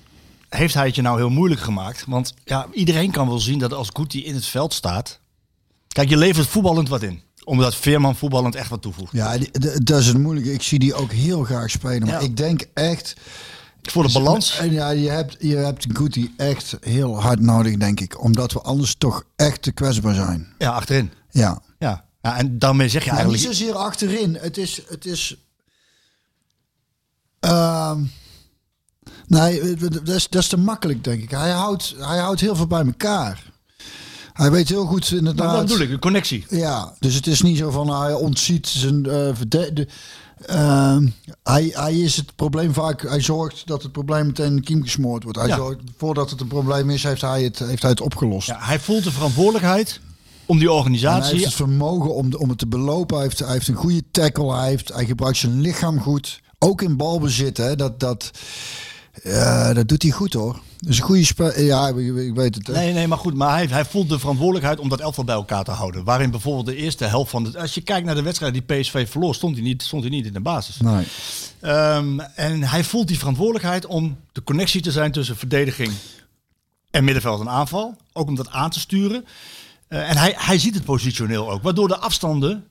heeft 0.49 0.73
hij 0.73 0.85
het 0.85 0.95
je 0.95 1.01
nou 1.01 1.17
heel 1.17 1.29
moeilijk 1.29 1.61
gemaakt? 1.61 2.03
Want 2.07 2.33
ja, 2.43 2.67
iedereen 2.71 3.11
kan 3.11 3.27
wel 3.27 3.39
zien 3.39 3.59
dat 3.59 3.73
als 3.73 3.89
Guti 3.93 4.25
in 4.25 4.33
het 4.35 4.45
veld 4.45 4.73
staat... 4.73 5.19
Kijk, 5.87 6.09
je 6.09 6.17
levert 6.17 6.47
voetballend 6.47 6.89
wat 6.89 7.01
in. 7.03 7.21
Omdat 7.43 7.75
Veerman 7.75 8.15
voetballend 8.15 8.55
echt 8.55 8.69
wat 8.69 8.81
toevoegt. 8.81 9.11
Ja, 9.11 9.37
dat 9.83 9.99
is 9.99 10.07
het 10.07 10.17
moeilijke. 10.17 10.53
Ik 10.53 10.61
zie 10.61 10.79
die 10.79 10.93
ook 10.93 11.11
heel 11.11 11.43
graag 11.43 11.69
spelen. 11.69 11.99
Maar 12.07 12.09
Ja. 12.09 12.19
ik 12.19 12.37
denk 12.37 12.65
echt... 12.73 13.13
Voor 13.81 14.07
de 14.07 14.13
balans. 14.13 14.57
En 14.57 14.71
ja, 14.71 14.89
je 14.89 15.09
hebt, 15.09 15.35
je 15.39 15.55
hebt 15.55 15.85
Guti 15.93 16.33
echt 16.37 16.77
heel 16.81 17.21
hard 17.21 17.39
nodig, 17.39 17.77
denk 17.77 17.99
ik. 17.99 18.21
Omdat 18.23 18.51
we 18.53 18.61
anders 18.61 18.95
toch 18.95 19.23
echt 19.35 19.61
te 19.61 19.71
kwetsbaar 19.71 20.13
zijn. 20.13 20.53
Ja, 20.57 20.71
achterin. 20.71 21.11
Ja. 21.31 21.61
Ja. 21.79 22.05
ja 22.21 22.37
en 22.37 22.59
daarmee 22.59 22.89
zeg 22.89 23.03
je 23.03 23.09
niet 23.11 23.19
eigenlijk... 23.19 23.53
zozeer 23.53 23.73
achterin. 23.75 24.37
Het 24.41 24.57
is. 24.57 24.81
Het 24.87 25.05
is 25.05 25.35
Ehm, 27.39 28.03
nee, 29.27 29.75
dat 29.75 30.07
is, 30.07 30.29
dat 30.29 30.41
is 30.41 30.47
te 30.47 30.57
makkelijk, 30.57 31.03
denk 31.03 31.21
ik. 31.21 31.31
Hij 31.31 31.51
houdt, 31.51 31.95
hij 31.99 32.17
houdt 32.17 32.41
heel 32.41 32.55
veel 32.55 32.67
bij 32.67 32.85
elkaar. 32.85 33.53
Hij 34.33 34.51
weet 34.51 34.69
heel 34.69 34.85
goed 34.85 35.11
inderdaad. 35.11 35.45
Nou, 35.45 35.57
dat 35.57 35.67
bedoel 35.67 35.81
ik, 35.81 35.89
de 35.89 35.99
connectie. 35.99 36.45
Ja, 36.49 36.93
dus 36.99 37.15
het 37.15 37.27
is 37.27 37.41
niet 37.41 37.57
zo 37.57 37.69
van 37.69 38.01
hij 38.01 38.13
ontziet 38.13 38.67
zijn 38.67 39.05
eh 39.05 39.35
de, 39.47 39.87
ehm, 40.45 41.07
hij, 41.43 41.69
hij 41.73 41.99
is 41.99 42.15
het 42.15 42.35
probleem 42.35 42.73
vaak. 42.73 43.01
Hij 43.01 43.21
zorgt 43.21 43.67
dat 43.67 43.83
het 43.83 43.91
probleem 43.91 44.25
meteen 44.25 44.63
kiem 44.63 44.83
gesmoord 44.83 45.23
wordt. 45.23 45.37
Hij 45.37 45.47
Ja. 45.47 45.55
zorgt, 45.55 45.79
voordat 45.97 46.29
het 46.29 46.41
een 46.41 46.47
probleem 46.47 46.89
is, 46.89 47.03
heeft 47.03 47.21
hij 47.21 47.43
het, 47.43 47.59
heeft 47.59 47.81
hij 47.81 47.91
het 47.91 48.01
opgelost. 48.01 48.47
Ja, 48.47 48.57
hij 48.59 48.79
voelt 48.79 49.03
de 49.03 49.11
verantwoordelijkheid 49.11 49.99
om 50.45 50.57
die 50.57 50.67
En 50.67 50.73
hij 50.73 50.81
organisatie... 50.83 51.31
heeft 51.33 51.45
het 51.45 51.53
vermogen 51.53 52.13
om, 52.13 52.33
om 52.33 52.49
het 52.49 52.57
te 52.57 52.67
belopen. 52.67 53.15
Hij 53.15 53.25
heeft, 53.25 53.39
hij 53.39 53.51
heeft 53.51 53.67
een 53.67 53.75
goede 53.75 54.03
tackle. 54.11 54.55
Hij, 54.55 54.69
heeft, 54.69 54.93
hij 54.93 55.05
gebruikt 55.05 55.37
zijn 55.37 55.61
lichaam 55.61 55.99
goed. 55.99 56.39
Ook 56.59 56.81
in 56.81 56.95
balbezit. 56.97 57.57
Hè. 57.57 57.75
Dat, 57.75 57.99
dat, 57.99 58.31
ja, 59.23 59.73
dat 59.73 59.87
doet 59.87 60.01
hij 60.01 60.11
goed 60.11 60.33
hoor. 60.33 60.59
Dus 60.79 60.97
een 60.97 61.03
goede 61.03 61.25
spel. 61.25 61.59
Ja, 61.59 61.87
ik, 61.87 62.33
weet 62.33 62.55
het. 62.55 62.67
hè. 62.67 62.73
Nee, 62.73 62.93
nee, 62.93 63.07
maar 63.07 63.17
goed. 63.17 63.33
Maar 63.33 63.53
hij, 63.53 63.65
hij 63.65 63.85
voelt 63.85 64.09
de 64.09 64.19
verantwoordelijkheid 64.19 64.79
om 64.79 64.89
dat 64.89 64.99
elftal 64.99 65.23
bij 65.23 65.35
elkaar 65.35 65.63
te 65.63 65.71
houden. 65.71 66.03
Waarin 66.03 66.31
bijvoorbeeld 66.31 66.65
de 66.65 66.75
eerste 66.75 67.05
helft 67.05 67.29
van... 67.29 67.43
De, 67.43 67.59
als 67.59 67.73
je 67.73 67.81
kijkt 67.81 68.05
naar 68.05 68.15
de 68.15 68.21
wedstrijd 68.21 68.53
die 68.53 68.61
PSV 68.61 69.09
verloor, 69.09 69.35
stond 69.35 69.55
hij 69.55 69.63
niet, 69.63 69.83
stond 69.83 70.01
hij 70.01 70.11
niet 70.11 70.25
in 70.25 70.33
de 70.33 70.39
basis. 70.39 70.77
Nee. 70.77 71.05
Ehm, 71.59 72.19
en 72.19 72.63
hij 72.63 72.83
voelt 72.83 73.07
die 73.07 73.17
verantwoordelijkheid 73.17 73.85
om 73.85 74.17
de 74.31 74.43
connectie 74.43 74.81
te 74.81 74.91
zijn 74.91 75.11
tussen 75.11 75.37
verdediging 75.37 75.91
en 76.91 77.03
middenveld 77.03 77.39
en 77.39 77.49
aanval. 77.49 77.95
Ook 78.13 78.27
om 78.27 78.35
dat 78.35 78.49
aan 78.49 78.69
te 78.69 78.79
sturen. 78.79 79.25
Eh, 79.87 80.09
en 80.09 80.17
hij, 80.17 80.33
hij 80.37 80.59
ziet 80.59 80.73
het 80.73 80.83
positioneel 80.83 81.51
ook. 81.51 81.63
Waardoor 81.63 81.87
de 81.87 81.97
afstanden 81.97 82.63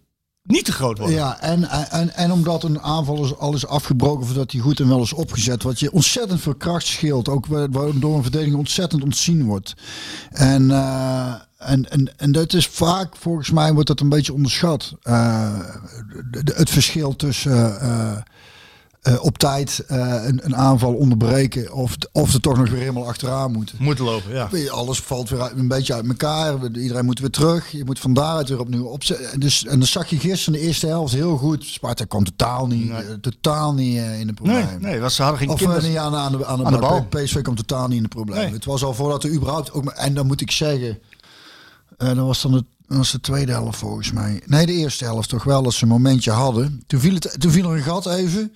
niet 0.44 0.64
te 0.64 0.72
groot 0.72 0.98
worden. 0.98 1.16
Ja, 1.16 1.40
en, 1.40 1.70
en, 1.90 2.14
en 2.14 2.32
omdat 2.32 2.62
een 2.62 2.80
aanval 2.80 3.24
is, 3.24 3.36
al 3.36 3.54
is 3.54 3.66
afgebroken 3.66 4.26
voordat 4.26 4.52
hij 4.52 4.60
goed 4.60 4.80
en 4.80 4.88
wel 4.88 5.02
is 5.02 5.12
opgezet. 5.12 5.62
Wat 5.62 5.80
je 5.80 5.92
ontzettend 5.92 6.40
veel 6.40 6.54
kracht 6.54 6.86
scheelt. 6.86 7.28
Ook 7.28 7.46
waardoor 7.46 8.16
een 8.16 8.22
verdediging 8.22 8.56
ontzettend 8.56 9.02
ontzien 9.02 9.44
wordt. 9.44 9.74
En, 10.30 10.70
eh, 10.70 11.34
en, 11.58 11.90
en, 11.90 12.18
en 12.18 12.32
dat 12.32 12.52
is 12.52 12.66
vaak, 12.66 13.16
volgens 13.16 13.50
mij, 13.50 13.72
wordt 13.72 13.88
dat 13.88 14.00
een 14.00 14.08
beetje 14.08 14.32
onderschat. 14.32 14.94
Eh, 15.02 15.58
het 16.44 16.70
verschil 16.70 17.16
tussen 17.16 17.80
eh, 17.80 18.16
eh, 19.04 19.24
op 19.24 19.38
tijd 19.38 19.84
eh, 19.88 19.98
een, 20.24 20.40
een 20.44 20.56
aanval 20.56 20.94
onderbreken. 20.94 21.72
Of, 21.72 21.96
of 22.12 22.34
er 22.34 22.40
toch 22.40 22.56
nog 22.56 22.68
weer 22.70 22.78
helemaal 22.80 23.06
achteraan 23.08 23.52
moeten. 23.52 23.76
Moeten 23.80 24.04
lopen, 24.04 24.32
ja. 24.34 24.48
Alles 24.70 25.00
valt 25.00 25.28
weer 25.28 25.40
uit- 25.42 25.56
een 25.56 25.68
beetje 25.68 25.94
uit 25.94 26.06
elkaar. 26.08 26.54
Iedereen 26.74 27.04
moet 27.04 27.18
weer 27.20 27.30
terug. 27.30 27.70
Je 27.70 27.84
moet 27.84 27.98
van 27.98 28.14
daaruit 28.14 28.48
weer 28.48 28.60
opnieuw 28.60 28.84
opzetten. 28.84 29.40
Dus, 29.40 29.64
en 29.66 29.80
dat 29.80 29.88
zag 29.88 30.06
je 30.10 30.18
gisteren 30.18 30.54
in 30.54 30.60
de 30.60 30.66
eerste 30.66 30.86
helft 30.86 31.12
heel 31.14 31.36
goed. 31.36 31.64
Sparta 31.64 32.04
kwam 32.04 32.24
totaal 32.24 32.66
niet, 32.66 32.90
eh, 32.90 32.98
totaal 33.20 33.74
niet 33.74 33.96
in 33.96 34.02
de 34.02 34.24
Nee, 34.24 34.32
problemen. 34.32 34.80
nee 34.82 35.00
was, 35.00 35.14
ze 35.14 35.22
hadden 35.22 35.40
geen 35.40 35.48
Of 35.50 35.58
kinderen. 35.58 35.88
niet 35.88 35.96
aan, 35.98 36.14
aan, 36.14 36.32
de, 36.32 36.46
aan, 36.46 36.58
de, 36.58 36.64
Aan 36.64 36.72
de 36.72 36.78
bal. 36.78 37.04
PSV 37.08 37.42
kwam 37.42 37.54
totaal 37.54 37.86
niet 37.88 37.96
in 37.96 38.02
de 38.02 38.08
problemen. 38.08 38.42
Nee. 38.44 38.52
Het 38.52 38.64
was 38.64 38.84
al 38.84 38.94
voordat 38.94 39.24
er 39.24 39.30
überhaupt 39.32 39.72
ook. 39.72 39.84
En 39.90 40.14
dan 40.14 40.26
moet 40.26 40.40
ik 40.40 40.50
zeggen. 40.50 40.98
dat 41.96 42.16
was 42.16 42.42
dan 42.42 42.52
de, 42.52 42.64
dat 42.86 42.96
was 42.96 43.10
de 43.12 43.20
tweede 43.20 43.52
helft 43.52 43.78
volgens 43.78 44.12
mij. 44.12 44.42
Nee, 44.46 44.66
de 44.66 44.72
eerste 44.72 45.04
helft 45.04 45.28
toch 45.28 45.44
wel 45.44 45.62
dat 45.62 45.72
ze 45.72 45.82
een 45.82 45.88
momentje 45.88 46.30
hadden. 46.30 46.82
Toen 46.86 47.00
viel, 47.00 47.14
het, 47.14 47.36
toen 47.38 47.50
viel 47.50 47.70
er 47.70 47.76
een 47.76 47.82
gat 47.82 48.06
even. 48.06 48.52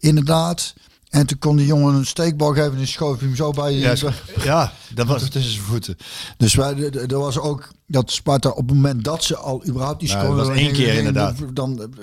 Inderdaad. 0.00 0.74
En 1.10 1.26
toen 1.26 1.38
kon 1.38 1.56
die 1.56 1.66
jongen 1.66 1.94
een 1.94 2.06
steekbal 2.06 2.52
geven 2.54 2.78
en 2.78 2.86
schoof 2.88 3.18
hij 3.18 3.26
hem 3.26 3.36
zo 3.36 3.50
bij. 3.50 3.72
Ja, 3.72 3.94
zo- 3.94 4.10
ja, 4.42 4.72
dat 4.94 5.06
was... 5.06 5.28
tussen 5.28 5.52
zijn 5.52 5.64
voeten. 5.64 5.96
Dus 6.36 6.54
wij, 6.54 6.90
er 6.90 7.18
was 7.18 7.38
ook 7.38 7.68
dat 7.86 8.10
Sparta 8.10 8.48
op 8.48 8.56
het 8.68 8.76
moment 8.76 9.04
dat 9.04 9.24
ze 9.24 9.36
al 9.36 9.66
überhaupt 9.66 10.00
die 10.00 10.08
Ja, 10.08 10.18
scoren... 10.18 10.36
dat 10.36 10.46
was 10.46 10.56
één 10.56 10.72
keer 10.72 10.94
inderdaad. 10.94 11.36
Dan 11.52 11.94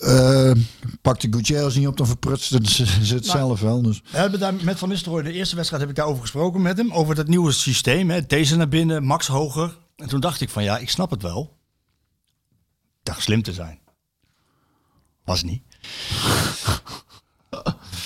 eh, 0.00 0.52
pakte 1.02 1.26
Gutierrez 1.30 1.76
niet 1.76 1.86
op, 1.86 1.96
dan 1.96 2.06
verprutste 2.06 2.58
ze, 2.62 3.04
ze 3.04 3.14
het 3.14 3.26
zelf 3.26 3.60
wel. 3.60 3.82
Dus. 3.82 4.02
We 4.10 4.18
hebben 4.18 4.40
daar 4.40 4.54
met 4.62 4.78
Van 4.78 4.88
Nistelrooy, 4.88 5.22
de 5.22 5.32
eerste 5.32 5.56
wedstrijd 5.56 5.82
heb 5.82 5.90
ik 5.90 5.96
daarover 5.96 6.22
gesproken 6.22 6.62
met 6.62 6.76
hem. 6.76 6.92
Over 6.92 7.14
dat 7.14 7.26
nieuwe 7.28 7.52
systeem. 7.52 8.10
Hè. 8.10 8.26
Deze 8.26 8.56
naar 8.56 8.68
binnen, 8.68 9.04
Max 9.04 9.26
hoger. 9.26 9.78
En 9.96 10.08
toen 10.08 10.20
dacht 10.20 10.40
ik 10.40 10.50
van 10.50 10.62
ja, 10.62 10.78
ik 10.78 10.90
snap 10.90 11.10
het 11.10 11.22
wel. 11.22 11.56
Ik 12.98 13.06
dacht 13.06 13.22
slim 13.22 13.42
te 13.42 13.52
zijn. 13.52 13.78
Was 15.24 15.42
niet. 15.42 15.62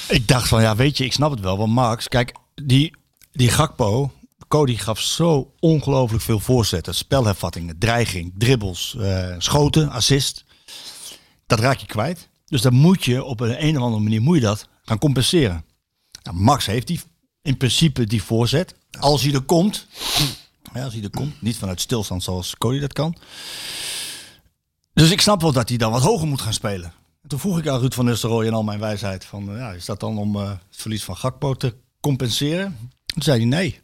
Ik 0.09 0.29
dacht 0.29 0.49
van 0.49 0.63
ja, 0.63 0.77
weet 0.77 0.97
je, 0.97 1.05
ik 1.05 1.13
snap 1.13 1.31
het 1.31 1.41
wel. 1.41 1.59
Want 1.59 1.73
Max, 1.73 2.09
kijk, 2.09 2.35
die, 2.55 2.97
die 3.33 3.49
Gakpo, 3.49 4.13
Cody 4.49 4.77
gaf 4.77 5.01
zo 5.01 5.53
ongelooflijk 5.61 6.23
veel 6.23 6.41
voorzetten. 6.41 6.95
Spelhervattingen, 6.95 7.79
dreiging, 7.79 8.33
dribbles, 8.39 8.97
eh, 8.97 9.35
schoten, 9.39 9.91
assist. 9.91 10.45
Dat 11.47 11.59
raak 11.59 11.79
je 11.79 11.87
kwijt. 11.87 12.29
Dus 12.45 12.63
dan 12.63 12.75
moet 12.75 13.05
je 13.05 13.25
op 13.25 13.41
een, 13.41 13.65
een 13.65 13.77
of 13.77 13.83
andere 13.83 14.03
manier 14.03 14.23
moet 14.23 14.37
je 14.37 14.43
dat 14.43 14.69
gaan 14.83 14.99
compenseren. 14.99 15.65
Nou, 16.23 16.37
Max 16.37 16.67
heeft 16.67 16.87
die, 16.87 17.01
in 17.43 17.57
principe 17.57 18.07
die 18.07 18.23
voorzet. 18.23 18.75
Als 19.01 19.23
hij 19.23 19.33
er 19.33 19.41
komt. 19.41 19.87
Als 20.73 20.93
hij 20.93 21.03
er 21.03 21.11
komt. 21.11 21.43
Niet 21.43 21.57
vanuit 21.57 21.81
stilstand 21.81 22.23
zoals 22.23 22.57
Cody 22.59 22.79
dat 22.79 22.93
kan. 22.93 23.17
Dus 24.93 25.11
ik 25.11 25.21
snap 25.21 25.41
wel 25.41 25.53
dat 25.53 25.69
hij 25.69 25.79
dan 25.79 25.93
wat 25.93 26.03
hoger 26.03 26.27
moet 26.27 26.41
gaan 26.41 26.53
spelen. 26.53 26.93
En 27.25 27.31
toen 27.31 27.39
vroeg 27.39 27.59
ik 27.59 27.69
aan 27.69 27.81
Ruud 27.81 27.95
van 27.95 28.05
Nistelrooy 28.05 28.47
en 28.47 28.53
al 28.55 28.63
mijn 28.63 28.79
wijsheid. 28.81 29.25
Van, 29.25 29.51
eh, 29.51 29.57
ja, 29.57 29.71
is 29.71 29.85
dat 29.85 30.01
dan 30.01 30.19
om 30.19 30.37
eh, 30.37 30.49
het 30.49 30.59
verlies 30.71 31.05
van 31.05 31.17
Gakpo 31.17 31.55
te 31.55 31.75
compenseren? 32.01 32.79
Toen 33.07 33.23
zei 33.23 33.39
hij 33.39 33.47
nee. 33.47 33.81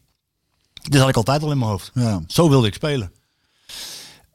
Dit 0.83 1.01
had 1.01 1.09
ik 1.09 1.17
altijd 1.17 1.43
al 1.43 1.51
in 1.51 1.59
mijn 1.59 1.71
hoofd. 1.71 1.91
Ja. 1.95 2.21
Zo 2.27 2.49
wilde 2.49 2.67
ik 2.67 2.75
spelen. 2.75 3.13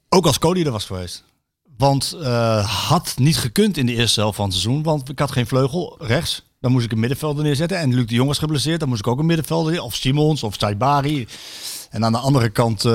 Ook 0.09 0.25
als 0.25 0.39
Cody 0.39 0.63
er 0.63 0.71
was 0.71 0.85
geweest. 0.85 1.23
Want 1.77 2.11
eh, 2.21 2.87
had 2.87 3.13
niet 3.17 3.37
gekund 3.37 3.77
in 3.77 3.85
de 3.85 3.93
eerste 3.95 4.19
helft 4.19 4.35
van 4.35 4.45
het 4.45 4.53
seizoen. 4.53 4.83
Want 4.83 5.09
ik 5.09 5.19
had 5.19 5.31
geen 5.31 5.47
vleugel 5.47 5.95
rechts. 5.99 6.43
Dan 6.59 6.71
moest 6.71 6.85
ik 6.85 6.91
een 6.91 6.99
middenvelder 6.99 7.43
neerzetten. 7.43 7.77
En 7.77 7.93
Luc 7.93 8.05
de 8.05 8.15
Jong 8.15 8.27
was 8.27 8.37
geblesseerd. 8.37 8.79
Dan 8.79 8.89
moest 8.89 8.99
ik 8.99 9.07
ook 9.07 9.19
een 9.19 9.25
middenvelder 9.25 9.71
neer- 9.71 9.81
Of 9.81 9.95
Simons 9.95 10.43
of 10.43 10.55
Saibari. 10.57 11.27
En 11.89 12.05
aan 12.05 12.11
de 12.11 12.17
andere 12.17 12.49
kant 12.49 12.85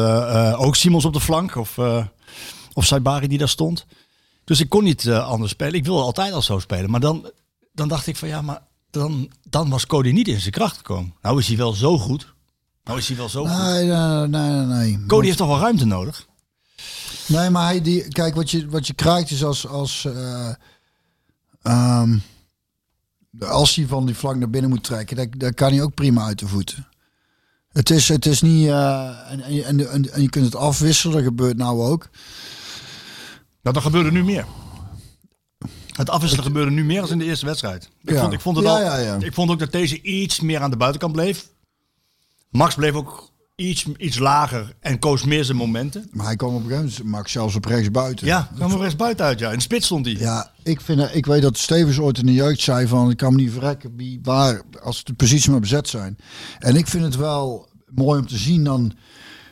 ook 0.57 0.77
Simons 0.77 1.05
op 1.05 1.13
de 1.13 1.21
flank. 1.21 1.57
Of, 1.57 1.79
of 2.73 2.85
Saibari 2.85 3.27
die 3.29 3.39
daar 3.39 3.49
stond. 3.49 3.87
Dus 4.51 4.61
ik 4.61 4.69
kon 4.69 4.85
niet 4.85 5.07
eh, 5.07 5.27
anders 5.27 5.51
spelen. 5.51 5.75
Ik 5.75 5.85
wilde 5.85 6.03
altijd 6.03 6.33
al 6.33 6.43
zo 6.43 6.59
spelen. 6.59 6.91
Maar 6.91 7.01
dan, 7.01 7.31
dan 7.73 7.89
dacht 7.89 8.07
ik 8.07 8.17
van 8.17 8.29
ja, 8.29 8.43
maar 8.43 8.63
dan, 8.91 9.31
dan 9.49 9.69
was 9.69 9.87
Cody 9.87 10.11
niet 10.11 10.29
in 10.29 10.41
zijn 10.41 10.53
kracht 10.53 10.77
gekomen. 10.77 11.15
Nou 11.23 11.39
is 11.39 11.47
hij 11.47 11.57
wel 11.57 11.73
zo 11.73 11.99
goed. 11.99 12.35
Nou 12.85 12.99
is 12.99 13.09
hij 13.09 13.17
wel 13.17 13.29
zo 13.29 13.47
goed. 13.47 13.59
Nee, 13.59 13.87
nee, 13.87 14.27
nee, 14.29 14.51
nee. 14.51 14.97
nee. 14.97 15.07
Cody 15.07 15.27
heeft 15.27 15.39
toch 15.39 15.49
wel 15.49 15.59
ruimte 15.59 15.85
nodig? 15.85 16.27
Nee, 17.27 17.51
maar 17.51 17.65
hij, 17.65 17.81
die, 17.81 18.09
kijk, 18.09 18.35
wat 18.35 18.51
je, 18.51 18.69
wat 18.69 18.87
je 18.87 18.95
krijgt 18.95 19.31
is 19.31 19.45
als, 19.45 19.67
als, 19.67 20.05
eh, 20.05 20.53
ehm, 21.63 22.19
als 23.41 23.75
hij 23.75 23.87
van 23.87 24.07
die 24.07 24.15
flank 24.15 24.39
naar 24.39 24.51
binnen 24.51 24.71
moet 24.71 24.85
trekken, 24.85 25.17
dan, 25.17 25.29
dan 25.37 25.55
kan 25.55 25.73
hij 25.73 25.83
ook 25.83 25.95
prima 25.95 26.25
uit 26.25 26.39
de 26.39 26.49
voeten. 26.49 26.89
Het 27.73 27.91
is, 27.91 28.09
het 28.09 28.27
is 28.27 28.41
niet, 28.41 28.69
eh, 28.69 29.31
en, 29.31 29.41
en, 29.41 29.65
en, 29.65 29.91
en, 29.91 30.13
en 30.13 30.23
je 30.23 30.31
kunt 30.31 30.45
het 30.45 30.57
afwisselen, 30.57 31.17
dat 31.17 31.25
gebeurt 31.25 31.57
nou 31.57 31.83
ook. 31.83 32.09
Nou, 33.63 33.75
dat 33.75 33.83
gebeurde 33.83 34.11
nu 34.13 34.25
meer. 34.25 34.45
Het 35.91 36.11
afwisselen 36.11 36.45
gebeurde 36.45 36.71
nu 36.71 36.85
meer 36.85 37.01
als 37.01 37.11
in 37.11 37.19
de 37.19 37.25
eerste 37.25 37.47
wedstrijd. 37.47 37.91
Ik, 38.03 38.11
Ja. 38.11 38.21
vond, 38.21 38.33
ik, 38.33 38.41
vond 38.41 38.57
het 38.57 38.65
Ja, 38.67 38.73
al, 38.73 38.81
ja, 38.81 38.97
ja. 38.97 39.17
ik 39.21 39.35
vond 39.35 39.51
ook 39.51 39.59
dat 39.59 39.73
deze 39.73 40.03
iets 40.03 40.41
meer 40.41 40.61
aan 40.61 40.71
de 40.71 40.77
buitenkant 40.77 41.13
bleef. 41.13 41.49
Max 42.51 42.75
bleef 42.75 42.93
ook 42.95 43.31
iets, 43.55 43.87
iets 43.97 44.19
lager 44.19 44.77
en 44.81 44.99
koos 44.99 45.25
meer 45.25 45.45
zijn 45.45 45.57
momenten. 45.57 46.09
Maar 46.13 46.27
hij 46.27 46.37
kwam 46.37 46.55
op 46.55 46.63
moment, 46.63 47.03
Max 47.03 47.33
zelfs 47.33 47.55
op 47.55 47.65
rechts 47.65 47.91
buiten. 47.91 48.27
Ja, 48.27 48.51
kwam 48.55 48.73
er 48.73 48.79
rechts 48.79 48.97
buiten 48.97 49.25
uit, 49.25 49.39
ja. 49.39 49.51
In 49.51 49.57
de 49.57 49.63
spits 49.63 49.85
stond 49.87 50.07
hij. 50.07 50.15
Ja, 50.15 50.51
ik, 50.63 50.81
vind, 50.81 51.15
ik 51.15 51.27
weet 51.27 51.43
dat 51.43 51.59
Stevens 51.59 51.99
ooit 51.99 52.19
in 52.19 52.27
de 52.27 52.33
jeugd 52.35 52.61
zei 52.61 52.87
van... 52.87 53.11
ik 53.11 53.17
kan 53.17 53.35
me 53.35 53.41
niet 53.41 53.53
verrekken 53.53 53.97
wie, 53.97 54.19
waar, 54.23 54.63
als 54.83 55.05
de 55.05 55.13
posities 55.13 55.49
maar 55.49 55.61
bezet 55.61 55.89
zijn. 55.89 56.19
En 56.59 56.77
ik 56.77 56.87
vind 56.87 57.05
het 57.05 57.17
wel 57.17 57.69
mooi 57.95 58.21
om 58.21 58.27
te 58.27 58.37
zien 58.37 58.65
dan... 58.65 58.93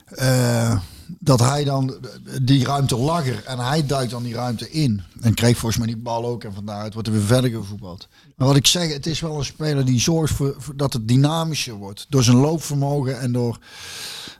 eh, 0.05 0.79
dat 1.19 1.41
hij 1.41 1.65
dan 1.65 1.97
die 2.43 2.65
ruimte 2.65 2.97
lag 2.97 3.27
er 3.27 3.45
en 3.45 3.59
hij 3.59 3.87
duikt 3.87 4.11
dan 4.11 4.23
die 4.23 4.35
ruimte 4.35 4.71
in. 4.71 5.03
En 5.21 5.35
kreeg 5.35 5.57
volgens 5.57 5.77
mij 5.77 5.87
die 5.87 6.03
bal 6.03 6.25
ook 6.27 6.45
en 6.45 6.55
van 6.55 6.65
daaruit 6.65 6.93
wordt 6.93 7.09
er 7.09 7.15
weer 7.15 7.25
verder 7.25 7.51
gevoetbald. 7.51 8.09
Maar 8.37 8.47
wat 8.47 8.57
ik 8.57 8.67
zeg, 8.67 8.93
het 8.93 9.07
is 9.07 9.21
wel 9.21 9.39
een 9.39 9.45
speler 9.45 9.85
die 9.85 10.01
zorgt 10.01 10.35
voor, 10.35 10.57
dat 10.77 10.93
het 10.93 11.09
dynamischer 11.09 11.75
wordt. 11.75 12.07
Door 12.09 12.23
zijn 12.23 12.37
loopvermogen 12.37 13.21
en 13.21 13.33
door 13.33 13.59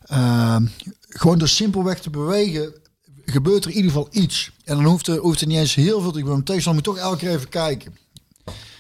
eh, 0.03 0.57
gewoon 1.09 1.39
door 1.39 1.49
simpelweg 1.49 2.01
te 2.01 2.11
bewegen 2.11 2.73
gebeurt 3.25 3.65
er 3.65 3.71
in 3.71 3.77
ieder 3.77 3.91
geval 3.91 4.09
iets. 4.11 4.51
En 4.65 4.77
dan 4.77 4.85
hoeft 4.85 5.07
er, 5.07 5.19
hoeft 5.19 5.41
er 5.41 5.47
niet 5.47 5.59
eens 5.59 5.75
heel 5.75 6.01
veel 6.01 6.13
te 6.13 6.19
gebeuren. 6.19 6.45
Tegenstander 6.45 6.85
moet 6.85 6.95
toch 6.95 7.05
elke 7.05 7.19
keer 7.19 7.31
even 7.31 7.49
kijken. 7.49 7.97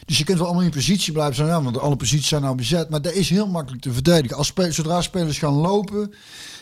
Dus 0.05 0.19
je 0.19 0.25
kunt 0.25 0.39
wel 0.39 0.47
allemaal 0.47 0.65
in 0.65 0.71
positie 0.71 1.13
blijven 1.13 1.35
zijn, 1.35 1.49
ja, 1.49 1.63
want 1.63 1.79
alle 1.79 1.97
posities 1.97 2.29
zijn 2.29 2.43
nou 2.43 2.57
bezet. 2.57 2.89
Maar 2.91 3.03
dat 3.03 3.13
is 3.13 3.31
heel 3.31 3.47
makkelijk 3.47 3.83
te 3.83 3.93
verdedigen. 3.93 4.37
Als 4.37 4.53
zodra 4.69 5.01
spelers 5.03 5.39
gaan 5.39 5.55
lopen, 5.55 6.15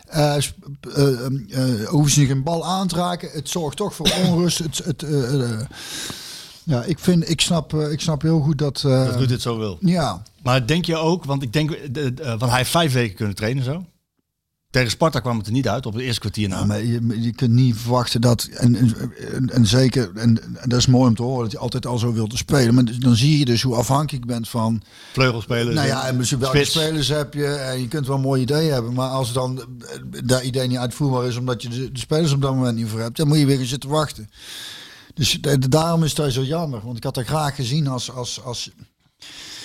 eh, 0.09 0.36
eh, 0.36 1.88
hoeven 1.88 2.11
ze 2.12 2.26
geen 2.26 2.42
bal 2.42 2.64
aan 2.66 2.88
te 2.88 2.96
raken. 2.96 3.30
Het 3.32 3.48
zorgt 3.48 3.76
toch 3.76 3.94
voor 3.94 4.11
onrust. 4.24 4.59
Het, 4.59 4.78
het, 4.84 5.04
ja, 6.64 6.82
ik, 6.84 6.98
vind, 6.98 7.28
ik, 7.30 7.40
snap, 7.40 7.74
ik 7.74 8.00
snap 8.00 8.22
heel 8.22 8.40
goed 8.40 8.59
dat... 8.59 8.80
Dat 8.80 9.16
Ruud 9.16 9.28
dit 9.28 9.42
zo 9.42 9.59
wil. 9.59 9.78
ja, 9.80 10.22
Maar 10.42 10.66
denk 10.66 10.84
je 10.84 10.96
ook, 10.96 11.24
want 11.24 11.42
ik 11.42 11.52
denk, 11.52 11.70
de- 11.94 12.14
de- 12.14 12.24
want 12.24 12.40
hij 12.50 12.57
heeft 12.57 12.70
vijf 12.70 12.92
weken 12.92 13.16
kunnen 13.16 13.34
trainen 13.34 13.64
zo. 13.64 13.84
Tegen 14.77 14.91
Sparta 14.91 15.20
kwam 15.20 15.39
het 15.39 15.47
er 15.47 15.53
niet 15.53 15.68
uit 15.68 15.87
op 15.87 15.93
het 15.93 16.03
eerste 16.03 16.20
kwartier 16.20 16.49
na. 16.49 16.59
Ja, 16.59 16.64
maar 16.64 16.85
je, 16.85 17.20
je 17.22 17.33
kunt 17.33 17.51
niet 17.51 17.77
verwachten 17.77 18.20
dat, 18.20 18.43
en, 18.45 18.74
en, 18.77 19.51
en 19.51 19.66
zeker, 19.66 20.11
en, 20.14 20.43
en 20.57 20.68
dat 20.68 20.79
is 20.79 20.87
mooi 20.87 21.09
om 21.09 21.14
te 21.14 21.22
horen, 21.22 21.43
dat 21.43 21.53
je 21.53 21.59
altijd 21.59 21.87
al 21.87 21.99
zo 21.99 22.12
wilt 22.12 22.31
te 22.31 22.37
spelen. 22.37 22.74
Maar 22.74 22.85
dan 22.99 23.16
zie 23.16 23.39
je 23.39 23.45
dus 23.45 23.62
hoe 23.62 23.74
afhankelijk 23.74 24.24
je 24.24 24.31
bent 24.33 24.49
van, 24.49 24.83
Vleugelspelers. 25.12 25.74
nou 25.74 25.87
ja, 25.87 26.07
en 26.07 26.18
dus 26.18 26.31
welke 26.31 26.57
spits. 26.57 26.70
spelers 26.70 27.09
heb 27.09 27.35
je. 27.35 27.47
En 27.47 27.81
je 27.81 27.89
kunt 27.89 28.07
wel 28.07 28.16
een 28.16 28.22
mooi 28.22 28.43
idee 28.43 28.70
hebben, 28.70 28.93
maar 28.93 29.09
als 29.09 29.33
dan 29.33 29.59
eh, 29.61 29.99
dat 30.24 30.43
idee 30.43 30.66
niet 30.68 30.79
uitvoerbaar 30.79 31.27
is 31.27 31.37
omdat 31.37 31.62
je 31.62 31.68
de, 31.68 31.93
de 31.93 31.99
spelers 31.99 32.33
op 32.33 32.43
dat 32.43 32.55
moment 32.55 32.77
niet 32.77 32.89
voor 32.89 33.01
hebt, 33.01 33.16
dan 33.16 33.29
moet 33.29 33.39
je 33.39 33.47
weer 33.47 33.57
gaan 33.57 33.66
zitten 33.66 33.91
wachten. 33.91 34.31
Dus 35.14 35.39
de- 35.41 35.59
de- 35.59 35.68
daarom 35.68 36.05
is 36.05 36.14
dat 36.14 36.33
zo 36.33 36.43
jammer, 36.43 36.81
want 36.85 36.97
ik 36.97 37.05
had 37.05 37.14
dat 37.14 37.27
graag 37.27 37.55
gezien 37.55 37.87
als, 37.89 38.12
als, 38.12 38.43
als, 38.45 38.70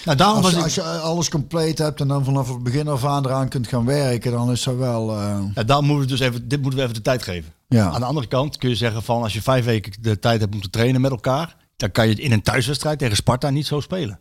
Nou, 0.05 0.17
daarom 0.17 0.43
als, 0.43 0.43
was 0.43 0.53
je, 0.53 0.57
ik, 0.57 0.63
als 0.63 0.73
je 0.75 0.81
alles 1.01 1.29
compleet 1.29 1.77
hebt 1.77 2.01
en 2.01 2.07
dan 2.07 2.23
vanaf 2.23 2.47
het 2.47 2.63
begin 2.63 2.87
af 2.87 3.05
aan 3.05 3.25
eraan 3.25 3.49
kunt 3.49 3.67
gaan 3.67 3.85
werken, 3.85 4.31
dan 4.31 4.51
is 4.51 4.63
dat 4.63 4.75
wel, 4.75 5.11
eh, 5.11 5.39
ja, 5.55 5.63
daarom 5.63 5.85
moeten 5.85 6.03
we 6.03 6.11
dus 6.11 6.19
even, 6.19 6.47
dit 6.47 6.61
moeten 6.61 6.79
we 6.79 6.83
even 6.85 6.95
de 6.95 7.01
tijd 7.01 7.23
geven. 7.23 7.53
ja. 7.67 7.89
Aan 7.89 7.99
de 7.99 8.05
andere 8.05 8.27
kant 8.27 8.57
kun 8.57 8.69
je 8.69 8.75
zeggen 8.75 9.03
van 9.03 9.21
als 9.23 9.33
je 9.33 9.41
vijf 9.41 9.65
weken 9.65 9.93
de 10.01 10.19
tijd 10.19 10.39
hebt 10.39 10.53
om 10.53 10.61
te 10.61 10.69
trainen 10.69 11.01
met 11.01 11.11
elkaar, 11.11 11.55
dan 11.77 11.91
kan 11.91 12.05
je 12.05 12.11
het 12.11 12.21
in 12.21 12.31
een 12.31 12.41
thuiswedstrijd 12.41 12.99
tegen 12.99 13.15
Sparta 13.15 13.49
niet 13.49 13.65
zo 13.67 13.79
spelen. 13.79 14.19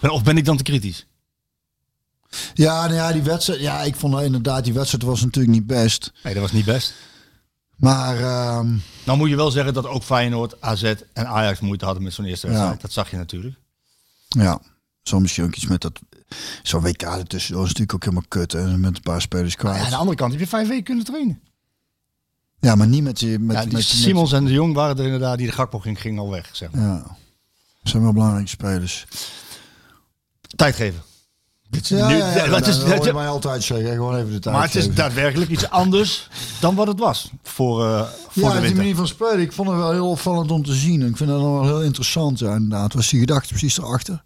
Of 0.00 0.22
ben 0.22 0.36
ik 0.36 0.44
dan 0.44 0.56
te 0.56 0.62
kritisch? 0.62 1.06
Ja, 2.54 2.82
nou 2.82 2.94
ja, 2.94 3.12
die 3.12 3.22
wedstrijd. 3.22 3.60
Ja, 3.60 3.82
ik 3.82 3.96
vond 3.96 4.20
inderdaad, 4.20 4.64
die 4.64 4.72
wedstrijd 4.72 5.04
was 5.04 5.22
natuurlijk 5.22 5.54
niet 5.54 5.66
best. 5.66 6.12
Nee, 6.22 6.32
dat 6.32 6.42
was 6.42 6.52
niet 6.52 6.64
best. 6.64 6.94
Maar 7.76 8.16
ehm, 8.16 8.76
Nou 9.04 9.18
moet 9.18 9.28
je 9.28 9.36
wel 9.36 9.50
zeggen 9.50 9.74
dat 9.74 9.86
ook 9.86 10.02
Feyenoord, 10.02 10.60
AZ 10.60 10.94
en 11.12 11.26
Ajax 11.26 11.60
moeite 11.60 11.84
hadden 11.84 12.02
met 12.02 12.12
zo'n 12.12 12.24
eerste 12.24 12.46
wedstrijd. 12.46 12.74
Ja. 12.74 12.82
Dat 12.82 12.92
zag 12.92 13.10
je 13.10 13.16
natuurlijk. 13.16 13.56
ja, 14.28 14.60
ook 15.14 15.54
iets 15.54 15.66
met 15.66 15.80
dat. 15.80 16.00
Zo'n 16.62 16.80
WK 16.80 17.02
ertussen 17.02 17.54
was 17.54 17.62
natuurlijk 17.64 17.94
ook 17.94 18.02
helemaal 18.04 18.24
kut. 18.28 18.52
Hè, 18.52 18.76
met 18.78 18.96
een 18.96 19.02
paar 19.02 19.20
spelers 19.20 19.56
Maar 19.56 19.64
ja, 19.64 19.70
aan 19.70 19.76
kwijt. 19.76 19.90
de 19.92 19.98
andere 19.98 20.16
kant 20.16 20.30
heb 20.32 20.40
je 20.40 20.46
vijf 20.46 20.68
weken 20.68 20.84
kunnen 20.84 21.04
trainen. 21.04 21.40
Ja, 22.60 22.74
maar 22.74 22.86
niet 22.86 23.02
met 23.02 23.18
die. 23.18 23.38
Met, 23.38 23.56
Ja, 23.56 23.62
die 23.62 23.72
met- 23.72 23.82
Simons 23.84 24.32
en 24.32 24.44
de 24.44 24.52
Jong 24.52 24.74
waren 24.74 24.98
er 24.98 25.04
inderdaad, 25.04 25.38
die 25.38 25.46
de 25.46 25.52
Gakpo 25.52 25.78
ging, 25.78 26.00
ging 26.00 26.18
al 26.18 26.30
weg. 26.30 26.48
Zeg 26.52 26.70
maar. 26.70 26.82
Ja, 26.82 26.96
dat 27.02 27.06
zijn 27.82 28.02
wel 28.02 28.12
belangrijke 28.12 28.48
spelers. 28.48 29.06
Tijd 30.56 30.74
geven. 30.74 31.02
Is 31.70 31.88
Ja, 31.88 32.08
nu- 32.08 32.16
ja, 32.16 32.34
ja, 32.34 32.46
dat 32.46 32.58
dat 32.64 32.66
is- 32.68 32.76
hoor 32.82 32.94
je 32.94 33.00
dat- 33.00 33.14
mij 33.14 33.28
altijd 33.28 33.62
zeggen. 33.62 33.90
Gewoon 33.92 34.16
even 34.16 34.30
de 34.32 34.38
tijd 34.38 34.54
maar 34.54 34.64
het 34.64 34.74
is 34.74 34.94
daadwerkelijk 34.94 35.50
iets 35.50 35.70
anders 35.70 36.28
dan 36.60 36.74
wat 36.74 36.86
het 36.86 36.98
was 36.98 37.30
voor, 37.42 37.84
eh, 37.86 38.00
voor 38.28 38.42
Ja, 38.42 38.48
de 38.48 38.52
die 38.52 38.60
winter. 38.60 38.76
manier 38.76 38.94
van 38.96 39.06
spelen. 39.06 39.40
Ik 39.40 39.52
vond 39.52 39.68
het 39.68 39.76
wel 39.76 39.92
heel 39.92 40.10
opvallend 40.10 40.50
om 40.50 40.64
te 40.64 40.74
zien. 40.74 41.02
Ik 41.06 41.16
vind 41.16 41.30
dat 41.30 41.40
wel 41.40 41.64
heel 41.64 41.82
interessant. 41.82 42.38
Ja, 42.38 42.54
inderdaad. 42.54 42.92
Was 42.94 43.08
die 43.08 43.20
gedachte 43.20 43.48
precies 43.48 43.78
erachter. 43.78 44.22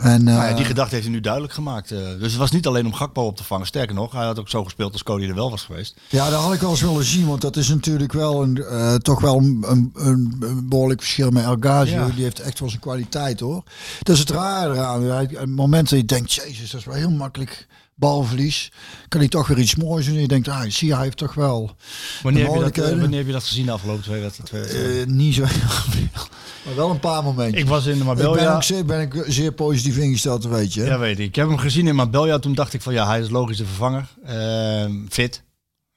En, 0.00 0.24
Nou 0.24 0.38
ja, 0.38 0.48
eh, 0.48 0.56
die 0.56 0.64
gedachte 0.64 0.94
heeft 0.94 1.06
hij 1.06 1.14
nu 1.14 1.20
duidelijk 1.20 1.52
gemaakt. 1.52 1.90
eh. 1.90 1.98
dus 1.98 2.30
het 2.30 2.36
was 2.36 2.50
niet 2.50 2.66
alleen 2.66 2.86
om 2.86 2.94
Gakpo 2.94 3.26
op 3.26 3.36
te 3.36 3.44
vangen. 3.44 3.66
Sterker 3.66 3.94
nog, 3.94 4.12
hij 4.12 4.24
had 4.24 4.38
ook 4.38 4.48
zo 4.48 4.64
gespeeld 4.64 4.92
als 4.92 5.02
Cody 5.02 5.26
er 5.28 5.34
wel 5.34 5.50
was 5.50 5.62
geweest. 5.64 5.96
Ja, 6.08 6.30
dat 6.30 6.40
had 6.40 6.52
ik 6.52 6.60
wel 6.60 6.70
eens 6.70 6.80
willen 6.80 7.04
zien, 7.04 7.26
want 7.26 7.40
dat 7.40 7.56
is 7.56 7.68
natuurlijk 7.68 8.12
wel 8.12 8.42
een, 8.42 8.62
eh, 8.62 8.94
toch 8.94 9.20
wel 9.20 9.36
een, 9.36 9.90
een, 9.94 10.36
behoorlijk 10.68 11.00
verschil 11.00 11.30
met 11.30 11.44
El 11.44 11.56
Ghazi. 11.60 11.92
Ja. 11.92 12.08
Die 12.08 12.22
heeft 12.22 12.40
echt 12.40 12.58
wel 12.60 12.68
zijn 12.68 12.80
kwaliteit 12.80 13.40
hoor. 13.40 13.62
Dat 14.02 14.14
is 14.14 14.20
het 14.20 14.30
rare 14.30 14.74
eraan. 14.74 15.54
Momenten 15.54 15.98
dat 15.98 16.10
je 16.10 16.16
denkt, 16.16 16.32
jezus, 16.32 16.70
dat 16.70 16.80
is 16.80 16.86
wel 16.86 16.94
heel 16.94 17.10
makkelijk 17.10 17.66
balverlies. 17.98 18.72
Kan 19.08 19.20
hij 19.20 19.28
toch 19.28 19.46
weer 19.46 19.58
iets 19.58 19.74
moois 19.74 20.06
doen. 20.06 20.14
En 20.14 20.20
je 20.20 20.28
denkt, 20.28 20.48
ah, 20.48 20.62
zie 20.68 20.94
hij 20.94 21.02
heeft 21.04 21.16
toch 21.16 21.34
wel 21.34 21.76
Wanneer 22.22 22.44
heb, 22.44 22.54
je 22.54 22.60
dat, 22.60 22.78
eh, 22.78 22.98
wanneer 23.00 23.18
heb 23.18 23.26
je 23.26 23.32
dat 23.32 23.44
gezien 23.44 23.66
de 23.66 23.72
afgelopen 23.72 24.02
twee 24.02 24.20
wedstrijden? 24.20 25.00
eh, 25.00 25.06
niet 25.06 25.34
zo 25.34 25.44
heel 25.44 25.68
veel. 25.68 26.22
Maar 26.64 26.74
wel 26.74 26.90
een 26.90 27.00
paar 27.00 27.22
momentjes. 27.22 27.62
ik 27.62 27.68
was 27.68 27.86
in 27.86 27.92
de 27.92 27.98
Ik 27.98 28.04
ben, 28.04 28.16
Marbella. 28.24 28.54
ook 28.54 28.62
zeer, 28.62 28.84
ben 28.84 29.00
ik 29.00 29.24
zeer 29.26 29.52
positief 29.52 29.96
ingesteld, 29.96 30.44
weet 30.44 30.74
je. 30.74 30.80
hè? 30.80 30.86
Ja, 30.86 30.98
weet 30.98 31.18
ik. 31.18 31.26
Ik 31.26 31.34
heb 31.34 31.48
hem 31.48 31.58
gezien 31.58 31.86
in 31.86 31.94
Marbella. 31.94 32.38
Toen 32.38 32.54
dacht 32.54 32.72
ik 32.74 32.82
van 32.82 32.92
ja, 32.92 33.06
hij 33.06 33.20
is 33.20 33.28
logisch 33.30 33.56
de 33.56 33.66
vervanger. 33.66 34.06
Ehm, 34.24 34.92
fit. 35.08 35.42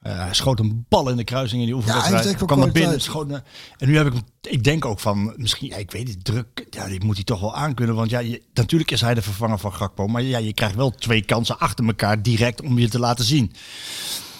Eh, 0.00 0.18
hij 0.18 0.34
schoot 0.34 0.58
een 0.58 0.84
bal 0.88 1.08
in 1.08 1.16
de 1.16 1.24
kruising 1.24 1.60
in 1.60 1.66
die 1.66 1.76
oefenwedstrijd. 1.76 2.24
wel 2.24 2.46
kwam 2.46 2.58
naar 2.58 2.72
binnen. 2.72 3.00
Schoot 3.00 3.30
en 3.30 3.88
nu 3.88 3.96
heb 3.96 4.06
ik 4.06 4.22
ik 4.40 4.64
denk 4.64 4.84
ook 4.84 5.00
van, 5.00 5.34
misschien, 5.36 5.68
ja, 5.68 5.76
ik 5.76 5.90
weet 5.90 6.06
niet, 6.06 6.24
druk. 6.24 6.66
Ja, 6.70 6.86
die 6.86 7.04
moet 7.04 7.14
hij 7.14 7.24
toch 7.24 7.40
wel 7.40 7.54
aankunnen. 7.54 7.94
Want 7.94 8.10
ja, 8.10 8.18
je, 8.18 8.42
natuurlijk 8.54 8.90
is 8.90 9.00
hij 9.00 9.14
de 9.14 9.22
vervanger 9.22 9.58
van 9.58 9.74
Gakpo. 9.74 10.06
Maar 10.06 10.22
ja, 10.22 10.38
je 10.38 10.52
krijgt 10.52 10.74
wel 10.74 10.90
twee 10.90 11.24
kansen 11.24 11.58
achter 11.58 11.86
elkaar 11.86 12.22
direct 12.22 12.62
om 12.62 12.78
je 12.78 12.88
te 12.88 12.98
laten 12.98 13.24
zien. 13.24 13.52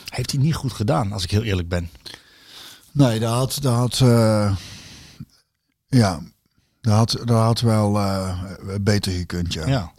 Heeft 0.08 0.30
hij 0.30 0.40
niet 0.40 0.54
goed 0.54 0.72
gedaan, 0.72 1.12
als 1.12 1.24
ik 1.24 1.30
heel 1.30 1.42
eerlijk 1.42 1.68
ben. 1.68 1.90
Nee, 2.92 3.18
dat 3.18 3.32
had, 3.32 3.58
dat 3.60 3.74
had 3.74 4.00
eh, 4.00 4.56
ja, 5.86 6.20
dat 6.80 6.94
had, 6.94 7.10
dat 7.10 7.42
had 7.42 7.60
wel 7.60 7.98
eh, 7.98 8.38
beter 8.80 9.12
gekund, 9.12 9.52
ja. 9.52 9.66
Ja. 9.66 9.92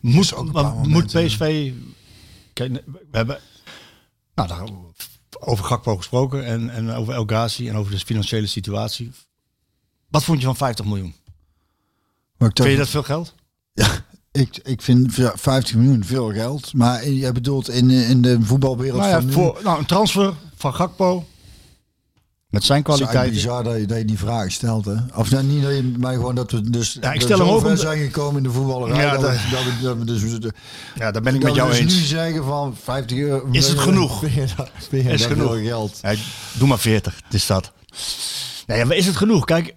Moet, 0.00 0.34
ook 0.34 0.86
moet. 0.86 1.06
PSV... 1.06 1.72
We 2.54 2.82
hebben 3.10 3.40
nou, 4.36 4.48
daar, 4.48 4.68
over 5.38 5.64
Gakpo 5.64 5.96
gesproken 5.96 6.44
en, 6.44 6.70
en 6.70 6.90
over 6.90 7.14
El 7.14 7.24
Ghazi 7.24 7.68
en 7.68 7.76
over 7.76 7.92
de 7.92 7.98
financiële 7.98 8.46
situatie. 8.46 9.12
Wat 10.08 10.24
vond 10.24 10.38
je 10.40 10.46
van 10.46 10.56
50 10.56 10.84
miljoen? 10.84 11.14
Maar 12.36 12.50
Vind 12.54 12.68
je 12.68 12.76
dat 12.76 12.88
veel 12.88 13.02
geld? 13.02 13.34
ik, 14.32 14.58
ik 14.62 14.82
vind 14.82 15.14
50 15.34 15.74
miljoen 15.74 16.04
veel 16.04 16.32
geld, 16.32 16.72
maar 16.74 17.08
jij 17.08 17.32
bedoelt 17.32 17.68
in, 17.68 17.90
in 17.90 18.22
de 18.22 18.42
voetbalwereld 18.42 19.00
Nou 19.00 19.10
ja, 19.10 19.16
van 19.16 19.26
nu... 19.26 19.32
voor, 19.32 19.60
nou, 19.62 19.78
een 19.78 19.86
transfer 19.86 20.34
van 20.56 20.74
Gakpo 20.74 21.26
met 22.48 22.64
zijn 22.64 22.78
is 22.78 22.84
kwaliteiten. 22.84 23.32
bizar 23.34 23.64
dat 23.64 23.76
je, 23.76 23.86
dat 23.86 23.98
je 23.98 24.04
die 24.04 24.18
vraag 24.18 24.52
stelt, 24.52 24.84
hè? 24.84 24.94
Of 25.14 25.30
nou, 25.30 25.44
niet 25.44 25.62
dat 25.62 25.74
je, 25.76 25.92
maar 25.98 26.12
gewoon 26.14 26.34
dat 26.34 26.50
we 26.50 26.70
dus 26.70 26.98
Ja, 27.00 27.12
ik 27.12 27.20
stel 27.20 27.38
we 27.38 27.42
hem 27.44 27.52
zo 27.52 27.54
ook 27.58 27.60
ver 27.62 27.70
om- 27.70 27.76
zijn 27.76 27.98
gekomen 27.98 28.36
in 28.36 28.42
de 28.42 28.50
voetballerij. 28.50 29.02
Ja, 29.04 29.12
dat, 29.12 29.20
dat- 29.20 29.30
we- 29.32 29.48
dat, 29.50 29.64
we- 29.64 30.04
dat 30.04 30.18
we 30.20 30.28
dus, 30.28 30.40
dat 30.40 30.54
Ja, 30.94 31.10
daar 31.10 31.22
ben 31.22 31.34
ik 31.34 31.40
we 31.40 31.46
met 31.46 31.54
jou 31.56 31.68
dus 31.70 31.78
nu 31.78 31.84
eens. 31.84 32.08
zeggen 32.08 32.44
van 32.44 32.76
50 32.82 33.18
euro... 33.18 33.48
Is 33.50 33.68
het 33.68 33.78
genoeg? 33.78 34.22
Is 34.24 34.54
dat 34.54 35.20
genoeg. 35.22 35.62
geld? 35.62 35.98
Ja, 36.02 36.14
doe 36.52 36.68
maar 36.68 36.78
40, 36.78 37.14
het 37.24 37.34
is 37.34 37.46
dat. 37.46 37.72
Nee, 38.66 38.84
maar 38.84 38.96
is 38.96 39.06
het 39.06 39.16
genoeg? 39.16 39.44
Kijk, 39.44 39.74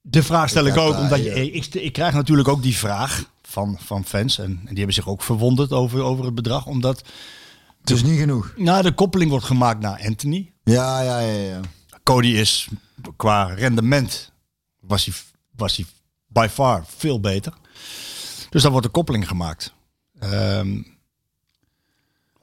de 0.00 0.22
vraag 0.22 0.48
stel 0.48 0.64
ik 0.66 0.76
ook, 0.76 0.92
daar, 0.92 1.02
omdat 1.02 1.18
je, 1.24 1.52
ik, 1.52 1.74
ik 1.74 1.92
krijg 1.92 2.14
natuurlijk 2.14 2.48
ook 2.48 2.62
die 2.62 2.76
vraag 2.76 3.24
van, 3.42 3.78
van 3.84 4.04
fans. 4.04 4.38
En, 4.38 4.44
en 4.44 4.66
die 4.68 4.76
hebben 4.76 4.94
zich 4.94 5.08
ook 5.08 5.22
verwonderd 5.22 5.72
over, 5.72 6.02
over 6.02 6.24
het 6.24 6.34
bedrag. 6.34 6.66
Omdat 6.66 7.02
Het 7.80 7.90
is 7.90 8.02
niet 8.02 8.18
genoeg. 8.18 8.52
nou, 8.56 8.82
de 8.82 8.92
koppeling 8.92 9.30
wordt 9.30 9.46
gemaakt 9.46 9.80
naar 9.80 10.02
Anthony. 10.06 10.52
Ja, 10.64 11.02
ja, 11.02 11.18
ja, 11.20 11.32
ja. 11.40 11.60
Cody 12.02 12.28
is 12.28 12.68
qua 13.16 13.44
rendement, 13.44 14.32
was 14.80 15.04
hij, 15.04 15.14
was 15.56 15.76
hij 15.76 15.86
by 16.26 16.46
far 16.50 16.84
veel 16.86 17.20
beter. 17.20 17.52
Dus 18.50 18.62
daar 18.62 18.70
wordt 18.70 18.86
de 18.86 18.92
koppeling 18.92 19.28
gemaakt. 19.28 19.72
Ehm 20.18 20.82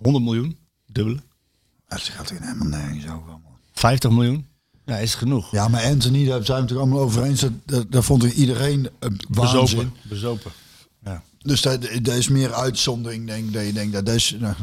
100 0.01 0.23
miljoen, 0.23 0.57
dubbele. 0.85 1.19
Het 1.87 2.01
gaat 2.01 2.29
er 2.29 2.41
helemaal 2.41 2.67
nergens 2.67 3.03
over. 3.05 3.27
man. 3.27 3.41
50 3.73 4.11
miljoen, 4.11 4.47
ja, 4.85 4.97
is 4.97 5.15
genoeg. 5.15 5.51
Ja, 5.51 5.67
maar 5.67 5.83
Anthony, 5.83 6.25
daar 6.25 6.45
zijn 6.45 6.61
we 6.61 6.67
het 6.69 6.77
allemaal 6.77 6.99
over 6.99 7.23
eens. 7.23 7.39
Dat, 7.39 7.51
dat, 7.65 7.91
dat 7.91 8.05
vond 8.05 8.23
ik 8.23 8.33
iedereen 8.33 8.89
een 8.99 9.19
waanzin. 9.29 9.59
Bezopen. 9.59 9.93
Bezopen. 10.09 10.51
Ja. 11.03 11.23
Dus 11.37 11.61
dat, 11.61 11.81
dat 12.01 12.15
is 12.15 12.27
meer 12.27 12.53
uitzondering, 12.53 13.27
denk 13.27 13.47
ik. 13.47 13.53
Dat 13.53 13.65
je 13.65 13.73
denkt, 13.73 13.93
dat 13.93 14.07
is, 14.09 14.35
nou, 14.39 14.55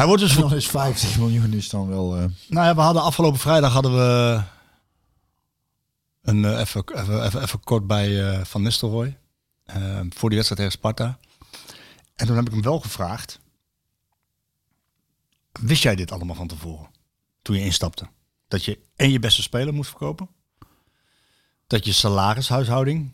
Hij 0.00 0.08
wordt 0.08 0.22
dus 0.24 0.36
dan 0.36 0.54
is 0.54 0.68
50 0.68 1.18
miljoen 1.18 1.52
is 1.52 1.68
dan 1.68 1.88
wel... 1.88 2.16
eh, 2.16 2.24
Nou 2.48 2.66
ja, 2.66 2.74
we 2.74 2.80
hadden 2.80 3.02
afgelopen 3.02 3.40
vrijdag 3.40 3.72
hadden 3.72 3.92
we 3.94 4.42
een 6.22 6.44
eh, 6.44 6.58
even, 6.58 6.84
even, 6.94 7.24
even, 7.24 7.42
even 7.42 7.60
kort 7.60 7.86
bij 7.86 8.30
eh, 8.30 8.44
Van 8.44 8.62
Nistelrooy 8.62 9.18
voor 10.08 10.28
die 10.28 10.38
wedstrijd 10.38 10.56
tegen 10.56 10.70
Sparta. 10.70 11.18
En 12.14 12.26
toen 12.26 12.36
heb 12.36 12.46
ik 12.46 12.52
hem 12.52 12.62
wel 12.62 12.80
gevraagd. 12.80 13.40
Wist 15.52 15.82
jij 15.82 15.94
dit 15.94 16.12
allemaal 16.12 16.36
van 16.36 16.46
tevoren? 16.48 16.90
Toen 17.42 17.56
je 17.56 17.64
instapte? 17.64 18.06
Dat 18.48 18.64
je 18.64 18.78
en 18.96 19.10
je 19.10 19.18
beste 19.18 19.42
speler 19.42 19.74
moet 19.74 19.86
verkopen? 19.86 20.28
Dat 21.66 21.84
je 21.84 21.92
salarishuishouding 21.92 23.12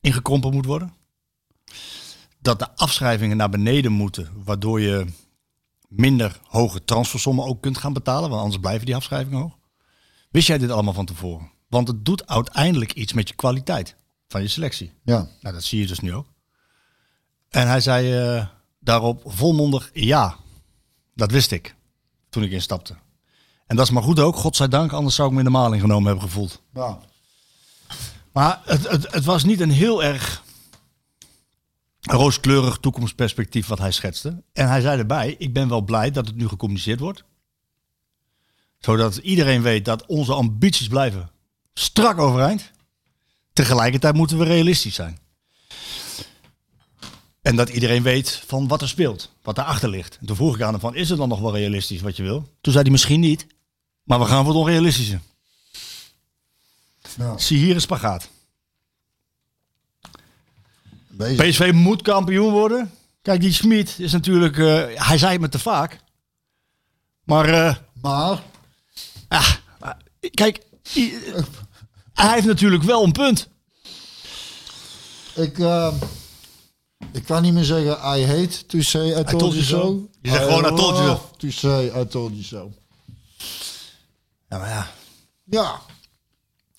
ingekrompen 0.00 0.52
moet 0.52 0.66
worden? 0.66 0.94
Dat 2.38 2.58
de 2.58 2.76
afschrijvingen 2.76 3.36
naar 3.36 3.50
beneden 3.50 3.92
moeten, 3.92 4.32
waardoor 4.44 4.80
je 4.80 5.06
minder 5.90 6.40
hoge 6.48 6.84
transfersommen 6.84 7.44
ook 7.44 7.62
kunt 7.62 7.78
gaan 7.78 7.92
betalen, 7.92 8.28
want 8.28 8.42
anders 8.42 8.60
blijven 8.60 8.86
die 8.86 8.96
afschrijvingen 8.96 9.40
hoog. 9.40 9.56
Wist 10.30 10.46
jij 10.46 10.58
dit 10.58 10.70
allemaal 10.70 10.92
van 10.92 11.06
tevoren? 11.06 11.50
Want 11.68 11.88
het 11.88 12.04
doet 12.04 12.26
uiteindelijk 12.26 12.92
iets 12.92 13.12
met 13.12 13.28
je 13.28 13.34
kwaliteit 13.34 13.96
van 14.28 14.42
je 14.42 14.48
selectie. 14.48 14.92
Ja. 15.04 15.28
Nou, 15.40 15.54
dat 15.54 15.64
zie 15.64 15.80
je 15.80 15.86
dus 15.86 16.00
nu 16.00 16.14
ook. 16.14 16.26
En 17.48 17.68
hij 17.68 17.80
zei 17.80 18.18
eh, 18.18 18.46
daarop 18.78 19.22
volmondig 19.24 19.90
ja. 19.92 20.36
Dat 21.14 21.30
wist 21.30 21.50
ik 21.50 21.74
toen 22.28 22.42
ik 22.42 22.50
instapte. 22.50 22.94
En 23.66 23.76
dat 23.76 23.86
is 23.86 23.92
maar 23.92 24.02
goed 24.02 24.20
ook, 24.20 24.36
godzijdank, 24.36 24.92
anders 24.92 25.14
zou 25.14 25.28
ik 25.28 25.34
me 25.34 25.40
in 25.40 25.44
de 25.44 25.50
maling 25.50 25.80
genomen 25.80 26.06
hebben 26.06 26.24
gevoeld. 26.24 26.62
ja. 26.74 26.98
Maar 28.32 28.60
het, 28.64 28.88
het, 28.88 29.12
het 29.12 29.24
was 29.24 29.44
niet 29.44 29.60
een 29.60 29.70
heel 29.70 30.02
erg 30.02 30.42
rooskleurig 32.00 32.78
toekomstperspectief 32.78 33.66
wat 33.66 33.78
hij 33.78 33.90
schetste. 33.90 34.42
En 34.52 34.68
hij 34.68 34.80
zei 34.80 34.98
erbij, 34.98 35.34
ik 35.38 35.52
ben 35.52 35.68
wel 35.68 35.80
blij 35.80 36.10
dat 36.10 36.26
het 36.26 36.36
nu 36.36 36.48
gecommuniceerd 36.48 37.00
wordt. 37.00 37.24
Zodat 38.78 39.16
iedereen 39.16 39.62
weet 39.62 39.84
dat 39.84 40.06
onze 40.06 40.32
ambities 40.32 40.88
blijven 40.88 41.30
strak 41.74 42.18
overeind. 42.18 42.70
Tegelijkertijd 43.52 44.14
moeten 44.14 44.38
we 44.38 44.44
realistisch 44.44 44.94
zijn. 44.94 45.18
En 47.42 47.56
dat 47.56 47.68
iedereen 47.68 48.02
weet 48.02 48.42
van 48.46 48.68
wat 48.68 48.82
er 48.82 48.88
speelt, 48.88 49.32
wat 49.42 49.56
daarachter 49.56 49.88
ligt. 49.88 50.16
En 50.20 50.26
toen 50.26 50.36
vroeg 50.36 50.54
ik 50.54 50.62
aan 50.62 50.72
hem 50.72 50.80
van, 50.80 50.94
is 50.94 51.08
het 51.08 51.18
dan 51.18 51.28
nog 51.28 51.40
wel 51.40 51.56
realistisch 51.56 52.00
wat 52.00 52.16
je 52.16 52.22
wil? 52.22 52.48
Toen 52.60 52.72
zei 52.72 52.82
hij 52.82 52.92
misschien 52.92 53.20
niet, 53.20 53.46
maar 54.02 54.18
we 54.18 54.24
gaan 54.24 54.44
voor 54.44 54.52
het 54.52 54.62
onrealistische. 54.62 55.20
Ja. 57.16 57.38
Zie 57.38 57.58
hier 57.58 57.74
een 57.74 57.80
spagaat. 57.80 58.28
Bezig. 61.10 61.48
PSV 61.48 61.70
moet 61.74 62.02
kampioen 62.02 62.52
worden. 62.52 62.90
Kijk, 63.22 63.40
die 63.40 63.52
Smit 63.52 63.94
is 63.98 64.12
natuurlijk... 64.12 64.58
eh, 64.58 64.84
hij 65.06 65.18
zei 65.18 65.32
het 65.32 65.40
me 65.40 65.48
te 65.48 65.58
vaak. 65.58 66.00
Maar, 67.24 67.48
eh, 67.48 67.74
Maar, 68.02 68.42
ah, 69.28 69.50
kijk, 70.30 70.60
i- 70.96 71.14
hij 72.14 72.32
heeft 72.34 72.46
natuurlijk 72.46 72.82
wel 72.82 73.04
een 73.04 73.12
punt. 73.12 73.48
ik, 75.34 75.58
eh, 75.58 75.92
ik 77.12 77.24
kan 77.24 77.42
niet 77.42 77.52
meer 77.52 77.64
zeggen 77.64 77.92
I 78.18 78.26
hate 78.26 78.66
to 78.66 78.80
say 78.80 79.20
I 79.20 79.24
told, 79.24 79.52
you 79.52 79.62
so. 79.64 80.08
Je 80.22 80.30
zegt 80.30 80.42
gewoon, 80.44 80.64
I 80.72 80.76
told 80.76 80.96
you 80.96 81.06
so. 81.08 81.30
To 81.36 81.50
say 81.50 81.86
I 82.00 82.06
told 82.06 82.30
you 82.32 82.42
so. 82.42 82.72
Ja, 84.48 84.58
maar 84.58 84.68
ja, 84.68 84.86
Ja, 85.44 85.80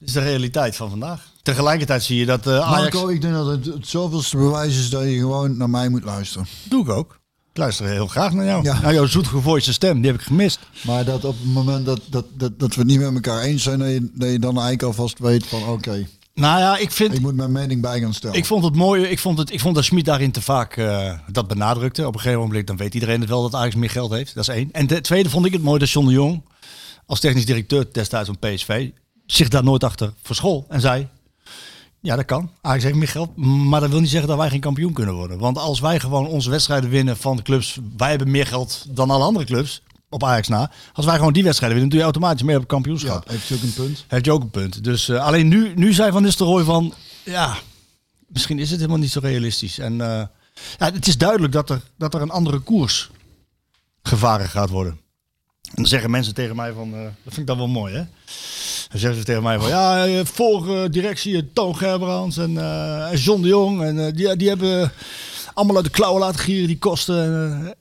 dat 0.01 0.09
is 0.09 0.15
de 0.15 0.29
realiteit 0.29 0.75
van 0.75 0.89
vandaag. 0.89 1.29
Tegelijkertijd 1.41 2.03
zie 2.03 2.17
je 2.17 2.25
dat 2.25 2.47
eh, 2.47 2.59
Ajax... 2.59 2.93
Marco, 2.93 3.07
ik 3.07 3.21
denk 3.21 3.33
dat 3.33 3.47
het 3.47 3.65
het 3.65 3.87
zoveelste 3.87 4.37
bewijs 4.37 4.77
is 4.77 4.89
dat 4.89 5.03
je 5.03 5.17
gewoon 5.17 5.57
naar 5.57 5.69
mij 5.69 5.89
moet 5.89 6.03
luisteren. 6.03 6.47
Doe 6.63 6.83
ik 6.83 6.89
ook. 6.89 7.19
Ik 7.51 7.57
luister 7.57 7.85
heel 7.85 8.07
graag 8.07 8.33
naar 8.33 8.45
jou. 8.45 8.63
Ja. 8.63 8.81
Naar 8.81 8.93
jouw 8.93 9.05
zoetgevoiste 9.05 9.73
stem, 9.73 10.01
die 10.01 10.11
heb 10.11 10.19
ik 10.19 10.25
gemist. 10.25 10.59
Maar 10.81 11.05
dat 11.05 11.25
op 11.25 11.35
het 11.39 11.53
moment 11.53 11.85
dat, 11.85 12.01
dat, 12.09 12.25
dat, 12.33 12.59
dat 12.59 12.73
we 12.73 12.79
het 12.79 12.89
niet 12.89 12.99
met 12.99 13.13
elkaar 13.13 13.41
eens 13.41 13.63
zijn, 13.63 13.79
dat 13.79 13.89
je, 13.89 14.11
dat 14.13 14.31
je 14.31 14.39
dan 14.39 14.53
eigenlijk 14.53 14.83
alvast 14.83 15.19
weet 15.19 15.47
van 15.47 15.63
oké, 15.63 16.07
Nou 16.33 16.59
ja, 16.59 16.77
ik 16.77 16.91
vind... 16.91 17.13
ik 17.13 17.21
moet 17.21 17.35
mijn 17.35 17.51
mening 17.51 17.81
bij 17.81 17.99
gaan 17.99 18.13
stellen. 18.13 18.37
Ik 18.37 18.45
vond 18.45 18.63
het 18.63 18.75
mooi. 18.75 19.03
Ik 19.03 19.19
vond, 19.19 19.37
het, 19.37 19.53
ik 19.53 19.59
vond 19.59 19.75
dat 19.75 19.83
Schmid 19.83 20.05
daarin 20.05 20.31
te 20.31 20.41
vaak 20.41 20.77
eh, 20.77 21.13
dat 21.31 21.47
benadrukte. 21.47 22.07
Op 22.07 22.13
een 22.13 22.19
gegeven 22.19 22.41
moment 22.41 22.67
dan 22.67 22.77
weet 22.77 22.93
iedereen 22.93 23.19
het 23.19 23.29
wel 23.29 23.41
dat 23.41 23.55
Ajax 23.55 23.75
meer 23.75 23.89
geld 23.89 24.11
heeft. 24.11 24.35
Dat 24.35 24.47
is 24.47 24.55
één. 24.55 24.69
En 24.71 24.87
ten 24.87 25.01
tweede 25.01 25.29
vond 25.29 25.45
ik 25.45 25.53
het 25.53 25.61
mooi 25.61 25.79
dat 25.79 25.89
John 25.89 26.07
de 26.07 26.13
Jong 26.13 26.43
als 27.05 27.19
technisch 27.19 27.45
directeur 27.45 27.87
destijds 27.91 28.29
van 28.29 28.39
PSV 28.39 28.89
zich 29.33 29.47
daar 29.47 29.63
nooit 29.63 29.83
achter 29.83 30.13
verschool 30.21 30.65
en 30.69 30.81
zei: 30.81 31.07
ja, 31.99 32.15
dat 32.15 32.25
kan. 32.25 32.51
Ajax 32.61 32.83
heeft 32.83 32.95
meer 32.95 33.07
geld, 33.07 33.35
maar 33.35 33.79
dat 33.79 33.89
wil 33.89 33.99
niet 33.99 34.09
zeggen 34.09 34.29
dat 34.29 34.37
wij 34.37 34.49
geen 34.49 34.59
kampioen 34.59 34.93
kunnen 34.93 35.15
worden. 35.15 35.37
Want 35.39 35.57
als 35.57 35.79
wij 35.79 35.99
gewoon 35.99 36.27
onze 36.27 36.49
wedstrijden 36.49 36.89
winnen 36.89 37.17
van 37.17 37.35
de 37.35 37.41
clubs, 37.41 37.79
wij 37.97 38.09
hebben 38.09 38.31
meer 38.31 38.47
geld 38.47 38.85
dan 38.89 39.09
alle 39.09 39.23
andere 39.23 39.45
clubs 39.45 39.81
op 40.09 40.23
Ajax 40.23 40.47
na. 40.47 40.71
Als 40.93 41.05
wij 41.05 41.15
gewoon 41.17 41.33
die 41.33 41.43
wedstrijden 41.43 41.77
winnen, 41.77 41.89
doe 41.89 41.99
je 41.99 42.11
automatisch 42.13 42.43
mee 42.43 42.55
op 42.55 42.61
het 42.61 42.71
ja, 42.71 42.77
kampioenschap. 42.77 43.29
heeft 43.29 43.47
je 43.47 43.55
ook 43.55 43.61
een 43.61 43.73
punt. 43.73 44.05
Heeft 44.07 44.25
je 44.25 44.31
ook 44.31 44.41
een 44.41 44.49
punt. 44.49 44.83
Dus 44.83 45.09
eh, 45.09 45.25
alleen 45.25 45.47
nu, 45.47 45.73
nu 45.75 45.93
zei 45.93 46.11
Van 46.11 46.23
Nistelrooy 46.23 46.63
van, 46.63 46.93
ja, 47.23 47.57
misschien 48.27 48.59
is 48.59 48.69
het 48.69 48.79
helemaal 48.79 49.01
niet 49.01 49.11
zo 49.11 49.19
realistisch. 49.19 49.79
En 49.79 50.01
eh, 50.01 50.23
ja, 50.77 50.91
het 50.93 51.07
is 51.07 51.17
duidelijk 51.17 51.53
dat 51.53 51.69
er, 51.69 51.81
dat 51.97 52.13
er 52.13 52.21
een 52.21 52.31
andere 52.31 52.59
koers 52.59 53.09
gevaren 54.03 54.49
gaat 54.49 54.69
worden. 54.69 54.99
En 55.71 55.77
dan 55.77 55.85
zeggen 55.85 56.11
mensen 56.11 56.33
tegen 56.33 56.55
mij 56.55 56.73
van, 56.73 56.93
eh, 56.93 57.01
dat 57.01 57.13
vind 57.23 57.37
ik 57.37 57.47
dan 57.47 57.57
wel 57.57 57.67
mooi 57.67 57.93
hè. 57.93 58.03
Dan 58.89 58.99
zeggen 58.99 59.19
ze 59.19 59.25
tegen 59.25 59.43
mij 59.43 59.59
van, 59.59 59.69
ja, 59.69 60.05
eh, 60.05 60.25
vorige 60.25 60.89
directie, 60.89 61.35
eh, 61.35 61.41
Toon 61.53 61.77
Gerbrands 61.77 62.37
en, 62.37 62.57
en 63.11 63.17
John 63.17 63.41
de 63.41 63.47
Jong. 63.47 63.81
En 63.81 64.13
die, 64.13 64.35
die 64.35 64.47
hebben 64.47 64.91
allemaal 65.53 65.75
uit 65.75 65.85
de 65.85 65.91
klauwen 65.91 66.21
laten 66.21 66.39
gieren, 66.39 66.67
die 66.67 66.77
kosten. 66.77 67.75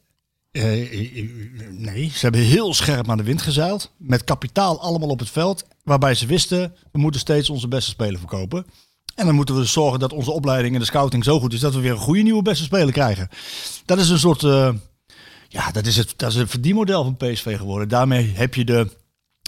nee, 1.70 2.10
ze 2.14 2.18
hebben 2.20 2.40
heel 2.40 2.74
scherp 2.74 3.10
aan 3.10 3.16
de 3.16 3.22
wind 3.22 3.42
gezeild. 3.42 3.90
Met 3.96 4.24
kapitaal 4.24 4.80
allemaal 4.80 5.08
op 5.08 5.18
het 5.18 5.30
veld. 5.30 5.64
Waarbij 5.84 6.14
ze 6.14 6.26
wisten, 6.26 6.74
we 6.92 6.98
moeten 6.98 7.20
steeds 7.20 7.50
onze 7.50 7.68
beste 7.68 7.90
speler 7.90 8.18
verkopen. 8.18 8.66
En 9.14 9.26
dan 9.26 9.34
moeten 9.34 9.56
we 9.56 9.64
zorgen 9.64 10.00
dat 10.00 10.12
onze 10.12 10.30
opleiding 10.30 10.74
en 10.74 10.80
de 10.80 10.86
scouting 10.86 11.24
zo 11.24 11.40
goed 11.40 11.52
is 11.52 11.60
dat 11.60 11.74
we 11.74 11.80
weer 11.80 11.90
een 11.90 11.96
goede 11.96 12.22
nieuwe 12.22 12.42
beste 12.42 12.64
speler 12.64 12.92
krijgen. 12.92 13.28
Dat 13.84 13.98
is 13.98 14.08
een 14.08 14.18
soort, 14.18 14.42
ja, 15.52 15.70
dat 15.70 15.86
is, 15.86 15.96
het, 15.96 16.12
dat 16.16 16.30
is 16.30 16.36
het 16.36 16.50
verdienmodel 16.50 17.04
van 17.04 17.16
PSV 17.16 17.56
geworden. 17.56 17.88
Daarmee 17.88 18.32
heb 18.34 18.54
je 18.54 18.64
de, 18.64 18.96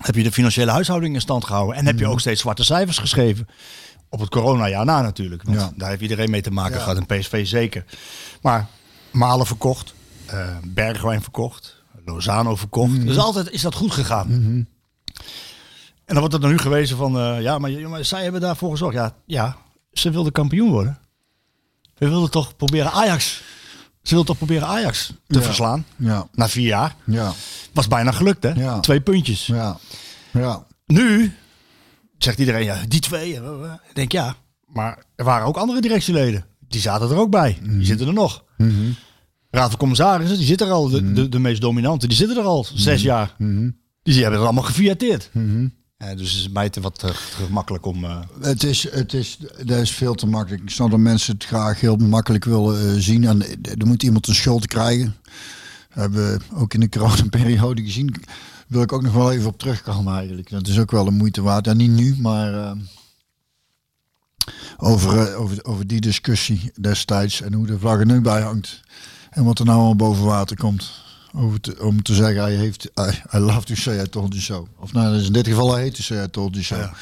heb 0.03 0.14
je 0.14 0.22
de 0.22 0.32
financiële 0.32 0.70
huishouding 0.70 1.14
in 1.14 1.20
stand 1.20 1.44
gehouden. 1.44 1.76
En 1.76 1.86
heb 1.86 1.98
je 1.98 2.07
ook 2.07 2.20
steeds 2.20 2.40
zwarte 2.40 2.64
cijfers 2.64 2.98
geschreven. 2.98 3.48
Op 4.09 4.20
het 4.20 4.28
coronajaar 4.28 4.84
na 4.84 5.03
natuurlijk. 5.03 5.42
Want 5.42 5.61
Ja. 5.61 5.72
daar 5.76 5.88
heeft 5.88 6.03
iedereen 6.03 6.30
mee 6.30 6.42
te 6.42 6.50
maken 6.50 6.80
gehad. 6.80 6.96
En 6.96 7.07
PSV 7.07 7.46
zeker. 7.46 7.84
Maar 8.42 8.66
Malen 9.11 9.46
verkocht. 9.46 9.94
eh, 10.26 10.57
Bergwijn 10.64 11.22
verkocht. 11.22 11.82
Lozano 12.05 12.57
verkocht. 12.57 13.07
Dus 13.07 13.18
altijd 13.18 13.50
is 13.50 13.62
dat 13.62 13.74
goed 13.74 13.92
gegaan. 13.92 14.30
En 16.05 16.14
dan 16.14 16.18
wordt 16.18 16.32
het 16.34 16.42
er 16.42 16.50
nu 16.50 16.59
gewezen 16.59 16.96
van... 16.96 17.18
eh, 17.18 17.40
ja, 17.42 17.59
maar, 17.59 17.70
maar 17.70 18.05
zij 18.05 18.22
hebben 18.22 18.40
daarvoor 18.40 18.70
gezorgd. 18.70 18.94
Ja, 18.96 19.14
ja, 19.26 19.57
ze 19.92 20.11
wilden 20.11 20.32
kampioen 20.32 20.70
worden. 20.70 20.98
We 21.98 22.09
wilden 22.09 22.30
toch 22.30 22.57
proberen 22.57 22.92
Ajax... 22.92 23.42
Ze 24.03 24.09
wilden 24.14 24.26
toch 24.26 24.36
proberen 24.36 24.68
Ajax 24.68 25.07
te 25.26 25.38
Ja. 25.38 25.44
verslaan. 25.44 25.84
Ja, 25.96 26.28
Na 26.32 26.48
vier 26.48 26.66
jaar. 26.66 26.96
ja, 27.07 27.32
Was 27.72 27.88
bijna 27.88 28.11
gelukt, 28.12 28.42
hè? 28.42 28.50
Ja. 28.50 28.80
Twee 28.80 29.00
puntjes. 29.00 29.46
ja, 29.46 29.78
ja. 30.32 30.66
Nu 30.86 31.32
zegt 32.18 32.38
iedereen, 32.38 32.64
ja, 32.64 32.78
die 32.88 33.00
twee. 33.00 33.34
eh, 33.34 33.46
eh. 33.46 33.72
Ik 33.88 33.94
denk, 33.94 34.12
ja, 34.12 34.34
maar 34.66 35.05
er 35.16 35.24
waren 35.24 35.46
ook 35.46 35.57
andere 35.57 35.80
directieleden. 35.80 36.44
Die 36.68 36.80
zaten 36.80 37.11
er 37.11 37.16
ook 37.16 37.30
bij. 37.30 37.59
Die 37.62 37.84
zitten 37.84 38.07
er 38.07 38.12
nog. 38.12 38.44
Raad 39.50 39.68
van 39.70 39.78
Commissarissen, 39.78 40.36
die 40.38 40.46
zitten 40.46 40.66
er 40.66 40.72
al. 40.72 40.88
De, 40.88 41.12
de, 41.12 41.28
de 41.28 41.38
meest 41.38 41.61
dominante, 41.61 42.07
die 42.07 42.16
zitten 42.16 42.36
er 42.36 42.44
al 42.44 42.66
zes 42.74 43.03
jaar. 43.03 43.34
Die 44.03 44.14
hebben 44.14 44.32
het 44.32 44.42
allemaal 44.42 44.62
gefiateerd. 44.64 45.30
Dus 46.16 46.30
het 46.32 46.40
is 46.40 46.48
mij 46.48 46.70
te 46.70 46.80
wat 46.80 46.98
te, 46.98 47.07
te 47.07 47.44
gemakkelijk 47.44 47.86
om... 47.86 48.05
eh, 48.05 48.18
Het 48.40 48.62
is, 48.62 48.90
het 48.90 49.12
is, 49.12 49.38
dat 49.64 49.78
is 49.78 49.90
veel 49.90 50.14
te 50.14 50.26
makkelijk. 50.26 50.62
Ik 50.62 50.70
snap 50.70 50.90
dat 50.90 50.98
mensen 50.98 51.34
het 51.34 51.44
graag 51.44 51.80
heel 51.80 51.96
makkelijk 51.96 52.44
willen 52.44 52.88
eh, 52.94 53.00
zien. 53.00 53.24
En 53.24 53.42
er 53.78 53.86
moet 53.86 54.03
iemand 54.03 54.28
een 54.28 54.34
schuld 54.34 54.66
krijgen. 54.66 55.16
Dat 55.94 56.03
hebben 56.03 56.38
we 56.38 56.40
ook 56.55 56.74
in 56.74 56.80
de 56.80 56.88
coronaperiode 56.88 57.82
gezien. 57.82 58.14
Wil 58.66 58.82
ik 58.82 58.92
ook 58.92 59.03
nog 59.03 59.12
wel 59.12 59.32
even 59.32 59.48
op 59.48 59.59
terugkomen 59.59 60.14
eigenlijk. 60.16 60.50
Dat 60.50 60.66
is 60.68 60.78
ook 60.78 60.90
wel 60.90 61.07
een 61.07 61.14
moeite 61.16 61.42
waard. 61.42 61.66
En 61.66 61.76
niet 61.76 61.90
nu, 61.90 62.16
maar 62.20 62.55
eh, 62.55 62.72
over, 64.76 65.28
eh, 65.28 65.40
over, 65.40 65.64
over 65.64 65.86
die 65.86 66.00
discussie 66.00 66.72
destijds. 66.81 67.40
En 67.40 67.52
hoe 67.52 67.66
de 67.66 67.78
vlag 67.78 67.98
er 67.98 68.06
nu 68.06 68.20
bij 68.20 68.43
hangt. 68.43 68.81
En 69.31 69.44
wat 69.44 69.59
er 69.59 69.64
nou 69.64 69.78
al 69.81 69.97
boven 69.97 70.24
water 70.24 70.56
komt. 70.56 70.90
Over 71.34 71.60
te, 71.60 71.76
om 71.80 72.02
te 72.02 72.14
zeggen, 72.14 72.42
hij 72.42 72.54
heeft, 72.54 72.84
I, 72.84 73.36
I 73.36 73.38
love 73.38 73.64
to 73.64 73.74
say 73.74 74.02
I 74.02 74.09
told 74.09 74.28
you 74.32 74.40
so. 74.42 74.66
Of 74.80 74.92
nou, 74.92 75.12
dat 75.12 75.20
is 75.20 75.26
in 75.26 75.32
dit 75.32 75.46
geval, 75.48 75.72
hij 75.72 75.82
heet 75.82 75.94
to 75.94 76.02
say 76.02 76.24
I 76.24 76.28
told 76.30 76.52
you 76.52 76.64
so. 76.64 76.76
Ja. 76.76 76.92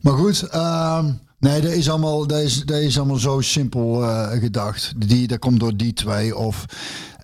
Maar 0.00 0.12
goed, 0.12 0.42
ehm, 0.42 1.10
nee, 1.38 1.60
dat 1.60 1.72
is 1.72 1.88
allemaal, 1.90 2.26
dat 2.26 2.40
is, 2.40 2.62
dat 2.64 2.80
is 2.80 2.98
allemaal 2.98 3.16
zo 3.16 3.40
simpel 3.40 4.04
eh, 4.04 4.40
gedacht. 4.40 4.92
Die, 4.96 5.26
dat 5.26 5.38
komt 5.38 5.60
door 5.60 5.76
die 5.76 5.92
twee. 5.92 6.36
Of, 6.36 6.64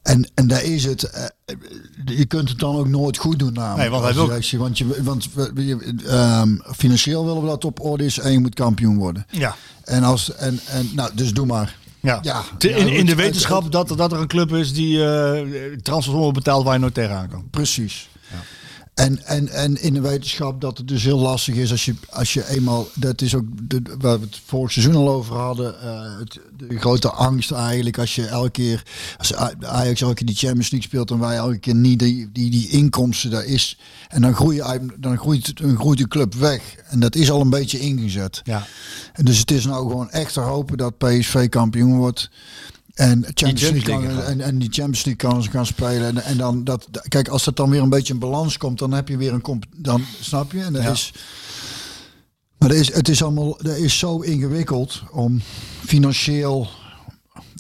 en, 0.03 0.29
en 0.35 0.47
daar 0.47 0.63
is 0.63 0.85
het. 0.85 1.03
eh, 1.03 1.25
je 2.05 2.25
kunt 2.25 2.49
het 2.49 2.59
dan 2.59 2.77
ook 2.77 2.89
nooit 2.89 3.17
goed 3.17 3.39
doen 3.39 3.53
namelijk. 3.53 3.79
Nee, 3.81 3.89
want 3.91 4.05
hij 4.05 4.15
wil- 4.15 4.25
directie. 4.27 4.59
Want, 4.59 4.79
je, 4.79 5.03
want 5.03 5.29
ehm, 6.07 6.57
financieel 6.77 7.25
willen 7.25 7.41
we 7.43 7.49
dat 7.49 7.65
op 7.65 7.81
orde 7.85 8.05
is 8.05 8.19
en 8.19 8.33
je 8.33 8.39
moet 8.39 8.55
kampioen 8.55 8.97
worden. 8.97 9.27
ja. 9.31 9.57
En 9.85 10.03
als, 10.03 10.35
en, 10.35 10.61
en, 10.67 10.91
nou, 10.95 11.11
dus 11.15 11.33
doe 11.33 11.47
maar. 11.47 11.77
Ja. 12.05 12.19
Ja, 12.23 12.43
ja, 12.59 12.77
in, 12.77 12.89
in 12.89 13.07
de 13.07 13.15
wetenschap 13.15 13.73
dat, 13.73 13.89
dat 13.97 14.13
er 14.13 14.19
een 14.19 14.27
club 14.27 14.53
is 14.53 14.73
die 14.73 15.05
eh 15.05 15.43
transfersommen 15.83 16.33
betaalt 16.33 16.65
waar 16.65 16.75
je 16.75 16.81
nooit 16.81 16.95
tegenaan 16.95 17.29
kan. 17.29 17.45
Precies. 17.51 18.09
En, 18.95 19.25
en, 19.27 19.49
en 19.49 19.83
in 19.83 19.95
de 19.95 20.01
wetenschap 20.01 20.61
dat 20.61 20.79
het 20.79 20.89
dus 20.89 21.03
heel 21.05 21.19
lastig 21.19 21.55
is 21.55 21.71
als 21.71 21.85
je, 21.85 21.95
als 22.11 22.33
je 22.33 22.49
eenmaal, 22.49 22.89
dat 22.95 23.21
is 23.21 23.35
ook 23.35 23.45
de, 23.63 23.83
waar 23.99 24.19
we 24.21 24.25
het 24.25 24.41
vorig 24.47 24.73
seizoen 24.73 24.95
al 24.95 25.09
over 25.09 25.37
hadden, 25.37 25.81
eh, 25.83 26.19
het, 26.19 26.39
de 26.57 26.79
grote 26.79 27.11
angst 27.11 27.51
eigenlijk 27.51 27.99
als 27.99 28.15
je 28.15 28.27
elke 28.27 28.51
keer, 28.51 28.83
als 29.19 29.35
Ajax 29.61 30.01
elke 30.01 30.15
keer 30.15 30.27
die 30.27 30.37
Champions 30.37 30.71
League 30.71 30.89
speelt 30.89 31.11
en 31.11 31.19
wij 31.19 31.37
elke 31.37 31.59
keer 31.59 31.75
niet, 31.75 31.99
die, 31.99 32.29
die, 32.33 32.51
die 32.51 32.69
inkomsten 32.69 33.31
daar 33.31 33.45
is. 33.45 33.79
En 34.09 34.23
dan, 34.23 34.35
groei, 34.35 34.57
je- 34.57 34.87
dan 34.99 35.19
groeit, 35.19 35.57
dan 35.59 35.77
groeit 35.77 35.99
de 35.99 36.09
club 36.09 36.35
weg. 36.35 36.75
En 36.89 37.01
dat 37.01 37.15
is 37.15 37.31
al 37.31 37.41
een 37.41 37.51
beetje 37.51 37.79
ingezet. 37.79 38.41
Ja. 38.45 38.67
En 39.13 39.25
dus 39.25 39.39
het 39.39 39.51
is 39.51 39.65
nou 39.65 39.89
gewoon 39.89 40.11
echt 40.11 40.33
te 40.33 40.41
hopen 40.41 40.77
dat 40.79 40.99
PSV 40.99 41.49
kampioen 41.49 41.97
wordt. 41.97 42.31
En, 42.95 43.25
Champions 43.35 43.61
League 43.85 44.09
kan, 44.09 44.23
en, 44.23 44.41
en 44.41 44.59
die 44.59 44.69
Champions 44.73 45.05
League 45.05 45.31
kan, 45.31 45.43
gaan 45.51 45.67
spelen. 45.67 46.07
En, 46.07 46.23
en 46.23 46.37
dan 46.37 46.65
dat, 46.65 46.89
kijk, 47.09 47.29
als 47.29 47.45
dat 47.45 47.57
dan 47.57 47.71
weer 47.71 47.83
een 47.83 47.89
beetje 47.89 48.13
in 48.13 48.19
balans 48.19 48.57
komt, 48.59 48.79
dan 48.79 48.93
heb 48.93 49.09
je 49.09 49.17
weer 49.17 49.33
een 49.33 49.41
comp. 49.41 49.65
Dan 49.77 50.05
snap 50.21 50.53
je. 50.53 50.63
En 50.63 50.73
dat 50.73 50.83
Ja. 50.83 50.91
is. 50.91 51.13
Maar 52.59 52.69
dat 52.69 52.79
is, 52.79 52.95
het 52.95 53.09
is 53.09 53.23
allemaal, 53.23 53.59
dat 53.63 53.77
is 53.77 53.99
zo 53.99 54.19
ingewikkeld 54.21 55.03
om 55.11 55.41
financieel. 55.85 56.69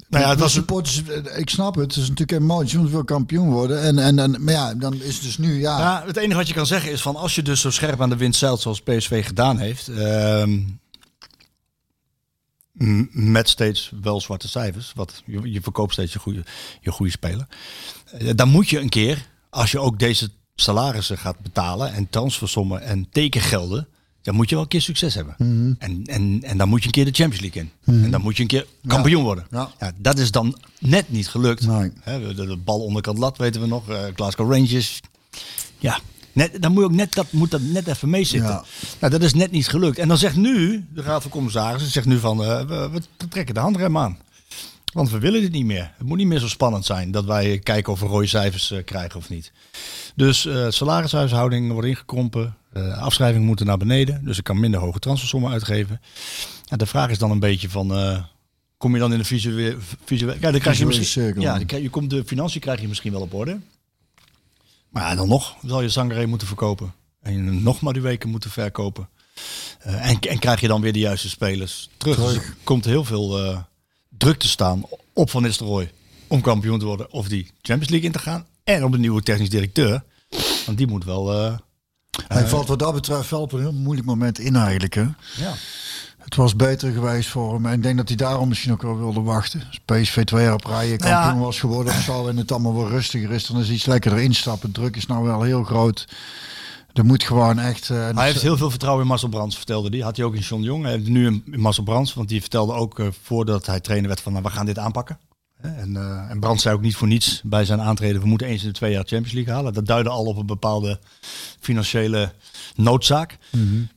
Nou 0.08 0.22
ja, 0.22 0.28
het 0.28 0.38
De 0.38 0.44
was 0.44 0.52
supporters, 0.52 1.02
ik 1.36 1.50
snap 1.50 1.74
het. 1.74 1.94
Het 1.94 2.02
is 2.02 2.08
natuurlijk 2.08 2.40
emotie, 2.40 2.78
want 2.78 2.90
wil 2.90 3.04
kampioen 3.04 3.50
worden. 3.50 3.82
En, 3.82 3.98
en, 3.98 4.18
en, 4.18 4.44
maar 4.44 4.54
ja, 4.54 4.74
dan 4.74 4.94
is 4.94 5.14
het 5.14 5.22
dus 5.22 5.38
nu, 5.38 5.60
ja. 5.60 5.78
Ja, 5.78 6.02
het 6.06 6.16
enige 6.16 6.36
wat 6.38 6.48
je 6.48 6.54
kan 6.54 6.66
zeggen 6.66 6.90
is 6.92 7.02
van 7.02 7.16
als 7.16 7.34
je 7.34 7.42
dus 7.42 7.60
zo 7.60 7.70
scherp 7.70 8.00
aan 8.00 8.08
de 8.10 8.16
wind 8.16 8.36
zeilt 8.36 8.60
zoals 8.60 8.80
PSV 8.82 9.26
gedaan 9.26 9.58
heeft, 9.58 9.88
ehm, 9.88 10.58
met 13.10 13.48
steeds 13.48 13.92
wel 14.02 14.20
zwarte 14.20 14.48
cijfers, 14.48 14.92
wat 14.94 15.22
je, 15.26 15.52
je 15.52 15.60
verkoopt 15.60 15.92
steeds 15.92 16.12
je 16.12 16.18
goede, 16.18 16.44
je 16.80 16.90
goede 16.90 17.12
speler, 17.12 17.46
eh, 18.18 18.30
dan 18.34 18.48
moet 18.48 18.68
je 18.68 18.80
een 18.80 18.88
keer, 18.88 19.26
als 19.50 19.70
je 19.70 19.78
ook 19.78 19.98
deze 19.98 20.30
salarissen 20.54 21.18
gaat 21.18 21.38
betalen 21.38 21.92
en 21.92 22.08
transfersommen 22.10 22.82
en 22.82 23.06
tekengelden, 23.10 23.88
dan 24.22 24.34
moet 24.34 24.48
je 24.48 24.54
wel 24.54 24.64
een 24.64 24.70
keer 24.70 24.80
succes 24.82 25.14
hebben. 25.14 25.34
en, 25.78 26.02
en, 26.04 26.38
en 26.42 26.56
dan 26.58 26.68
moet 26.68 26.80
je 26.80 26.86
een 26.86 26.92
keer 26.92 27.04
de 27.04 27.10
Champions 27.12 27.40
League 27.40 27.62
in. 27.62 27.70
En 28.04 28.10
dan 28.10 28.20
moet 28.20 28.36
je 28.36 28.42
een 28.42 28.48
keer 28.48 28.66
kampioen 28.86 29.22
worden. 29.22 29.46
Ja. 29.50 29.70
Ja, 29.80 29.92
dat 29.98 30.18
is 30.18 30.30
dan 30.30 30.58
net 30.78 31.10
niet 31.10 31.28
gelukt. 31.28 31.66
Nee. 31.66 31.92
De 32.34 32.56
bal 32.64 32.80
onderkant 32.80 33.18
lat 33.18 33.38
weten 33.38 33.60
we 33.60 33.66
nog. 33.66 33.88
eh 33.88 34.04
Glasgow 34.14 34.52
Rangers. 34.52 35.00
Ja, 35.78 35.98
net, 36.34 36.62
dan 36.62 36.72
moet, 36.72 36.80
je 36.80 36.88
ook 36.88 36.94
net, 36.94 37.14
dat, 37.14 37.32
moet 37.32 37.50
dat 37.50 37.60
net 37.60 37.86
even 37.86 38.10
meezitten. 38.10 38.50
Ja. 38.50 38.64
Nou, 39.00 39.12
dat 39.12 39.22
is 39.22 39.34
net 39.34 39.50
niet 39.50 39.68
gelukt. 39.68 39.98
En 39.98 40.08
dan 40.08 40.18
zegt 40.18 40.36
nu, 40.36 40.84
de 40.94 41.02
Raad 41.02 41.22
van 41.22 41.30
Commissarissen, 41.30 41.90
zegt 41.90 42.06
nu 42.06 42.18
van, 42.18 42.44
eh, 42.44 42.66
we, 42.66 42.90
we 42.92 43.28
trekken 43.28 43.54
de 43.54 43.60
handrem 43.60 43.98
aan. 43.98 44.18
Want 44.92 45.10
we 45.10 45.18
willen 45.18 45.40
dit 45.40 45.52
niet 45.52 45.64
meer. 45.64 45.92
Het 45.96 46.06
moet 46.06 46.18
niet 46.18 46.26
meer 46.26 46.38
zo 46.38 46.48
spannend 46.48 46.84
zijn 46.84 47.10
dat 47.10 47.24
wij 47.24 47.58
kijken 47.58 47.92
of 47.92 48.00
we 48.00 48.06
rode 48.06 48.26
cijfers 48.26 48.70
eh, 48.70 48.84
krijgen 48.84 49.18
of 49.18 49.28
niet. 49.28 49.52
Dus 50.14 50.46
eh 50.46 50.66
salarishuishouding 50.68 51.72
wordt 51.72 51.88
ingekrompen. 51.88 52.56
afschrijvingen 52.98 53.46
moeten 53.46 53.66
naar 53.66 53.78
beneden. 53.78 54.24
Dus 54.24 54.38
ik 54.38 54.44
kan 54.44 54.60
minder 54.60 54.80
hoge 54.80 54.98
transfersommen 54.98 55.50
uitgeven. 55.50 56.00
De 56.76 56.86
vraag 56.86 57.10
is 57.10 57.18
dan 57.18 57.30
een 57.30 57.38
beetje 57.38 57.70
van... 57.70 57.92
kom 58.76 58.94
je 58.94 59.00
dan 59.00 59.12
in 59.12 59.18
de 59.18 59.24
visuele... 59.24 59.76
visuele 60.04 60.36
ja, 60.40 60.50
dan 60.50 60.60
krijg 60.60 60.78
je 60.78 60.86
misschien... 60.86 61.06
cirkel. 61.06 61.42
Ja, 61.42 61.60
je 61.66 61.90
komt 61.90 62.10
de 62.10 62.24
financiën 62.24 62.60
krijg 62.60 62.80
je 62.80 62.88
misschien 62.88 63.12
wel 63.12 63.20
op 63.20 63.34
orde. 63.34 63.58
Maar 64.94 65.16
dan 65.16 65.28
nog 65.28 65.56
zal 65.66 65.82
je 65.82 65.88
Zangaré 65.88 66.26
moeten 66.26 66.46
verkopen. 66.46 66.94
En 67.22 67.62
nog 67.62 67.80
maar 67.80 67.92
die 67.92 68.02
weken 68.02 68.28
moeten 68.28 68.50
verkopen. 68.50 69.08
Eh, 69.78 70.10
en, 70.10 70.20
en 70.20 70.38
krijg 70.38 70.60
je 70.60 70.68
dan 70.68 70.80
weer 70.80 70.92
de 70.92 70.98
juiste 70.98 71.28
spelers 71.28 71.88
terug. 71.96 72.16
Dus 72.16 72.34
er 72.34 72.54
komt 72.64 72.84
heel 72.84 73.04
veel 73.04 73.44
eh, 73.44 73.58
druk 74.08 74.38
te 74.38 74.48
staan 74.48 74.82
op 75.12 75.30
Van 75.30 75.42
Nistelrooy. 75.42 75.92
Om 76.26 76.40
kampioen 76.40 76.78
te 76.78 76.84
worden 76.84 77.12
of 77.12 77.28
die 77.28 77.44
Champions 77.62 77.88
League 77.90 78.06
in 78.08 78.12
te 78.12 78.18
gaan. 78.18 78.46
En 78.64 78.84
op 78.84 78.92
de 78.92 78.98
nieuwe 78.98 79.22
technisch 79.22 79.50
directeur. 79.50 80.04
Want 80.66 80.78
die 80.78 80.86
moet 80.86 81.04
wel... 81.04 81.32
eh, 81.32 81.56
Hij 82.28 82.46
valt 82.46 82.68
wat 82.68 82.78
dat 82.78 82.94
betreft 82.94 83.30
wel 83.30 83.40
op 83.40 83.52
een 83.52 83.60
heel 83.60 83.72
moeilijk 83.72 84.06
moment 84.06 84.38
in 84.38 84.56
eigenlijk. 84.56 84.94
Hè? 84.94 85.02
ja. 85.36 85.54
Het 86.24 86.34
was 86.34 86.56
beter 86.56 86.92
geweest 86.92 87.28
voor 87.28 87.54
hem. 87.54 87.66
En 87.66 87.72
ik 87.72 87.82
denk 87.82 87.96
dat 87.96 88.08
hij 88.08 88.16
daarom 88.16 88.48
misschien 88.48 88.72
ook 88.72 88.82
wel 88.82 88.98
wilde 88.98 89.20
wachten. 89.20 89.62
Als 89.66 89.80
PSV 89.84 90.24
twee 90.24 90.44
jaar 90.44 90.54
op 90.54 90.64
rij 90.64 90.88
kampioen 90.96 91.08
Ja. 91.34 91.38
was 91.38 91.60
geworden 91.60 91.92
of 91.92 92.00
zo. 92.00 92.28
En 92.28 92.36
het 92.36 92.52
allemaal 92.52 92.74
wel 92.74 92.88
rustiger 92.88 93.30
is. 93.30 93.46
Dan 93.46 93.60
is 93.60 93.70
iets 93.70 93.86
lekkerder 93.86 94.20
instappen. 94.20 94.72
Druk 94.72 94.96
is 94.96 95.06
nou 95.06 95.24
wel 95.24 95.42
heel 95.42 95.64
groot. 95.64 96.08
Er 96.92 97.04
moet 97.04 97.22
gewoon 97.22 97.58
echt... 97.58 97.90
eh, 97.90 98.08
Hij 98.14 98.26
heeft 98.26 98.42
heel 98.42 98.56
veel 98.56 98.70
vertrouwen 98.70 99.02
in 99.02 99.08
Marcel 99.08 99.28
Brands, 99.28 99.56
vertelde 99.56 99.88
hij. 99.88 99.98
Had 99.98 100.16
hij 100.16 100.26
ook 100.26 100.34
in 100.34 100.40
John 100.40 100.62
Jong. 100.62 100.82
Hij 100.82 100.92
heeft 100.92 101.08
nu 101.08 101.26
in 101.26 101.60
Marcel 101.60 101.82
Brands, 101.84 102.14
want 102.14 102.28
die 102.28 102.40
vertelde 102.40 102.72
ook 102.72 102.98
eh, 102.98 103.06
voordat 103.22 103.66
hij 103.66 103.80
trainer 103.80 104.08
werd 104.08 104.20
van 104.20 104.32
nou, 104.32 104.44
we 104.44 104.50
gaan 104.50 104.66
dit 104.66 104.78
aanpakken. 104.78 105.18
En, 105.60 105.96
eh 105.96 106.30
en 106.30 106.40
Brands 106.40 106.62
zei 106.62 106.74
ook 106.74 106.80
niet 106.82 106.96
voor 106.96 107.08
niets 107.08 107.40
bij 107.44 107.64
zijn 107.64 107.80
aantreden, 107.80 108.20
we 108.20 108.26
moeten 108.26 108.46
eens 108.46 108.62
in 108.62 108.68
de 108.68 108.74
twee 108.74 108.92
jaar 108.92 109.04
Champions 109.06 109.32
League 109.32 109.54
halen. 109.54 109.72
Dat 109.72 109.86
duidde 109.86 110.10
al 110.10 110.24
op 110.24 110.36
een 110.36 110.46
bepaalde 110.46 111.00
financiële 111.60 112.32
noodzaak. 112.74 113.38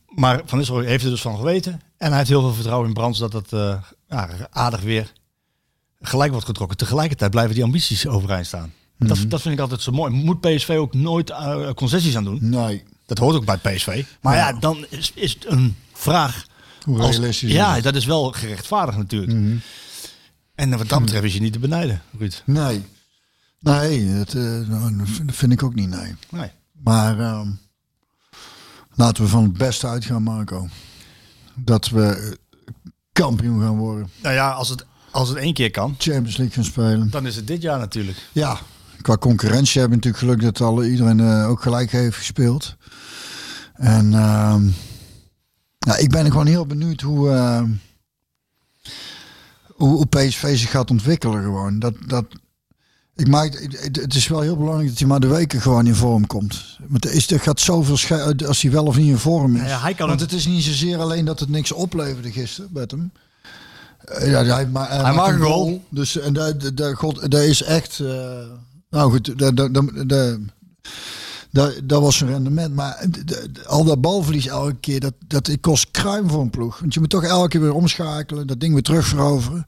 Maar 0.08 0.41
Van 0.45 0.58
Nistelrooy 0.58 0.86
heeft 0.88 1.04
er 1.04 1.10
dus 1.10 1.22
van 1.22 1.38
geweten. 1.38 1.82
En 1.98 2.07
hij 2.07 2.18
heeft 2.18 2.30
heel 2.30 2.41
veel 2.41 2.53
vertrouwen 2.53 2.88
in 2.88 2.94
Brands 2.94 3.19
dat 3.19 3.34
het 3.34 3.53
eh, 3.53 3.82
ja, 4.07 4.30
aardig 4.49 4.82
weer 4.82 5.14
gelijk 6.02 6.32
wordt 6.32 6.45
getrokken. 6.45 6.78
Tegelijkertijd 6.78 7.32
blijven 7.32 7.56
die 7.56 7.64
ambities 7.64 8.07
overeind 8.07 8.45
staan. 8.45 8.74
dat, 8.98 9.26
dat 9.28 9.41
vind 9.41 9.53
ik 9.53 9.60
altijd 9.60 9.82
zo 9.82 9.91
mooi. 9.91 10.11
Moet 10.14 10.40
PSV 10.41 10.69
ook 10.80 10.94
nooit 10.94 11.30
eh, 11.30 11.69
concessies 11.74 12.15
aan 12.18 12.24
doen? 12.24 12.38
Nee. 12.41 12.84
Dat 13.06 13.18
hoort 13.18 13.36
ook 13.36 13.45
bij 13.45 13.57
PSV. 13.57 14.06
Maar 14.22 14.36
ja, 14.36 14.53
dan 14.53 14.86
is, 14.90 15.11
is 15.15 15.34
het 15.34 15.45
een 15.45 15.76
vraag. 15.94 16.45
Hoe 16.84 16.99
als- 17.02 17.10
realistisch 17.10 17.49
is 17.49 17.56
Ja, 17.56 17.74
het? 17.76 17.84
dat 17.84 17.95
is 17.95 18.06
wel 18.06 18.32
gerechtvaardigd 18.32 18.98
natuurlijk. 18.98 19.61
En 20.56 20.78
wat 20.78 20.90
dat 20.90 20.99
betreft 21.02 21.24
is 21.24 21.34
je 21.34 21.40
niet 21.41 21.53
te 21.53 21.60
benijden, 21.60 22.02
Ruud. 22.18 22.41
Nee. 22.45 22.84
Nee, 23.60 24.18
dat, 24.18 24.34
eh, 24.34 24.41
nou, 24.44 24.98
dat 24.98 25.07
vind- 25.10 25.40
dat 25.41 25.52
ik 25.52 25.64
ook 25.64 25.76
niet, 25.76 25.90
nee. 25.90 26.15
Nee. 26.30 26.52
Maar 26.84 27.19
ehm, 27.19 27.48
laten 28.95 29.24
we 29.24 29.30
van 29.30 29.44
het 29.44 29.53
beste 29.57 29.88
uitgaan, 29.88 30.24
Marco. 30.24 30.68
Dat 31.58 31.90
we 31.90 32.06
eh, 32.06 32.32
kampioen 33.12 33.62
gaan 33.62 33.78
worden. 33.78 34.10
Nou 34.22 34.36
ja, 34.36 34.52
als 34.52 34.70
het, 34.70 34.86
als 35.12 35.30
het 35.30 35.38
één 35.38 35.54
keer 35.54 35.72
kan, 35.72 35.96
Champions 35.98 36.38
League 36.38 36.56
gaan 36.56 36.64
spelen. 36.64 37.10
dan 37.10 37.28
is 37.28 37.36
het 37.36 37.48
dit 37.48 37.62
jaar 37.62 37.80
natuurlijk. 37.80 38.18
Ja, 38.32 38.60
qua 39.02 39.18
concurrentie 39.18 39.80
hebben 39.80 40.00
we 40.00 40.06
natuurlijk 40.06 40.24
geluk 40.24 40.54
dat 40.54 40.68
alle, 40.68 40.90
iedereen 40.90 41.20
eh, 41.20 41.50
ook 41.50 41.62
gelijk 41.62 41.92
heeft 41.92 42.18
gespeeld. 42.18 42.76
En 43.74 44.14
ehm, 44.14 44.64
nou, 45.80 46.00
ik 46.00 46.10
ben 46.10 46.32
gewoon 46.32 46.48
heel 46.48 46.66
benieuwd 46.66 47.02
hoe, 47.02 47.30
ehm, 47.30 47.70
hoe, 49.66 49.90
hoe 49.90 50.06
PSV 50.06 50.58
zich 50.58 50.70
gaat 50.70 50.90
ontwikkelen. 50.90 51.44
Gewoon. 51.44 51.80
Dat, 51.80 51.94
dat, 52.08 52.26
ik 53.18 53.27
maak, 53.27 53.60
het, 53.81 53.95
het 53.95 54.14
is 54.15 54.27
wel 54.27 54.41
heel 54.41 54.57
belangrijk 54.57 54.89
dat 54.89 54.99
hij 54.99 55.07
maar 55.07 55.19
de 55.19 55.27
weken 55.27 55.61
gewoon 55.61 55.88
in 55.88 55.95
vorm 55.95 56.27
komt. 56.27 56.77
Want 56.88 57.06
er, 57.06 57.11
is, 57.11 57.31
er 57.31 57.39
gaat 57.39 57.60
zoveel 57.60 57.98
sche- 57.98 58.35
als 58.48 58.61
hij 58.61 58.72
wel 58.72 58.85
of 58.85 58.98
niet 58.98 59.07
in 59.10 59.18
vorm 59.18 59.52
is. 59.53 59.57
Nou 59.57 59.69
ja, 59.73 59.80
hij 59.81 59.94
kan 59.94 60.07
Want 60.07 60.19
het- 60.19 60.31
is 60.34 60.45
niet 60.48 60.64
zozeer 60.64 60.98
alleen 60.98 61.26
dat 61.26 61.39
het 61.39 61.49
niks 61.49 61.72
opleverde 61.72 62.31
gisteren 62.31 62.69
met 62.73 62.91
hem. 62.91 63.11
Eh, 64.06 64.30
Ja, 64.31 64.44
hij, 64.44 64.68
ma 64.68 64.88
hij, 64.88 64.98
Hij 65.03 65.14
maakt 65.14 65.34
een 65.34 65.41
goal. 65.41 65.84
Dus 65.89 66.18
en 66.19 66.34
daar, 66.34 66.57
daar, 66.57 66.76
daar, 66.76 66.95
god, 66.95 67.31
daar 67.31 67.45
is 67.45 67.64
echt. 67.64 67.99
eh, 67.99 68.07
nou 68.89 69.11
goed, 69.11 69.38
daar, 69.39 69.56
daar, 69.56 69.72
daar, 69.72 70.07
daar, 70.07 70.38
daar, 71.52 71.73
dat 71.84 72.02
was 72.02 72.22
een 72.22 72.27
rendement. 72.27 72.76
Maar 72.76 73.06
de- 73.10 73.23
de- 73.23 73.52
de- 73.52 73.65
al 73.65 73.84
dat 73.84 74.02
balverlies 74.02 74.48
elke 74.48 74.76
keer, 74.80 74.99
dat, 74.99 75.14
dat 75.27 75.57
kost 75.61 75.91
kruim 75.91 76.30
voor 76.30 76.41
een 76.41 76.49
ploeg. 76.49 76.80
Want 76.80 76.94
je 76.94 76.99
moet 76.99 77.10
toch 77.10 77.23
elke 77.23 77.48
keer 77.48 77.61
weer 77.61 77.73
omschakelen, 77.73 78.48
dat 78.48 78.60
ding 78.60 78.73
weer 78.73 78.84
terugveroveren. 78.84 79.65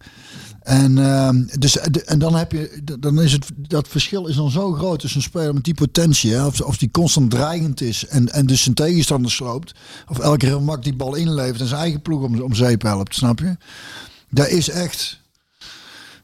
En, 0.69 0.97
ehm, 0.97 1.43
dus, 1.59 1.71
de- 1.91 2.03
en 2.03 2.19
dan 2.19 2.35
heb 2.35 2.51
je, 2.51 2.81
dan 2.99 3.21
is 3.21 3.31
het, 3.31 3.45
dat 3.55 3.87
verschil 3.87 4.27
is 4.27 4.35
dan 4.35 4.51
zo 4.51 4.71
groot 4.73 4.99
tussen 4.99 5.19
een 5.19 5.25
speler 5.25 5.53
met 5.53 5.63
die 5.63 5.73
potentie, 5.73 6.31
hè, 6.33 6.45
of, 6.45 6.61
of 6.61 6.77
die 6.77 6.91
constant 6.91 7.31
dreigend 7.31 7.81
is 7.81 8.05
en, 8.05 8.29
en 8.29 8.45
dus 8.45 8.63
zijn 8.63 8.75
tegenstander 8.75 9.31
sloopt, 9.31 9.73
of 10.07 10.19
elke 10.19 10.37
keer 10.37 10.61
mak 10.61 10.83
die 10.83 10.95
bal 10.95 11.15
inlevert 11.15 11.61
en 11.61 11.67
zijn 11.67 11.81
eigen 11.81 12.01
ploeg 12.01 12.21
om, 12.23 12.41
om 12.41 12.53
zeep 12.53 12.81
helpt, 12.81 13.15
snap 13.15 13.39
je? 13.39 13.57
Dat 14.29 14.47
is 14.47 14.69
echt. 14.69 15.18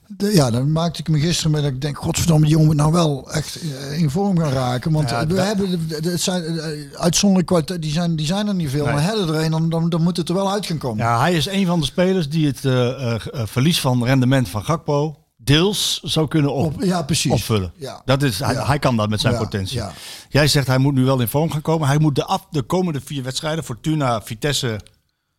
De- 0.07 0.33
ja, 0.33 0.51
dan 0.51 0.71
maakte 0.71 0.99
ik 0.99 1.07
me 1.09 1.19
gisteren 1.19 1.51
met 1.51 1.61
dat 1.63 1.71
ik 1.71 1.81
denk, 1.81 1.97
godverdomme, 1.97 2.41
die 2.45 2.51
jongen 2.51 2.67
moet 2.67 2.75
nou 2.75 2.91
wel 2.91 3.31
echt 3.31 3.59
eh, 3.61 3.99
in 3.99 4.09
vorm 4.09 4.39
gaan 4.39 4.51
raken. 4.51 4.91
Want 4.91 5.09
Ja, 5.09 5.27
we 5.27 5.33
dat- 5.33 5.45
hebben, 5.45 5.79
het 5.89 6.21
zijn 6.21 6.59
eh, 6.59 6.99
uitzonderlijk 6.99 7.47
kwaliteit, 7.49 7.81
die 7.81 7.91
zijn, 7.91 8.15
die 8.15 8.25
zijn 8.25 8.47
er 8.47 8.55
niet 8.55 8.69
veel. 8.69 8.83
Nee. 8.85 8.93
Maar 8.93 9.03
hebben 9.03 9.27
er 9.35 9.43
een, 9.43 9.51
dan, 9.51 9.69
dan, 9.69 9.89
dan 9.89 10.01
moet 10.03 10.17
het 10.17 10.29
er 10.29 10.35
wel 10.35 10.51
uit 10.51 10.65
gaan 10.65 10.77
komen. 10.77 11.05
Ja, 11.05 11.19
hij 11.19 11.33
is 11.33 11.45
een 11.45 11.65
van 11.65 11.79
de 11.79 11.85
spelers 11.85 12.29
die 12.29 12.47
het 12.47 12.65
eh, 12.65 12.87
eh, 12.89 13.21
eh, 13.33 13.41
verlies 13.47 13.79
van 13.81 14.03
rendement 14.05 14.49
van 14.49 14.63
Gakpo 14.63 15.17
deels 15.37 15.99
zou 16.03 16.27
kunnen 16.27 16.53
op, 16.53 16.73
Op- 16.73 16.83
ja, 16.83 17.01
precies. 17.03 17.31
opvullen. 17.31 17.73
Ja. 17.77 18.01
Dat 18.05 18.23
is, 18.23 18.39
hij, 18.39 18.53
Ja. 18.53 18.65
hij 18.65 18.79
kan 18.79 18.95
dat 18.95 19.09
met 19.09 19.19
zijn 19.21 19.33
Ja, 19.33 19.39
potentie. 19.39 19.77
ja. 19.77 19.91
Jij 20.29 20.47
zegt 20.47 20.67
hij 20.67 20.77
moet 20.77 20.93
nu 20.93 21.03
wel 21.03 21.19
in 21.19 21.27
vorm 21.27 21.51
gaan 21.51 21.61
komen. 21.61 21.87
Hij 21.87 21.97
moet 21.99 22.15
de, 22.15 22.23
af, 22.25 22.47
de 22.51 22.61
komende 22.61 23.01
vier 23.03 23.23
wedstrijden, 23.23 23.63
Fortuna, 23.63 24.21
Vitesse, 24.21 24.79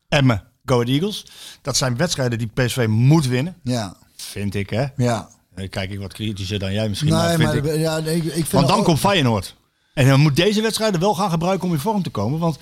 Emmen, 0.09 0.43
Go 0.65 0.75
Ahead 0.75 0.89
Eagles. 0.89 1.27
Dat 1.63 1.77
zijn 1.77 1.97
wedstrijden 1.97 2.39
die 2.39 2.51
PSV 2.55 2.87
moet 2.89 3.27
winnen. 3.27 3.57
Ja, 3.63 3.97
Vind 4.17 4.55
ik, 4.55 4.71
hè? 4.71 4.85
ja. 4.97 5.29
Eh, 5.55 5.69
Kijk 5.71 5.91
ik 5.91 5.99
wat 5.99 6.13
kritischer 6.13 6.59
dan 6.59 6.73
jij 6.73 6.89
misschien. 6.89 7.11
maar 7.11 7.29
vind 7.37 7.43
maar 7.63 7.75
ik. 7.75 7.81
ja, 7.81 7.99
nee, 7.99 8.17
ik, 8.17 8.25
ik 8.25 8.33
vind 8.33 8.51
Want 8.51 8.69
dan 8.69 8.79
ook- 8.79 8.85
komt 8.85 8.99
Feyenoord. 8.99 9.57
En 9.95 10.09
dan 10.09 10.21
moet 10.21 10.37
deze 10.37 10.63
wedstrijden 10.63 11.01
wel 11.01 11.15
gaan 11.15 11.31
gebruiken 11.31 11.67
om 11.69 11.75
in 11.75 11.81
vorm 11.81 12.03
te 12.03 12.11
komen. 12.11 12.39
Want 12.39 12.59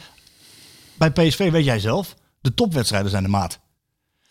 bij 0.99 1.11
PSV 1.11 1.51
weet 1.51 1.65
jij 1.65 1.79
zelf, 1.81 2.15
de 2.41 2.55
topwedstrijden 2.55 3.11
zijn 3.11 3.23
de 3.23 3.29
maat. 3.29 3.59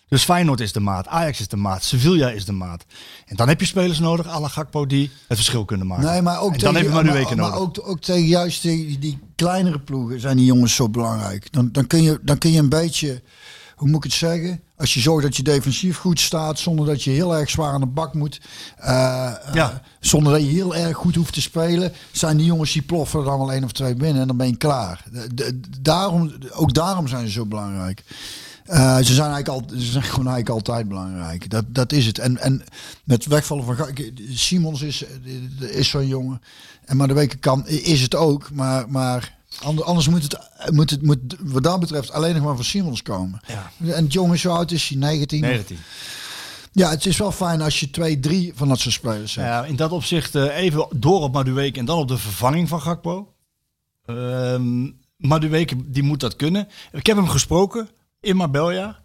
Dus 0.07 0.23
Feyenoord 0.23 0.59
is 0.59 0.71
de 0.71 0.79
maat, 0.79 1.07
Ajax 1.07 1.39
is 1.39 1.47
de 1.47 1.57
maat, 1.57 1.83
Sevilla 1.83 2.29
is 2.29 2.45
de 2.45 2.51
maat. 2.51 2.85
En 3.25 3.35
dan 3.35 3.47
heb 3.47 3.59
je 3.59 3.65
spelers 3.65 3.99
nodig, 3.99 4.27
à 4.27 4.39
la 4.39 4.47
Gakpo, 4.47 4.85
die 4.85 5.11
het 5.27 5.37
verschil 5.37 5.65
kunnen 5.65 5.87
maken. 5.87 6.05
Nee, 6.05 6.21
maar 6.21 6.39
ook 6.39 6.53
en 6.53 6.59
dan 6.59 6.73
tegen, 6.73 6.75
heb 6.75 6.85
je 7.03 7.11
maar 7.11 7.25
nu 7.27 7.35
maar, 7.41 7.55
ook, 7.55 7.87
ook 7.87 7.99
tegen 7.99 8.25
juist 8.27 8.61
die, 8.61 8.99
die 8.99 9.19
kleinere 9.35 9.79
ploegen 9.79 10.19
zijn 10.19 10.37
die 10.37 10.45
jongens 10.45 10.75
zo 10.75 10.89
belangrijk. 10.89 11.51
Dan, 11.51 11.69
dan, 11.71 11.87
kun 11.87 12.03
je, 12.03 12.19
dan 12.21 12.37
kun 12.37 12.51
je 12.51 12.59
een 12.59 12.69
beetje, 12.69 13.21
hoe 13.75 13.87
moet 13.87 13.97
ik 13.97 14.11
het 14.11 14.19
zeggen? 14.19 14.61
Als 14.77 14.93
je 14.93 14.99
zorgt 14.99 15.23
dat 15.23 15.35
je 15.35 15.43
defensief 15.43 15.97
goed 15.97 16.19
staat, 16.19 16.59
zonder 16.59 16.85
dat 16.85 17.03
je 17.03 17.11
heel 17.11 17.35
erg 17.37 17.49
zwaar 17.49 17.73
aan 17.73 17.79
de 17.79 17.85
bak 17.85 18.13
moet. 18.13 18.41
eh, 18.77 19.25
eh, 19.27 19.53
Ja. 19.53 19.81
Zonder 19.99 20.33
dat 20.33 20.41
je 20.41 20.47
heel 20.47 20.75
erg 20.75 20.97
goed 20.97 21.15
hoeft 21.15 21.33
te 21.33 21.41
spelen. 21.41 21.93
Zijn 22.11 22.37
die 22.37 22.45
jongens 22.45 22.71
die 22.73 22.81
ploffen 22.81 23.19
er 23.19 23.25
dan 23.25 23.37
wel 23.39 23.51
één 23.51 23.63
of 23.63 23.71
twee 23.71 23.95
binnen 23.95 24.21
en 24.21 24.27
dan 24.27 24.37
ben 24.37 24.47
je 24.47 24.55
klaar. 24.57 25.03
De- 25.33 25.59
daarom, 25.81 26.33
ook 26.51 26.73
daarom 26.73 27.07
zijn 27.07 27.25
ze 27.25 27.31
zo 27.31 27.45
belangrijk. 27.45 28.03
Eh, 28.65 28.97
ze, 28.97 29.13
zijn 29.13 29.31
eigenlijk 29.31 29.47
al, 29.47 29.77
ze 29.79 29.85
zijn 29.91 30.03
gewoon 30.13 30.27
eigenlijk 30.27 30.49
altijd 30.49 30.87
belangrijk. 30.87 31.49
Dat, 31.49 31.65
dat 31.67 31.91
is 31.91 32.05
het. 32.05 32.19
En, 32.19 32.37
en 32.37 32.63
met 33.03 33.25
wegvallen 33.25 33.65
van 33.65 33.87
Simons 34.33 34.81
is, 34.81 35.05
is 35.59 35.89
zo'n 35.89 36.07
jongen. 36.07 36.41
En 36.85 36.97
maar 36.97 37.07
de 37.07 37.13
weken 37.13 37.39
kan 37.39 37.67
is 37.67 38.01
het 38.01 38.15
ook. 38.15 38.51
Maar, 38.51 38.89
maar 38.89 39.35
anders 39.61 40.07
moet 40.07 40.23
het, 40.23 40.38
moet 40.71 40.89
het 40.89 41.01
moet 41.01 41.35
wat 41.39 41.63
dat 41.63 41.80
betreft 41.80 42.11
alleen 42.11 42.35
nog 42.35 42.43
maar 42.43 42.55
van 42.55 42.63
Simons 42.63 43.01
komen. 43.01 43.41
Ja. 43.47 43.71
En 43.77 44.03
het 44.03 44.13
jongen 44.13 44.34
is 44.34 44.41
zo 44.41 44.53
oud 44.53 44.71
is 44.71 44.89
hij 44.89 44.97
19. 44.97 45.41
19. 45.41 45.77
Ja, 46.71 46.89
het 46.89 47.05
is 47.05 47.17
wel 47.17 47.31
fijn 47.31 47.61
als 47.61 47.80
je 47.80 47.89
twee, 47.89 48.19
drie 48.19 48.51
van 48.55 48.67
dat 48.67 48.80
soort 48.80 48.93
spelers 48.93 49.35
hebt. 49.35 49.47
Ja, 49.47 49.65
in 49.65 49.75
dat 49.75 49.91
opzicht 49.91 50.35
eh, 50.35 50.57
even 50.57 50.88
door 50.95 51.21
op 51.21 51.34
Madueke 51.34 51.80
en 51.80 51.85
dan 51.85 51.97
op 51.97 52.07
de 52.07 52.17
vervanging 52.17 52.69
van 52.69 52.81
Gakpo. 52.81 53.34
Ehm 54.05 54.85
Madueke, 55.27 55.91
die 55.91 56.03
moet 56.03 56.19
dat 56.19 56.35
kunnen. 56.35 56.67
Ik 56.91 57.05
heb 57.05 57.17
hem 57.17 57.27
gesproken 57.27 57.89
in 58.19 58.35
Marbella. 58.35 59.01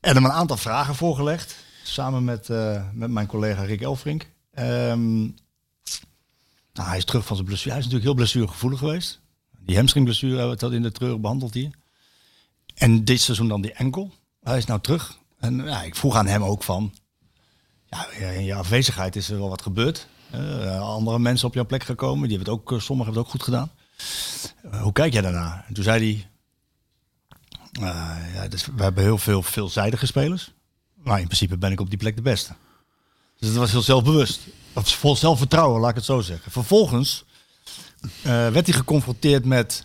En 0.00 0.14
hem 0.14 0.24
een 0.24 0.32
aantal 0.32 0.56
vragen 0.56 0.94
voorgelegd. 0.94 1.56
Samen 1.82 2.24
met, 2.24 2.50
eh, 2.50 2.82
met 2.92 3.10
mijn 3.10 3.26
collega 3.26 3.62
Rick 3.62 3.80
Elfrink. 3.80 4.30
Ehm, 4.50 5.20
nou, 6.72 6.88
hij 6.88 6.96
is 6.96 7.04
terug 7.04 7.26
van 7.26 7.36
zijn 7.36 7.48
blessure. 7.48 7.70
Hij 7.70 7.78
is 7.78 7.84
natuurlijk 7.84 8.04
heel 8.04 8.14
blessuregevoelig 8.14 8.78
geweest. 8.78 9.20
Die 9.64 9.76
hamstringblessure 9.76 10.38
hebben 10.38 10.58
we 10.58 10.64
al 10.64 10.72
in 10.72 10.82
de 10.82 10.92
treur 10.92 11.20
behandeld 11.20 11.54
hier. 11.54 11.70
En 12.74 13.04
dit 13.04 13.20
seizoen 13.20 13.48
dan 13.48 13.60
die 13.60 13.72
enkel. 13.72 14.12
Hij 14.42 14.56
is 14.56 14.64
nou 14.64 14.80
terug. 14.80 15.18
En 15.38 15.64
ja, 15.64 15.82
ik 15.82 15.96
vroeg 15.96 16.16
aan 16.16 16.26
hem 16.26 16.42
ook 16.42 16.62
van... 16.62 16.94
Ja, 17.86 18.10
in 18.10 18.44
je 18.44 18.54
afwezigheid 18.54 19.16
is 19.16 19.28
er 19.28 19.38
wel 19.38 19.48
wat 19.48 19.62
gebeurd. 19.62 20.08
Eh, 20.30 20.80
andere 20.80 21.18
mensen 21.18 21.48
op 21.48 21.54
jouw 21.54 21.66
plek 21.66 21.82
gekomen. 21.82 22.28
Die 22.28 22.36
hebben 22.36 22.54
het 22.54 22.62
ook, 22.62 22.72
eh, 22.72 22.78
sommigen 22.80 23.12
hebben 23.12 23.32
het 23.32 23.32
ook 23.32 23.40
goed 23.40 23.42
gedaan. 23.42 23.70
Eh, 24.72 24.82
hoe 24.82 24.92
kijk 24.92 25.12
jij 25.12 25.22
daarna? 25.22 25.64
En 25.68 25.74
toen 25.74 25.84
zei 25.84 26.04
hij... 26.04 26.28
ja, 28.34 28.48
dus 28.48 28.66
we 28.66 28.82
hebben 28.82 29.02
heel 29.02 29.18
veel 29.18 29.42
veelzijdige 29.42 30.06
spelers. 30.06 30.52
Maar 30.94 31.20
in 31.20 31.26
principe 31.26 31.58
ben 31.58 31.72
ik 31.72 31.80
op 31.80 31.88
die 31.88 31.98
plek 31.98 32.16
de 32.16 32.22
beste. 32.22 32.54
Dus 33.38 33.48
het 33.48 33.58
was 33.58 33.70
heel 33.70 33.82
zelfbewust. 33.82 34.40
Of 34.72 34.88
vol 34.88 35.16
zelfvertrouwen, 35.16 35.80
laat 35.80 35.90
ik 35.90 35.96
het 35.96 36.04
zo 36.04 36.20
zeggen. 36.20 36.52
Vervolgens 36.52 37.23
werd 38.22 38.66
hij 38.66 38.76
geconfronteerd 38.76 39.44
met... 39.44 39.84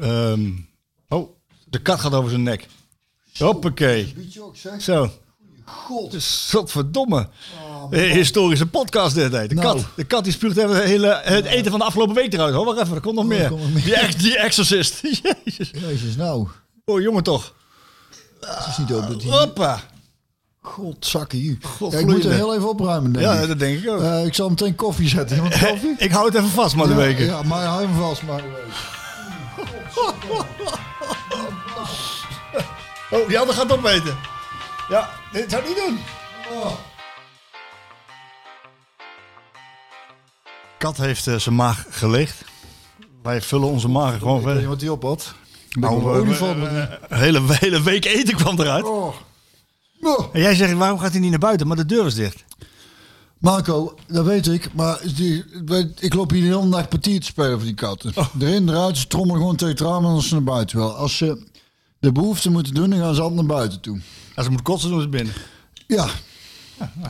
ehm, 0.00 0.50
oh, 1.08 1.36
de 1.64 1.82
kat 1.82 2.00
gaat 2.00 2.14
over 2.14 2.30
zijn 2.30 2.42
nek. 2.42 2.66
Hoppakee. 3.38 4.14
Zo. 4.78 5.10
God. 5.64 6.10
Dus 6.10 6.48
godverdomme. 6.50 7.28
Eh, 7.90 8.10
Historische 8.12 8.66
podcast 8.66 9.14
dit. 9.14 9.30
De, 9.32 9.54
Nou. 9.54 9.60
kat, 9.60 9.86
de 9.96 10.04
kat 10.04 10.24
die 10.24 10.32
spuugt 10.32 10.56
even 10.56 10.74
het, 10.76 10.84
hele, 10.84 11.20
het 11.24 11.44
eten 11.44 11.70
van 11.70 11.80
de 11.80 11.86
afgelopen 11.86 12.14
week 12.14 12.32
eruit. 12.32 12.54
Hoor, 12.54 12.64
wacht 12.64 12.80
even, 12.80 12.94
er 12.94 13.00
komt 13.00 13.14
nog 13.14 13.26
meer. 13.26 13.50
nog 13.50 13.72
meer. 13.72 13.84
Die, 13.84 13.94
ex, 13.96 14.16
die 14.16 14.38
exorcist. 14.38 15.00
Jezus. 15.44 15.70
Jezus, 15.70 16.16
nou. 16.16 16.48
Oh, 16.84 17.00
jongen 17.00 17.22
toch. 17.22 17.54
Het 18.40 18.66
is 18.68 18.78
niet 18.78 18.92
open. 18.92 19.18
Die... 19.18 19.30
Hoppa. 19.30 19.80
God, 20.64 21.06
zakken 21.06 21.38
hier. 21.38 21.56
Ja, 21.90 21.98
ik 21.98 22.06
moet 22.06 22.24
er 22.24 22.32
heel 22.32 22.54
even 22.54 22.68
opruimen, 22.68 23.12
denk 23.12 23.24
Ja, 23.24 23.32
ik. 23.32 23.48
dat 23.48 23.58
denk 23.58 23.82
ik 23.82 23.90
ook. 23.90 24.00
Eh, 24.00 24.24
ik 24.24 24.34
zal 24.34 24.48
meteen 24.48 24.74
koffie 24.74 25.08
zetten. 25.08 25.36
Iemand 25.36 25.58
koffie? 25.68 25.94
ik 25.98 26.10
hou 26.12 26.26
het 26.26 26.34
even 26.34 26.48
vast, 26.48 26.76
maar 26.76 26.86
de 26.86 26.92
ja, 26.92 26.98
weken. 26.98 27.24
Ja, 27.24 27.42
maar 27.42 27.64
hou 27.64 27.86
hem 27.86 27.94
vast, 27.94 28.22
maar. 28.22 28.42
Oh, 33.10 33.28
die 33.28 33.38
ander 33.38 33.54
gaat 33.54 33.72
opmeten. 33.72 34.16
Ja, 34.88 35.10
dit 35.32 35.50
zou 35.50 35.62
ik 35.62 35.68
niet 35.68 35.76
doen. 35.86 35.98
Kat 40.78 40.96
heeft 40.96 41.26
eh, 41.26 41.36
zijn 41.36 41.54
maag 41.54 41.86
geleegd. 41.90 42.44
Wij 43.22 43.40
vullen 43.40 43.68
onze 43.68 43.88
magen 43.88 44.18
gewoon 44.18 44.42
verder. 44.42 44.68
wat 44.68 44.80
die 44.80 44.92
op 44.92 45.02
had. 45.02 45.34
Nou, 45.70 46.20
een 46.20 46.32
eh, 46.32 46.82
Een 47.08 47.18
hele, 47.18 47.40
hele 47.64 47.82
week 47.82 48.04
eten 48.04 48.34
kwam 48.36 48.60
eruit. 48.60 48.84
Oh. 48.84 49.14
Oh. 50.02 50.26
En 50.32 50.40
jij 50.40 50.54
zegt, 50.54 50.72
waarom 50.72 50.98
gaat 50.98 51.10
hij 51.12 51.20
niet 51.20 51.30
naar 51.30 51.38
buiten? 51.38 51.66
Maar 51.66 51.76
de 51.76 51.86
deur 51.86 52.06
is 52.06 52.14
dicht. 52.14 52.44
Marco, 53.38 53.94
dat 54.06 54.24
weet 54.24 54.46
ik, 54.46 54.74
maar 54.74 55.00
die, 55.16 55.44
ik 55.98 56.14
loop 56.14 56.30
hier 56.30 56.40
de 56.40 56.56
hele 56.58 56.68
dag 56.68 56.88
partier 56.88 57.20
te 57.20 57.26
spelen 57.26 57.56
voor 57.56 57.66
die 57.66 57.74
katten. 57.74 58.12
Erin, 58.40 58.68
eruit, 58.68 58.98
ze 58.98 59.06
trommelen 59.06 59.40
gewoon 59.40 59.56
tegen 59.56 59.74
het 59.74 59.82
raam 59.84 60.04
en 60.04 60.10
als 60.10 60.28
ze 60.28 60.34
naar 60.34 60.42
buiten 60.42 60.76
wil. 60.76 60.94
Als 60.94 61.16
ze 61.16 61.46
de 61.98 62.12
behoefte 62.12 62.50
moeten 62.50 62.74
doen, 62.74 62.90
dan 62.90 62.98
gaan 62.98 63.14
ze 63.14 63.20
altijd 63.20 63.40
naar 63.40 63.56
buiten 63.56 63.80
toe. 63.80 64.00
Als 64.34 64.44
ze 64.44 64.52
moet 64.52 64.62
kotsen, 64.62 64.90
doen 64.90 65.00
ze 65.00 65.08
binnen. 65.08 65.34
Ja, 65.86 66.08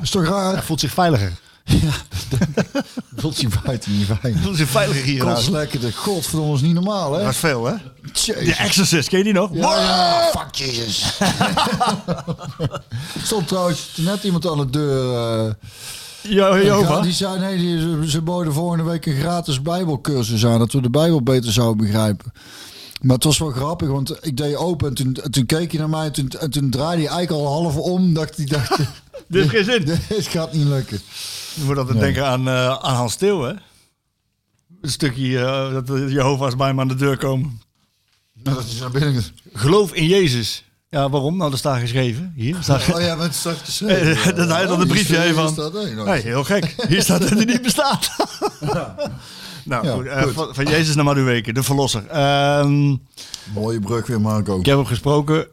is 0.03 0.11
toch 0.11 0.25
raar? 0.25 0.53
Hij 0.53 0.63
voelt 0.63 0.81
zich 0.81 0.93
veiliger. 0.93 1.33
Voelt 3.17 3.37
zich 3.37 3.63
buiten 3.63 3.93
niet 3.99 4.07
fijn. 4.07 4.35
Hij 4.35 4.43
voelt 4.43 4.57
zich 4.57 4.69
veiliger 4.69 5.05
hier. 5.05 5.25
Kots 5.25 5.49
lekker, 5.49 5.81
de 5.81 5.93
godverdomme 5.93 6.55
is 6.55 6.61
niet 6.61 6.75
normaal, 6.75 7.13
hè? 7.13 7.23
Dat 7.23 7.31
is 7.33 7.37
veel, 7.37 7.65
hè? 7.67 7.75
Jezus. 8.13 8.45
Die 8.45 8.55
Exorcist, 8.55 9.09
ken 9.09 9.19
je 9.19 9.25
die 9.25 9.33
nog? 9.33 9.51
Ja, 9.53 9.79
ja, 9.79 10.31
fuck 10.39 10.55
Jezus. 10.55 11.19
Er 11.21 12.85
stond 13.25 13.49
trouwens 13.49 13.89
net 13.97 14.23
iemand 14.25 14.47
aan 14.47 14.59
de 14.59 14.71
deur. 14.71 15.57
Jo- 16.21 16.57
Ja, 16.57 16.63
Jehovah. 16.63 17.03
die 17.03 17.13
zei, 17.13 17.39
nee, 17.39 17.57
die, 17.57 18.11
ze, 18.11 18.21
boden 18.23 18.53
volgende 18.53 18.85
week 18.85 19.07
een 19.07 19.17
gratis 19.21 19.63
bijbelcursus 19.63 20.47
aan. 20.47 20.59
Dat 20.59 20.73
we 20.73 20.81
de 20.83 20.91
bijbel 20.91 21.23
beter 21.23 21.53
zouden 21.53 21.77
begrijpen. 21.87 22.33
Maar 23.01 23.15
het 23.15 23.25
was 23.25 23.39
wel 23.39 23.51
grappig, 23.51 23.89
want 23.89 24.17
ik 24.21 24.37
deed 24.37 24.55
open 24.57 24.89
en 24.89 24.95
toen, 24.95 25.15
en 25.23 25.31
toen 25.31 25.47
keek 25.47 25.71
hij 25.71 25.81
naar 25.81 25.89
mij. 25.89 26.05
En 26.07 26.13
toen, 26.13 26.29
en 26.31 26.51
toen 26.51 26.71
draaide 26.71 27.03
hij 27.03 27.11
eigenlijk 27.13 27.47
al 27.47 27.53
half 27.53 27.77
om. 27.77 28.15
Dacht 28.15 28.37
hij, 28.37 28.47
dacht, 28.47 28.77
Dit 28.77 28.87
heeft 29.29 29.51
geen 29.51 29.65
zin. 29.65 29.85
dit 30.09 30.27
gaat 30.27 30.53
niet 30.53 30.67
lukken. 30.67 31.01
Je 31.55 31.65
moet 31.65 31.79
altijd 31.79 31.99
denken 32.01 32.27
aan, 32.27 32.49
eh, 32.49 32.69
aan 32.69 32.95
Hans 32.95 33.13
Steeuw, 33.13 33.41
hè? 33.43 33.53
Een 34.81 34.91
stukje 34.91 35.39
eh, 35.39 35.73
dat 35.73 35.87
de 35.87 36.07
Jehovah's 36.09 36.57
bij 36.57 36.67
hem 36.67 36.81
aan 36.81 36.89
de 36.89 36.95
deur 36.95 37.17
komen. 37.17 37.61
Nou, 38.43 38.57
dat 38.57 38.65
is 38.67 38.81
naar 38.81 38.91
binnen. 38.91 39.25
Geloof 39.53 39.93
in 39.93 40.07
Jezus. 40.07 40.65
Ja, 40.89 41.11
waarom? 41.11 41.37
Nou, 41.37 41.51
dat 41.51 41.59
staat 41.59 41.81
geschreven. 41.81 42.33
Hier 42.37 42.57
staat 42.61 42.95
Oh 42.95 43.01
ja, 43.01 43.15
met 43.15 43.35
straks 43.35 43.59
Eh, 43.59 43.65
geschreven. 43.65 44.37
dat 44.37 44.49
hij 44.49 44.67
dan 44.67 44.81
een 44.81 44.87
briefje 44.89 45.17
heeft 45.17 45.35
van. 45.35 45.49
Staat, 45.53 45.73
nee, 45.73 45.95
Nee, 45.95 46.23
heel 46.23 46.45
gek. 46.45 46.75
Hier 46.89 47.03
staat 47.03 47.21
dat 47.21 47.31
hij 47.31 47.45
niet 47.45 47.63
bestaat. 47.63 48.11
nou, 49.65 49.87
Ja, 49.87 49.93
goed, 49.95 50.07
eh, 50.07 50.23
goed. 50.23 50.33
Van, 50.33 50.55
van 50.55 50.65
Jezus 50.65 50.95
naar 50.95 51.05
Maduweke, 51.05 51.53
de 51.53 51.63
verlosser. 51.63 52.07
Ehm, 52.07 52.97
Mooie 53.55 53.81
brug 53.81 54.07
weer, 54.07 54.21
Marco. 54.21 54.59
ik 54.59 54.67
heb 54.67 54.77
hem 54.77 54.87
gesproken. 54.87 55.47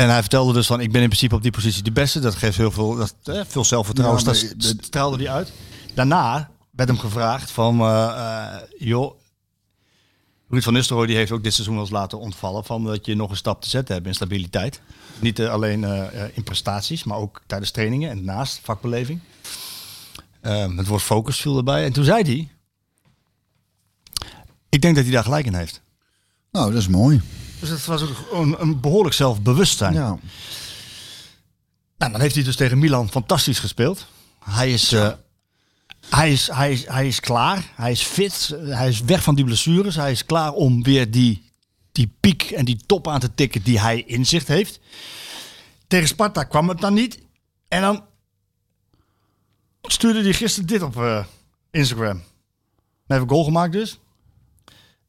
En 0.00 0.08
hij 0.08 0.20
vertelde 0.20 0.52
dus 0.52 0.66
van, 0.66 0.80
ik 0.80 0.92
ben 0.92 1.02
in 1.02 1.08
principe 1.08 1.34
op 1.34 1.42
die 1.42 1.50
positie 1.50 1.82
de 1.82 1.92
beste. 1.92 2.20
Dat 2.20 2.34
geeft 2.34 2.56
heel 2.56 2.70
veel, 2.70 2.94
dat, 2.96 3.14
eh, 3.24 3.40
veel 3.46 3.64
zelfvertrouwen. 3.64 4.20
Ja, 4.20 4.32
dat 4.56 4.76
straalde 4.80 5.16
hij 5.16 5.32
uit. 5.32 5.52
Daarna 5.94 6.50
werd 6.70 6.88
hem 6.88 6.98
gevraagd 6.98 7.50
van, 7.50 7.80
eh, 7.80 8.54
eh, 8.54 8.62
joh, 8.78 9.20
Ruud 10.48 10.62
van 10.62 10.72
Nistelrooy 10.72 11.06
die 11.06 11.16
heeft 11.16 11.30
ook 11.30 11.42
dit 11.42 11.52
seizoen 11.52 11.74
wel 11.74 11.82
eens 11.82 11.92
laten 11.92 12.18
ontvallen 12.18 12.64
van 12.64 12.84
dat 12.84 13.06
je 13.06 13.14
nog 13.14 13.30
een 13.30 13.36
stap 13.36 13.62
te 13.62 13.68
zetten 13.68 13.94
hebt 13.94 14.06
in 14.06 14.14
stabiliteit. 14.14 14.80
Niet 15.18 15.38
eh, 15.38 15.50
alleen 15.50 15.84
in 16.34 16.42
prestaties, 16.42 17.04
maar 17.04 17.18
ook 17.18 17.42
tijdens 17.46 17.70
trainingen 17.70 18.10
en 18.10 18.24
naast 18.24 18.60
vakbeleving. 18.62 19.20
Ehm, 20.40 20.76
het 20.76 20.86
woord 20.86 21.02
focus 21.02 21.40
viel 21.40 21.56
erbij. 21.56 21.84
En 21.84 21.92
toen 21.92 22.04
zei 22.04 22.22
hij, 22.22 22.48
ik 24.68 24.80
denk 24.80 24.94
dat 24.94 25.04
hij 25.04 25.12
daar 25.12 25.24
gelijk 25.24 25.46
in 25.46 25.54
heeft. 25.54 25.82
Nou, 26.50 26.72
dat 26.72 26.80
is 26.80 26.88
mooi. 26.88 27.20
Dus 27.60 27.68
het 27.68 27.86
was 27.86 28.02
ook 28.02 28.28
een, 28.32 28.56
een 28.58 28.80
behoorlijk 28.80 29.14
zelfbewustzijn. 29.14 29.94
Ja. 29.94 30.18
Nou, 31.98 32.12
dan 32.12 32.20
heeft 32.20 32.34
hij 32.34 32.44
dus 32.44 32.56
tegen 32.56 32.78
Milan 32.78 33.10
fantastisch 33.10 33.58
gespeeld. 33.58 34.06
Hij 34.44 34.72
is, 34.72 34.92
eh, 34.92 35.12
hij 36.08 36.32
is, 36.32 36.46
hij 36.46 36.72
is, 36.72 36.86
hij 36.86 37.06
is 37.06 37.20
klaar. 37.20 37.72
Hij 37.74 37.90
is 37.90 38.02
fit. 38.02 38.56
Hij 38.60 38.88
is 38.88 39.00
weg 39.00 39.22
van 39.22 39.34
die 39.34 39.44
blessures. 39.44 39.94
Hij 39.94 40.10
is 40.10 40.26
klaar 40.26 40.52
om 40.52 40.82
weer 40.82 41.10
die, 41.10 41.50
die 41.92 42.14
piek 42.20 42.42
en 42.42 42.64
die 42.64 42.76
top 42.86 43.08
aan 43.08 43.20
te 43.20 43.34
tikken 43.34 43.62
die 43.62 43.80
hij 43.80 44.00
in 44.00 44.26
zich 44.26 44.46
heeft. 44.46 44.80
Tegen 45.86 46.08
Sparta 46.08 46.44
kwam 46.44 46.68
het 46.68 46.80
dan 46.80 46.94
niet. 46.94 47.18
En 47.68 47.80
dan 47.80 48.04
stuurde 49.82 50.22
hij 50.22 50.32
gisteren 50.32 50.68
dit 50.68 50.82
op 50.82 50.96
eh, 50.96 51.24
Instagram. 51.70 52.16
Hij 52.16 52.22
heeft 53.06 53.22
een 53.22 53.28
goal 53.28 53.44
gemaakt 53.44 53.72
dus. 53.72 53.98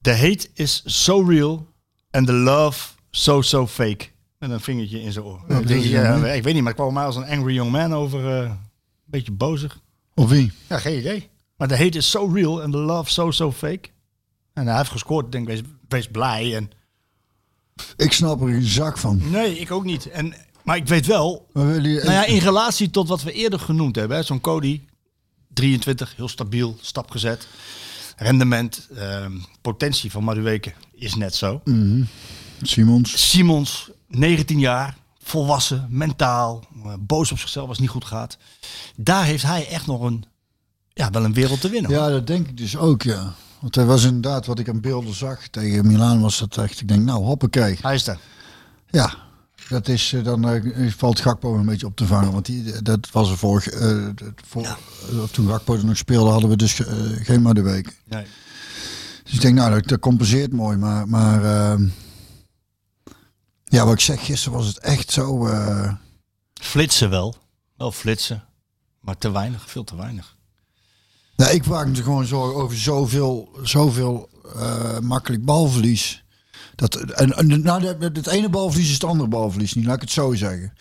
The 0.02 0.16
hate 0.16 0.50
is 0.54 0.82
so 0.86 1.22
real 1.22 1.71
and 2.12 2.26
the 2.28 2.34
love 2.34 2.80
so 3.12 3.42
so 3.42 3.68
fake. 3.68 4.06
Met 4.38 4.50
een 4.50 4.60
vingertje 4.60 5.02
in 5.02 5.12
zijn 5.12 5.26
oor. 5.26 5.42
ik, 5.48 5.68
denk, 5.68 5.84
ja, 5.84 6.26
ik 6.28 6.44
weet 6.44 6.54
niet, 6.54 6.62
maar 6.64 6.72
ik 6.72 6.78
kwam 6.78 6.94
mij 6.94 7.06
als 7.06 7.16
een 7.16 7.26
angry 7.28 7.54
young 7.54 7.72
man 7.72 7.94
over. 7.94 8.28
eh, 8.28 8.50
een 8.50 8.58
beetje 9.06 9.32
bozig. 9.32 9.80
Of 10.16 10.30
wie? 10.30 10.52
Ja, 10.70 10.78
geen 10.80 10.98
idee. 10.98 11.30
Maar 11.56 11.68
the 11.68 11.76
hate 11.78 11.98
is 11.98 12.10
so 12.10 12.26
real 12.34 12.62
and 12.62 12.72
the 12.72 12.78
love 12.80 13.12
so 13.12 13.32
so 13.32 13.52
fake. 13.52 13.90
En 14.54 14.68
hij 14.68 14.78
heeft 14.78 14.90
gescoord. 14.90 15.26
Ik 15.26 15.32
denk, 15.32 15.48
wees, 15.48 15.62
wees 15.88 16.08
blij. 16.08 16.56
En 16.56 16.72
Ik 17.98 18.12
snap 18.12 18.42
er 18.42 18.48
een 18.48 18.64
zak 18.64 18.98
van. 18.98 19.22
Nee, 19.30 19.60
ik 19.60 19.72
ook 19.72 19.84
niet. 19.84 20.10
En, 20.10 20.34
maar 20.64 20.76
ik 20.76 20.88
weet 20.88 21.06
wel, 21.06 21.48
nou 21.54 21.90
ja, 22.04 22.26
in 22.26 22.38
relatie 22.38 22.90
tot 22.90 23.08
wat 23.08 23.24
we 23.24 23.32
eerder 23.32 23.60
genoemd 23.60 23.96
hebben. 23.96 24.26
Zo'n 24.26 24.42
Cody, 24.42 24.82
23, 25.54 26.14
heel 26.16 26.28
stabiel, 26.28 26.78
stap 26.82 27.12
gezet. 27.12 27.48
Rendement, 28.18 28.88
ehm, 28.96 29.32
potentie 29.62 30.12
van 30.12 30.24
Maduweke 30.24 30.74
is 30.94 31.16
net 31.16 31.36
zo. 31.36 31.62
Simons. 32.62 33.30
Simons, 33.30 33.90
19 34.08 34.60
jaar, 34.60 34.98
volwassen, 35.24 35.88
mentaal, 35.90 36.64
eh, 36.84 36.94
boos 37.00 37.32
op 37.32 37.40
zichzelf 37.40 37.68
als 37.68 37.78
het 37.78 37.86
niet 37.86 37.96
goed 37.96 38.06
gaat. 38.06 38.38
Daar 38.96 39.24
heeft 39.24 39.44
hij 39.44 39.68
echt 39.68 39.88
nog 39.88 40.02
een, 40.02 40.24
ja, 40.94 41.10
wel 41.10 41.24
een 41.24 41.34
wereld 41.34 41.62
te 41.62 41.70
winnen. 41.70 41.92
hoor. 41.94 42.04
Ja, 42.04 42.10
dat 42.10 42.28
denk 42.28 42.48
ik 42.48 42.58
dus 42.58 42.78
ook, 42.78 43.02
ja. 43.02 43.34
Want 43.60 43.76
hij 43.76 43.86
was 43.86 44.04
inderdaad, 44.04 44.46
wat 44.46 44.60
ik 44.60 44.70
aan 44.70 44.82
beelden 44.82 45.14
zag 45.14 45.48
tegen 45.48 45.88
Milaan, 45.88 46.22
was 46.22 46.40
dat 46.40 46.58
echt, 46.58 46.82
ik 46.82 46.88
denk, 46.88 47.04
nou, 47.04 47.24
hoppakee. 47.24 47.78
Hij 47.82 47.96
is 47.96 48.08
er. 48.08 48.20
Ja, 48.90 49.16
dat 49.72 49.88
is, 49.88 50.14
eh, 50.14 50.24
dan 50.24 50.50
eh, 50.50 50.92
valt 50.92 51.20
Gakpo 51.20 51.56
een 51.56 51.66
beetje 51.66 51.86
op 51.86 51.96
te 51.96 52.06
vangen. 52.06 52.32
Want 52.32 52.46
die, 52.46 52.82
dat 52.82 53.12
was 53.12 53.30
er 53.30 53.38
vorig, 53.38 53.68
eh, 53.68 54.08
voor, 54.48 54.64
eh, 54.64 54.78
toen 55.32 55.48
Gakpo 55.48 55.74
er 55.76 55.86
nog 55.86 55.98
speelde, 55.98 56.30
hadden 56.30 56.50
we 56.50 56.56
dus 56.56 56.80
eh, 56.86 56.96
geen 57.12 57.42
maar 57.42 57.54
de 57.54 57.62
week. 57.62 58.02
Nee. 58.06 58.26
Dus 59.24 59.34
ik 59.34 59.42
denk, 59.42 59.56
nou, 59.56 59.74
dat, 59.74 59.88
dat 59.88 60.00
compenseert 60.00 60.52
mooi. 60.52 60.78
Maar, 60.78 61.08
maar 61.08 61.44
ehm, 61.46 61.88
ja, 63.64 63.84
wat 63.86 63.94
ik 63.94 64.00
zeg, 64.00 64.26
gisteren 64.26 64.58
was 64.58 64.68
het 64.68 64.80
echt 64.80 65.12
zo... 65.12 65.48
eh, 65.48 65.94
Flitsen 66.54 67.10
wel. 67.10 67.36
Wel 67.78 67.92
flitsen. 67.92 68.44
Maar 69.00 69.18
te 69.18 69.32
weinig, 69.32 69.70
veel 69.70 69.84
te 69.84 69.96
weinig. 69.96 70.36
Nou, 71.36 71.54
ik 71.54 71.66
maak 71.66 71.88
me 71.88 71.96
gewoon 71.96 72.26
zorgen 72.26 72.62
over 72.62 72.78
zoveel, 72.78 73.50
zoveel 73.64 74.30
eh, 74.56 75.00
makkelijk 75.00 75.46
balverlies. 75.46 76.21
Dat, 76.82 76.96
en, 76.96 77.62
nou, 77.62 77.86
het- 77.86 78.28
ene 78.28 78.50
balverlies 78.50 78.88
is 78.88 78.94
het 78.94 79.04
andere 79.04 79.30
balverlies 79.30 79.74
niet, 79.74 79.86
laat 79.86 79.96
ik 79.96 80.02
het 80.02 80.12
zo 80.12 80.34
zeggen. 80.34 80.74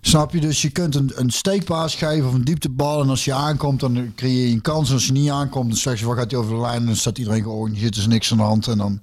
Snap 0.00 0.32
je? 0.32 0.40
Dus 0.40 0.62
je 0.62 0.70
kunt 0.70 0.94
een, 0.94 1.12
een 1.14 1.30
steekpaas 1.30 1.94
geven 1.94 2.28
of 2.28 2.34
een 2.34 2.44
dieptebal. 2.44 3.02
En 3.02 3.08
als 3.08 3.24
je 3.24 3.32
aankomt, 3.32 3.80
dan 3.80 4.12
creëer 4.16 4.46
je 4.48 4.52
een 4.54 4.60
kans. 4.60 4.88
En 4.88 4.94
als 4.94 5.06
je 5.06 5.12
niet 5.12 5.30
aankomt, 5.30 5.68
dan 5.68 5.78
zeg 5.78 5.98
je, 6.00 6.06
wat 6.06 6.16
gaat 6.16 6.30
hij 6.30 6.40
over 6.40 6.54
de 6.54 6.60
lijn? 6.60 6.80
En 6.80 6.86
dan 6.86 6.96
staat 6.96 7.18
iedereen 7.18 7.42
georganiseerd, 7.42 7.94
er 7.94 8.00
is 8.00 8.06
niks 8.06 8.30
aan 8.32 8.36
de 8.36 8.42
hand. 8.42 8.66
En 8.66 8.78
dan, 8.78 9.00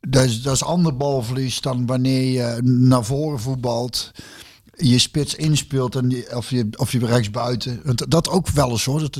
dat 0.00 0.24
is, 0.24 0.42
dat 0.42 0.54
is 0.54 0.64
ander 0.64 0.96
balverlies 0.96 1.60
dan 1.60 1.86
wanneer 1.86 2.22
je 2.32 2.62
naar 2.62 3.04
voren 3.04 3.40
voetbalt. 3.40 4.10
Je 4.76 4.98
spits 4.98 5.34
inspeelt 5.34 5.94
en 5.94 6.24
of, 6.34 6.50
je, 6.50 6.68
of 6.76 6.92
je 6.92 6.98
rechts 7.06 7.30
buiten. 7.30 7.80
Want 7.84 8.10
Dat 8.10 8.28
ook 8.28 8.48
wel 8.48 8.70
eens 8.70 8.84
hoor. 8.84 9.00
Dat 9.00 9.18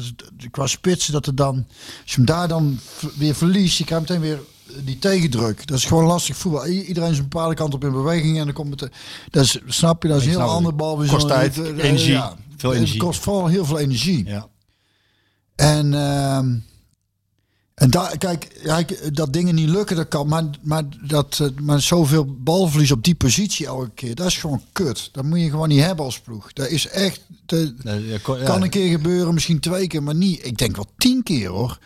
qua 0.50 0.66
spitsen 0.66 1.12
dat 1.12 1.26
er 1.26 1.34
dan. 1.34 1.54
Als 2.02 2.10
je 2.10 2.16
hem 2.16 2.24
daar 2.24 2.48
dan 2.48 2.78
weer 3.16 3.34
verliest, 3.34 3.78
je 3.78 3.84
krijgt 3.84 4.08
meteen 4.08 4.22
weer 4.22 4.40
die 4.84 4.98
tegendruk. 4.98 5.66
Dat 5.66 5.78
is 5.78 5.84
gewoon 5.84 6.04
lastig 6.04 6.36
voetbal. 6.36 6.66
I- 6.66 6.82
Iedereen 6.82 7.10
is 7.10 7.16
een 7.18 7.28
bepaalde 7.28 7.54
kant 7.54 7.74
op 7.74 7.84
in 7.84 7.92
beweging 7.92 8.38
en 8.38 8.44
dan 8.44 8.54
komt 8.54 8.80
het. 8.80 8.92
Dat 9.30 9.44
is, 9.44 9.58
snap 9.66 10.02
je, 10.02 10.08
dat 10.08 10.16
is 10.16 10.22
een 10.24 10.28
heel 10.30 10.38
snap 10.38 10.50
ander 10.50 10.68
het. 10.68 10.76
bal. 10.76 10.96
Kost 10.96 11.10
zo'n- 11.10 11.26
tijd, 11.28 11.58
eh, 11.58 11.84
energie, 11.84 12.12
ja. 12.12 12.36
veel 12.56 12.70
Het 12.70 12.78
energie. 12.78 13.00
kost 13.00 13.20
vooral 13.20 13.46
heel 13.46 13.64
veel 13.64 13.78
energie. 13.78 14.24
Ja. 14.26 14.48
En, 15.56 15.94
ehm, 15.94 16.54
en 17.74 17.90
daar, 17.90 18.18
kijk, 18.18 18.60
ja, 18.64 18.84
dat 19.12 19.32
dingen 19.32 19.54
niet 19.54 19.68
lukken, 19.68 19.96
dat 19.96 20.08
kan. 20.08 20.28
Maar, 20.28 20.44
maar, 20.62 20.82
dat, 21.06 21.38
eh, 21.42 21.48
maar 21.62 21.80
zoveel 21.80 22.36
balverlies 22.38 22.92
op 22.92 23.04
die 23.04 23.14
positie 23.14 23.66
elke 23.66 23.90
keer, 23.94 24.14
dat 24.14 24.26
is 24.26 24.38
gewoon 24.38 24.62
kut. 24.72 25.08
Dat 25.12 25.24
moet 25.24 25.40
je 25.40 25.50
gewoon 25.50 25.68
niet 25.68 25.80
hebben 25.82 26.04
als 26.04 26.20
ploeg. 26.20 26.52
Dat 26.52 26.68
is 26.68 26.88
echt, 26.88 27.20
dat 27.46 27.72
Nee, 27.82 28.06
ja, 28.06 28.18
kan 28.44 28.62
een 28.62 28.70
keer 28.70 28.90
gebeuren, 28.90 29.34
misschien 29.34 29.60
twee 29.60 29.86
keer, 29.86 30.02
maar 30.02 30.14
niet. 30.14 30.46
Ik 30.46 30.58
denk 30.58 30.76
wel 30.76 30.86
tien 30.98 31.22
keer 31.22 31.48
hoor. 31.48 31.78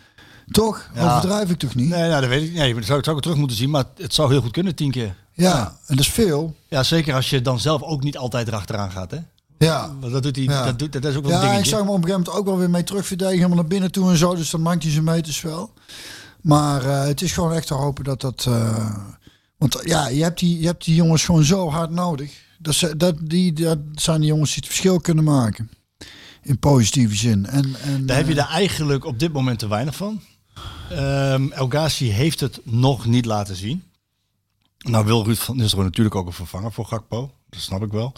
Toch? 0.50 0.90
Ja. 0.94 1.16
Overdrijf 1.16 1.50
ik 1.50 1.58
toch 1.58 1.74
niet? 1.74 1.88
Nee, 1.88 2.08
nou, 2.08 2.20
dat 2.20 2.30
weet 2.30 2.42
ik. 2.42 2.52
Nee, 2.52 2.74
dat 2.74 2.84
zou, 2.84 3.02
zou 3.02 3.16
ik 3.16 3.22
terug 3.22 3.36
moeten 3.36 3.56
zien, 3.56 3.70
maar 3.70 3.84
het 3.96 4.14
zou 4.14 4.30
heel 4.30 4.40
goed 4.40 4.50
kunnen, 4.52 4.74
tien 4.74 4.90
keer. 4.90 5.14
Ja, 5.32 5.66
en 5.86 5.96
dat 5.96 6.04
is 6.06 6.10
veel. 6.12 6.56
Ja, 6.68 6.82
zeker 6.82 7.14
als 7.14 7.30
je 7.30 7.42
dan 7.42 7.60
zelf 7.60 7.82
ook 7.82 8.02
niet 8.02 8.16
altijd 8.16 8.48
erachteraan 8.48 8.90
gaat, 8.90 9.10
hè? 9.10 9.18
Ja. 9.58 9.94
Want 10.00 10.12
dat 10.12 10.22
doet 10.22 10.36
hij, 10.36 10.44
Ja. 10.44 10.64
dat, 10.64 10.78
doet, 10.78 10.92
dat 10.92 11.04
is 11.04 11.16
ook 11.16 11.22
wel 11.24 11.32
een 11.32 11.36
Ja, 11.38 11.44
ik 11.44 11.50
dingetje. 11.50 11.70
zag 11.70 11.78
hem 11.80 11.88
op 11.88 11.94
een 11.96 12.02
gegeven 12.02 12.20
moment 12.22 12.38
ook 12.40 12.46
wel 12.46 12.58
weer 12.58 12.70
mee 12.70 12.84
terugverdedigen, 12.84 13.38
helemaal 13.38 13.58
naar 13.58 13.66
binnen 13.68 13.92
toe 13.92 14.10
en 14.10 14.16
zo. 14.16 14.34
Dus 14.34 14.50
dan 14.50 14.62
maakt 14.62 14.82
hij 14.82 14.92
zijn 14.92 15.04
meters 15.04 15.40
wel. 15.40 15.72
Maar 16.40 16.84
eh, 16.84 17.04
het 17.04 17.22
is 17.22 17.32
gewoon 17.32 17.52
echt 17.52 17.66
te 17.66 17.74
hopen 17.74 18.04
dat 18.04 18.20
dat... 18.20 18.44
eh, 18.48 18.94
want 19.58 19.78
ja, 19.84 20.08
je 20.08 20.22
hebt, 20.22 20.38
die, 20.38 20.60
je 20.60 20.66
hebt 20.66 20.84
die 20.84 20.94
jongens 20.94 21.24
gewoon 21.24 21.44
zo 21.44 21.70
hard 21.70 21.90
nodig. 21.90 22.32
Dat, 22.58 22.74
ze, 22.74 22.96
dat, 22.96 23.14
die, 23.22 23.52
dat 23.52 23.78
zijn 23.94 24.20
die 24.20 24.28
jongens 24.28 24.48
die 24.50 24.58
het 24.58 24.66
verschil 24.66 25.00
kunnen 25.00 25.24
maken. 25.24 25.70
In 26.42 26.58
positieve 26.58 27.14
zin. 27.16 27.46
En, 27.46 27.74
en, 27.82 28.06
Daar 28.06 28.16
heb 28.16 28.26
je 28.26 28.32
eh, 28.32 28.38
daar 28.38 28.50
eigenlijk 28.50 29.04
op 29.04 29.18
dit 29.18 29.32
moment 29.32 29.58
te 29.58 29.68
weinig 29.68 29.96
van. 29.96 30.20
Ghazi 31.68 32.10
heeft 32.10 32.40
het 32.40 32.60
nog 32.64 33.06
niet 33.06 33.24
laten 33.24 33.56
zien. 33.56 33.84
Nou 34.78 35.04
wil 35.04 35.24
Ruud 35.24 35.36
van 35.36 35.56
Nistelrooy 35.56 35.86
natuurlijk 35.86 36.14
ook 36.14 36.26
een 36.26 36.32
vervanger 36.32 36.72
voor 36.72 36.86
Gakpo. 36.86 37.30
Dat 37.48 37.60
snap 37.60 37.82
ik 37.82 37.92
wel. 37.92 38.12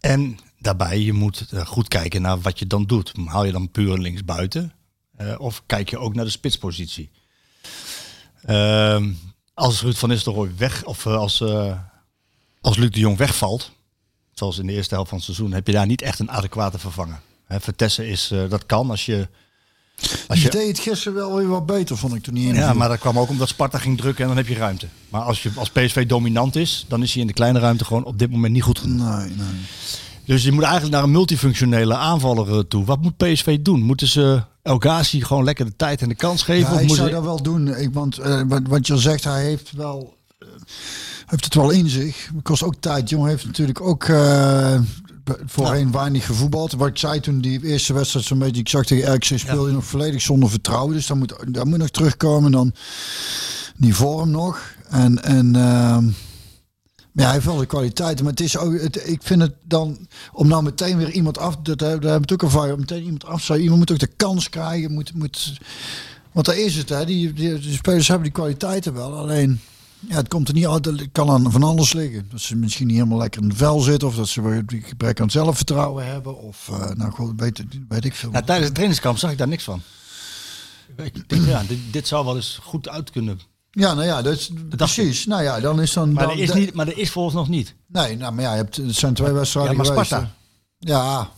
En 0.00 0.38
daarbij, 0.58 0.98
je 0.98 1.12
moet 1.12 1.46
eh, 1.50 1.66
goed 1.66 1.88
kijken 1.88 2.22
naar 2.22 2.40
wat 2.40 2.58
je 2.58 2.66
dan 2.66 2.84
doet. 2.84 3.12
Haal 3.24 3.44
je 3.44 3.52
dan 3.52 3.70
puur 3.70 3.98
links 3.98 4.24
buiten? 4.24 4.72
Eh, 5.16 5.34
of 5.38 5.62
kijk 5.66 5.90
je 5.90 5.98
ook 5.98 6.14
naar 6.14 6.24
de 6.24 6.30
spitspositie? 6.30 7.10
Ehm, 8.42 9.12
als 9.54 9.82
Ruud 9.82 9.94
van 9.94 10.08
Nistelrooy 10.08 10.56
weg, 10.56 10.84
of 10.84 11.06
eh, 11.06 11.16
als, 11.16 11.42
als 12.60 12.76
Luc 12.76 12.90
de 12.90 13.00
Jong 13.00 13.16
wegvalt, 13.16 13.72
zoals 14.32 14.58
in 14.58 14.66
de 14.66 14.72
eerste 14.72 14.94
helft 14.94 15.08
van 15.08 15.18
het 15.18 15.26
seizoen, 15.26 15.52
heb 15.52 15.66
je 15.66 15.72
daar 15.72 15.86
niet 15.86 16.02
echt 16.02 16.18
een 16.18 16.30
adequate 16.30 16.78
vervanger. 16.78 17.20
Hè, 17.44 17.60
Vertessen 17.60 18.06
is, 18.06 18.28
dat 18.48 18.66
kan 18.66 18.90
als 18.90 19.06
je... 19.06 19.28
Als 20.28 20.42
je 20.42 20.50
deed 20.50 20.68
het 20.68 20.78
gisteren 20.78 21.14
wel 21.14 21.36
weer 21.36 21.48
wat 21.48 21.66
beter, 21.66 21.96
vond 21.96 22.14
ik 22.14 22.22
toen 22.22 22.34
niet 22.34 22.54
ja, 22.54 22.72
maar 22.72 22.88
dat 22.88 22.98
kwam 22.98 23.18
ook 23.18 23.28
omdat 23.28 23.48
Sparta 23.48 23.78
ging 23.78 23.96
drukken 23.98 24.22
en 24.22 24.28
dan 24.28 24.36
heb 24.36 24.46
je 24.48 24.54
ruimte. 24.54 24.86
Maar 25.08 25.20
als, 25.20 25.42
je, 25.42 25.50
als 25.56 25.70
PSV 25.70 26.06
dominant 26.06 26.56
is, 26.56 26.84
dan 26.88 27.02
is 27.02 27.12
hij 27.12 27.20
in 27.20 27.26
de 27.26 27.32
kleine 27.32 27.58
ruimte 27.58 27.84
gewoon 27.84 28.04
op 28.04 28.18
dit 28.18 28.30
moment 28.30 28.52
niet 28.52 28.62
goed 28.62 28.78
genoeg. 28.78 29.16
Nee, 29.16 29.28
nee. 29.28 29.46
Dus 30.24 30.42
je 30.44 30.52
moet 30.52 30.62
eigenlijk 30.62 30.94
naar 30.94 31.02
een 31.02 31.10
multifunctionele 31.10 31.96
aanvaller 31.96 32.52
eh, 32.52 32.58
toe. 32.58 32.84
Wat 32.84 33.02
moet 33.02 33.16
PSV 33.16 33.58
doen? 33.60 33.82
Moeten 33.82 34.08
ze 34.08 34.42
El 34.62 34.78
Ghazi 34.78 35.20
gewoon 35.24 35.44
lekker 35.44 35.64
de 35.64 35.76
tijd 35.76 36.02
en 36.02 36.08
de 36.08 36.14
kans 36.14 36.42
geven? 36.42 36.68
Ja, 36.68 36.74
of 36.74 36.80
ik 36.80 36.86
moeten 36.86 36.96
zou 36.96 37.08
ze- 37.08 37.14
dat 37.14 37.24
wel 37.24 37.42
doen. 37.42 37.76
Ik, 37.76 37.92
want 37.92 38.18
eh, 38.18 38.42
wat, 38.46 38.62
wat 38.68 38.86
je 38.86 38.96
zegt, 38.98 39.24
hij 39.24 39.42
heeft 39.44 39.72
wel 39.72 40.16
eh, 40.38 40.48
heeft 41.26 41.44
het 41.44 41.54
wel 41.54 41.70
in 41.70 41.88
zich. 41.88 42.28
Het 42.34 42.42
kost 42.42 42.62
ook 42.62 42.74
tijd. 42.80 43.08
Jongen 43.08 43.28
heeft 43.28 43.46
natuurlijk 43.46 43.80
ook 43.80 44.08
voorheen 45.44 45.92
weinig 45.92 46.26
gevoetbald. 46.26 46.72
Wat 46.72 46.88
ik 46.88 46.98
zei 46.98 47.20
toen 47.20 47.40
die 47.40 47.66
eerste 47.66 47.92
wedstrijd 47.92 48.26
zo'n 48.26 48.38
beetje, 48.38 48.60
ik 48.60 48.68
zag 48.68 48.84
tegen 48.84 49.14
RKC 49.14 49.38
speelde 49.38 49.68
je 49.68 49.74
nog 49.74 49.84
volledig 49.84 50.22
zonder 50.22 50.50
vertrouwen. 50.50 50.94
Dus 50.94 51.06
dat 51.06 51.16
moet, 51.16 51.34
dat 51.48 51.64
moet 51.64 51.78
nog 51.78 51.90
terugkomen. 51.90 52.50
Dan 52.50 52.72
die 53.76 53.94
vorm 53.94 54.30
nog. 54.30 54.74
En, 54.88 55.22
en 55.22 55.56
ehm, 55.56 56.04
ja, 57.12 57.24
hij 57.24 57.32
heeft 57.32 57.44
wel 57.44 57.56
de 57.56 57.66
kwaliteiten, 57.66 58.24
maar 58.24 58.32
het 58.32 58.42
is 58.42 58.56
ook, 58.56 58.80
het, 58.80 59.08
ik 59.08 59.22
vind 59.22 59.42
het 59.42 59.54
dan 59.64 60.06
om 60.32 60.48
nou 60.48 60.62
meteen 60.62 60.96
weer 60.96 61.10
iemand 61.10 61.38
af, 61.38 61.56
dat, 61.56 61.78
daar 61.78 61.90
hebben 61.90 62.10
we 62.10 62.18
het 62.20 62.32
ook 62.32 62.42
al 62.42 62.72
om 62.72 62.78
meteen 62.78 63.02
iemand 63.02 63.24
af 63.24 63.42
zou, 63.42 63.58
iemand 63.58 63.78
moet 63.78 63.92
ook 63.92 63.98
de 63.98 64.16
kans 64.16 64.48
krijgen, 64.48 64.92
moet, 64.92 65.14
moet, 65.14 65.60
want 66.32 66.46
daar 66.46 66.58
is 66.58 66.76
het, 66.76 66.88
hè, 66.88 67.04
die, 67.04 67.32
die, 67.32 67.58
die 67.58 67.72
spelers 67.72 68.08
hebben 68.08 68.24
die 68.24 68.36
kwaliteiten 68.36 68.94
wel, 68.94 69.16
alleen 69.16 69.60
ja, 70.08 70.16
het 70.16 70.28
komt 70.28 70.48
er 70.48 70.54
niet 70.54 70.66
uit, 70.66 70.84
het 70.84 71.08
kan 71.12 71.30
aan 71.30 71.50
van 71.52 71.62
alles 71.62 71.92
liggen. 71.92 72.26
Dat 72.30 72.40
ze 72.40 72.56
misschien 72.56 72.86
niet 72.86 72.96
helemaal 72.96 73.18
lekker 73.18 73.42
in 73.42 73.48
het 73.48 73.56
vel 73.56 73.80
zitten, 73.80 74.08
of 74.08 74.14
dat 74.14 74.28
ze 74.28 74.62
die 74.66 74.82
gebrek 74.82 75.20
aan 75.20 75.30
zelfvertrouwen 75.30 76.06
hebben, 76.06 76.38
of 76.38 76.68
eh, 76.68 76.90
nou 76.90 77.10
goed, 77.10 77.40
weet, 77.40 77.62
weet 77.88 78.04
ik 78.04 78.14
veel. 78.14 78.30
Nou, 78.30 78.44
tijdens 78.44 78.64
het 78.66 78.74
trainingskamp 78.74 79.18
zag 79.18 79.30
ik 79.30 79.38
daar 79.38 79.48
niks 79.48 79.64
van. 79.64 79.82
Ik 80.96 81.28
denk, 81.28 81.46
ja, 81.46 81.62
dit, 81.68 81.78
dit 81.90 82.08
zou 82.08 82.24
wel 82.24 82.36
eens 82.36 82.58
goed 82.62 82.88
uit 82.88 83.10
kunnen. 83.10 83.40
ja, 83.70 83.94
nou 83.94 84.06
ja, 84.06 84.22
dat 84.22 84.32
is, 84.34 84.50
precies. 84.68 85.26
Nou 85.26 85.42
ja, 85.42 85.60
dan 85.60 85.80
is 85.80 85.92
dan. 85.92 86.12
Maar 86.12 86.26
dan, 86.26 86.32
er 86.32 86.38
is, 86.42 86.52
niet, 86.52 86.74
maar 86.74 86.88
er 86.88 86.98
is 86.98 87.10
volgens 87.10 87.34
nog 87.34 87.48
niet. 87.48 87.74
Nee, 87.86 88.16
nou, 88.16 88.32
maar 88.32 88.44
ja, 88.44 88.50
je 88.50 88.56
hebt, 88.56 88.76
het 88.76 88.94
zijn 88.94 89.14
twee 89.14 89.32
wedstrijden 89.32 89.72
Ja, 89.72 89.76
maar 89.78 89.86
geweest, 89.86 90.06
Sparta. 90.06 90.26
hè. 90.78 90.90
Ja, 90.92 91.30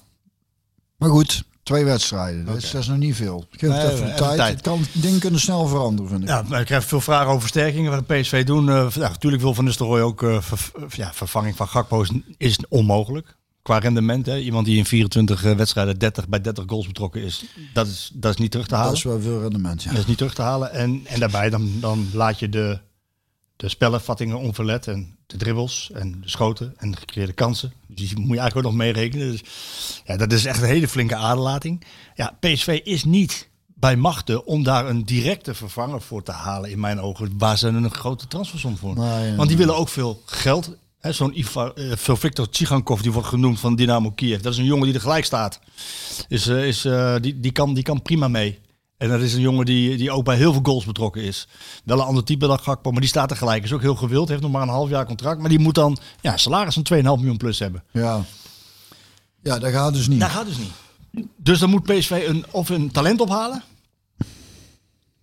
maar 0.97 1.11
goed, 1.11 1.45
twee 1.65 1.85
wedstrijden. 1.85 2.45
Dat, 2.45 2.57
is, 2.57 2.70
dat 2.70 2.81
is 2.82 2.89
nog 2.89 2.99
niet 2.99 3.16
veel. 3.16 3.47
Geef 3.51 3.70
Nee, 3.70 3.91
even 3.93 4.07
de 4.07 4.15
tijd. 4.15 4.36
tijd. 4.36 4.53
Het 4.53 4.61
kan, 4.62 4.85
dingen 4.93 5.20
kunnen 5.20 5.41
snel 5.41 5.66
veranderen, 5.66 6.11
vind 6.11 6.23
ik. 6.23 6.28
Ja, 6.28 6.45
maar 6.49 6.61
ik 6.61 6.66
krijg 6.66 6.85
veel 6.85 7.01
vragen 7.01 7.27
over 7.27 7.41
versterkingen. 7.41 7.91
Wat 7.91 8.09
de 8.09 8.15
PSV 8.15 8.45
doen. 8.45 8.69
Eh, 8.69 8.86
ja, 8.95 9.09
natuurlijk 9.09 9.43
wil 9.43 9.55
Van 9.55 9.65
Nistelrooy 9.65 10.01
ook 10.01 10.23
eh, 10.23 10.41
ver- 10.41 10.73
ja, 10.89 11.12
vervanging 11.15 11.57
van 11.57 11.69
Gakpo 11.69 12.03
is, 12.03 12.11
is 12.36 12.59
onmogelijk. 12.69 13.36
Qua 13.62 13.78
rendement. 13.78 14.27
Hè. 14.27 14.39
Iemand 14.39 14.66
die 14.66 14.77
in 14.78 14.85
24 14.85 15.45
eh, 15.45 15.57
wedstrijden 15.57 15.99
30 15.99 16.28
bij 16.28 16.41
30 16.41 16.65
goals 16.66 16.86
betrokken 16.86 17.23
is. 17.23 17.45
Dat 17.73 17.86
is, 17.86 18.11
dat 18.15 18.32
is 18.35 18.41
niet 18.41 18.51
terug 18.51 18.66
te 18.66 18.74
halen. 18.74 18.89
Dat 18.89 18.99
is 18.99 19.05
wel 19.05 19.20
veel 19.20 19.41
rendement, 19.41 19.82
ja. 19.82 19.91
Dat 19.91 19.99
is 20.01 20.07
niet 20.07 20.16
terug 20.16 20.35
te 20.35 20.43
halen. 20.43 20.73
En, 20.73 21.01
en 21.05 21.20
daarbij 21.20 21.51
dan, 21.51 21.70
dan 21.81 22.09
laat 22.12 22.39
je 22.39 22.49
de, 22.49 22.78
de 23.65 23.70
spellenvattingen 23.70 24.39
onverlet. 24.39 24.86
En 24.86 25.16
de 25.27 25.36
dribbles 25.36 25.91
en 25.95 26.20
de 26.20 26.28
schoten 26.28 26.74
en 26.77 26.91
de 26.91 26.97
gecreëerde 26.97 27.32
kansen. 27.32 27.73
Dus 27.86 28.09
die 28.09 28.19
moet 28.19 28.35
je 28.35 28.39
eigenlijk 28.39 28.57
ook 28.57 28.73
nog 28.73 28.82
meerekenen. 28.82 29.31
Dus 29.31 29.43
ja, 30.05 30.16
dat 30.16 30.32
is 30.32 30.45
echt 30.45 30.62
een 30.62 30.69
hele 30.69 30.89
flinke 30.89 31.16
aderlating. 31.16 31.85
Ja, 32.15 32.36
PSV 32.41 32.81
is 32.85 33.05
niet 33.05 33.49
bij 33.66 33.97
machten 33.97 34.47
om 34.47 34.62
daar 34.62 34.89
een 34.89 35.05
directe 35.05 35.55
vervanger 35.55 36.03
voor 36.03 36.23
te 36.23 36.32
halen 36.32 36.70
in 36.70 36.81
mijn 36.81 37.01
ogen. 37.01 37.39
Waar 37.39 37.59
ze 37.59 37.69
een 37.69 37.91
grote 37.91 38.27
transfersom 38.27 38.77
voor. 38.77 38.97
Ja. 38.97 39.35
Want 39.35 39.49
die 39.49 39.57
willen 39.57 39.77
ook 39.77 39.89
veel 39.89 40.23
geld. 40.24 40.77
Zo'n 41.01 41.45
veel 41.95 42.16
Victor 42.16 42.51
Tsigankov, 42.51 43.01
die 43.01 43.12
wordt 43.12 43.28
genoemd 43.28 43.61
van 43.61 43.77
Dynamo 43.77 44.11
Kiev. 44.11 44.41
Dat 44.41 44.53
is 44.53 44.59
een 44.59 44.65
jongen 44.65 44.85
die 44.85 44.95
er 44.95 45.01
gelijk 45.01 45.24
staat. 45.24 45.61
Is, 46.28 46.47
eh, 46.47 46.66
is, 46.66 46.85
eh, 46.85 47.15
die, 47.20 47.41
die, 47.41 47.53
kan, 47.53 47.74
die 47.74 47.82
kan 47.82 48.03
prima 48.03 48.28
mee. 48.28 48.59
En 49.05 49.10
dat 49.10 49.20
is 49.20 49.35
een 49.35 49.40
jongen 49.40 49.64
die, 49.64 49.97
die 49.97 50.10
ook 50.10 50.24
bij 50.24 50.36
heel 50.36 50.52
veel 50.52 50.62
goals 50.62 50.85
betrokken 50.85 51.22
is. 51.22 51.47
Wel 51.85 51.98
een 51.98 52.05
ander 52.05 52.24
type 52.24 52.47
dan 52.47 52.59
Gakpo, 52.59 52.90
maar 52.90 53.01
die 53.01 53.09
staat 53.09 53.31
er 53.31 53.36
gelijk. 53.36 53.64
Is 53.64 53.72
ook 53.72 53.81
heel 53.81 53.94
gewild, 53.94 54.28
heeft 54.28 54.40
nog 54.40 54.51
maar 54.51 54.62
een 54.62 54.68
half 54.68 54.89
jaar 54.89 55.06
contract. 55.06 55.40
Maar 55.40 55.48
die 55.48 55.59
moet 55.59 55.74
dan 55.74 55.98
ja, 56.20 56.36
salaris 56.36 56.74
van 56.74 56.86
2,5 56.94 57.02
miljoen 57.02 57.36
plus 57.36 57.59
hebben. 57.59 57.85
Ja. 57.90 58.24
Ja, 59.43 59.59
dat 59.59 59.72
gaat 59.72 59.94
dus 59.94 60.09
niet. 60.09 60.20
Dat 60.20 60.31
gaat 60.31 60.47
dus 60.47 60.56
niet. 60.56 61.26
Dus 61.36 61.59
dan 61.59 61.70
moet 61.70 61.82
PSV 61.82 62.24
een, 62.28 62.44
of 62.51 62.68
een 62.68 62.90
talent 62.90 63.20
ophalen. 63.20 63.62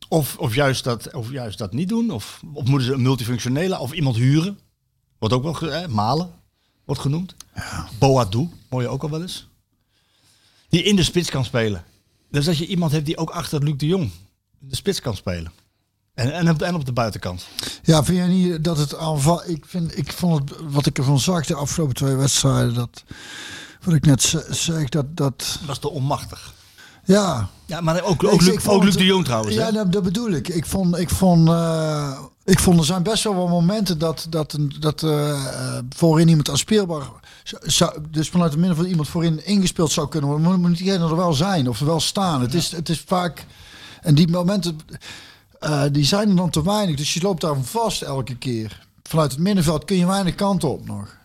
Of, 0.07 0.37
of, 0.37 0.55
juist 0.55 0.83
dat, 0.83 1.13
of 1.13 1.31
juist 1.31 1.57
dat 1.57 1.73
niet 1.73 1.89
doen. 1.89 2.11
Of, 2.11 2.41
of 2.53 2.67
moeten 2.67 2.87
ze 2.87 2.93
een 2.93 3.01
multifunctionele 3.01 3.79
of 3.79 3.91
iemand 3.91 4.15
huren. 4.15 4.59
Wordt 5.19 5.35
ook 5.35 5.59
wel, 5.59 5.87
Malen 5.89 6.31
wordt 6.85 7.01
genoemd. 7.01 7.35
Ja. 7.55 7.87
Boadu, 7.99 8.49
hoor 8.69 8.81
je 8.81 8.87
ook 8.87 9.03
al 9.03 9.09
wel 9.09 9.21
eens. 9.21 9.47
Die 10.69 10.83
in 10.83 10.95
de 10.95 11.03
spits 11.03 11.29
kan 11.29 11.45
spelen. 11.45 11.85
Dus 12.31 12.47
als 12.47 12.57
je 12.57 12.65
iemand 12.67 12.91
hebt 12.91 13.05
die 13.05 13.17
ook 13.17 13.29
achter 13.29 13.63
Luc 13.63 13.77
de 13.77 13.87
Jong 13.87 14.11
de 14.59 14.75
spits 14.75 15.01
kan 15.01 15.15
spelen. 15.15 15.51
En, 16.13 16.33
en, 16.33 16.49
op, 16.49 16.61
en 16.61 16.75
op 16.75 16.85
de 16.85 16.93
buitenkant. 16.93 17.47
Ja, 17.83 18.03
vind 18.03 18.17
jij 18.17 18.27
niet 18.27 18.63
dat 18.63 18.77
het 18.77 18.95
aanval... 18.97 19.49
Ik, 19.49 19.65
vind, 19.67 19.97
ik 19.97 20.11
vond 20.13 20.49
het, 20.49 20.59
wat 20.69 20.85
ik 20.85 20.97
ervan 20.97 21.19
zag 21.19 21.45
de 21.45 21.55
afgelopen 21.55 21.95
twee 21.95 22.15
wedstrijden, 22.15 22.73
dat... 22.73 23.03
Wat 23.83 23.93
ik 23.95 24.05
net 24.05 24.21
ze- 24.21 24.45
zeg, 24.49 24.89
dat... 24.89 25.17
dat 25.17 25.59
Dat 25.65 25.69
is 25.69 25.77
te 25.79 25.89
onmachtig. 25.89 26.53
ja, 27.05 27.49
Ja, 27.65 27.81
maar 27.81 28.03
ook, 28.03 28.23
Ik- 28.23 28.29
ook, 28.33 28.41
Luc, 28.41 28.53
ik 28.53 28.61
vond 28.61 28.75
ook 28.75 28.81
Luc 28.83 28.89
het- 28.91 28.99
de 28.99 29.05
Jong 29.05 29.25
trouwens. 29.25 29.55
Ja, 29.55 29.65
hè? 29.65 29.71
dat, 29.71 29.91
dat 29.91 30.03
bedoel 30.03 30.29
ik. 30.31 30.47
Ik 30.47 30.65
vond, 30.65 30.97
ik 30.97 31.09
vond, 31.09 31.49
eh, 31.49 32.19
ik 32.43 32.59
vond 32.59 32.79
er 32.79 32.85
zijn 32.85 33.03
best 33.03 33.23
wel 33.23 33.35
wat 33.35 33.49
momenten 33.49 33.97
dat, 33.97 34.25
dat, 34.29 34.57
dat 34.79 35.03
eh, 35.03 35.29
eh, 35.31 35.83
voorin 35.89 36.27
iemand 36.27 36.49
aanspeelbaar 36.49 37.07
zou- 37.43 37.97
dus 38.09 38.29
vanuit 38.29 38.51
het 38.51 38.59
midden 38.59 38.77
van 38.77 38.85
iemand 38.85 39.07
voorin 39.07 39.45
ingespeeld 39.45 39.91
zou 39.91 40.07
kunnen 40.09 40.29
worden. 40.29 40.59
Moet 40.59 40.77
diegene 40.77 41.05
er 41.09 41.15
wel 41.15 41.33
zijn 41.33 41.69
of 41.69 41.79
er 41.79 41.85
wel 41.85 41.99
staan. 41.99 42.41
Het, 42.41 42.53
is, 42.53 42.71
het 42.71 42.89
is 42.89 43.03
vaak, 43.07 43.45
en 44.01 44.15
die 44.15 44.27
momenten, 44.27 44.79
eh, 45.59 45.83
die 45.91 46.05
zijn 46.05 46.29
er 46.29 46.35
dan 46.35 46.49
te 46.49 46.63
weinig. 46.63 46.95
Dus 46.95 47.13
je 47.13 47.21
loopt 47.21 47.41
daar 47.41 47.55
vast 47.61 48.01
elke 48.01 48.35
keer. 48.37 48.87
Vanuit 49.03 49.31
het 49.31 49.39
middenveld 49.39 49.85
kun 49.85 49.97
je 49.97 50.05
weinig 50.05 50.35
kant 50.35 50.63
op 50.63 50.85
nog. 50.87 51.17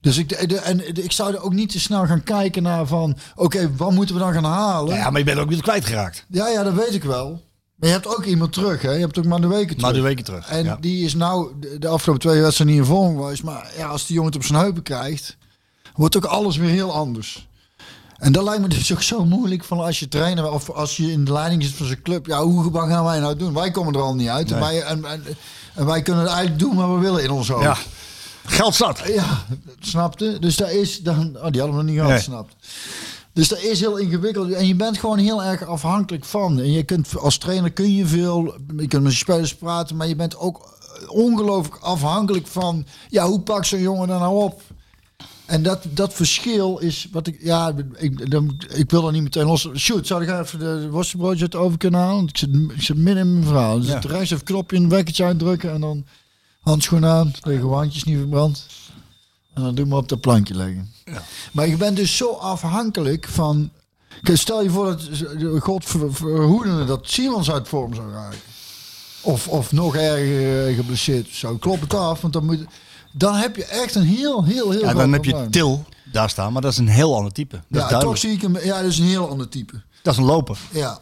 Dus 0.00 0.16
ik, 0.18 0.48
de, 0.48 0.56
en 0.58 0.76
de- 0.76 0.84
ik 1.02 1.12
zou 1.12 1.34
er 1.34 1.42
ook 1.42 1.52
niet 1.52 1.70
te 1.70 1.80
snel 1.80 2.06
gaan 2.06 2.22
kijken 2.22 2.62
naar 2.62 2.86
van, 2.86 3.16
oké, 3.34 3.74
wat 3.76 3.92
moeten 3.92 4.14
we 4.14 4.20
dan 4.20 4.32
gaan 4.32 4.44
halen? 4.44 4.94
Ja, 4.96 5.10
maar 5.10 5.18
je 5.18 5.24
bent 5.26 5.38
ook 5.38 5.48
weer 5.48 5.62
kwijtgeraakt. 5.62 6.24
Ja, 6.28 6.48
ja, 6.48 6.62
dat 6.62 6.74
weet 6.74 6.94
ik 6.94 7.04
wel. 7.04 7.42
Maar 7.84 7.92
je 7.92 7.98
hebt 7.98 8.16
ook 8.16 8.24
iemand 8.24 8.52
terug, 8.52 8.82
hè? 8.82 8.92
Je 8.92 9.00
hebt 9.00 9.18
ook 9.18 9.24
maar 9.24 9.40
de 9.40 9.46
weken 9.46 9.66
terug. 9.66 9.82
Maar 9.82 9.92
de 9.92 10.00
weken 10.00 10.24
terug. 10.24 10.48
En 10.48 10.64
ja. 10.64 10.76
die 10.80 11.04
is 11.04 11.14
nou 11.14 11.52
de, 11.78 11.88
afgelopen 11.88 12.22
twee 12.22 12.40
wedstrijden 12.40 12.76
niet 12.76 12.84
in 12.84 12.90
vorm 12.94 13.16
geweest. 13.16 13.42
Maar 13.42 13.70
ja, 13.76 13.86
als 13.86 14.06
die 14.06 14.14
jongen 14.14 14.32
het 14.32 14.40
op 14.40 14.46
zijn 14.46 14.60
heupen 14.60 14.82
krijgt, 14.82 15.36
wordt 15.94 16.16
ook 16.16 16.24
alles 16.24 16.56
weer 16.56 16.70
heel 16.70 16.92
anders. 16.92 17.48
En 18.16 18.32
dat 18.32 18.44
lijkt 18.44 18.62
me 18.62 18.68
dus 18.68 18.92
ook 18.92 19.02
zo 19.02 19.24
moeilijk 19.24 19.64
van 19.64 19.80
als 19.80 19.98
je 19.98 20.08
trainer 20.08 20.50
of 20.50 20.70
als 20.70 20.96
je 20.96 21.12
in 21.12 21.24
de 21.24 21.32
leiding 21.32 21.62
zit 21.62 21.72
van 21.74 21.86
zijn 21.86 22.02
club. 22.02 22.26
Ja, 22.26 22.42
hoe 22.42 22.70
wat 22.70 22.88
gaan 22.88 23.04
wij 23.04 23.20
nou 23.20 23.36
doen? 23.36 23.54
Wij 23.54 23.70
komen 23.70 23.94
er 23.94 24.00
al 24.00 24.14
niet 24.14 24.28
uit. 24.28 24.52
En, 24.52 24.60
wij, 24.60 24.82
en, 24.82 25.04
en, 25.04 25.24
en 25.74 25.86
wij 25.86 26.02
kunnen 26.02 26.26
eigenlijk 26.26 26.58
doen 26.58 26.76
wat 26.76 26.88
we 26.88 26.98
willen 26.98 27.22
in 27.22 27.30
ons 27.30 27.48
hoofd. 27.48 27.62
ja. 27.62 27.76
Geld 28.46 28.74
zat. 28.74 29.02
Ja, 29.06 29.44
snapte. 29.80 30.36
Dus 30.40 30.56
daar 30.56 30.72
is 30.72 31.00
dan. 31.00 31.36
Oh, 31.36 31.50
die 31.50 31.60
hadden 31.60 31.78
we 31.78 31.82
nog 31.82 31.84
niet 31.84 31.94
gehad, 31.94 32.10
Nee. 32.10 32.20
snapt. 32.20 32.54
Dus 33.34 33.48
dat 33.48 33.62
is 33.62 33.80
heel 33.80 33.96
ingewikkeld. 33.96 34.50
En 34.50 34.66
je 34.66 34.74
bent 34.74 34.98
gewoon 34.98 35.18
heel 35.18 35.42
erg 35.42 35.66
afhankelijk 35.66 36.24
van. 36.24 36.58
En 36.58 36.72
je 36.72 36.82
kunt 36.82 37.18
als 37.18 37.38
trainer 37.38 37.70
kun 37.72 37.94
je 37.94 38.06
veel. 38.06 38.54
Je 38.76 38.86
kunt 38.88 39.02
met 39.02 39.12
je 39.12 39.18
spelers 39.18 39.54
praten, 39.54 39.96
maar 39.96 40.08
je 40.08 40.16
bent 40.16 40.36
ook 40.38 40.78
ongelooflijk 41.08 41.82
afhankelijk 41.82 42.46
van. 42.46 42.86
Ja, 43.08 43.26
hoe 43.26 43.40
pakt 43.40 43.66
zo'n 43.66 43.80
jongen 43.80 44.10
er 44.10 44.18
nou 44.18 44.42
op? 44.42 44.62
En 45.46 45.62
dat, 45.62 45.84
dat 45.90 46.14
verschil 46.14 46.78
is 46.78 47.08
wat 47.12 47.26
ik. 47.26 47.38
Ja, 47.42 47.72
ik, 47.96 48.30
dan, 48.30 48.60
ik 48.74 48.90
wil 48.90 49.06
er 49.06 49.12
niet 49.12 49.22
meteen 49.22 49.46
los. 49.46 49.68
Shoot, 49.74 50.06
zou 50.06 50.22
ik 50.22 50.28
even 50.40 50.58
de 50.58 50.90
worstenbroodje 50.90 51.58
over 51.58 51.78
kunnen 51.78 52.00
halen? 52.00 52.26
Ik 52.28 52.36
zit, 52.38 52.54
ik 52.54 52.82
zit 52.82 52.96
midden 52.96 53.24
in 53.26 53.32
mijn 53.32 53.44
verhaal. 53.46 53.78
Dus 53.78 53.88
Ja. 53.88 53.98
rechts 54.02 54.30
even 54.30 54.44
knopje, 54.44 54.76
een 54.76 54.88
wekkertje 54.88 55.24
uitdrukken 55.24 55.72
en 55.72 55.80
dan 55.80 56.04
handschoen 56.60 57.06
aan, 57.06 57.32
tegen 57.42 57.68
handjes 57.68 58.04
niet 58.04 58.18
verbrand. 58.18 58.66
En 59.54 59.62
dan 59.62 59.74
doe 59.74 59.86
maar 59.86 59.98
op 59.98 60.08
dat 60.08 60.20
plankje 60.20 60.54
leggen. 60.54 60.92
Maar 61.52 61.68
je 61.68 61.76
bent 61.76 61.96
dus 61.96 62.16
zo 62.16 62.32
afhankelijk 62.32 63.26
van. 63.28 63.70
Stel 64.22 64.62
je 64.62 64.70
voor 64.70 64.84
dat 64.86 65.02
God 65.62 65.84
ver- 65.84 66.14
verhoede 66.14 66.84
dat 66.84 67.00
Simons 67.08 67.50
uit 67.50 67.68
vorm 67.68 67.94
zou 67.94 68.12
raken. 68.12 68.38
Of, 69.22 69.48
of 69.48 69.72
nog 69.72 69.96
erger 69.96 70.68
eh, 70.68 70.74
geblesseerd 70.76 71.28
zou. 71.30 71.58
Klop 71.58 71.80
het 71.80 71.94
af, 71.94 72.20
want 72.20 72.32
dan 72.32 72.44
moet. 72.44 72.64
Dan 73.12 73.34
heb 73.34 73.56
je 73.56 73.64
echt 73.64 73.94
een 73.94 74.02
heel, 74.02 74.44
heel, 74.44 74.70
heel 74.70 74.80
Ja, 74.80 74.94
dan 74.94 75.12
heb 75.12 75.24
je. 75.24 75.46
Til 75.50 75.84
daar 76.12 76.30
staan, 76.30 76.52
maar 76.52 76.62
dat 76.62 76.72
is 76.72 76.78
een 76.78 76.88
heel 76.88 77.16
ander 77.16 77.32
type. 77.32 77.60
Dat 77.68 77.90
Ja, 77.90 77.98
toch 77.98 78.18
zie 78.18 78.30
ik 78.30 78.42
hem. 78.42 78.58
Ja, 78.58 78.82
dat 78.82 78.90
is 78.90 78.98
een 78.98 79.04
heel 79.04 79.28
ander 79.28 79.48
type. 79.48 79.82
Dat 80.02 80.12
is 80.12 80.18
een 80.18 80.26
loper. 80.26 80.58
Ja. 80.70 80.98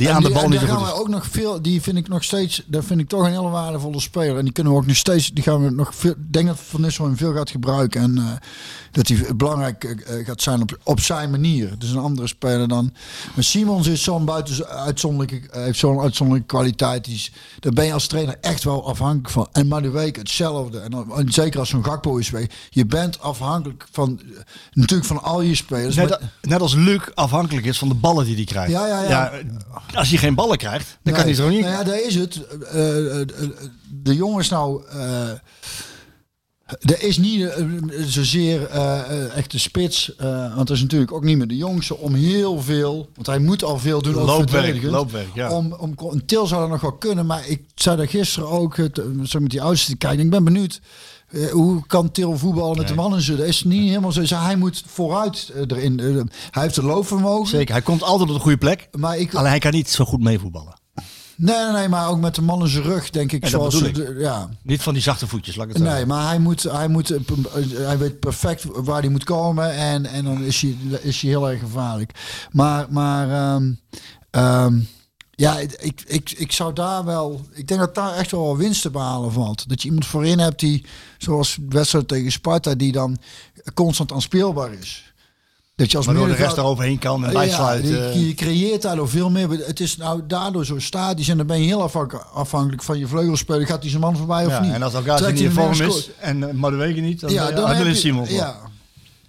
Die 0.00 0.08
En 0.08 0.14
aan 0.14 0.22
de 0.22 0.30
bal 0.30 0.48
niet 0.48 0.60
goed 0.60 0.86
is. 0.86 0.92
ook 0.92 1.08
nog 1.08 1.26
veel. 1.26 1.62
Die 1.62 1.82
vind 1.82 1.96
ik 1.96 2.08
nog 2.08 2.24
steeds. 2.24 2.62
Daar 2.66 2.82
vind 2.82 3.00
ik 3.00 3.08
toch 3.08 3.20
een 3.20 3.30
hele 3.30 3.48
waardevolle 3.48 4.00
speler. 4.00 4.36
En 4.38 4.44
die 4.44 4.52
kunnen 4.52 4.72
we 4.72 4.78
ook 4.78 4.86
nog 4.86 4.96
steeds. 4.96 5.30
Die 5.30 5.42
gaan 5.42 5.64
we 5.64 5.70
nog 5.70 5.94
veel. 5.94 6.10
Ik 6.10 6.32
denk 6.32 6.46
dat 6.46 6.58
Van 6.60 6.80
Nistelrooy 6.80 7.08
hem 7.16 7.18
veel 7.26 7.34
gaat 7.34 7.50
gebruiken. 7.50 8.00
En 8.00 8.18
eh, 8.18 8.24
dat 8.92 9.08
hij 9.08 9.36
belangrijk 9.36 9.84
eh, 9.84 10.26
gaat 10.26 10.42
zijn 10.42 10.60
op, 10.62 10.78
op 10.84 11.00
zijn 11.00 11.30
manier. 11.30 11.78
Dus 11.78 11.90
een 11.90 11.98
andere 11.98 12.26
speler 12.28 12.68
dan. 12.68 12.92
Maar 13.34 13.44
Simons 13.44 13.86
is 13.86 14.02
zo'n 14.02 14.24
buiten 14.24 14.66
uitzonderlijke. 14.66 15.48
eh, 15.50 15.62
heeft 15.62 15.78
zo'n 15.78 16.00
uitzonderlijke 16.00 16.54
kwaliteit. 16.54 17.04
Die 17.04 17.14
is, 17.14 17.32
daar 17.60 17.72
ben 17.72 17.84
je 17.84 17.92
als 17.92 18.06
trainer 18.06 18.36
echt 18.40 18.64
wel 18.64 18.86
afhankelijk 18.88 19.30
van. 19.30 19.48
En 19.52 19.68
week 19.90 20.16
hetzelfde. 20.16 20.78
En, 20.78 20.92
zeker 21.32 21.58
als 21.60 21.68
zo'n 21.68 21.84
Gakpo 21.84 22.16
is 22.16 22.30
weg. 22.30 22.46
Je 22.70 22.86
bent 22.86 23.20
afhankelijk 23.20 23.86
van. 23.90 24.20
eh, 24.20 24.40
Natuurlijk 24.72 25.08
van 25.08 25.22
al 25.22 25.40
je 25.40 25.54
spelers. 25.54 25.94
Net, 25.96 26.08
maar- 26.08 26.20
net 26.42 26.60
als 26.60 26.74
Luc 26.74 27.00
afhankelijk 27.14 27.66
is 27.66 27.78
van 27.78 27.88
de 27.88 27.94
ballen 27.94 28.24
die 28.24 28.34
hij 28.34 28.44
krijgt. 28.44 28.70
Ja, 28.72 28.86
ja, 28.86 29.02
ja. 29.02 29.32
als 29.94 30.10
je 30.10 30.18
geen 30.18 30.34
ballen 30.34 30.56
krijgt, 30.58 30.98
dan 31.02 31.12
kan 31.14 31.22
hij 31.22 31.32
Nee. 31.32 31.34
zo 31.34 31.48
niet. 31.48 31.60
Nou 31.60 31.72
ja, 31.72 31.82
daar 31.84 32.02
is 32.02 32.14
het. 32.14 32.46
Eh, 32.46 32.96
eh, 33.06 33.20
eh, 33.20 33.26
de 33.88 34.14
jongens 34.14 34.48
nou. 34.48 34.86
eh 34.88 35.30
er 36.78 37.02
is 37.02 37.18
niet 37.18 37.42
eh, 37.42 37.64
zozeer 38.06 38.66
eh, 38.66 39.36
echt 39.36 39.50
de 39.50 39.58
spits. 39.58 40.12
want 40.54 40.66
dat 40.66 40.70
is 40.70 40.82
natuurlijk 40.82 41.12
ook 41.12 41.24
niet 41.24 41.36
meer 41.36 41.46
de 41.46 41.56
jongste. 41.56 41.96
Om 41.96 42.14
heel 42.14 42.60
veel. 42.60 43.08
Want 43.14 43.26
hij 43.26 43.38
moet 43.38 43.64
al 43.64 43.78
veel 43.78 44.02
doen. 44.02 44.14
Loopwerk, 44.14 44.82
loopwerk, 44.82 45.34
ja. 45.34 45.50
Om, 45.50 45.72
om, 45.72 45.94
een 45.98 46.24
til 46.26 46.46
zou 46.46 46.60
dat 46.60 46.70
nog 46.70 46.80
wel 46.80 46.92
kunnen. 46.92 47.26
Maar 47.26 47.48
ik 47.48 47.62
zei 47.74 47.96
daar 47.96 48.08
gisteren 48.08 48.48
ook. 48.48 48.76
Zo 49.24 49.40
met 49.40 49.50
die 49.50 49.62
oudste 49.62 49.90
te 49.90 49.96
kijken. 49.96 50.24
Ik 50.24 50.30
ben 50.30 50.44
benieuwd. 50.44 50.80
hoe 51.50 51.86
kan 51.86 52.10
Til 52.10 52.38
voetballen 52.38 52.78
met 52.78 52.88
de 52.88 52.94
mannen? 52.94 53.36
Dat 53.36 53.46
is 53.46 53.64
niet 53.64 53.88
helemaal 53.88 54.12
zo. 54.12 54.36
Hij 54.36 54.56
moet 54.56 54.82
vooruit 54.86 55.52
erin. 55.68 56.30
Hij 56.50 56.62
heeft 56.62 56.74
de 56.74 56.82
loopvermogen. 56.82 57.48
Zeker, 57.48 57.74
hij 57.74 57.82
komt 57.82 58.02
altijd 58.02 58.28
op 58.28 58.34
de 58.34 58.42
goede 58.42 58.58
plek. 58.58 58.88
Maar 58.98 59.18
ik, 59.18 59.34
Alleen 59.34 59.50
hij 59.50 59.58
kan 59.58 59.72
niet 59.72 59.90
zo 59.90 60.04
goed 60.04 60.20
meevoetballen. 60.20 60.79
Nee, 61.40 61.72
nee, 61.72 61.88
maar 61.88 62.08
ook 62.08 62.20
met 62.20 62.34
de 62.34 62.42
man 62.42 62.60
in 62.60 62.68
zijn 62.68 62.82
rug, 62.84 63.10
denk 63.10 63.32
ik. 63.32 63.42
Ja, 63.42 63.48
zoals 63.48 63.78
de- 63.78 64.16
ja. 64.18 64.48
Niet 64.62 64.82
van 64.82 64.92
die 64.92 65.02
zachte 65.02 65.26
voetjes, 65.26 65.56
laat 65.56 65.66
ik 65.68 65.72
het 65.72 65.82
Nee, 65.82 66.06
maar 66.06 66.28
hij, 66.28 66.38
moet, 66.38 66.62
hij, 66.62 66.88
moet, 66.88 67.08
hij 67.72 67.98
weet 67.98 68.20
perfect 68.20 68.64
waar 68.64 69.00
hij 69.00 69.10
moet 69.10 69.24
komen. 69.24 69.74
En, 69.74 70.06
en 70.06 70.24
dan 70.24 70.42
is 70.42 70.60
hij, 70.60 70.76
is 71.02 71.20
hij 71.20 71.30
heel 71.30 71.50
erg 71.50 71.60
gevaarlijk. 71.60 72.12
Maar, 72.50 72.86
maar 72.90 73.30
ehm, 73.30 73.72
ehm, 74.30 74.80
ja, 75.30 75.58
ik, 75.58 76.02
ik, 76.06 76.30
ik 76.30 76.52
zou 76.52 76.72
daar 76.72 77.04
wel... 77.04 77.40
Ik 77.52 77.68
denk 77.68 77.80
dat 77.80 77.94
daar 77.94 78.14
echt 78.14 78.30
wel 78.30 78.56
winst 78.56 78.82
te 78.82 78.90
behalen 78.90 79.32
valt. 79.32 79.68
Dat 79.68 79.82
je 79.82 79.88
iemand 79.88 80.06
voorin 80.06 80.38
hebt 80.38 80.60
die, 80.60 80.84
zoals 81.18 81.58
wedstrijd 81.68 82.08
tegen 82.08 82.32
Sparta... 82.32 82.74
die 82.74 82.92
dan 82.92 83.18
constant 83.74 84.12
aanspeelbaar 84.12 84.72
is. 84.72 85.09
Dat 85.80 85.90
je 85.90 85.96
als 85.96 86.06
Waardoor 86.06 86.26
de 86.28 86.34
rest 86.34 86.56
eroverheen 86.56 86.98
kan 86.98 87.24
en 87.24 87.30
ja, 87.32 87.38
bijsluit. 87.38 87.88
je, 87.88 87.98
eh. 87.98 88.26
je 88.28 88.34
creëert 88.34 88.82
daardoor 88.82 89.08
veel 89.08 89.30
meer. 89.30 89.50
Het 89.50 89.80
is 89.80 89.96
nou 89.96 90.20
daardoor 90.26 90.64
zo 90.64 90.78
statisch 90.78 91.28
en 91.28 91.36
dan 91.36 91.46
ben 91.46 91.60
je 91.60 91.66
heel 91.66 91.82
afhank- 91.82 92.26
afhankelijk 92.32 92.82
van 92.82 92.98
je 92.98 93.06
vleugelspeler. 93.06 93.66
Gaat 93.66 93.80
die 93.80 93.90
zijn 93.90 94.02
man 94.02 94.16
voorbij 94.16 94.46
of 94.46 94.52
ja, 94.52 94.60
niet? 94.60 94.72
en 94.72 94.82
als 94.82 94.94
elkaar 94.94 95.20
niet 95.32 95.40
in 95.40 95.44
hem 95.44 95.54
vorm 95.54 95.88
is 95.88 96.10
en 96.18 96.38
uh, 96.40 96.50
Madueke 96.50 97.00
niet, 97.00 97.20
dan, 97.20 97.30
Ja, 97.32 97.48
ja, 97.48 97.54
dan, 97.54 97.86
is 97.86 98.02
je- 98.02 98.14
wel. 98.14 98.26
Ja. 98.28 98.56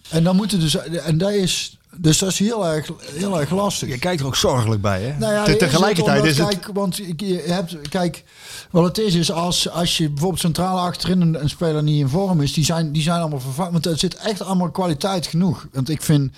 En 0.09 0.23
dan 0.23 0.35
moeten 0.35 0.59
dus 0.59 0.75
en 0.87 1.17
dat 1.17 1.31
is 1.31 1.77
dus 1.97 2.17
dat 2.17 2.29
is 2.29 2.39
heel 2.39 2.67
erg 2.67 2.89
heel 3.03 3.39
erg 3.39 3.49
lastig. 3.49 3.89
Je 3.89 3.99
kijkt 3.99 4.19
er 4.19 4.25
ook 4.25 4.35
zorgelijk 4.35 4.81
bij, 4.81 5.01
hè? 5.01 5.17
Nou 5.17 5.33
ja, 5.33 5.55
tegelijkertijd 5.55 6.23
is 6.23 6.37
het... 6.37 6.47
Kijk, 6.47 6.69
want 6.73 6.95
je 6.95 7.43
hebt, 7.47 7.89
kijk, 7.89 8.23
wat 8.71 8.83
het 8.83 8.97
is, 8.97 9.15
is 9.15 9.31
als, 9.31 9.69
als 9.69 9.97
je 9.97 10.09
bijvoorbeeld 10.09 10.41
centraal 10.41 10.79
achterin 10.79 11.21
een, 11.21 11.41
een 11.41 11.49
speler 11.49 11.83
niet 11.83 11.99
in 11.99 12.09
vorm 12.09 12.41
is, 12.41 12.53
die 12.53 12.65
zijn, 12.65 12.91
die 12.91 13.01
zijn 13.01 13.19
allemaal 13.19 13.39
vervangen. 13.39 13.71
Want 13.71 13.85
er 13.85 13.97
zit 13.97 14.15
echt 14.15 14.41
allemaal 14.41 14.71
kwaliteit 14.71 15.27
genoeg. 15.27 15.67
Want 15.71 15.89
ik 15.89 16.01
vind 16.01 16.31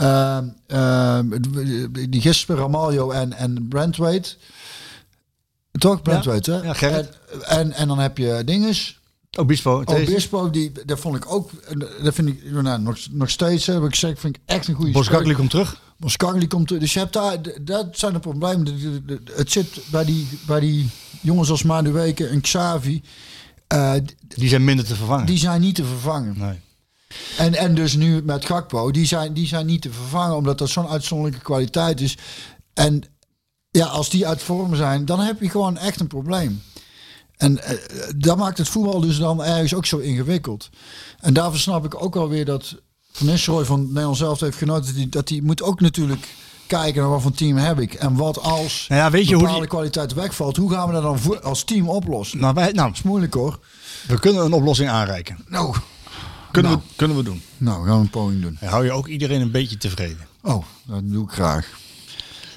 uh, 0.00 0.38
uh, 0.68 1.18
die 2.08 2.20
gisteren 2.20 2.60
Ramaljo 2.60 3.10
en, 3.10 3.32
en 3.32 3.66
Brentwaite. 3.68 4.34
Toch, 5.72 6.02
Brentwaite, 6.02 6.52
hè? 6.52 6.62
Ja, 6.62 6.72
Gerrit. 6.72 7.18
En, 7.30 7.42
en, 7.44 7.72
en 7.72 7.88
dan 7.88 7.98
heb 7.98 8.18
je 8.18 8.42
dinges. 8.44 9.00
Obispo, 9.38 9.84
deze. 9.84 10.10
Obispo, 10.10 10.50
die, 10.50 10.72
dat 10.86 10.98
vond 11.00 11.16
ik 11.16 11.32
ook, 11.32 11.50
dat 12.02 12.14
vind 12.14 12.28
ik 12.28 12.50
nou, 12.50 12.80
nog, 12.80 12.98
nog 13.10 13.30
steeds, 13.30 13.66
heb 13.66 13.82
ik 13.82 13.90
gezegd, 13.90 14.20
vind 14.20 14.36
ik 14.36 14.42
echt 14.44 14.68
een 14.68 14.74
goede 14.74 14.90
Boskakli 14.92 15.34
komt 15.34 15.50
terug. 15.50 15.80
Boskakli 15.96 16.46
komt 16.46 16.66
terug. 16.66 16.82
Dus 16.82 16.92
je 16.92 16.98
hebt 16.98 17.12
daar, 17.12 17.36
dat 17.62 17.86
zijn 17.92 18.12
de 18.12 18.18
problemen. 18.18 18.66
Het 19.34 19.52
zit 19.52 19.80
bij 19.90 20.04
die, 20.04 20.28
bij 20.46 20.60
die 20.60 20.88
jongens 21.20 21.50
als 21.50 21.62
Madueke 21.62 22.26
en 22.26 22.40
Xavi, 22.40 23.02
eh, 23.66 23.94
d- 23.94 24.14
Die 24.28 24.48
zijn 24.48 24.64
minder 24.64 24.84
te 24.84 24.94
vervangen. 24.94 25.26
die 25.26 25.38
zijn 25.38 25.60
niet 25.60 25.74
te 25.74 25.84
vervangen. 25.84 26.38
Nee. 26.38 26.58
En, 27.38 27.54
en 27.54 27.74
dus 27.74 27.94
nu 27.96 28.22
met 28.22 28.44
Gakpo, 28.44 28.90
die 28.90 29.06
zijn, 29.06 29.32
die 29.32 29.46
zijn 29.46 29.66
niet 29.66 29.82
te 29.82 29.92
vervangen, 29.92 30.36
omdat 30.36 30.58
dat 30.58 30.68
zo'n 30.68 30.88
uitzonderlijke 30.88 31.44
kwaliteit 31.44 32.00
is. 32.00 32.16
En 32.74 33.02
ja, 33.70 33.86
als 33.86 34.10
die 34.10 34.26
uit 34.26 34.42
vorm 34.42 34.74
zijn, 34.76 35.04
dan 35.04 35.20
heb 35.20 35.40
je 35.40 35.50
gewoon 35.50 35.76
echt 35.78 36.00
een 36.00 36.06
probleem. 36.06 36.62
En 37.36 37.64
eh, 37.64 37.78
dat 38.16 38.36
maakt 38.36 38.58
het 38.58 38.68
voetbal 38.68 39.00
dus 39.00 39.18
dan 39.18 39.44
ergens 39.44 39.74
ook 39.74 39.86
zo 39.86 39.98
ingewikkeld. 39.98 40.70
En 41.20 41.32
daarvoor 41.34 41.58
snap 41.58 41.84
ik 41.84 42.02
ook 42.02 42.16
alweer 42.16 42.44
dat 42.44 42.76
Van 43.12 43.26
Nistelrooy 43.26 43.64
van 43.64 43.86
Nederland 43.86 44.16
zelf 44.16 44.40
heeft 44.40 44.56
genoten. 44.58 44.84
Dat 44.86 44.94
hij, 44.96 45.06
dat 45.08 45.28
hij 45.28 45.40
moet 45.42 45.62
ook 45.62 45.80
natuurlijk 45.80 46.26
kijken 46.66 47.00
naar 47.00 47.10
wat 47.10 47.22
voor 47.22 47.32
team 47.32 47.56
heb 47.56 47.80
ik. 47.80 47.94
En 47.94 48.14
wat 48.16 48.40
als 48.40 48.84
Nou 48.88 49.00
ja, 49.00 49.10
weet 49.10 49.24
je 49.28 49.30
hoe 49.34 49.38
bepaalde 49.42 49.60
die- 49.60 49.68
kwaliteit 49.70 50.12
wegvalt. 50.14 50.56
Hoe 50.56 50.70
gaan 50.72 50.86
we 50.86 50.92
dat 51.00 51.02
dan 51.02 51.42
als 51.42 51.64
team 51.64 51.88
oplossen? 51.88 52.38
Nou, 52.38 52.54
wij, 52.54 52.72
nou, 52.72 52.88
Dat 52.88 52.96
is 52.96 53.02
moeilijk 53.02 53.34
hoor. 53.34 53.58
we 54.06 54.18
kunnen 54.20 54.44
een 54.44 54.52
oplossing 54.52 54.88
aanreiken. 54.90 55.38
Nou, 55.48 55.76
Kunnen, 56.52 56.70
Nou. 56.72 56.82
we, 56.88 56.94
kunnen 56.96 57.16
we 57.16 57.22
doen. 57.22 57.42
nou 57.56 57.86
gaan 57.86 57.96
we 57.96 58.02
een 58.02 58.10
poging 58.10 58.42
doen. 58.42 58.56
Dan 58.60 58.68
hou 58.68 58.84
je 58.84 58.92
ook 58.92 59.06
iedereen 59.08 59.40
een 59.40 59.50
beetje 59.50 59.76
tevreden. 59.76 60.26
Oh, 60.42 60.64
dat 60.86 61.00
doe 61.10 61.24
ik 61.24 61.30
graag. 61.30 61.68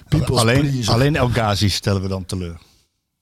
People's 0.10 0.39
alleen, 0.39 0.69
pleaser. 0.69 0.93
alleen 0.93 1.15
El 1.15 1.27
Ghazi 1.30 1.69
stellen 1.69 2.02
we 2.02 2.07
dan 2.07 2.26
teleur. 2.26 2.57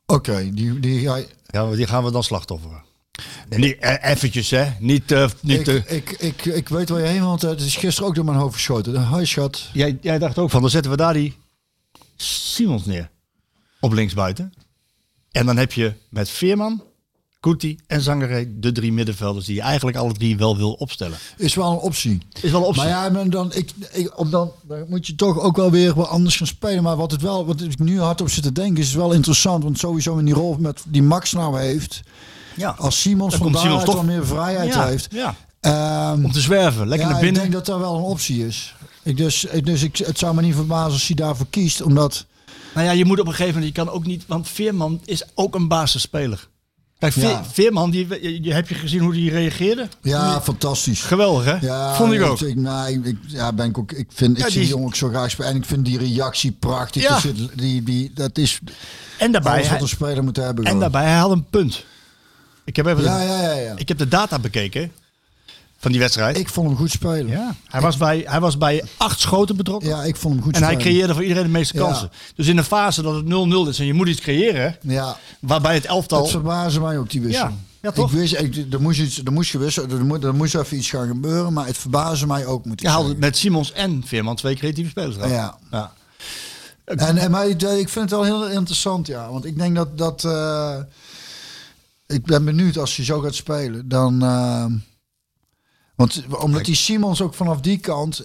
Oké, 0.05 0.49
die, 0.53 0.79
die 0.79 0.99
ga 0.99 1.15
je... 1.15 1.27
Ja, 1.53 1.75
die 1.75 1.87
gaan 1.87 2.03
we 2.03 2.11
dan 2.11 2.23
slachtofferen. 2.23 2.83
En 3.49 3.59
niet, 3.59 3.77
eh, 3.77 4.11
eventjes, 4.11 4.49
hè. 4.49 4.71
Niet, 4.79 5.11
eh, 5.11 5.29
niet 5.41 5.67
Ik, 5.67 5.85
eh, 5.85 5.95
ik, 5.95 6.09
ik, 6.09 6.45
ik 6.45 6.69
weet 6.69 6.89
waar 6.89 6.99
je 6.99 7.05
heen, 7.05 7.23
want 7.23 7.41
het 7.41 7.61
is 7.61 7.75
gisteren 7.75 8.09
ook 8.09 8.15
door 8.15 8.25
mijn 8.25 8.37
hoofd 8.37 8.53
geschoten. 8.53 9.03
Hoi 9.03 9.25
schat. 9.25 9.69
jij, 9.73 9.97
jij 10.01 10.19
dacht 10.19 10.37
ook 10.37 10.49
van, 10.49 10.61
dan 10.61 10.69
zetten 10.69 10.91
we 10.91 10.97
daar 10.97 11.13
die 11.13 11.37
Simons 12.15 12.85
neer. 12.85 13.09
Op 13.79 13.93
linksbuiten. 13.93 14.53
En 15.31 15.45
dan 15.45 15.57
heb 15.57 15.73
je 15.73 15.93
met 16.09 16.29
Veerman, 16.29 16.83
Kuti 17.43 17.77
en 17.87 18.01
Zangeré 18.01 18.47
de 18.59 18.71
drie 18.71 18.91
middenvelders 18.91 19.45
die 19.45 19.55
je 19.55 19.61
eigenlijk 19.61 19.97
alle 19.97 20.13
drie 20.13 20.37
wel 20.37 20.57
wil 20.57 20.71
opstellen. 20.71 21.17
Is 21.37 21.53
wel 21.55 21.71
een 21.71 21.77
optie. 21.77 22.17
Is 22.41 22.51
wel 22.51 22.59
een 22.61 22.65
optie. 22.67 22.83
Maar 22.83 22.91
ja, 22.91 23.23
dan, 23.23 23.53
ik, 23.53 23.71
ik, 23.91 24.19
op 24.19 24.31
dan, 24.31 24.51
dan 24.67 24.85
moet 24.89 25.07
je 25.07 25.15
toch 25.15 25.39
ook 25.39 25.55
wel 25.55 25.71
weer 25.71 25.93
wat 25.93 26.07
anders 26.07 26.37
gaan 26.37 26.47
spelen. 26.47 26.83
Maar 26.83 26.95
wat 26.95 27.11
het 27.11 27.21
wel, 27.21 27.45
wat 27.45 27.61
ik 27.61 27.79
nu 27.79 27.99
hard 28.01 28.21
op 28.21 28.29
zit 28.29 28.43
te 28.43 28.51
denken, 28.51 28.83
is 28.83 28.93
wel 28.93 29.11
interessant. 29.13 29.63
Want 29.63 29.79
sowieso 29.79 30.17
in 30.17 30.25
die 30.25 30.33
rol 30.33 30.55
met 30.59 30.83
die 30.87 31.03
Max 31.03 31.31
nou 31.33 31.59
heeft. 31.59 32.01
ja. 32.55 32.75
Als 32.77 33.01
Simons 33.01 33.31
Dan 33.31 33.41
van 33.41 33.51
daaruit 33.51 33.85
toch- 33.85 34.05
meer 34.05 34.25
vrijheid 34.25 34.73
ja, 34.73 34.85
heeft. 34.87 35.07
ja. 35.11 35.35
Ehm, 35.59 36.25
Om 36.25 36.31
te 36.31 36.41
zwerven, 36.41 36.87
lekker 36.87 37.07
ja, 37.07 37.13
naar 37.13 37.21
binnen. 37.21 37.43
ik 37.43 37.51
denk 37.51 37.65
dat 37.65 37.73
dat 37.75 37.79
wel 37.89 37.95
een 37.97 38.03
optie 38.03 38.45
is. 38.47 38.75
Ik 39.03 39.17
dus, 39.17 39.45
ik, 39.45 39.65
dus 39.65 39.83
ik, 39.83 39.97
het 39.97 40.17
zou 40.19 40.35
me 40.35 40.41
niet 40.41 40.55
verbazen 40.55 40.91
als 40.91 41.07
hij 41.07 41.15
daarvoor 41.15 41.47
kiest. 41.49 41.81
Omdat, 41.81 42.25
Nou 42.73 42.85
ja, 42.85 42.91
je 42.91 43.05
moet 43.05 43.19
op 43.19 43.25
een 43.27 43.31
gegeven 43.33 43.53
moment, 43.59 43.75
je 43.75 43.83
kan 43.83 43.93
ook 43.93 44.05
niet, 44.05 44.23
want 44.27 44.47
Veerman 44.49 45.01
is 45.05 45.23
ook 45.35 45.55
een 45.55 45.67
basisspeler. 45.67 46.47
Kijk, 47.03 47.13
Veer- 47.15 47.29
Ja. 47.29 47.43
Veerman, 47.51 47.89
die, 47.91 48.07
je, 48.21 48.43
je- 48.43 48.53
heb 48.53 48.69
je 48.69 48.75
gezien 48.75 48.99
hoe 49.01 49.13
die 49.13 49.29
reageerde? 49.31 49.87
ja, 50.01 50.41
fantastisch. 50.41 51.01
Geweldig, 51.01 51.45
hè? 51.45 51.55
Ja, 51.67 51.95
Vond 51.95 52.13
ik 52.13 52.21
ook. 52.21 52.41
Ik, 52.41 52.55
nee, 52.55 52.99
ik, 53.03 53.17
ja, 53.27 53.53
ben 53.53 53.65
ik 53.69 53.77
ook. 53.77 53.91
Ik 53.91 54.07
vind, 54.13 54.37
ik 54.37 54.43
Ja, 54.43 54.49
zie 54.49 54.59
die- 54.61 54.69
jongen 54.69 54.85
ook 54.85 54.95
zo 54.95 55.07
graag 55.09 55.29
spelen. 55.31 55.49
En 55.51 55.55
ik 55.57 55.65
vind 55.65 55.85
die 55.85 55.97
reactie 55.97 56.51
prachtig. 56.51 57.01
Ja. 57.01 57.19
Die, 57.55 57.83
die, 57.83 58.11
dat 58.13 58.37
is 58.37 58.59
En 59.17 59.31
daarbij, 59.31 59.69
wat 59.69 59.81
een 59.81 59.87
speler 59.87 60.23
moet 60.23 60.35
hebben. 60.35 60.55
en 60.63 60.63
gewoon. 60.71 60.79
daarbij, 60.79 61.03
hij 61.11 61.19
had 61.19 61.31
een 61.31 61.45
punt. 61.49 61.83
Ik 62.63 62.75
heb 62.75 62.85
even 62.85 63.03
Ja, 63.03 63.17
de, 63.17 63.23
ja, 63.23 63.41
ja, 63.41 63.51
ja. 63.53 63.73
Ik 63.75 63.87
heb 63.87 63.97
de 63.97 64.07
data 64.07 64.39
bekeken 64.39 64.91
van 65.83 65.91
die 65.91 66.01
wedstrijd. 66.01 66.37
Ik 66.37 66.49
vond 66.49 66.67
hem 66.67 66.77
goed 66.77 66.91
spelen. 66.91 67.27
Ja, 67.27 67.33
ja, 67.33 67.55
hij, 67.67 67.81
was 67.81 67.97
bij, 67.97 68.23
hij 68.27 68.39
was 68.39 68.57
bij 68.57 68.83
acht 68.97 69.19
schoten 69.19 69.55
betrokken. 69.55 70.05
ik 70.07 70.15
vond 70.15 70.33
hem 70.33 70.43
goed 70.43 70.55
en 70.55 70.63
hij 70.63 70.75
creëerde 70.75 71.13
voor 71.13 71.21
iedereen 71.21 71.43
de 71.43 71.49
meeste 71.49 71.77
Ja. 71.77 71.83
kansen. 71.83 72.11
Dus 72.35 72.47
in 72.47 72.57
een 72.57 72.63
fase 72.63 73.01
dat 73.01 73.15
het 73.15 73.25
0-0 73.25 73.69
is 73.69 73.79
en 73.79 73.85
je 73.85 73.93
moet 73.93 74.07
iets 74.07 74.21
creëren, 74.21 74.77
Ja, 74.81 75.17
waarbij 75.39 75.73
het 75.73 75.85
elftal... 75.85 76.21
het 76.21 76.31
verbaasde 76.31 76.79
mij 76.79 76.97
ook 76.97 77.09
die 77.09 77.21
wissel. 77.21 77.45
Ja, 77.47 77.53
ja, 77.81 77.91
toch? 77.91 78.11
Ik 78.11 78.17
wist, 78.17 78.39
ik, 78.39 78.73
er, 78.73 78.81
moest 78.81 78.99
iets, 78.99 79.21
er 79.23 79.31
moest 79.31 79.49
gewisseld, 79.49 79.91
er, 79.91 80.05
moet, 80.05 80.23
er 80.23 80.35
moest 80.35 80.55
even 80.55 80.77
iets 80.77 80.89
gaan 80.89 81.07
gebeuren, 81.07 81.53
maar 81.53 81.65
het 81.65 81.77
verbaasde 81.77 82.27
mij 82.27 82.45
ook. 82.45 82.65
Moet 82.65 82.73
ik 82.73 82.79
Je 82.81 82.87
haalde 82.87 83.03
zeggen. 83.03 83.19
met 83.25 83.37
Simons 83.37 83.71
en 83.71 84.03
Veerman 84.05 84.35
twee 84.35 84.55
creatieve 84.55 84.89
spelers. 84.89 85.15
Ja. 85.15 85.57
ja. 85.71 85.91
En, 86.85 87.17
en 87.17 87.31
maar 87.31 87.47
ik, 87.47 87.61
ik 87.61 87.89
vind 87.89 88.09
het 88.09 88.19
wel 88.19 88.23
heel 88.23 88.49
interessant, 88.49 89.07
ja. 89.07 89.31
Want 89.31 89.45
ik 89.45 89.57
denk 89.57 89.75
dat... 89.75 89.97
dat 89.97 90.23
eh, 90.23 90.75
ik 92.07 92.25
ben 92.25 92.45
benieuwd 92.45 92.77
als 92.77 92.95
je 92.95 93.03
zo 93.03 93.19
gaat 93.19 93.35
spelen. 93.35 93.87
Dan... 93.89 94.23
eh, 94.23 94.65
want 95.95 96.23
omdat 96.39 96.65
die 96.65 96.75
Simons 96.75 97.21
ook 97.21 97.33
vanaf 97.33 97.59
die 97.59 97.77
kant... 97.77 98.23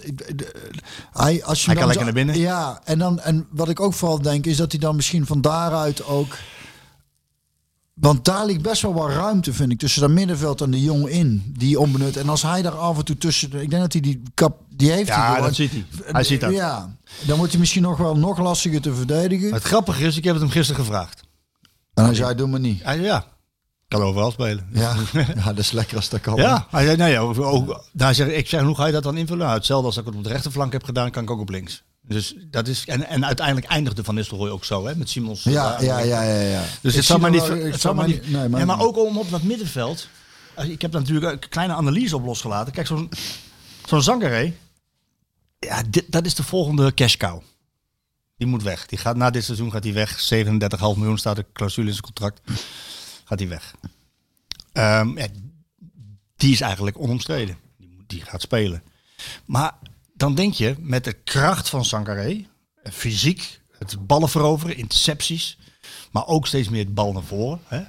Hij, 1.11 1.43
als 1.43 1.59
je 1.59 1.65
Hij 1.65 1.75
kan 1.75 1.87
lekker 1.87 2.05
naar 2.05 2.13
binnen. 2.13 2.37
Ja, 2.37 2.81
en, 2.83 2.99
dan, 2.99 3.19
en 3.19 3.47
wat 3.51 3.69
ik 3.69 3.79
ook 3.79 3.93
vooral 3.93 4.21
denk 4.21 4.45
is 4.45 4.57
dat 4.57 4.71
hij 4.71 4.79
dan 4.79 4.95
misschien 4.95 5.25
van 5.25 5.41
daaruit 5.41 6.05
ook... 6.05 6.37
Want 7.93 8.25
daar 8.25 8.45
ligt 8.45 8.61
best 8.61 8.81
wel 8.81 8.93
wat 8.93 9.09
ruimte, 9.09 9.53
vind 9.53 9.71
ik, 9.71 9.79
tussen 9.79 10.01
dat 10.01 10.09
middenveld 10.09 10.61
en 10.61 10.71
de 10.71 10.81
jong 10.81 11.09
in, 11.09 11.53
die 11.57 11.79
onbenut. 11.79 12.17
En 12.17 12.29
als 12.29 12.41
hij 12.41 12.61
daar 12.61 12.77
af 12.77 12.97
en 12.97 13.05
toe 13.05 13.17
tussen, 13.17 13.61
ik 13.61 13.69
denk 13.69 13.81
dat 13.81 13.93
hij 13.93 14.01
die 14.01 14.21
kap, 14.33 14.61
die 14.69 14.91
heeft. 14.91 15.09
hij 15.09 15.17
Ja, 15.17 15.27
gewoon. 15.27 15.45
dat 15.45 15.55
ziet 15.55 15.71
hij. 15.71 15.85
Hij 16.05 16.23
ziet 16.23 16.41
dat. 16.41 16.51
Ja, 16.51 16.95
dan 17.25 17.37
wordt 17.37 17.51
hij 17.51 17.59
misschien 17.59 17.81
nog 17.81 17.97
wel 17.97 18.17
nog 18.17 18.39
lastiger 18.39 18.81
te 18.81 18.93
verdedigen. 18.93 19.53
Het 19.53 19.63
grappige 19.63 20.03
is, 20.03 20.17
ik 20.17 20.23
heb 20.23 20.33
het 20.33 20.43
hem 20.43 20.51
gisteren 20.51 20.83
gevraagd. 20.83 21.21
En 21.93 22.03
hij 22.03 22.13
zei, 22.13 22.35
doe 22.35 22.47
maar 22.47 22.59
niet. 22.59 22.83
Hij 22.83 22.99
ja, 22.99 23.25
kan 23.89 24.01
overal 24.01 24.31
spelen. 24.31 24.69
Ja, 24.73 24.95
ja 25.35 25.43
dat 25.43 25.57
is 25.57 25.71
lekker 25.71 25.95
als 25.95 26.09
dat 26.09 26.21
kan. 26.21 26.35
Ja, 26.35 26.67
nee, 26.71 27.19
ook, 27.19 27.39
ook, 27.39 27.83
daar 27.91 28.15
zeg, 28.15 28.27
ik 28.27 28.47
zeg, 28.47 28.61
hoe 28.61 28.75
ga 28.75 28.85
je 28.85 28.91
dat 28.91 29.03
dan 29.03 29.17
invullen? 29.17 29.43
Nou, 29.45 29.57
hetzelfde 29.57 29.85
als 29.87 29.97
ik 29.97 30.05
het 30.05 30.15
op 30.15 30.23
de 30.23 30.29
rechterflank 30.29 30.71
heb 30.73 30.83
gedaan, 30.83 31.11
kan 31.11 31.23
ik 31.23 31.29
ook 31.31 31.39
op 31.39 31.49
links. 31.49 31.83
Dus 32.01 32.35
dat 32.51 32.67
is, 32.67 32.85
en, 32.85 33.07
en 33.07 33.25
uiteindelijk 33.25 33.67
eindigde 33.67 34.03
Van 34.03 34.15
Nistelrooy 34.15 34.49
ook 34.49 34.65
zo, 34.65 34.85
hè, 34.87 34.95
met 34.95 35.09
Simons. 35.09 35.43
Ja, 35.43 35.79
eh, 35.79 35.85
ja, 35.85 35.99
ja, 35.99 36.21
ja. 36.21 36.39
ja. 36.41 36.63
Dus 36.81 36.95
het 36.95 37.05
zal 37.05 37.19
maar 37.19 37.31
niet, 37.31 37.47
het 37.47 37.81
zal 37.81 37.93
maar 37.93 38.07
niet, 38.07 38.29
nee, 38.31 38.49
ja, 38.49 38.65
maar 38.65 38.79
ook 38.81 38.97
om 38.97 39.17
op 39.17 39.29
dat 39.29 39.41
middenveld. 39.43 40.07
eh, 40.55 40.69
Ik 40.69 40.81
heb 40.81 40.91
daar 40.91 41.01
natuurlijk 41.01 41.31
een 41.43 41.49
kleine 41.49 41.73
analyse 41.73 42.15
op 42.15 42.25
losgelaten. 42.25 42.73
Kijk, 42.73 42.87
zo'n 42.87 43.09
zo'n 43.85 44.01
Zangaré, 44.01 44.53
ja, 45.59 45.83
dit, 45.89 46.03
dat 46.07 46.25
is 46.25 46.35
de 46.35 46.43
volgende 46.43 46.93
cash 46.93 47.15
cow. 47.15 47.41
Die 48.37 48.47
moet 48.47 48.63
weg. 48.63 48.85
Die 48.85 48.97
gaat, 48.99 49.15
na 49.15 49.29
dit 49.29 49.43
seizoen 49.43 49.71
gaat 49.71 49.83
hij 49.83 49.93
weg. 49.93 50.29
37,5 50.33 50.47
miljoen 50.79 51.17
staat 51.17 51.35
de 51.35 51.45
clausule 51.53 51.87
in 51.87 51.93
zijn 51.93 52.03
contract. 52.05 52.41
Gaat 53.29 53.39
hij 53.39 53.47
weg. 53.47 53.75
Ehm, 54.71 55.17
ja, 55.17 55.27
die 56.35 56.51
is 56.51 56.61
eigenlijk 56.61 56.99
onomstreden. 56.99 57.57
Die, 58.07 58.21
gaat 58.21 58.41
spelen. 58.41 58.83
Maar 59.45 59.75
dan 60.13 60.35
denk 60.35 60.53
je, 60.53 60.75
met 60.79 61.03
de 61.03 61.13
kracht 61.13 61.69
van 61.69 61.85
Sangaré, 61.85 62.45
eh, 62.83 62.91
fysiek, 62.91 63.61
het 63.77 64.07
ballen 64.07 64.29
veroveren, 64.29 64.77
intercepties, 64.77 65.57
maar 66.11 66.27
ook 66.27 66.47
steeds 66.47 66.69
meer 66.69 66.83
het 66.83 66.93
bal 66.93 67.13
naar 67.13 67.23
voren, 67.23 67.59
hè, 67.65 67.83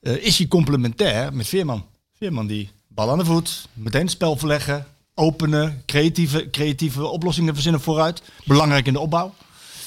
eh, 0.00 0.24
is 0.24 0.38
hij 0.38 0.48
complementair 0.48 1.34
met 1.34 1.48
Veerman. 1.48 1.86
Veerman 2.14 2.46
die 2.46 2.70
bal 2.88 3.10
aan 3.10 3.18
de 3.18 3.24
voet, 3.24 3.68
meteen 3.72 4.02
het 4.02 4.10
spel 4.10 4.36
verleggen, 4.36 4.86
openen, 5.14 5.82
creatieve, 5.86 6.50
creatieve 6.50 7.06
oplossingen 7.06 7.54
verzinnen 7.54 7.80
vooruit, 7.80 8.22
belangrijk 8.44 8.86
in 8.86 8.92
de 8.92 9.00
opbouw. 9.00 9.34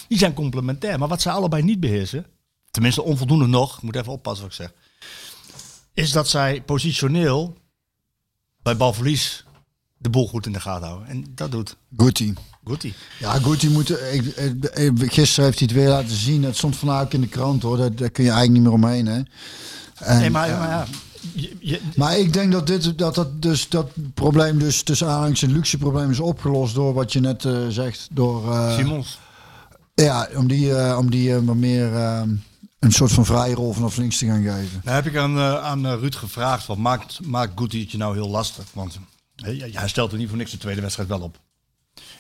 Die 0.08 0.18
zijn 0.18 0.34
complementair, 0.34 1.00
maar 1.00 1.08
wat 1.08 1.22
zij 1.22 1.32
allebei 1.32 1.64
niet 1.64 1.80
beheersen, 1.80 2.26
tenminste 2.76 3.04
onvoldoende 3.04 3.48
nog, 3.48 3.76
ik 3.78 3.82
moet 3.84 3.96
even 3.96 4.12
oppassen 4.12 4.44
wat 4.44 4.54
ik 4.54 4.58
zeg, 4.62 4.74
is 5.94 6.12
dat 6.12 6.28
zij 6.28 6.62
positioneel 6.62 7.56
bij 8.64 8.78
balverlies 8.78 9.46
de 9.98 10.10
boel 10.10 10.28
goed 10.28 10.46
in 10.46 10.52
de 10.54 10.60
gaten 10.60 10.88
houden. 10.88 11.08
En 11.08 11.26
dat 11.36 11.52
doet 11.52 11.76
Guti. 11.98 12.34
Guti. 12.64 12.94
Ja, 13.20 13.32
Guti 13.34 13.70
moet... 13.70 13.90
Ik, 13.90 14.26
ik, 14.26 14.66
ik- 14.66 15.14
gisteren 15.14 15.46
heeft 15.46 15.60
hij 15.60 15.68
het 15.68 15.72
weer 15.78 15.90
laten 15.90 16.16
zien. 16.16 16.44
Het 16.44 16.58
stond 16.58 16.76
vandaag 16.76 17.04
ook 17.04 17.14
in 17.14 17.22
de 17.22 17.28
krant 17.28 17.62
hoor. 17.62 17.78
Daar, 17.78 17.96
daar 17.96 18.10
kun 18.10 18.24
je 18.24 18.30
eigenlijk 18.30 18.60
niet 18.64 18.74
meer 18.74 18.84
omheen 18.84 19.06
hè. 19.06 19.22
En, 19.96 20.20
Nee, 20.20 20.30
maar, 20.30 20.50
eh, 20.50 20.60
maar 20.60 20.70
ja, 20.70 20.86
je- 21.34 21.56
je- 21.60 21.82
Maar 21.96 22.18
ik 22.18 22.34
denk 22.34 22.52
dat 22.52 22.68
dit, 22.68 22.98
dat, 22.98 23.16
dat, 23.16 23.42
dus, 23.42 23.70
dat 23.70 23.92
probleem 24.14 24.60
dus 24.60 24.84
tussen 24.84 25.08
aanhalingstekens 25.08 25.52
een 25.54 25.58
luxe 25.60 25.78
probleem 25.78 26.10
is 26.10 26.20
opgelost 26.20 26.76
door 26.76 26.94
wat 26.94 27.14
je 27.14 27.20
net 27.20 27.46
eh, 27.46 27.68
zegt. 27.70 28.08
Door, 28.12 28.52
eh, 28.54 28.76
Simons. 28.76 29.20
ja, 29.94 30.30
om 30.36 30.48
die, 30.48 30.76
eh, 30.76 30.98
om 30.98 31.10
die 31.12 31.34
eh, 31.36 31.40
wat 31.44 31.56
meer 31.56 31.94
eh, 31.96 32.22
een 32.86 32.92
soort 32.92 33.12
van 33.12 33.26
vrije 33.26 33.56
rol 33.56 33.74
vanaf 33.74 33.98
links 33.98 34.18
te 34.18 34.26
gaan 34.26 34.44
geven. 34.44 34.82
Nou 34.84 34.96
heb 34.96 35.06
ik 35.06 35.16
aan, 35.16 35.38
eh, 35.38 35.64
aan 35.64 35.86
eh, 35.86 35.94
Ruud 35.94 36.16
gevraagd, 36.16 36.64
van, 36.64 36.82
maakt, 36.82 37.20
maakt 37.26 37.72
je 37.72 37.98
nou 37.98 38.16
heel 38.16 38.30
lastig? 38.30 38.66
Want 38.74 39.00
hij 39.36 39.88
stelt 39.88 40.12
er 40.12 40.18
niet 40.18 40.28
voor 40.30 40.38
niks 40.38 40.52
de 40.52 40.58
tweede 40.58 40.82
wedstrijd 40.82 41.10
wel 41.10 41.22
op. 41.22 41.40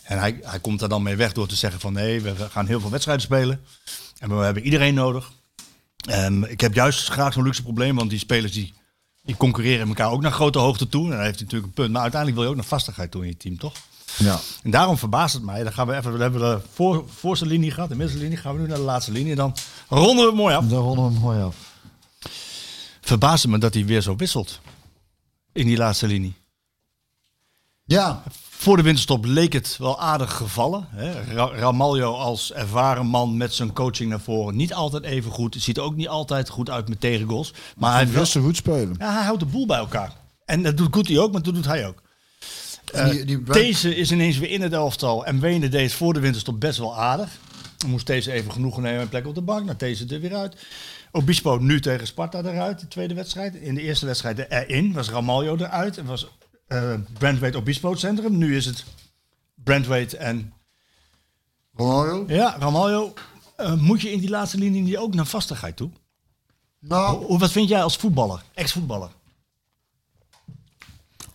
En 0.03 0.19
hij, 0.19 0.39
hij 0.41 0.59
komt 0.59 0.81
er 0.81 0.89
dan 0.89 1.03
mee 1.03 1.15
weg 1.15 1.33
door 1.33 1.47
te 1.47 1.55
zeggen 1.55 1.79
van 1.79 1.93
nee, 1.93 2.21
we 2.21 2.35
gaan 2.49 2.67
heel 2.67 2.79
veel 2.79 2.89
wedstrijden 2.89 3.25
spelen. 3.25 3.61
En 4.19 4.37
we 4.37 4.43
hebben 4.43 4.63
iedereen 4.63 4.93
nodig. 4.93 5.31
Ehm, 6.09 6.43
ik 6.43 6.61
heb 6.61 6.73
juist 6.73 7.09
graag 7.09 7.33
zo'n 7.33 7.43
luxe 7.43 7.63
probleem, 7.63 7.95
want 7.95 8.09
die 8.09 8.19
spelers 8.19 8.51
die, 8.51 8.73
die 9.23 9.37
concurreren 9.37 9.87
elkaar 9.87 10.11
ook 10.11 10.21
naar 10.21 10.31
grote 10.31 10.59
hoogte 10.59 10.89
toe. 10.89 11.03
En 11.03 11.11
daar 11.11 11.25
heeft 11.25 11.39
natuurlijk 11.39 11.67
een 11.67 11.73
punt. 11.73 11.91
Maar 11.91 12.01
uiteindelijk 12.01 12.39
wil 12.39 12.49
je 12.49 12.55
ook 12.55 12.61
naar 12.61 12.69
vastigheid 12.69 13.11
toe 13.11 13.21
in 13.21 13.27
je 13.27 13.37
team, 13.37 13.57
toch? 13.57 13.73
Ja. 14.17 14.39
En 14.63 14.71
daarom 14.71 14.97
verbaast 14.97 15.33
het 15.33 15.43
mij. 15.43 15.63
Dan 15.63 15.73
gaan 15.73 15.87
we 15.87 15.95
even, 15.95 16.13
we 16.13 16.21
hebben 16.21 16.41
de 16.41 16.59
voor, 16.73 17.05
voorste 17.15 17.45
linie 17.45 17.71
gehad, 17.71 17.89
de 17.89 17.95
middelste 17.95 18.23
linie. 18.23 18.37
Gaan 18.37 18.55
we 18.55 18.61
nu 18.61 18.67
naar 18.67 18.77
de 18.77 18.83
laatste 18.83 19.11
linie. 19.11 19.35
Dan 19.35 19.55
ronden 19.89 20.15
we 20.23 20.31
het 20.31 20.35
mooi 20.39 20.55
af. 20.55 20.65
Daar 20.65 20.79
ronden 20.79 21.05
we 21.05 21.11
hem 21.11 21.21
mooi 21.21 21.41
af. 21.41 21.55
Verbaast 23.01 23.43
het 23.43 23.51
me 23.51 23.57
dat 23.57 23.73
hij 23.73 23.85
weer 23.85 24.01
zo 24.01 24.15
wisselt. 24.15 24.59
In 25.53 25.65
die 25.67 25.77
laatste 25.77 26.07
linie. 26.07 26.33
Ja, 27.85 28.23
Voor 28.49 28.77
de 28.77 28.83
winterstop 28.83 29.25
leek 29.25 29.53
het 29.53 29.75
wel 29.77 29.99
aardig 29.99 30.33
gevallen. 30.33 30.87
Hè? 30.89 31.33
Ra- 31.33 31.55
Ramaljo 31.57 32.13
als 32.13 32.51
ervaren 32.53 33.05
man 33.05 33.37
met 33.37 33.53
zijn 33.53 33.73
coaching 33.73 34.09
naar 34.09 34.19
voren. 34.19 34.55
Niet 34.55 34.73
altijd 34.73 35.03
even 35.03 35.31
goed. 35.31 35.53
Het 35.53 35.63
ziet 35.63 35.77
er 35.77 35.83
ook 35.83 35.95
niet 35.95 36.07
altijd 36.07 36.49
goed 36.49 36.69
uit 36.69 36.89
met 36.89 36.99
tegengoals. 36.99 37.53
Maar 37.77 37.93
hij, 37.93 38.07
wil 38.07 38.25
goed 38.25 38.55
spelen. 38.55 38.95
ja, 38.99 39.13
hij 39.13 39.23
houdt 39.23 39.39
de 39.39 39.45
boel 39.45 39.65
bij 39.65 39.77
elkaar. 39.77 40.13
En 40.45 40.63
dat 40.63 40.77
doet 40.77 40.95
Guti 40.95 41.19
ook, 41.19 41.31
maar 41.31 41.41
dat 41.41 41.53
doet 41.53 41.65
hij 41.65 41.87
ook. 41.87 42.01
En 42.95 43.09
die, 43.11 43.25
die, 43.25 43.43
Deze 43.43 43.95
is 43.95 44.11
ineens 44.11 44.37
weer 44.37 44.49
in 44.49 44.61
het 44.61 44.73
elftal. 44.73 45.25
En 45.25 45.39
Wenen 45.39 45.71
deed 45.71 45.93
voor 45.93 46.13
de 46.13 46.19
winterstop 46.19 46.59
best 46.59 46.77
wel 46.79 46.97
aardig. 46.97 47.29
Dan 47.77 47.89
moest 47.89 48.07
deze 48.07 48.31
even 48.31 48.51
genoegen 48.51 48.81
nemen 48.83 49.01
en 49.01 49.09
plek 49.09 49.27
op 49.27 49.35
de 49.35 49.41
bank. 49.41 49.65
Nou, 49.65 49.77
deze 49.77 50.05
er 50.05 50.19
weer 50.19 50.35
uit. 50.35 50.65
Obispo 51.11 51.57
nu 51.57 51.79
tegen 51.81 52.07
Sparta 52.07 52.39
eruit, 52.43 52.79
de 52.79 52.87
tweede 52.87 53.13
wedstrijd. 53.13 53.55
In 53.55 53.75
de 53.75 53.81
eerste 53.81 54.05
wedstrijd 54.05 54.49
erin 54.51 54.93
was 54.93 55.09
Ramaljo 55.09 55.55
eruit. 55.55 55.97
En 55.97 56.05
was 56.05 56.27
eh 56.67 56.93
Brandweight 57.17 57.55
Obispo 57.59 57.89
het 57.89 57.99
centrum. 57.99 58.37
Nu 58.37 58.55
is 58.55 58.65
het 58.65 58.83
Brandweight 59.63 60.13
en 60.13 60.53
Ronaldo? 61.73 62.23
ja, 62.27 62.55
Ramaljo. 62.59 63.13
Eh, 63.55 63.73
moet 63.73 64.01
je 64.01 64.11
in 64.11 64.19
die 64.19 64.29
laatste 64.29 64.57
linie 64.57 64.99
ook 64.99 65.13
naar 65.13 65.25
vastigheid 65.25 65.75
toe? 65.75 65.89
Nou, 66.79 67.25
Hoe- 67.25 67.39
Wat 67.39 67.51
vind 67.51 67.69
jij 67.69 67.83
als 67.83 67.95
voetballer, 67.97 68.41
ex-voetballer? 68.53 69.09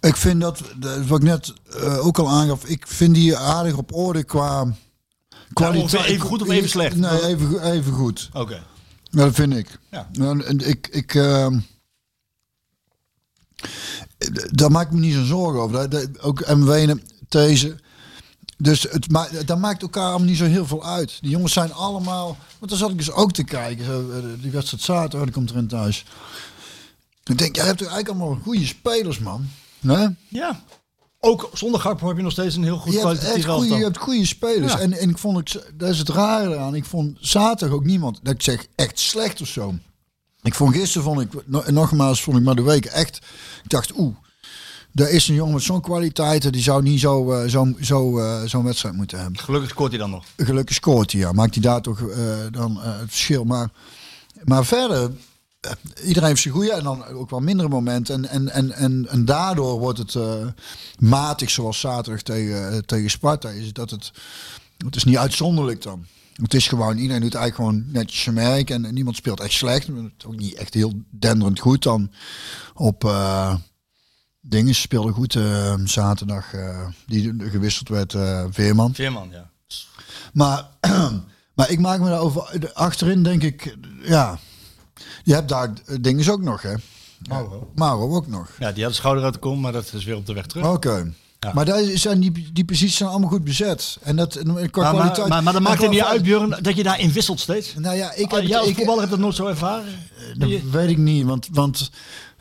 Ik 0.00 0.16
vind 0.16 0.40
dat, 0.40 0.62
dat 0.76 1.06
wat 1.06 1.18
ik 1.18 1.24
net 1.24 1.52
eh, 1.76 2.06
ook 2.06 2.18
al 2.18 2.28
aangaf, 2.28 2.64
ik 2.64 2.86
vind 2.86 3.14
die 3.14 3.36
aardig 3.36 3.76
op 3.76 3.94
orde 3.94 4.22
qua 4.24 4.74
ongeveer 5.54 6.04
even 6.04 6.26
goed 6.26 6.42
of 6.42 6.48
even 6.48 6.68
slecht? 6.68 6.96
Nee, 6.96 7.24
even, 7.26 7.70
even 7.72 7.92
goed. 7.92 8.28
Oké. 8.32 8.62
Ja, 9.02 9.24
dat 9.24 9.34
vind 9.34 9.54
ik. 9.56 9.78
Ja. 9.90 10.08
Nou, 10.12 10.42
en 10.44 10.68
ik, 10.68 10.88
ik, 10.90 11.14
ehm, 11.14 11.58
daar 14.50 14.70
maak 14.70 14.86
ik 14.86 14.92
me 14.92 14.98
niet 15.00 15.14
zo 15.14 15.24
zorgen 15.24 15.60
over. 15.60 15.76
Dat, 15.76 15.90
dat- 15.90 16.20
ook 16.20 16.46
Wenen, 16.46 17.02
deze. 17.28 17.76
Dus 18.56 18.82
het 18.82 19.10
ma 19.10 19.28
dat 19.46 19.58
maakt 19.58 19.82
elkaar 19.82 20.08
allemaal 20.08 20.26
niet 20.28 20.36
zo 20.36 20.44
heel 20.44 20.66
veel 20.66 20.84
uit. 20.84 21.18
Die 21.20 21.30
jongens 21.30 21.52
zijn 21.52 21.72
allemaal. 21.72 22.36
Want 22.58 22.70
dan 22.70 22.80
zat 22.80 22.90
ik 22.90 22.96
dus 22.96 23.10
ook 23.10 23.32
te 23.32 23.44
kijken. 23.44 23.84
Eh, 23.86 24.42
die 24.42 24.50
wedstrijd 24.50 24.82
zaterdag, 24.82 25.22
die 25.24 25.32
komt 25.32 25.50
erin 25.50 25.66
thuis. 25.68 26.04
Ik 27.24 27.38
denk, 27.38 27.56
jij 27.56 27.64
hebt 27.64 27.78
toch 27.78 27.88
eigenlijk 27.88 28.20
allemaal 28.20 28.42
goede 28.42 28.66
spelers, 28.66 29.18
man. 29.18 29.48
Nee? 29.80 30.08
Ja. 30.28 30.60
Ook 31.20 31.50
zonder 31.52 31.80
Gakpo 31.80 32.08
heb 32.08 32.16
je 32.16 32.22
nog 32.22 32.32
steeds 32.32 32.56
een 32.56 32.64
heel 32.64 32.76
goed 32.78 32.98
kwalitatief 32.98 33.44
je 33.44 33.74
hebt 33.74 33.96
goede 33.98 34.26
spelers. 34.26 34.72
Ja. 34.72 34.78
En, 34.78 34.92
en 34.92 35.10
ik 35.10 35.18
vond 35.18 35.36
het, 35.36 35.70
dat 35.74 35.88
is 35.88 35.98
het 35.98 36.08
rare 36.08 36.56
aan. 36.56 36.74
Ik 36.74 36.84
vond 36.84 37.16
zaterdag 37.20 37.76
ook 37.76 37.84
niemand, 37.84 38.20
dat 38.22 38.34
ik 38.34 38.42
zeg 38.42 38.66
echt 38.74 38.98
slecht 38.98 39.40
of 39.40 39.48
zo. 39.48 39.74
Ik 40.42 40.54
vond 40.54 40.74
gisteren, 40.74 41.02
vond 41.02 41.20
ik, 41.20 41.46
no- 41.46 41.64
nogmaals, 41.66 42.22
vond 42.22 42.36
ik 42.36 42.42
maar 42.42 42.54
de 42.54 42.62
week 42.62 42.84
echt. 42.84 43.16
Ik 43.62 43.70
dacht, 43.70 43.98
oeh, 43.98 44.16
daar 44.92 45.10
is 45.10 45.28
een 45.28 45.34
jongen 45.34 45.54
met 45.54 45.62
zo'n 45.62 45.80
kwaliteiten, 45.80 46.52
die 46.52 46.62
zou 46.62 46.82
niet 46.82 47.00
zo, 47.00 47.32
eh, 47.32 47.48
zo, 47.48 47.72
zo, 47.80 48.18
eh, 48.18 48.42
zo'n 48.44 48.64
wedstrijd 48.64 48.94
moeten 48.94 49.20
hebben. 49.20 49.40
Gelukkig 49.40 49.70
scoort 49.70 49.90
hij 49.90 50.00
dan 50.00 50.10
nog. 50.10 50.24
Gelukkig 50.36 50.74
scoort 50.74 51.12
hij, 51.12 51.20
ja. 51.20 51.32
Maakt 51.32 51.54
hij 51.54 51.62
daar 51.62 51.82
toch 51.82 52.00
eh, 52.00 52.36
dan 52.50 52.76
het 52.80 53.10
verschil. 53.10 53.44
Maar, 53.44 53.70
maar 54.44 54.64
verder, 54.64 55.10
iedereen 56.04 56.28
heeft 56.28 56.40
zijn 56.42 56.54
goede 56.54 56.72
en 56.72 56.84
dan 56.84 57.04
ook 57.04 57.30
wel 57.30 57.40
mindere 57.40 57.68
momenten. 57.68 58.14
En, 58.14 58.28
en, 58.30 58.48
en, 58.50 58.72
en, 58.72 59.06
en 59.08 59.24
daardoor 59.24 59.78
wordt 59.78 59.98
het 59.98 60.14
eh, 60.14 60.46
matig, 60.98 61.50
zoals 61.50 61.80
zaterdag 61.80 62.22
tegen, 62.22 62.72
eh, 62.72 62.78
tegen 62.78 63.10
Sparta. 63.10 63.48
Is 63.48 63.66
het 63.66 63.74
dat 63.74 63.90
het, 63.90 64.12
het 64.84 64.96
is 64.96 65.04
niet 65.04 65.18
uitzonderlijk 65.18 65.82
dan. 65.82 66.06
Het 66.42 66.54
is 66.54 66.68
gewoon, 66.68 66.96
iedereen 66.96 67.22
doet 67.22 67.34
eigenlijk 67.34 67.70
gewoon 67.70 67.92
netjes 67.92 68.22
zijn 68.22 68.34
werk 68.34 68.70
en, 68.70 68.84
en 68.84 68.94
niemand 68.94 69.16
speelt 69.16 69.40
echt 69.40 69.52
slecht. 69.52 69.86
Het 69.86 69.96
is 70.18 70.24
ook 70.26 70.36
niet 70.36 70.54
echt 70.54 70.74
heel 70.74 70.92
denderend 71.10 71.58
goed 71.58 71.82
dan 71.82 72.12
op... 72.74 73.04
eh, 73.04 73.54
Dingen 74.42 74.74
speelde 74.74 75.12
goed 75.12 75.34
eh, 75.34 75.74
zaterdag, 75.84 76.52
eh, 76.54 76.86
die 77.06 77.34
gewisseld 77.38 77.88
werd, 77.88 78.14
eh, 78.14 78.44
Veerman. 78.50 78.94
Veerman, 78.94 79.30
ja. 79.30 79.50
Maar, 80.32 80.68
maar 81.56 81.70
ik 81.70 81.78
maak 81.78 82.00
me 82.00 82.08
daarover. 82.08 82.70
Achterin 82.74 83.22
denk 83.22 83.42
ik, 83.42 83.76
ja. 84.02 84.38
Je 85.24 85.34
hebt 85.34 85.48
daar 85.48 85.72
dingen 86.00 86.30
ook 86.32 86.42
nog, 86.42 86.62
hè? 86.62 86.74
Mauro. 87.28 87.70
Mauro 87.74 88.14
ook 88.16 88.26
nog. 88.26 88.48
Ja, 88.58 88.72
die 88.72 88.82
had 88.82 88.92
de 88.92 88.98
schouder 88.98 89.24
uit 89.24 89.32
de 89.34 89.38
kom, 89.40 89.60
maar 89.60 89.72
dat 89.72 89.92
is 89.92 90.04
weer 90.04 90.16
op 90.16 90.26
de 90.26 90.32
weg 90.32 90.46
terug. 90.46 90.66
Oké. 90.66 91.12
Ja. 91.40 91.52
Maar 91.54 91.64
daar 91.64 91.82
zijn 91.94 92.20
die, 92.20 92.48
die 92.52 92.64
posities 92.64 92.96
zijn 92.96 93.08
allemaal 93.08 93.28
goed 93.28 93.44
bezet. 93.44 93.98
En 94.02 94.16
dat 94.16 94.34
en 94.34 94.70
qua 94.70 94.82
maar, 94.82 94.92
kwaliteit. 94.92 95.16
maar, 95.16 95.28
maar, 95.28 95.42
maar 95.42 95.52
dat 95.52 95.54
en 95.54 95.62
maakt 95.68 95.80
het 95.82 95.90
niet 95.90 96.00
uit, 96.02 96.22
Björn, 96.22 96.56
dat 96.62 96.76
je 96.76 96.82
daarin 96.82 97.12
wisselt 97.12 97.40
steeds. 97.40 97.74
Nou 97.74 97.96
ja, 97.96 98.12
ik 98.12 98.30
Ah, 98.32 98.38
heb, 98.38 98.46
jij 98.48 98.58
als 98.58 98.68
ik, 98.68 98.74
voetballer 98.74 98.98
hebt 99.00 99.10
dat 99.10 99.20
nooit 99.20 99.34
zo 99.34 99.46
ervaren? 99.46 99.84
dat 100.36 100.48
Je- 100.48 100.68
weet 100.70 100.88
ik 100.88 100.96
niet, 100.98 101.24
want, 101.24 101.48
want 101.52 101.90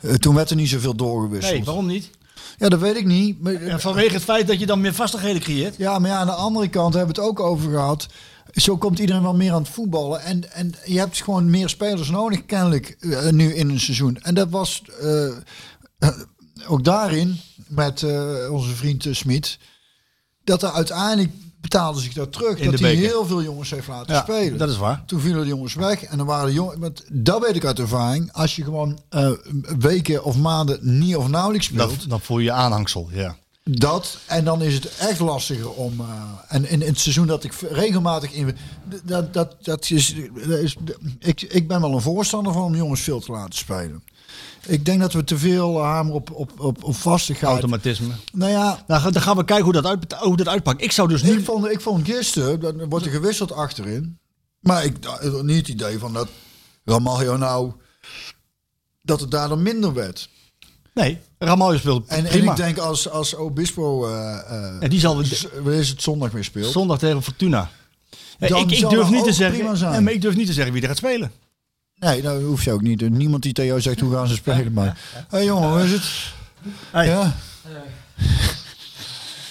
eh, 0.00 0.14
toen 0.14 0.34
werd 0.34 0.50
er 0.50 0.56
niet 0.56 0.68
zoveel 0.68 0.94
doorgewisseld. 0.96 1.54
Nee, 1.54 1.64
waarom 1.64 1.86
niet? 1.86 2.10
Ja, 2.58 2.68
dat 2.68 2.80
weet 2.80 2.96
ik 2.96 3.04
niet. 3.06 3.42
Maar, 3.42 3.64
Ja, 3.66 3.78
vanwege 3.78 4.14
het 4.14 4.22
feit 4.22 4.46
dat 4.46 4.58
je 4.60 4.66
dan 4.66 4.80
meer 4.80 4.94
vastigheden 4.94 5.42
creëert. 5.42 5.76
Ja, 5.76 5.98
maar 5.98 6.10
ja, 6.10 6.16
aan 6.16 6.26
de 6.26 6.32
andere 6.32 6.68
kant 6.68 6.94
hebben 6.94 7.14
we 7.14 7.20
het 7.20 7.30
ook 7.30 7.40
over 7.40 7.70
gehad. 7.70 8.06
Zo 8.52 8.76
komt 8.76 8.98
iedereen 8.98 9.22
wel 9.22 9.34
meer 9.34 9.52
aan 9.52 9.62
het 9.62 9.72
voetballen. 9.72 10.22
En, 10.22 10.52
en 10.52 10.74
je 10.84 10.98
hebt 10.98 11.22
gewoon 11.22 11.50
meer 11.50 11.68
spelers 11.68 12.10
nodig, 12.10 12.46
kennelijk, 12.46 12.96
eh, 13.00 13.28
nu 13.28 13.54
in 13.54 13.68
een 13.68 13.80
seizoen. 13.80 14.18
En 14.22 14.34
dat 14.34 14.50
was 14.50 14.82
eh, 15.00 15.26
eh, 15.26 16.08
ook 16.66 16.84
daarin, 16.84 17.40
met 17.68 18.04
onze 18.50 18.74
vriend 18.74 19.06
Smit, 19.10 19.58
dat 20.44 20.62
er 20.62 20.70
uiteindelijk 20.70 21.30
betaalde 21.60 22.00
zich 22.00 22.12
dat 22.12 22.32
terug. 22.32 22.58
In 22.58 22.70
dat 22.70 22.80
hij 22.80 22.94
heel 22.94 23.26
veel 23.26 23.42
jongens 23.42 23.70
heeft 23.70 23.88
laten 23.88 24.14
Ja, 24.14 24.20
spelen. 24.20 24.58
dat 24.58 24.68
is 24.68 24.76
waar. 24.76 25.02
Toen 25.06 25.20
vielen 25.20 25.42
de 25.42 25.48
jongens 25.48 25.74
weg 25.74 26.04
en 26.04 26.16
dan 26.16 26.26
waren 26.26 26.46
de 26.46 26.52
jongens. 26.52 26.78
Want 26.78 27.02
dat 27.08 27.42
weet 27.42 27.56
ik 27.56 27.64
uit 27.64 27.78
ervaring. 27.78 28.32
Als 28.32 28.56
je 28.56 28.64
gewoon 28.64 28.98
weken 29.78 30.24
of 30.24 30.36
maanden 30.36 30.98
niet 30.98 31.16
of 31.16 31.28
nauwelijks 31.28 31.66
speelt. 31.66 32.00
Dat, 32.00 32.08
dan 32.08 32.20
voel 32.20 32.38
je 32.38 32.44
je 32.44 32.52
aanhangsel, 32.52 33.08
ja. 33.12 33.36
Dat, 33.78 34.18
en 34.26 34.44
dan 34.44 34.62
is 34.62 34.74
het 34.74 34.96
echt 34.96 35.20
lastiger 35.20 35.70
om. 35.70 36.00
eh, 36.00 36.06
en 36.48 36.68
in, 36.68 36.82
in 36.82 36.88
het 36.88 37.00
seizoen 37.00 37.26
dat 37.26 37.44
ik 37.44 37.52
regelmatig 37.52 38.32
in. 38.32 38.56
Dat, 39.04 39.34
dat, 39.34 39.56
dat 39.62 39.90
is, 39.90 40.14
dat 40.34 40.58
is, 40.58 40.76
ik, 41.18 41.42
ik 41.42 41.68
ben 41.68 41.80
wel 41.80 41.94
een 41.94 42.00
voorstander 42.00 42.52
van 42.52 42.62
om 42.62 42.76
jongens 42.76 43.00
veel 43.00 43.20
te 43.20 43.32
laten 43.32 43.58
spelen. 43.58 44.02
Ik 44.66 44.84
denk 44.84 45.00
dat 45.00 45.12
we 45.12 45.24
te 45.24 45.38
veel 45.38 45.82
hamer 45.82 46.14
op, 46.14 46.30
op, 46.30 46.60
op, 46.60 46.84
op 46.84 46.94
vastigheid. 46.96 47.52
Automatisme. 47.52 48.14
Nou 48.32 48.50
ja, 48.50 48.84
Nou, 48.86 49.12
dan 49.12 49.22
gaan 49.22 49.36
we 49.36 49.44
kijken 49.44 49.64
hoe 49.64 49.72
dat, 49.72 49.86
uit, 49.86 50.12
hoe 50.12 50.36
dat 50.36 50.48
uitpakt. 50.48 50.82
Ik 50.82 50.92
zou 50.92 51.08
dus 51.08 51.22
nu... 51.22 51.38
ik 51.38 51.44
vond, 51.44 51.70
ik 51.70 51.80
vond 51.80 52.06
gisteren, 52.06 52.60
dan 52.60 52.88
wordt 52.88 53.04
er 53.04 53.10
gewisseld 53.10 53.52
achterin. 53.52 54.18
Maar 54.60 54.84
ik 54.84 54.96
had 55.04 55.42
niet 55.42 55.56
het 55.56 55.68
idee 55.68 55.98
van 55.98 56.12
dat 56.12 56.28
Ramaljo 56.84 57.36
nou. 57.36 57.72
dat 59.02 59.20
het 59.20 59.30
daar 59.30 59.48
dan 59.48 59.62
minder 59.62 59.94
werd. 59.94 60.28
Nee, 60.94 61.18
Ramaljo 61.44 61.78
speelt 61.78 62.06
En, 62.06 62.16
en 62.24 62.30
prima. 62.30 62.50
ik 62.50 62.56
denk 62.56 62.78
als, 62.78 63.08
als 63.10 63.34
Obispo. 63.34 64.06
eh 64.08 64.38
eh, 64.48 64.82
En 64.82 64.90
die 64.90 65.00
zal 65.00 65.14
wanneer 65.14 65.78
is 65.80 65.88
het 65.88 66.02
zondag 66.02 66.30
weer 66.30 66.44
speelt. 66.44 66.72
zondag 66.72 66.98
tegen 66.98 67.22
Fortuna. 67.22 67.70
Dan 68.38 68.60
ik, 68.60 68.70
ik 68.70 68.88
durf 68.88 69.10
niet 69.10 69.24
te 69.24 69.32
zeggen, 69.32 69.64
maar 70.04 70.12
ik 70.12 70.20
durf 70.22 70.36
niet 70.36 70.46
te 70.46 70.52
zeggen 70.52 70.72
wie 70.72 70.82
er 70.82 70.88
gaat 70.88 70.96
spelen. 70.96 71.32
Nee, 71.94 72.22
dat 72.22 72.42
hoef 72.42 72.64
je 72.64 72.72
ook 72.72 72.80
niet. 72.82 73.10
Niemand 73.10 73.42
die 73.42 73.52
tegen 73.52 73.70
jou 73.70 73.80
zegt 73.82 74.00
hoe 74.00 74.12
gaan 74.14 74.28
ze 74.28 74.34
spelen. 74.34 74.72
Maar, 74.72 74.98
hé 75.14 75.22
hey, 75.28 75.44
jongen, 75.44 75.70
hoe 75.70 75.82
is 75.84 75.90
het? 75.92 76.02
Hey. 76.90 77.06
Ja? 77.06 77.34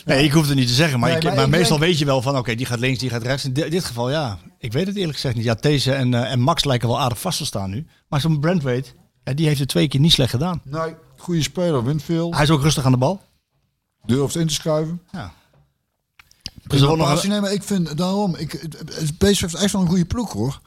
Nee, 0.05 0.23
ik 0.23 0.31
hoef 0.31 0.47
het 0.47 0.55
niet 0.57 0.67
te 0.67 0.73
zeggen, 0.73 0.99
maar, 0.99 1.09
Nee, 1.09 1.17
ik, 1.19 1.35
maar 1.35 1.49
meestal 1.49 1.77
denk- 1.77 1.89
weet 1.89 1.99
je 1.99 2.05
wel 2.05 2.21
van, 2.21 2.37
oké, 2.37 2.55
die 2.55 2.65
gaat 2.65 2.79
links, 2.79 2.99
die 2.99 3.09
gaat 3.09 3.23
rechts. 3.23 3.45
In 3.45 3.53
di- 3.53 3.69
dit 3.69 3.85
geval, 3.85 4.09
ja, 4.09 4.37
ik 4.59 4.71
weet 4.73 4.87
het 4.87 4.95
eerlijk 4.95 5.13
gezegd 5.13 5.35
niet. 5.35 5.43
Ja, 5.43 5.55
These 5.55 5.93
en, 5.93 6.13
eh, 6.13 6.31
en 6.31 6.39
Max 6.39 6.63
lijken 6.65 6.87
wel 6.87 6.99
aardig 6.99 7.19
vast 7.19 7.37
te 7.37 7.45
staan 7.45 7.69
nu. 7.69 7.87
Maar 8.07 8.21
zo'n 8.21 8.39
Brandweight, 8.39 8.93
ja, 9.23 9.33
die 9.33 9.47
heeft 9.47 9.59
het 9.59 9.67
twee 9.69 9.87
keer 9.87 9.99
niet 9.99 10.11
slecht 10.11 10.29
gedaan. 10.29 10.61
Nee, 10.63 10.93
goede 11.19 11.41
speler, 11.43 11.83
wint 11.83 12.03
veel. 12.03 12.33
Hij 12.33 12.43
is 12.43 12.49
ook 12.49 12.61
rustig 12.61 12.85
aan 12.85 12.91
de 12.91 12.97
bal. 12.97 13.21
Durft 14.05 14.35
in 14.35 14.47
te 14.47 14.53
schuiven. 14.53 15.01
Ja. 15.11 15.33
Dus 16.67 16.81
nog 16.81 17.23
nee, 17.27 17.41
maar 17.41 17.51
ik 17.53 17.63
vind 17.63 17.97
daarom, 17.97 18.35
ik, 18.35 18.67
PSV 19.17 19.39
heeft 19.41 19.53
echt 19.55 19.71
wel 19.71 19.81
een 19.81 19.87
goede 19.87 20.05
ploeg 20.05 20.33
hoor. 20.33 20.59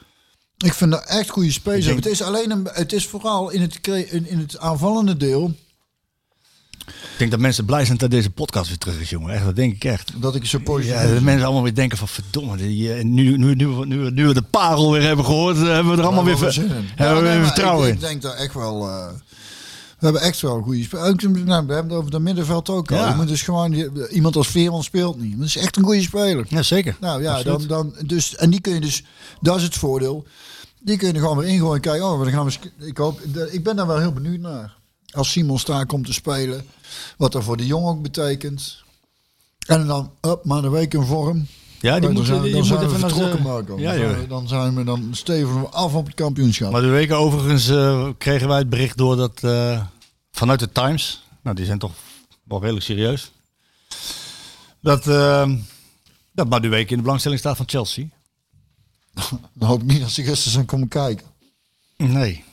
Ik 0.56 0.72
vind 0.74 0.90
dat 0.90 1.04
echt 1.04 1.30
goede 1.30 1.52
spelers. 1.52 1.84
Denk- 1.84 1.96
Het 2.04 2.06
is 2.12 2.22
alleen 2.22 2.50
een, 2.50 2.68
het 2.72 2.92
is 2.92 3.06
vooral 3.06 3.50
in 3.50 3.60
het, 3.60 3.86
in, 3.86 4.26
in 4.28 4.38
het 4.38 4.58
aanvallende 4.58 5.16
deel 5.16 5.54
Ik 6.86 7.18
denk 7.18 7.30
dat 7.30 7.40
mensen 7.40 7.64
blij 7.64 7.84
zijn 7.84 7.98
dat 7.98 8.10
deze 8.10 8.30
podcast 8.30 8.68
weer 8.68 8.78
terug 8.78 9.00
is, 9.00 9.10
jongen. 9.10 9.34
Echt, 9.34 9.44
dat 9.44 9.56
denk 9.56 9.74
ik 9.74 9.84
echt. 9.84 10.12
dat 10.22 10.34
ik 10.34 10.46
zo 10.46 10.58
positief 10.58 10.94
Ja, 10.94 11.06
dat 11.12 11.22
mensen 11.22 11.44
allemaal 11.44 11.62
weer 11.62 11.74
denken 11.74 11.98
van, 11.98 12.08
verdomme, 12.08 12.56
die, 12.56 12.94
eh, 12.94 13.04
nu, 13.04 13.36
nu, 13.36 13.54
nu, 13.54 13.66
nu, 13.86 14.10
nu 14.10 14.26
we 14.26 14.34
de 14.34 14.42
parel 14.42 14.92
weer 14.92 15.02
hebben 15.02 15.24
gehoord, 15.24 15.56
eh, 15.56 15.62
hebben 15.62 15.92
we 15.92 15.98
er 15.98 16.04
allemaal 16.04 16.24
weer, 16.24 16.38
ver- 16.38 16.54
hebben 16.94 17.22
we 17.22 17.28
nee, 17.28 17.36
weer 17.36 17.46
vertrouwen 17.46 17.82
ik, 17.88 17.94
in. 17.94 17.94
ik 18.00 18.00
denk 18.08 18.22
daar 18.22 18.34
echt 18.34 18.54
wel. 18.54 18.88
eh, 18.88 19.08
we 20.02 20.08
hebben 20.08 20.26
echt 20.26 20.40
wel 20.40 20.56
een 20.56 20.62
goede 20.62 20.82
spelers. 20.82 21.08
Ook, 21.08 21.22
Nou, 21.22 21.66
we 21.66 21.72
hebben 21.72 21.92
het 21.92 21.92
over 21.92 22.12
het 22.12 22.22
middenveld 22.22 22.68
ook 22.68 22.90
al. 22.90 22.96
Ja. 22.96 23.08
Je 23.08 23.14
moet 23.14 23.28
dus 23.28 23.42
gewoon 23.42 23.72
iemand 24.10 24.36
als 24.36 24.48
Veerman 24.48 24.82
speelt 24.82 25.20
niet. 25.20 25.38
Dat 25.38 25.46
is 25.46 25.56
echt 25.56 25.76
een 25.76 25.82
goede 25.84 26.02
speler. 26.02 26.46
Ja, 26.48 26.62
zeker. 26.62 26.96
Nou 27.00 27.22
ja, 27.22 27.34
Absoluut. 27.34 27.68
dan, 27.68 27.92
dan, 27.94 28.06
dus, 28.06 28.36
en 28.36 28.50
die 28.50 28.60
kun 28.60 28.74
je 28.74 28.80
dus, 28.80 29.04
dat 29.40 29.56
is 29.56 29.62
het 29.62 29.74
voordeel. 29.74 30.26
Die 30.80 30.96
kun 30.96 31.08
je 31.08 31.14
er 31.14 31.20
gewoon 31.20 31.36
weer 31.36 31.48
ingooien 31.48 31.74
en 31.74 31.80
kijken. 31.80 32.10
Oh, 32.10 32.18
dan 32.22 32.32
gaan 32.32 32.46
we, 32.46 32.86
ik, 32.86 32.96
hoop, 32.96 33.20
ik 33.50 33.64
ben 33.64 33.76
daar 33.76 33.86
wel 33.86 33.98
heel 33.98 34.12
benieuwd 34.12 34.40
naar. 34.40 34.76
Als 35.10 35.30
Simon 35.30 35.58
daar 35.64 35.86
komt 35.86 36.06
te 36.06 36.12
spelen. 36.12 36.66
Wat 37.16 37.32
dat 37.32 37.44
voor 37.44 37.56
de 37.56 37.66
jongen 37.66 37.90
ook 37.90 38.02
betekent. 38.02 38.82
En 39.66 39.86
dan, 39.86 40.10
up, 40.20 40.44
maar 40.44 40.64
een 40.64 40.70
week 40.70 40.94
in 40.94 41.04
vorm. 41.04 41.46
Ja, 41.82 41.92
die 41.92 42.00
dan 42.00 42.12
moet, 42.12 42.26
zijn, 42.26 42.42
die 42.42 42.52
dan 42.52 42.64
zijn 42.64 42.88
we 42.88 42.98
vertrokken, 42.98 43.42
Marco. 43.42 43.78
Ja, 43.78 43.96
dan, 43.96 43.98
zijn 43.98 44.20
we, 44.20 44.26
dan 44.26 44.48
zijn 44.48 44.74
we, 44.74 44.84
dan 44.84 45.08
steven 45.12 45.60
we 45.60 45.68
af 45.68 45.94
op 45.94 46.06
het 46.06 46.14
kampioenschap. 46.14 46.72
Maar 46.72 46.80
de 46.80 46.88
weken 46.88 47.16
overigens 47.16 47.68
eh, 47.68 48.08
kregen 48.18 48.48
wij 48.48 48.58
het 48.58 48.70
bericht 48.70 48.96
door 48.96 49.16
dat 49.16 49.42
eh, 49.42 49.84
vanuit 50.32 50.60
de 50.60 50.72
Times, 50.72 51.24
nou 51.42 51.56
die 51.56 51.64
zijn 51.64 51.78
toch 51.78 51.92
wel 52.44 52.60
redelijk 52.60 52.84
serieus, 52.84 53.32
dat, 54.80 55.06
eh 55.06 55.50
dat 56.32 56.48
Madueke 56.48 56.90
in 56.90 56.96
de 56.96 57.02
belangstelling 57.02 57.40
staat 57.40 57.56
van 57.56 57.68
Chelsea. 57.68 58.06
Dan 59.52 59.68
hoop 59.68 59.80
ik 59.82 59.86
niet 59.86 60.00
dat 60.00 60.10
ze 60.10 60.22
gisteren 60.22 60.52
zijn 60.52 60.66
komen 60.66 60.88
kijken. 60.88 61.26
Nee. 61.96 62.44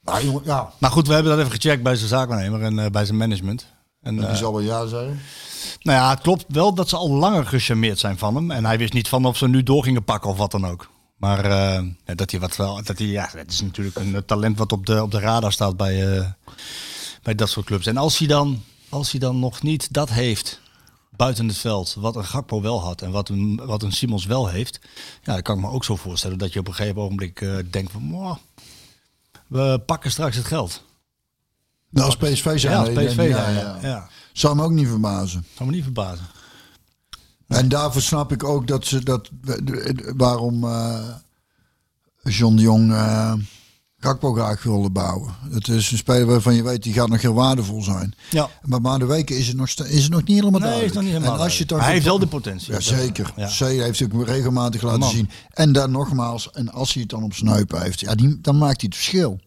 Nou, 0.00 0.24
jongen, 0.24 0.42
ja. 0.44 0.72
Maar 0.78 0.90
goed, 0.90 1.06
we 1.06 1.14
hebben 1.14 1.32
dat 1.32 1.40
even 1.40 1.60
gecheckt 1.60 1.82
bij 1.82 1.96
zijn 1.96 2.08
zaakwaarnemer 2.08 2.62
en 2.62 2.92
bij 2.92 3.04
zijn 3.04 3.18
management. 3.18 3.66
En, 4.02 4.16
Die 4.16 4.26
eh, 4.26 4.34
zal 4.34 4.52
wel 4.52 4.62
ja 4.62 4.86
zeggen. 4.86 5.20
Nou 5.82 5.98
ja, 5.98 6.10
het 6.10 6.20
klopt 6.20 6.44
wel 6.48 6.74
dat 6.74 6.88
ze 6.88 6.96
al 6.96 7.10
langer 7.10 7.46
gecharmeerd 7.46 7.98
zijn 7.98 8.18
van 8.18 8.34
hem. 8.34 8.50
En 8.50 8.64
hij 8.64 8.78
wist 8.78 8.92
niet 8.92 9.08
van 9.08 9.24
of 9.24 9.36
ze 9.36 9.48
nu 9.48 9.62
door 9.62 9.82
gingen 9.82 10.04
pakken 10.04 10.30
of 10.30 10.36
wat 10.36 10.50
dan 10.50 10.66
ook. 10.66 10.90
Maar 11.16 11.50
ja, 12.04 12.14
dat 12.14 12.30
hij 12.30 12.40
wat 12.40 12.56
wel. 12.56 12.82
Dat 12.82 12.98
hij, 12.98 13.06
ja, 13.06 13.28
het 13.32 13.52
is 13.52 13.60
natuurlijk 13.60 13.96
een 13.96 14.14
eh, 14.14 14.20
talent 14.20 14.58
wat 14.58 14.72
op 14.72 14.86
de, 14.86 15.02
op 15.02 15.10
de 15.10 15.20
radar 15.20 15.52
staat 15.52 15.76
bij, 15.76 16.16
eh, 16.16 16.26
bij 17.22 17.34
dat 17.34 17.48
soort 17.48 17.66
clubs. 17.66 17.86
En 17.86 17.96
als 17.96 18.18
hij, 18.18 18.28
dan, 18.28 18.62
als 18.88 19.10
hij 19.10 19.20
dan 19.20 19.38
nog 19.38 19.62
niet 19.62 19.92
dat 19.92 20.10
heeft 20.10 20.60
buiten 21.10 21.48
het 21.48 21.58
veld, 21.58 21.94
wat 21.98 22.16
een 22.16 22.24
Gakpo 22.24 22.60
wel 22.60 22.80
had 22.82 23.02
en 23.02 23.10
wat 23.10 23.28
een, 23.28 23.60
wat 23.64 23.82
een 23.82 23.92
Simons 23.92 24.26
wel 24.26 24.48
heeft. 24.48 24.78
Ja, 25.22 25.32
dan 25.32 25.42
kan 25.42 25.56
ik 25.56 25.62
me 25.64 25.70
ook 25.70 25.84
zo 25.84 25.96
voorstellen 25.96 26.38
dat 26.38 26.52
je 26.52 26.58
op 26.58 26.68
een 26.68 26.74
gegeven 26.74 27.00
ogenblik 27.00 27.38
denkt 27.70 27.92
van. 27.92 28.02
"Mwah, 28.02 28.36
we 29.46 29.82
pakken 29.86 30.10
straks 30.10 30.36
het 30.36 30.46
geld. 30.46 30.82
Nou, 31.90 32.06
als 32.06 32.16
PSV 32.16 32.58
zijn. 32.58 32.72
Ja, 32.72 32.78
als 32.78 32.88
PSV. 32.88 33.26
Ja, 33.28 33.48
ja, 33.48 33.78
ja. 33.82 34.08
Zou 34.36 34.56
me 34.56 34.62
ook 34.62 34.70
niet 34.70 34.88
verbazen. 34.88 35.44
Zou 35.54 35.68
me 35.68 35.74
niet 35.74 35.84
verbazen. 35.84 36.26
En 37.48 37.68
daarvoor 37.68 38.02
snap 38.02 38.32
ik 38.32 38.44
ook 38.44 38.66
dat 38.66 38.86
ze 38.86 39.04
dat 39.04 39.30
waarom 40.16 40.64
eh, 40.64 41.08
John 42.22 42.56
de 42.56 42.62
Jong 42.62 42.92
eh 42.92 43.32
Gakpo 43.98 44.32
graag 44.32 44.62
wilde 44.62 44.90
bouwen. 44.90 45.34
Het 45.50 45.68
is 45.68 45.90
een 45.90 45.98
speler 45.98 46.26
waarvan 46.26 46.54
je 46.54 46.62
weet 46.62 46.82
die 46.82 46.92
gaat 46.92 47.08
nog 47.08 47.22
heel 47.22 47.34
waardevol 47.34 47.82
zijn. 47.82 48.14
Ja. 48.30 48.50
Maar 48.62 48.80
maar 48.80 48.98
de 48.98 49.04
weken 49.06 49.36
is 49.36 49.46
het 49.46 49.56
nog, 49.56 49.68
is 49.68 50.02
het 50.02 50.12
nog 50.12 50.24
niet 50.24 50.38
helemaal 50.38 50.50
Nee, 50.50 50.60
duidelijk. 50.60 50.88
is 50.88 50.94
nog 50.94 51.02
niet 51.02 51.12
helemaal 51.12 51.34
en 51.34 51.42
als 51.44 51.52
je 51.52 51.58
het 51.58 51.68
dan 51.68 51.76
Maar 51.78 51.86
hij 51.86 51.96
heeft 51.96 52.06
wel 52.06 52.18
de 52.18 52.26
potentie. 52.26 52.72
Ja, 52.72 52.80
zeker. 52.80 53.32
Ja. 53.36 53.46
C 53.46 53.58
heeft 53.58 53.98
hij 53.98 54.08
ook 54.12 54.26
regelmatig 54.26 54.82
laten 54.82 54.98
Man. 55.00 55.10
zien. 55.10 55.30
En 55.50 55.72
dan 55.72 55.90
nogmaals, 55.90 56.50
en 56.50 56.72
als 56.72 56.92
hij 56.92 57.02
het 57.02 57.10
dan 57.10 57.22
op 57.22 57.34
zijn 57.34 57.50
heupen 57.50 57.82
heeft, 57.82 58.00
ja, 58.00 58.14
die, 58.14 58.40
dan 58.40 58.58
maakt 58.58 58.80
hij 58.80 58.86
het 58.90 58.94
verschil. 58.94 59.40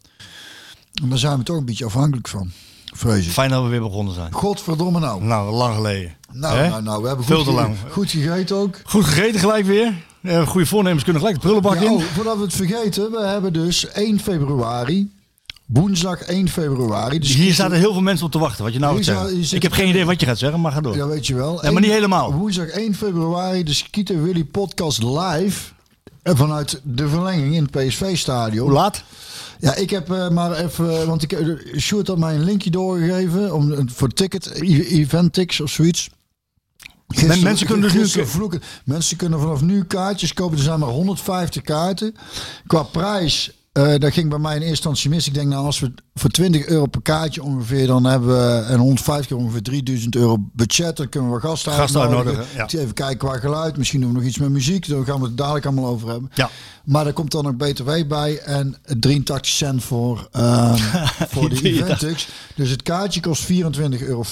En 1.01 1.09
daar 1.09 1.17
zijn 1.17 1.37
we 1.37 1.43
toch 1.43 1.57
een 1.57 1.65
beetje 1.65 1.85
afhankelijk 1.85 2.27
van, 2.27 2.51
Fijn 2.95 3.49
dat 3.49 3.63
we 3.63 3.69
weer 3.69 3.81
begonnen 3.81 4.13
zijn. 4.13 4.31
Godverdomme 4.33 4.99
nou. 4.99 5.23
Nou, 5.23 5.51
lang 5.53 5.75
geleden. 5.75 6.15
Nou, 6.31 6.57
Hè? 6.57 6.69
nou, 6.69 6.81
nou, 6.83 7.01
we 7.01 7.07
hebben 7.07 7.25
Veel 7.25 7.35
goed, 7.37 7.45
te 7.45 7.51
lang. 7.51 7.75
goed 7.91 8.09
gegeten 8.11 8.55
ook. 8.55 8.75
Goed 8.85 9.05
gegeten 9.05 9.39
gelijk 9.39 9.65
weer. 9.65 9.93
Eh, 10.21 10.47
goede 10.47 10.65
voornemens 10.67 11.03
kunnen 11.03 11.21
gelijk 11.21 11.41
de 11.41 11.47
prullenbak 11.47 11.81
in. 11.81 11.89
oh, 11.91 12.01
voordat 12.01 12.37
we 12.37 12.41
het 12.43 12.53
vergeten, 12.53 13.11
we 13.11 13.19
hebben 13.25 13.53
dus 13.53 13.87
1 13.91 14.19
februari, 14.19 15.11
woensdag 15.65 16.21
1 16.21 16.49
februari. 16.49 17.19
Dus 17.19 17.33
Hier 17.35 17.53
zaten 17.53 17.77
heel 17.77 17.93
veel 17.93 18.01
mensen 18.01 18.25
op 18.25 18.31
te 18.31 18.39
wachten. 18.39 18.63
Wat 18.63 18.73
je 18.73 18.79
nou 18.79 18.95
Hier 18.95 19.03
gaat 19.03 19.13
zou- 19.13 19.17
zeggen. 19.19 19.37
hier 19.37 19.47
zit- 19.47 19.55
Ik 19.55 19.63
heb 19.63 19.71
geen 19.71 19.87
idee 19.87 20.05
wat 20.05 20.19
je 20.19 20.25
gaat 20.25 20.37
zeggen, 20.37 20.61
maar 20.61 20.71
ga 20.71 20.81
door. 20.81 20.95
Ja, 20.95 21.07
weet 21.07 21.27
je 21.27 21.35
wel. 21.35 21.65
Ja, 21.65 21.71
maar 21.71 21.81
niet 21.81 21.91
helemaal. 21.91 22.33
Woensdag 22.33 22.67
1 22.67 22.95
februari, 22.95 23.63
de 23.63 23.73
Skeeter 23.73 24.23
Willy 24.23 24.43
podcast 24.43 25.03
live. 25.03 25.71
En 26.23 26.37
vanuit 26.37 26.81
de 26.83 27.07
verlenging 27.07 27.55
in 27.55 27.61
het 27.63 27.71
PSV-stadion. 27.71 28.65
Hoe 28.65 28.75
laat? 28.75 29.03
Ja, 29.59 29.75
ik 29.75 29.89
heb 29.89 30.11
eh, 30.11 30.29
maar 30.29 30.51
even, 30.51 31.07
want 31.07 31.23
ik, 31.23 31.31
uh, 31.33 31.77
Sjoerd 31.79 32.07
had 32.07 32.17
mij 32.17 32.35
een 32.35 32.43
linkje 32.43 32.69
doorgegeven 32.69 33.53
om, 33.53 33.71
eh, 33.73 33.79
voor 33.85 34.09
ticket, 34.09 34.51
event 34.61 35.61
of 35.61 35.69
zoiets. 35.69 36.09
Gisteren- 37.07 37.43
mensen 37.43 37.67
kunnen 37.67 37.91
dus 37.93 38.15
nu- 38.15 38.25
vloeken. 38.25 38.61
Mensen 38.85 39.17
kunnen 39.17 39.39
vanaf 39.39 39.61
nu 39.61 39.83
kaartjes 39.83 40.33
kopen. 40.33 40.57
Er 40.57 40.63
zijn 40.63 40.79
maar 40.79 40.89
150 40.89 41.61
kaarten. 41.61 42.15
Qua 42.67 42.83
prijs, 42.83 43.51
eh 43.93 43.99
dat 43.99 44.13
ging 44.13 44.29
bij 44.29 44.39
mij 44.39 44.51
in 44.55 44.57
eerste 44.61 44.69
instantie 44.75 45.09
mis. 45.09 45.27
Ik 45.27 45.33
denk, 45.33 45.47
nou, 45.49 45.65
als 45.65 45.79
we 45.79 45.93
voor 46.13 46.29
20 46.29 46.65
euro 46.65 46.85
per 46.85 47.01
kaartje 47.01 47.43
ongeveer, 47.43 47.87
dan 47.87 48.03
hebben 48.03 48.29
we 48.29 48.63
en 48.65 48.77
150 48.79 49.27
keer 49.27 49.37
ongeveer 49.37 49.61
3000 49.61 50.15
euro 50.15 50.37
budget. 50.53 50.97
Dan 50.97 51.09
kunnen 51.09 51.31
we 51.31 51.39
gasten 51.39 51.71
Gasten 51.71 52.01
uitnodigen. 52.01 52.45
ja. 52.55 52.65
Even 52.79 52.93
kijken 52.93 53.17
qua 53.17 53.37
geluid. 53.39 53.77
Misschien 53.77 54.01
doen 54.01 54.09
we 54.09 54.15
nog 54.17 54.25
iets 54.27 54.37
met 54.37 54.49
muziek. 54.49 54.87
Daar 54.87 55.03
gaan 55.03 55.19
we 55.19 55.25
het 55.25 55.37
dadelijk 55.37 55.65
allemaal 55.65 55.85
over 55.87 56.09
hebben. 56.09 56.31
Ja. 56.33 56.49
Maar 56.83 57.07
er 57.07 57.13
komt 57.13 57.31
dan 57.31 57.47
ook 57.47 57.57
BTW 57.57 57.89
bij 58.07 58.39
en 58.39 58.75
83 58.99 59.51
cent 59.51 59.83
voor, 59.83 60.27
ehm, 60.31 60.75
voor 61.33 61.49
de 61.49 61.55
83. 61.55 61.83
Eventix. 61.99 62.27
Dus 62.55 62.69
het 62.69 62.83
kaartje 62.83 63.19
kost 63.21 63.43
24,50 63.43 63.49
euro. 64.07 64.23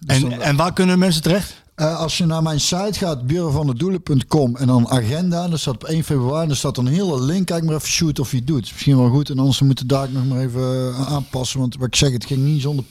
Dus 0.00 0.20
dan- 0.20 0.32
En, 0.32 0.40
en 0.40 0.56
waar 0.56 0.72
kunnen 0.72 0.98
mensen 0.98 1.22
terecht? 1.22 1.61
Eh, 1.82 1.98
als 1.98 2.18
je 2.18 2.26
naar 2.26 2.42
mijn 2.42 2.60
site 2.60 2.92
gaat, 2.92 3.26
bureauvandedoelen.com 3.26 4.56
en 4.56 4.66
dan 4.66 4.88
agenda, 4.88 5.48
dan 5.48 5.58
staat 5.58 5.74
op 5.74 5.84
1 5.84 6.04
februari, 6.04 6.46
dan 6.46 6.56
staat 6.56 6.76
een 6.76 6.86
hele 6.86 7.20
link. 7.20 7.46
Kijk 7.46 7.64
maar 7.64 7.74
even 7.74 7.88
shoot 7.88 8.18
of 8.18 8.32
je 8.32 8.44
doet. 8.44 8.70
Misschien 8.72 8.96
wel 8.96 9.08
goed 9.08 9.30
en 9.30 9.38
anders 9.38 9.60
moeten 9.60 9.86
we 9.86 9.94
daar 9.94 10.10
nog 10.10 10.26
maar 10.26 10.40
even 10.40 10.62
eh, 10.62 11.12
aanpassen. 11.12 11.60
Want 11.60 11.76
wat 11.76 11.86
ik 11.86 11.96
zeg, 11.96 12.12
het 12.12 12.24
ging 12.24 12.40
niet 12.40 12.62
zonder 12.62 12.84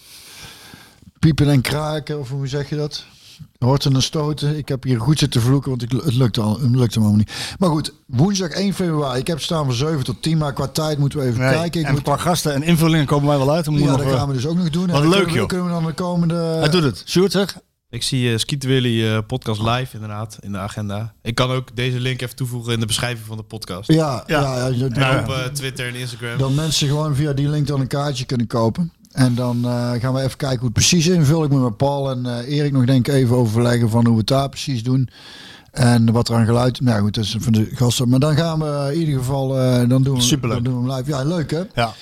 piepen 1.19 1.49
en 1.49 1.61
kraken, 1.61 2.19
of 2.19 2.30
hoe 2.30 2.47
zeg 2.47 2.69
je 2.69 2.76
dat? 2.76 3.05
Horten 3.59 3.93
en 3.93 4.01
stoten. 4.01 4.57
Ik 4.57 4.68
heb 4.68 4.84
hier 4.84 4.99
goed 4.99 5.19
zitten 5.19 5.41
vloeken, 5.41 5.69
want 5.69 5.81
ik, 5.81 5.91
het 5.91 6.13
lukte 6.13 6.41
al, 6.41 6.59
het 6.59 6.76
lukte 6.76 6.99
allemaal 6.99 7.18
niet. 7.18 7.31
Maar 7.59 7.69
goed, 7.69 7.93
woensdag 8.05 8.49
1 8.49 8.73
februari. 8.73 9.19
Ik 9.19 9.27
heb 9.27 9.41
staan 9.41 9.65
van 9.65 9.73
7 9.73 10.03
tot 10.03 10.22
10, 10.22 10.38
maar 10.38 10.53
qua 10.53 10.68
tijd 10.68 10.97
moeten 10.97 11.19
we 11.19 11.26
even 11.26 11.39
kijken. 11.39 11.81
Ik 11.81 11.88
en 11.88 11.93
moet, 11.93 12.01
qua 12.01 12.18
gasten 12.18 12.53
en 12.53 12.63
invullingen 12.63 13.05
komen 13.05 13.27
wij 13.27 13.38
wel 13.38 13.51
uit. 13.51 13.65
Dan 13.65 13.73
ja, 13.73 13.85
dat 13.85 14.01
eh, 14.01 14.13
gaan 14.13 14.27
we 14.27 14.34
dus 14.34 14.47
ook 14.47 14.57
nog 14.57 14.69
doen. 14.69 14.89
En 14.89 14.93
wat 14.93 15.03
leuk, 15.03 15.13
kunnen 15.13 15.34
joh. 15.34 15.47
Kunnen 15.47 15.65
we 15.65 15.72
dan 15.72 15.85
de 15.85 15.93
komende... 15.93 16.35
Hij 16.35 16.69
doet 16.69 16.84
het. 16.84 17.03
Sjoerd 17.05 17.31
zeg. 17.31 17.57
Ik 17.91 18.03
zie 18.03 18.31
uh, 18.31 18.38
Skeet 18.38 18.63
Willy 18.63 19.07
eh, 19.07 19.18
podcast 19.27 19.61
live 19.61 19.93
inderdaad 19.93 20.38
in 20.41 20.51
de 20.51 20.57
agenda. 20.57 21.13
Ik 21.22 21.35
kan 21.35 21.49
ook 21.51 21.76
deze 21.76 21.99
link 21.99 22.22
even 22.22 22.35
toevoegen 22.35 22.73
in 22.73 22.80
de 22.80 22.85
beschrijving 22.85 23.26
van 23.26 23.38
de 23.38 23.43
podcast. 23.43 23.91
Ja, 23.91 24.23
ja. 24.27 24.41
Ja. 24.41 24.68
ja, 24.68 24.88
ja, 24.95 25.18
En 25.18 25.23
op 25.23 25.30
eh, 25.31 25.45
Twitter 25.45 25.88
en 25.88 25.95
Instagram. 25.95 26.38
Dan 26.38 26.55
mensen 26.55 26.88
gewoon 26.88 27.15
via 27.15 27.34
die 27.34 27.49
link 27.49 27.68
dan 27.68 27.80
een 27.80 27.88
kaartje 27.88 28.26
kunnen 28.26 28.47
kopen. 28.47 28.91
En 29.11 29.35
dan 29.35 29.65
eh, 29.65 29.91
gaan 29.91 30.13
we 30.13 30.22
even 30.22 30.38
kijken 30.38 30.57
hoe 30.57 30.65
het 30.65 30.73
precies 30.73 31.07
invul. 31.07 31.43
Ik 31.43 31.49
moet 31.49 31.61
met 31.61 31.77
Paul 31.77 32.11
en 32.11 32.26
eh, 32.26 32.57
Erik 32.57 32.72
nog 32.72 32.85
denk 32.85 33.07
ik 33.07 33.13
even 33.13 33.35
overleggen 33.35 33.89
van 33.89 34.03
hoe 34.05 34.13
we 34.13 34.19
het 34.19 34.27
daar 34.27 34.49
precies 34.49 34.84
doen. 34.84 35.09
En 35.72 36.11
wat 36.11 36.30
er 36.30 36.35
aan 36.35 36.45
geluid... 36.45 36.81
Nou 36.81 37.01
goed, 37.01 37.13
dat 37.13 37.23
is 37.23 37.35
van 37.39 37.53
de 37.53 37.69
gasten. 37.73 38.09
Maar 38.09 38.19
dan 38.19 38.35
gaan 38.35 38.59
we 38.59 38.89
in 38.93 38.99
ieder 38.99 39.19
geval... 39.19 39.59
eh, 39.59 39.89
dan, 39.89 40.03
doen 40.03 40.15
we, 40.15 40.22
Superleuk. 40.22 40.63
dan 40.63 40.73
doen 40.73 40.84
we 40.84 40.89
hem 40.91 40.97
live. 40.99 41.09
Ja, 41.09 41.23
leuk 41.23 41.51
hè? 41.51 41.61
Ja. 41.76 41.93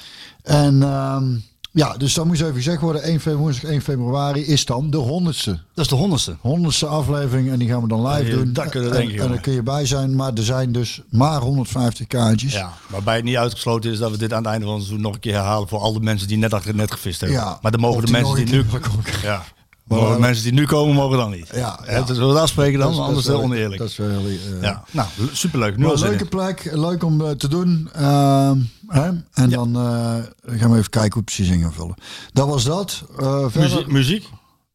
En 0.44 0.84
ehm, 0.84 1.36
ja, 1.72 1.98
dus 1.98 2.14
dan 2.14 2.28
moest 2.28 2.42
even 2.42 2.54
gezegd 2.54 2.82
worden. 2.82 3.02
1 3.04 3.20
februari, 3.20 3.42
woensdag 3.44 3.70
1 3.70 3.82
februari 3.82 4.46
is 4.46 4.66
dan 4.66 4.90
de 4.90 4.98
honderdste. 4.98 5.52
Dat 5.74 5.86
is 5.86 5.92
de 5.92 5.96
honderdste. 5.96 6.36
Honderdste 6.42 6.86
aflevering. 6.86 7.50
En 7.52 7.60
die 7.60 7.68
gaan 7.68 7.82
we 7.82 7.88
dan 7.88 8.08
live 8.08 8.30
Ja, 8.30 8.36
doen. 8.36 8.54
dat 8.54 8.70
kunnen 8.70 8.90
we 8.90 8.96
en, 8.96 9.02
denken, 9.02 9.20
en 9.22 9.26
jongen. 9.28 9.42
kun 9.42 9.54
je 9.54 9.64
bij 9.64 9.86
zijn. 9.86 10.16
Maar 10.16 10.34
er 10.34 10.44
zijn 10.44 10.72
dus 10.72 11.02
maar 11.10 11.42
150 11.42 12.08
kaartjes. 12.08 12.54
Ja, 12.54 12.74
waarbij 12.88 13.16
het 13.16 13.24
niet 13.24 13.38
uitgesloten 13.38 13.92
is 13.92 13.98
dat 13.98 14.12
we 14.12 14.18
dit 14.18 14.34
aan 14.34 14.44
het 14.44 14.52
einde 14.52 14.66
van 14.66 14.74
het 14.76 14.84
seizoen 14.84 15.04
nog 15.06 15.14
een 15.14 15.20
keer 15.20 15.34
herhalen 15.34 15.68
voor 15.68 15.80
al 15.80 15.94
de 15.94 16.00
mensen 16.00 16.28
die 16.28 16.38
net 16.38 16.54
achter 16.54 16.76
net 16.76 16.92
gevist 16.92 17.20
hebben. 17.20 17.40
Ja, 17.40 17.60
maar 17.62 17.72
dan 17.72 17.82
mogen 17.82 18.00
de 18.00 18.06
die 18.06 18.16
mensen 18.16 18.36
die 18.46 18.54
nooit 18.54 18.72
nu 18.72 19.28
ja, 19.28 19.44
de 19.90 20.16
mensen 20.20 20.44
die 20.44 20.54
nu 20.54 20.66
komen 20.66 20.96
mogen 20.96 21.18
dan 21.18 21.32
niet. 21.32 21.50
Ja, 21.54 21.80
ja. 21.88 22.02
Dus 22.02 22.18
we 22.18 22.24
dat 22.24 22.36
afspreken 22.38 22.80
dan, 22.80 22.88
Dat 22.88 22.98
is- 22.98 23.06
anders 23.06 23.20
is 23.20 23.26
dat 23.26 23.34
het 23.36 23.44
is 23.44 23.50
wel- 23.50 23.58
oneerlijk. 23.58 23.80
Dat 23.82 23.90
is 23.90 23.98
wel 23.98 24.10
heel, 24.10 24.26
eh, 24.28 24.62
ja, 24.62 24.84
nou 24.92 25.08
le- 25.18 25.28
superleuk. 25.32 25.78
Nu 25.78 25.84
Maar 25.84 25.92
al 25.96 26.02
een 26.04 26.08
leuke 26.10 26.24
in. 26.24 26.30
plek, 26.30 26.70
leuk 26.74 27.04
om 27.04 27.22
eh, 27.26 27.30
te 27.32 27.48
doen. 27.48 27.90
Ehm, 27.94 28.58
hè? 28.88 29.10
En 29.34 29.50
dan 29.50 29.76
eh, 29.76 30.16
gaan 30.60 30.72
we 30.72 30.78
even 30.78 30.90
kijken 30.90 31.14
hoe 31.14 31.24
precies 31.24 31.48
in 31.50 31.62
gaan 31.62 31.74
vullen. 31.74 31.96
Dat 32.34 32.48
was 32.48 32.64
dat. 32.64 33.04
Eh, 33.20 33.46
Muziek. 33.56 33.88
muziek. 33.88 34.30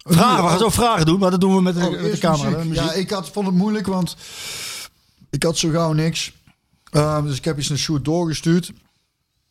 Vragen, 0.07 0.43
we 0.45 0.49
gaan 0.51 0.59
zo 0.59 0.69
vragen 0.71 1.07
doen, 1.07 1.19
maar 1.19 1.31
dat 1.31 1.41
doen 1.41 1.55
we 1.55 1.63
met 1.63 1.75
de, 1.75 1.85
Oh, 1.85 1.91
met 1.91 2.01
de 2.01 2.09
eerst 2.09 2.21
camera. 2.21 2.43
muziek. 2.49 2.59
hè, 2.63 2.65
muziek. 2.69 2.85
Ja, 2.85 2.93
ik 2.93 3.11
had, 3.11 3.29
vond 3.31 3.47
het 3.47 3.55
moeilijk, 3.55 3.87
want 3.87 4.17
ik 5.31 5.43
had 5.43 5.57
zo 5.59 5.69
gauw 5.71 5.93
niks. 5.93 6.33
Ehm, 6.91 7.25
dus 7.27 7.37
ik 7.37 7.45
heb 7.45 7.59
iets 7.59 7.69
naar 7.69 7.79
Sjoerd 7.79 8.05
doorgestuurd. 8.05 8.73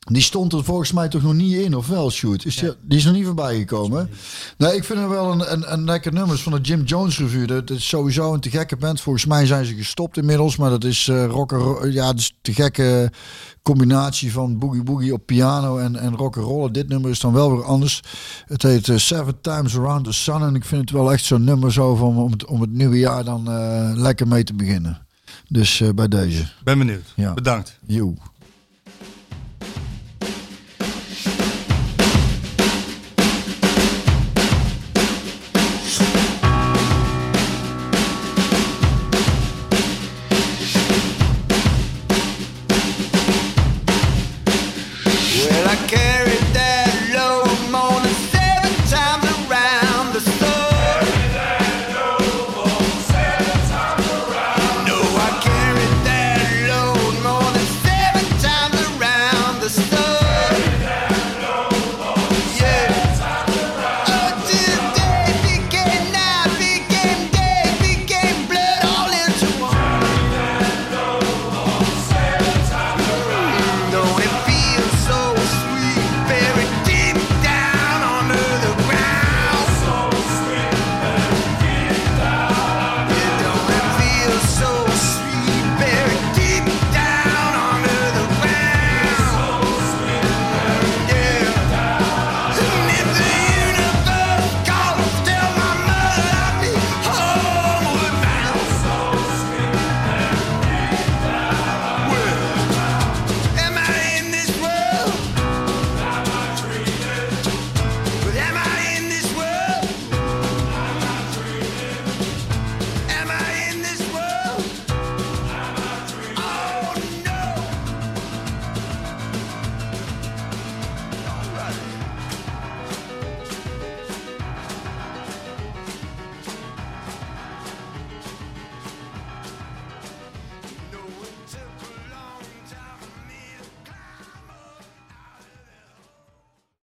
Die 0.03 0.21
stond 0.21 0.53
er 0.53 0.63
volgens 0.63 0.91
mij 0.91 1.07
toch 1.07 1.21
nog 1.21 1.33
niet 1.33 1.53
in, 1.53 1.75
of 1.75 1.87
wel, 1.87 2.11
Sjoerd? 2.11 2.45
Is 2.45 2.55
die, 2.55 2.71
die 2.81 2.97
is 2.97 3.03
nog 3.05 3.13
niet 3.13 3.25
voorbij 3.25 3.57
gekomen. 3.57 4.09
Nee, 4.57 4.75
ik 4.75 4.83
vind 4.83 4.99
het 4.99 5.09
wel 5.09 5.31
een, 5.31 5.51
een, 5.53 5.73
een 5.73 5.83
lekker 5.83 6.13
nummer. 6.13 6.37
Van 6.37 6.51
de 6.51 6.61
Jim 6.61 6.83
Jones 6.83 7.17
Revue. 7.19 7.47
Dat 7.47 7.69
is 7.69 7.87
sowieso 7.87 8.33
een 8.33 8.39
te 8.39 8.49
gekke 8.49 8.77
band. 8.77 9.01
Volgens 9.01 9.25
mij 9.25 9.45
zijn 9.45 9.65
ze 9.65 9.75
gestopt 9.75 10.17
inmiddels. 10.17 10.57
Maar 10.57 10.69
dat 10.69 10.83
is 10.83 11.07
eh 11.07 11.25
rock 11.25 11.53
and 11.53 11.61
roll- 11.61 11.91
Ja, 11.91 12.05
dat 12.05 12.19
is 12.19 12.33
te 12.41 12.53
gekke 12.53 13.11
combinatie 13.61 14.31
van 14.31 14.57
boogie 14.59 14.83
boogie 14.83 15.13
op 15.13 15.25
piano 15.25 15.77
en, 15.77 15.95
en 15.95 16.15
rock 16.15 16.37
and 16.37 16.45
roll. 16.45 16.71
Dit 16.71 16.87
nummer 16.87 17.09
is 17.11 17.19
dan 17.19 17.33
wel 17.33 17.51
weer 17.55 17.63
anders. 17.65 18.01
Het 18.45 18.61
heet 18.63 18.89
eh, 18.89 18.97
Seven 18.97 19.41
Times 19.41 19.75
Around 19.77 20.05
the 20.05 20.11
Sun. 20.13 20.41
En 20.41 20.55
ik 20.55 20.65
vind 20.65 20.81
het 20.81 20.91
wel 20.91 21.11
echt 21.13 21.23
zo'n 21.25 21.43
nummer 21.43 21.73
zo 21.73 21.95
van 21.95 22.17
om 22.17 22.31
het, 22.31 22.45
om 22.45 22.61
het 22.61 22.71
nieuwe 22.71 22.97
jaar 22.99 23.23
dan 23.23 23.51
eh, 23.51 23.91
lekker 23.93 24.27
mee 24.27 24.43
te 24.43 24.53
beginnen. 24.53 25.01
Dus 25.47 25.81
eh, 25.81 25.89
bij 25.95 26.07
deze. 26.07 26.43
Ben 26.63 26.77
benieuwd. 26.77 27.13
Ja. 27.15 27.33
Bedankt. 27.33 27.79
Joe. 27.87 28.13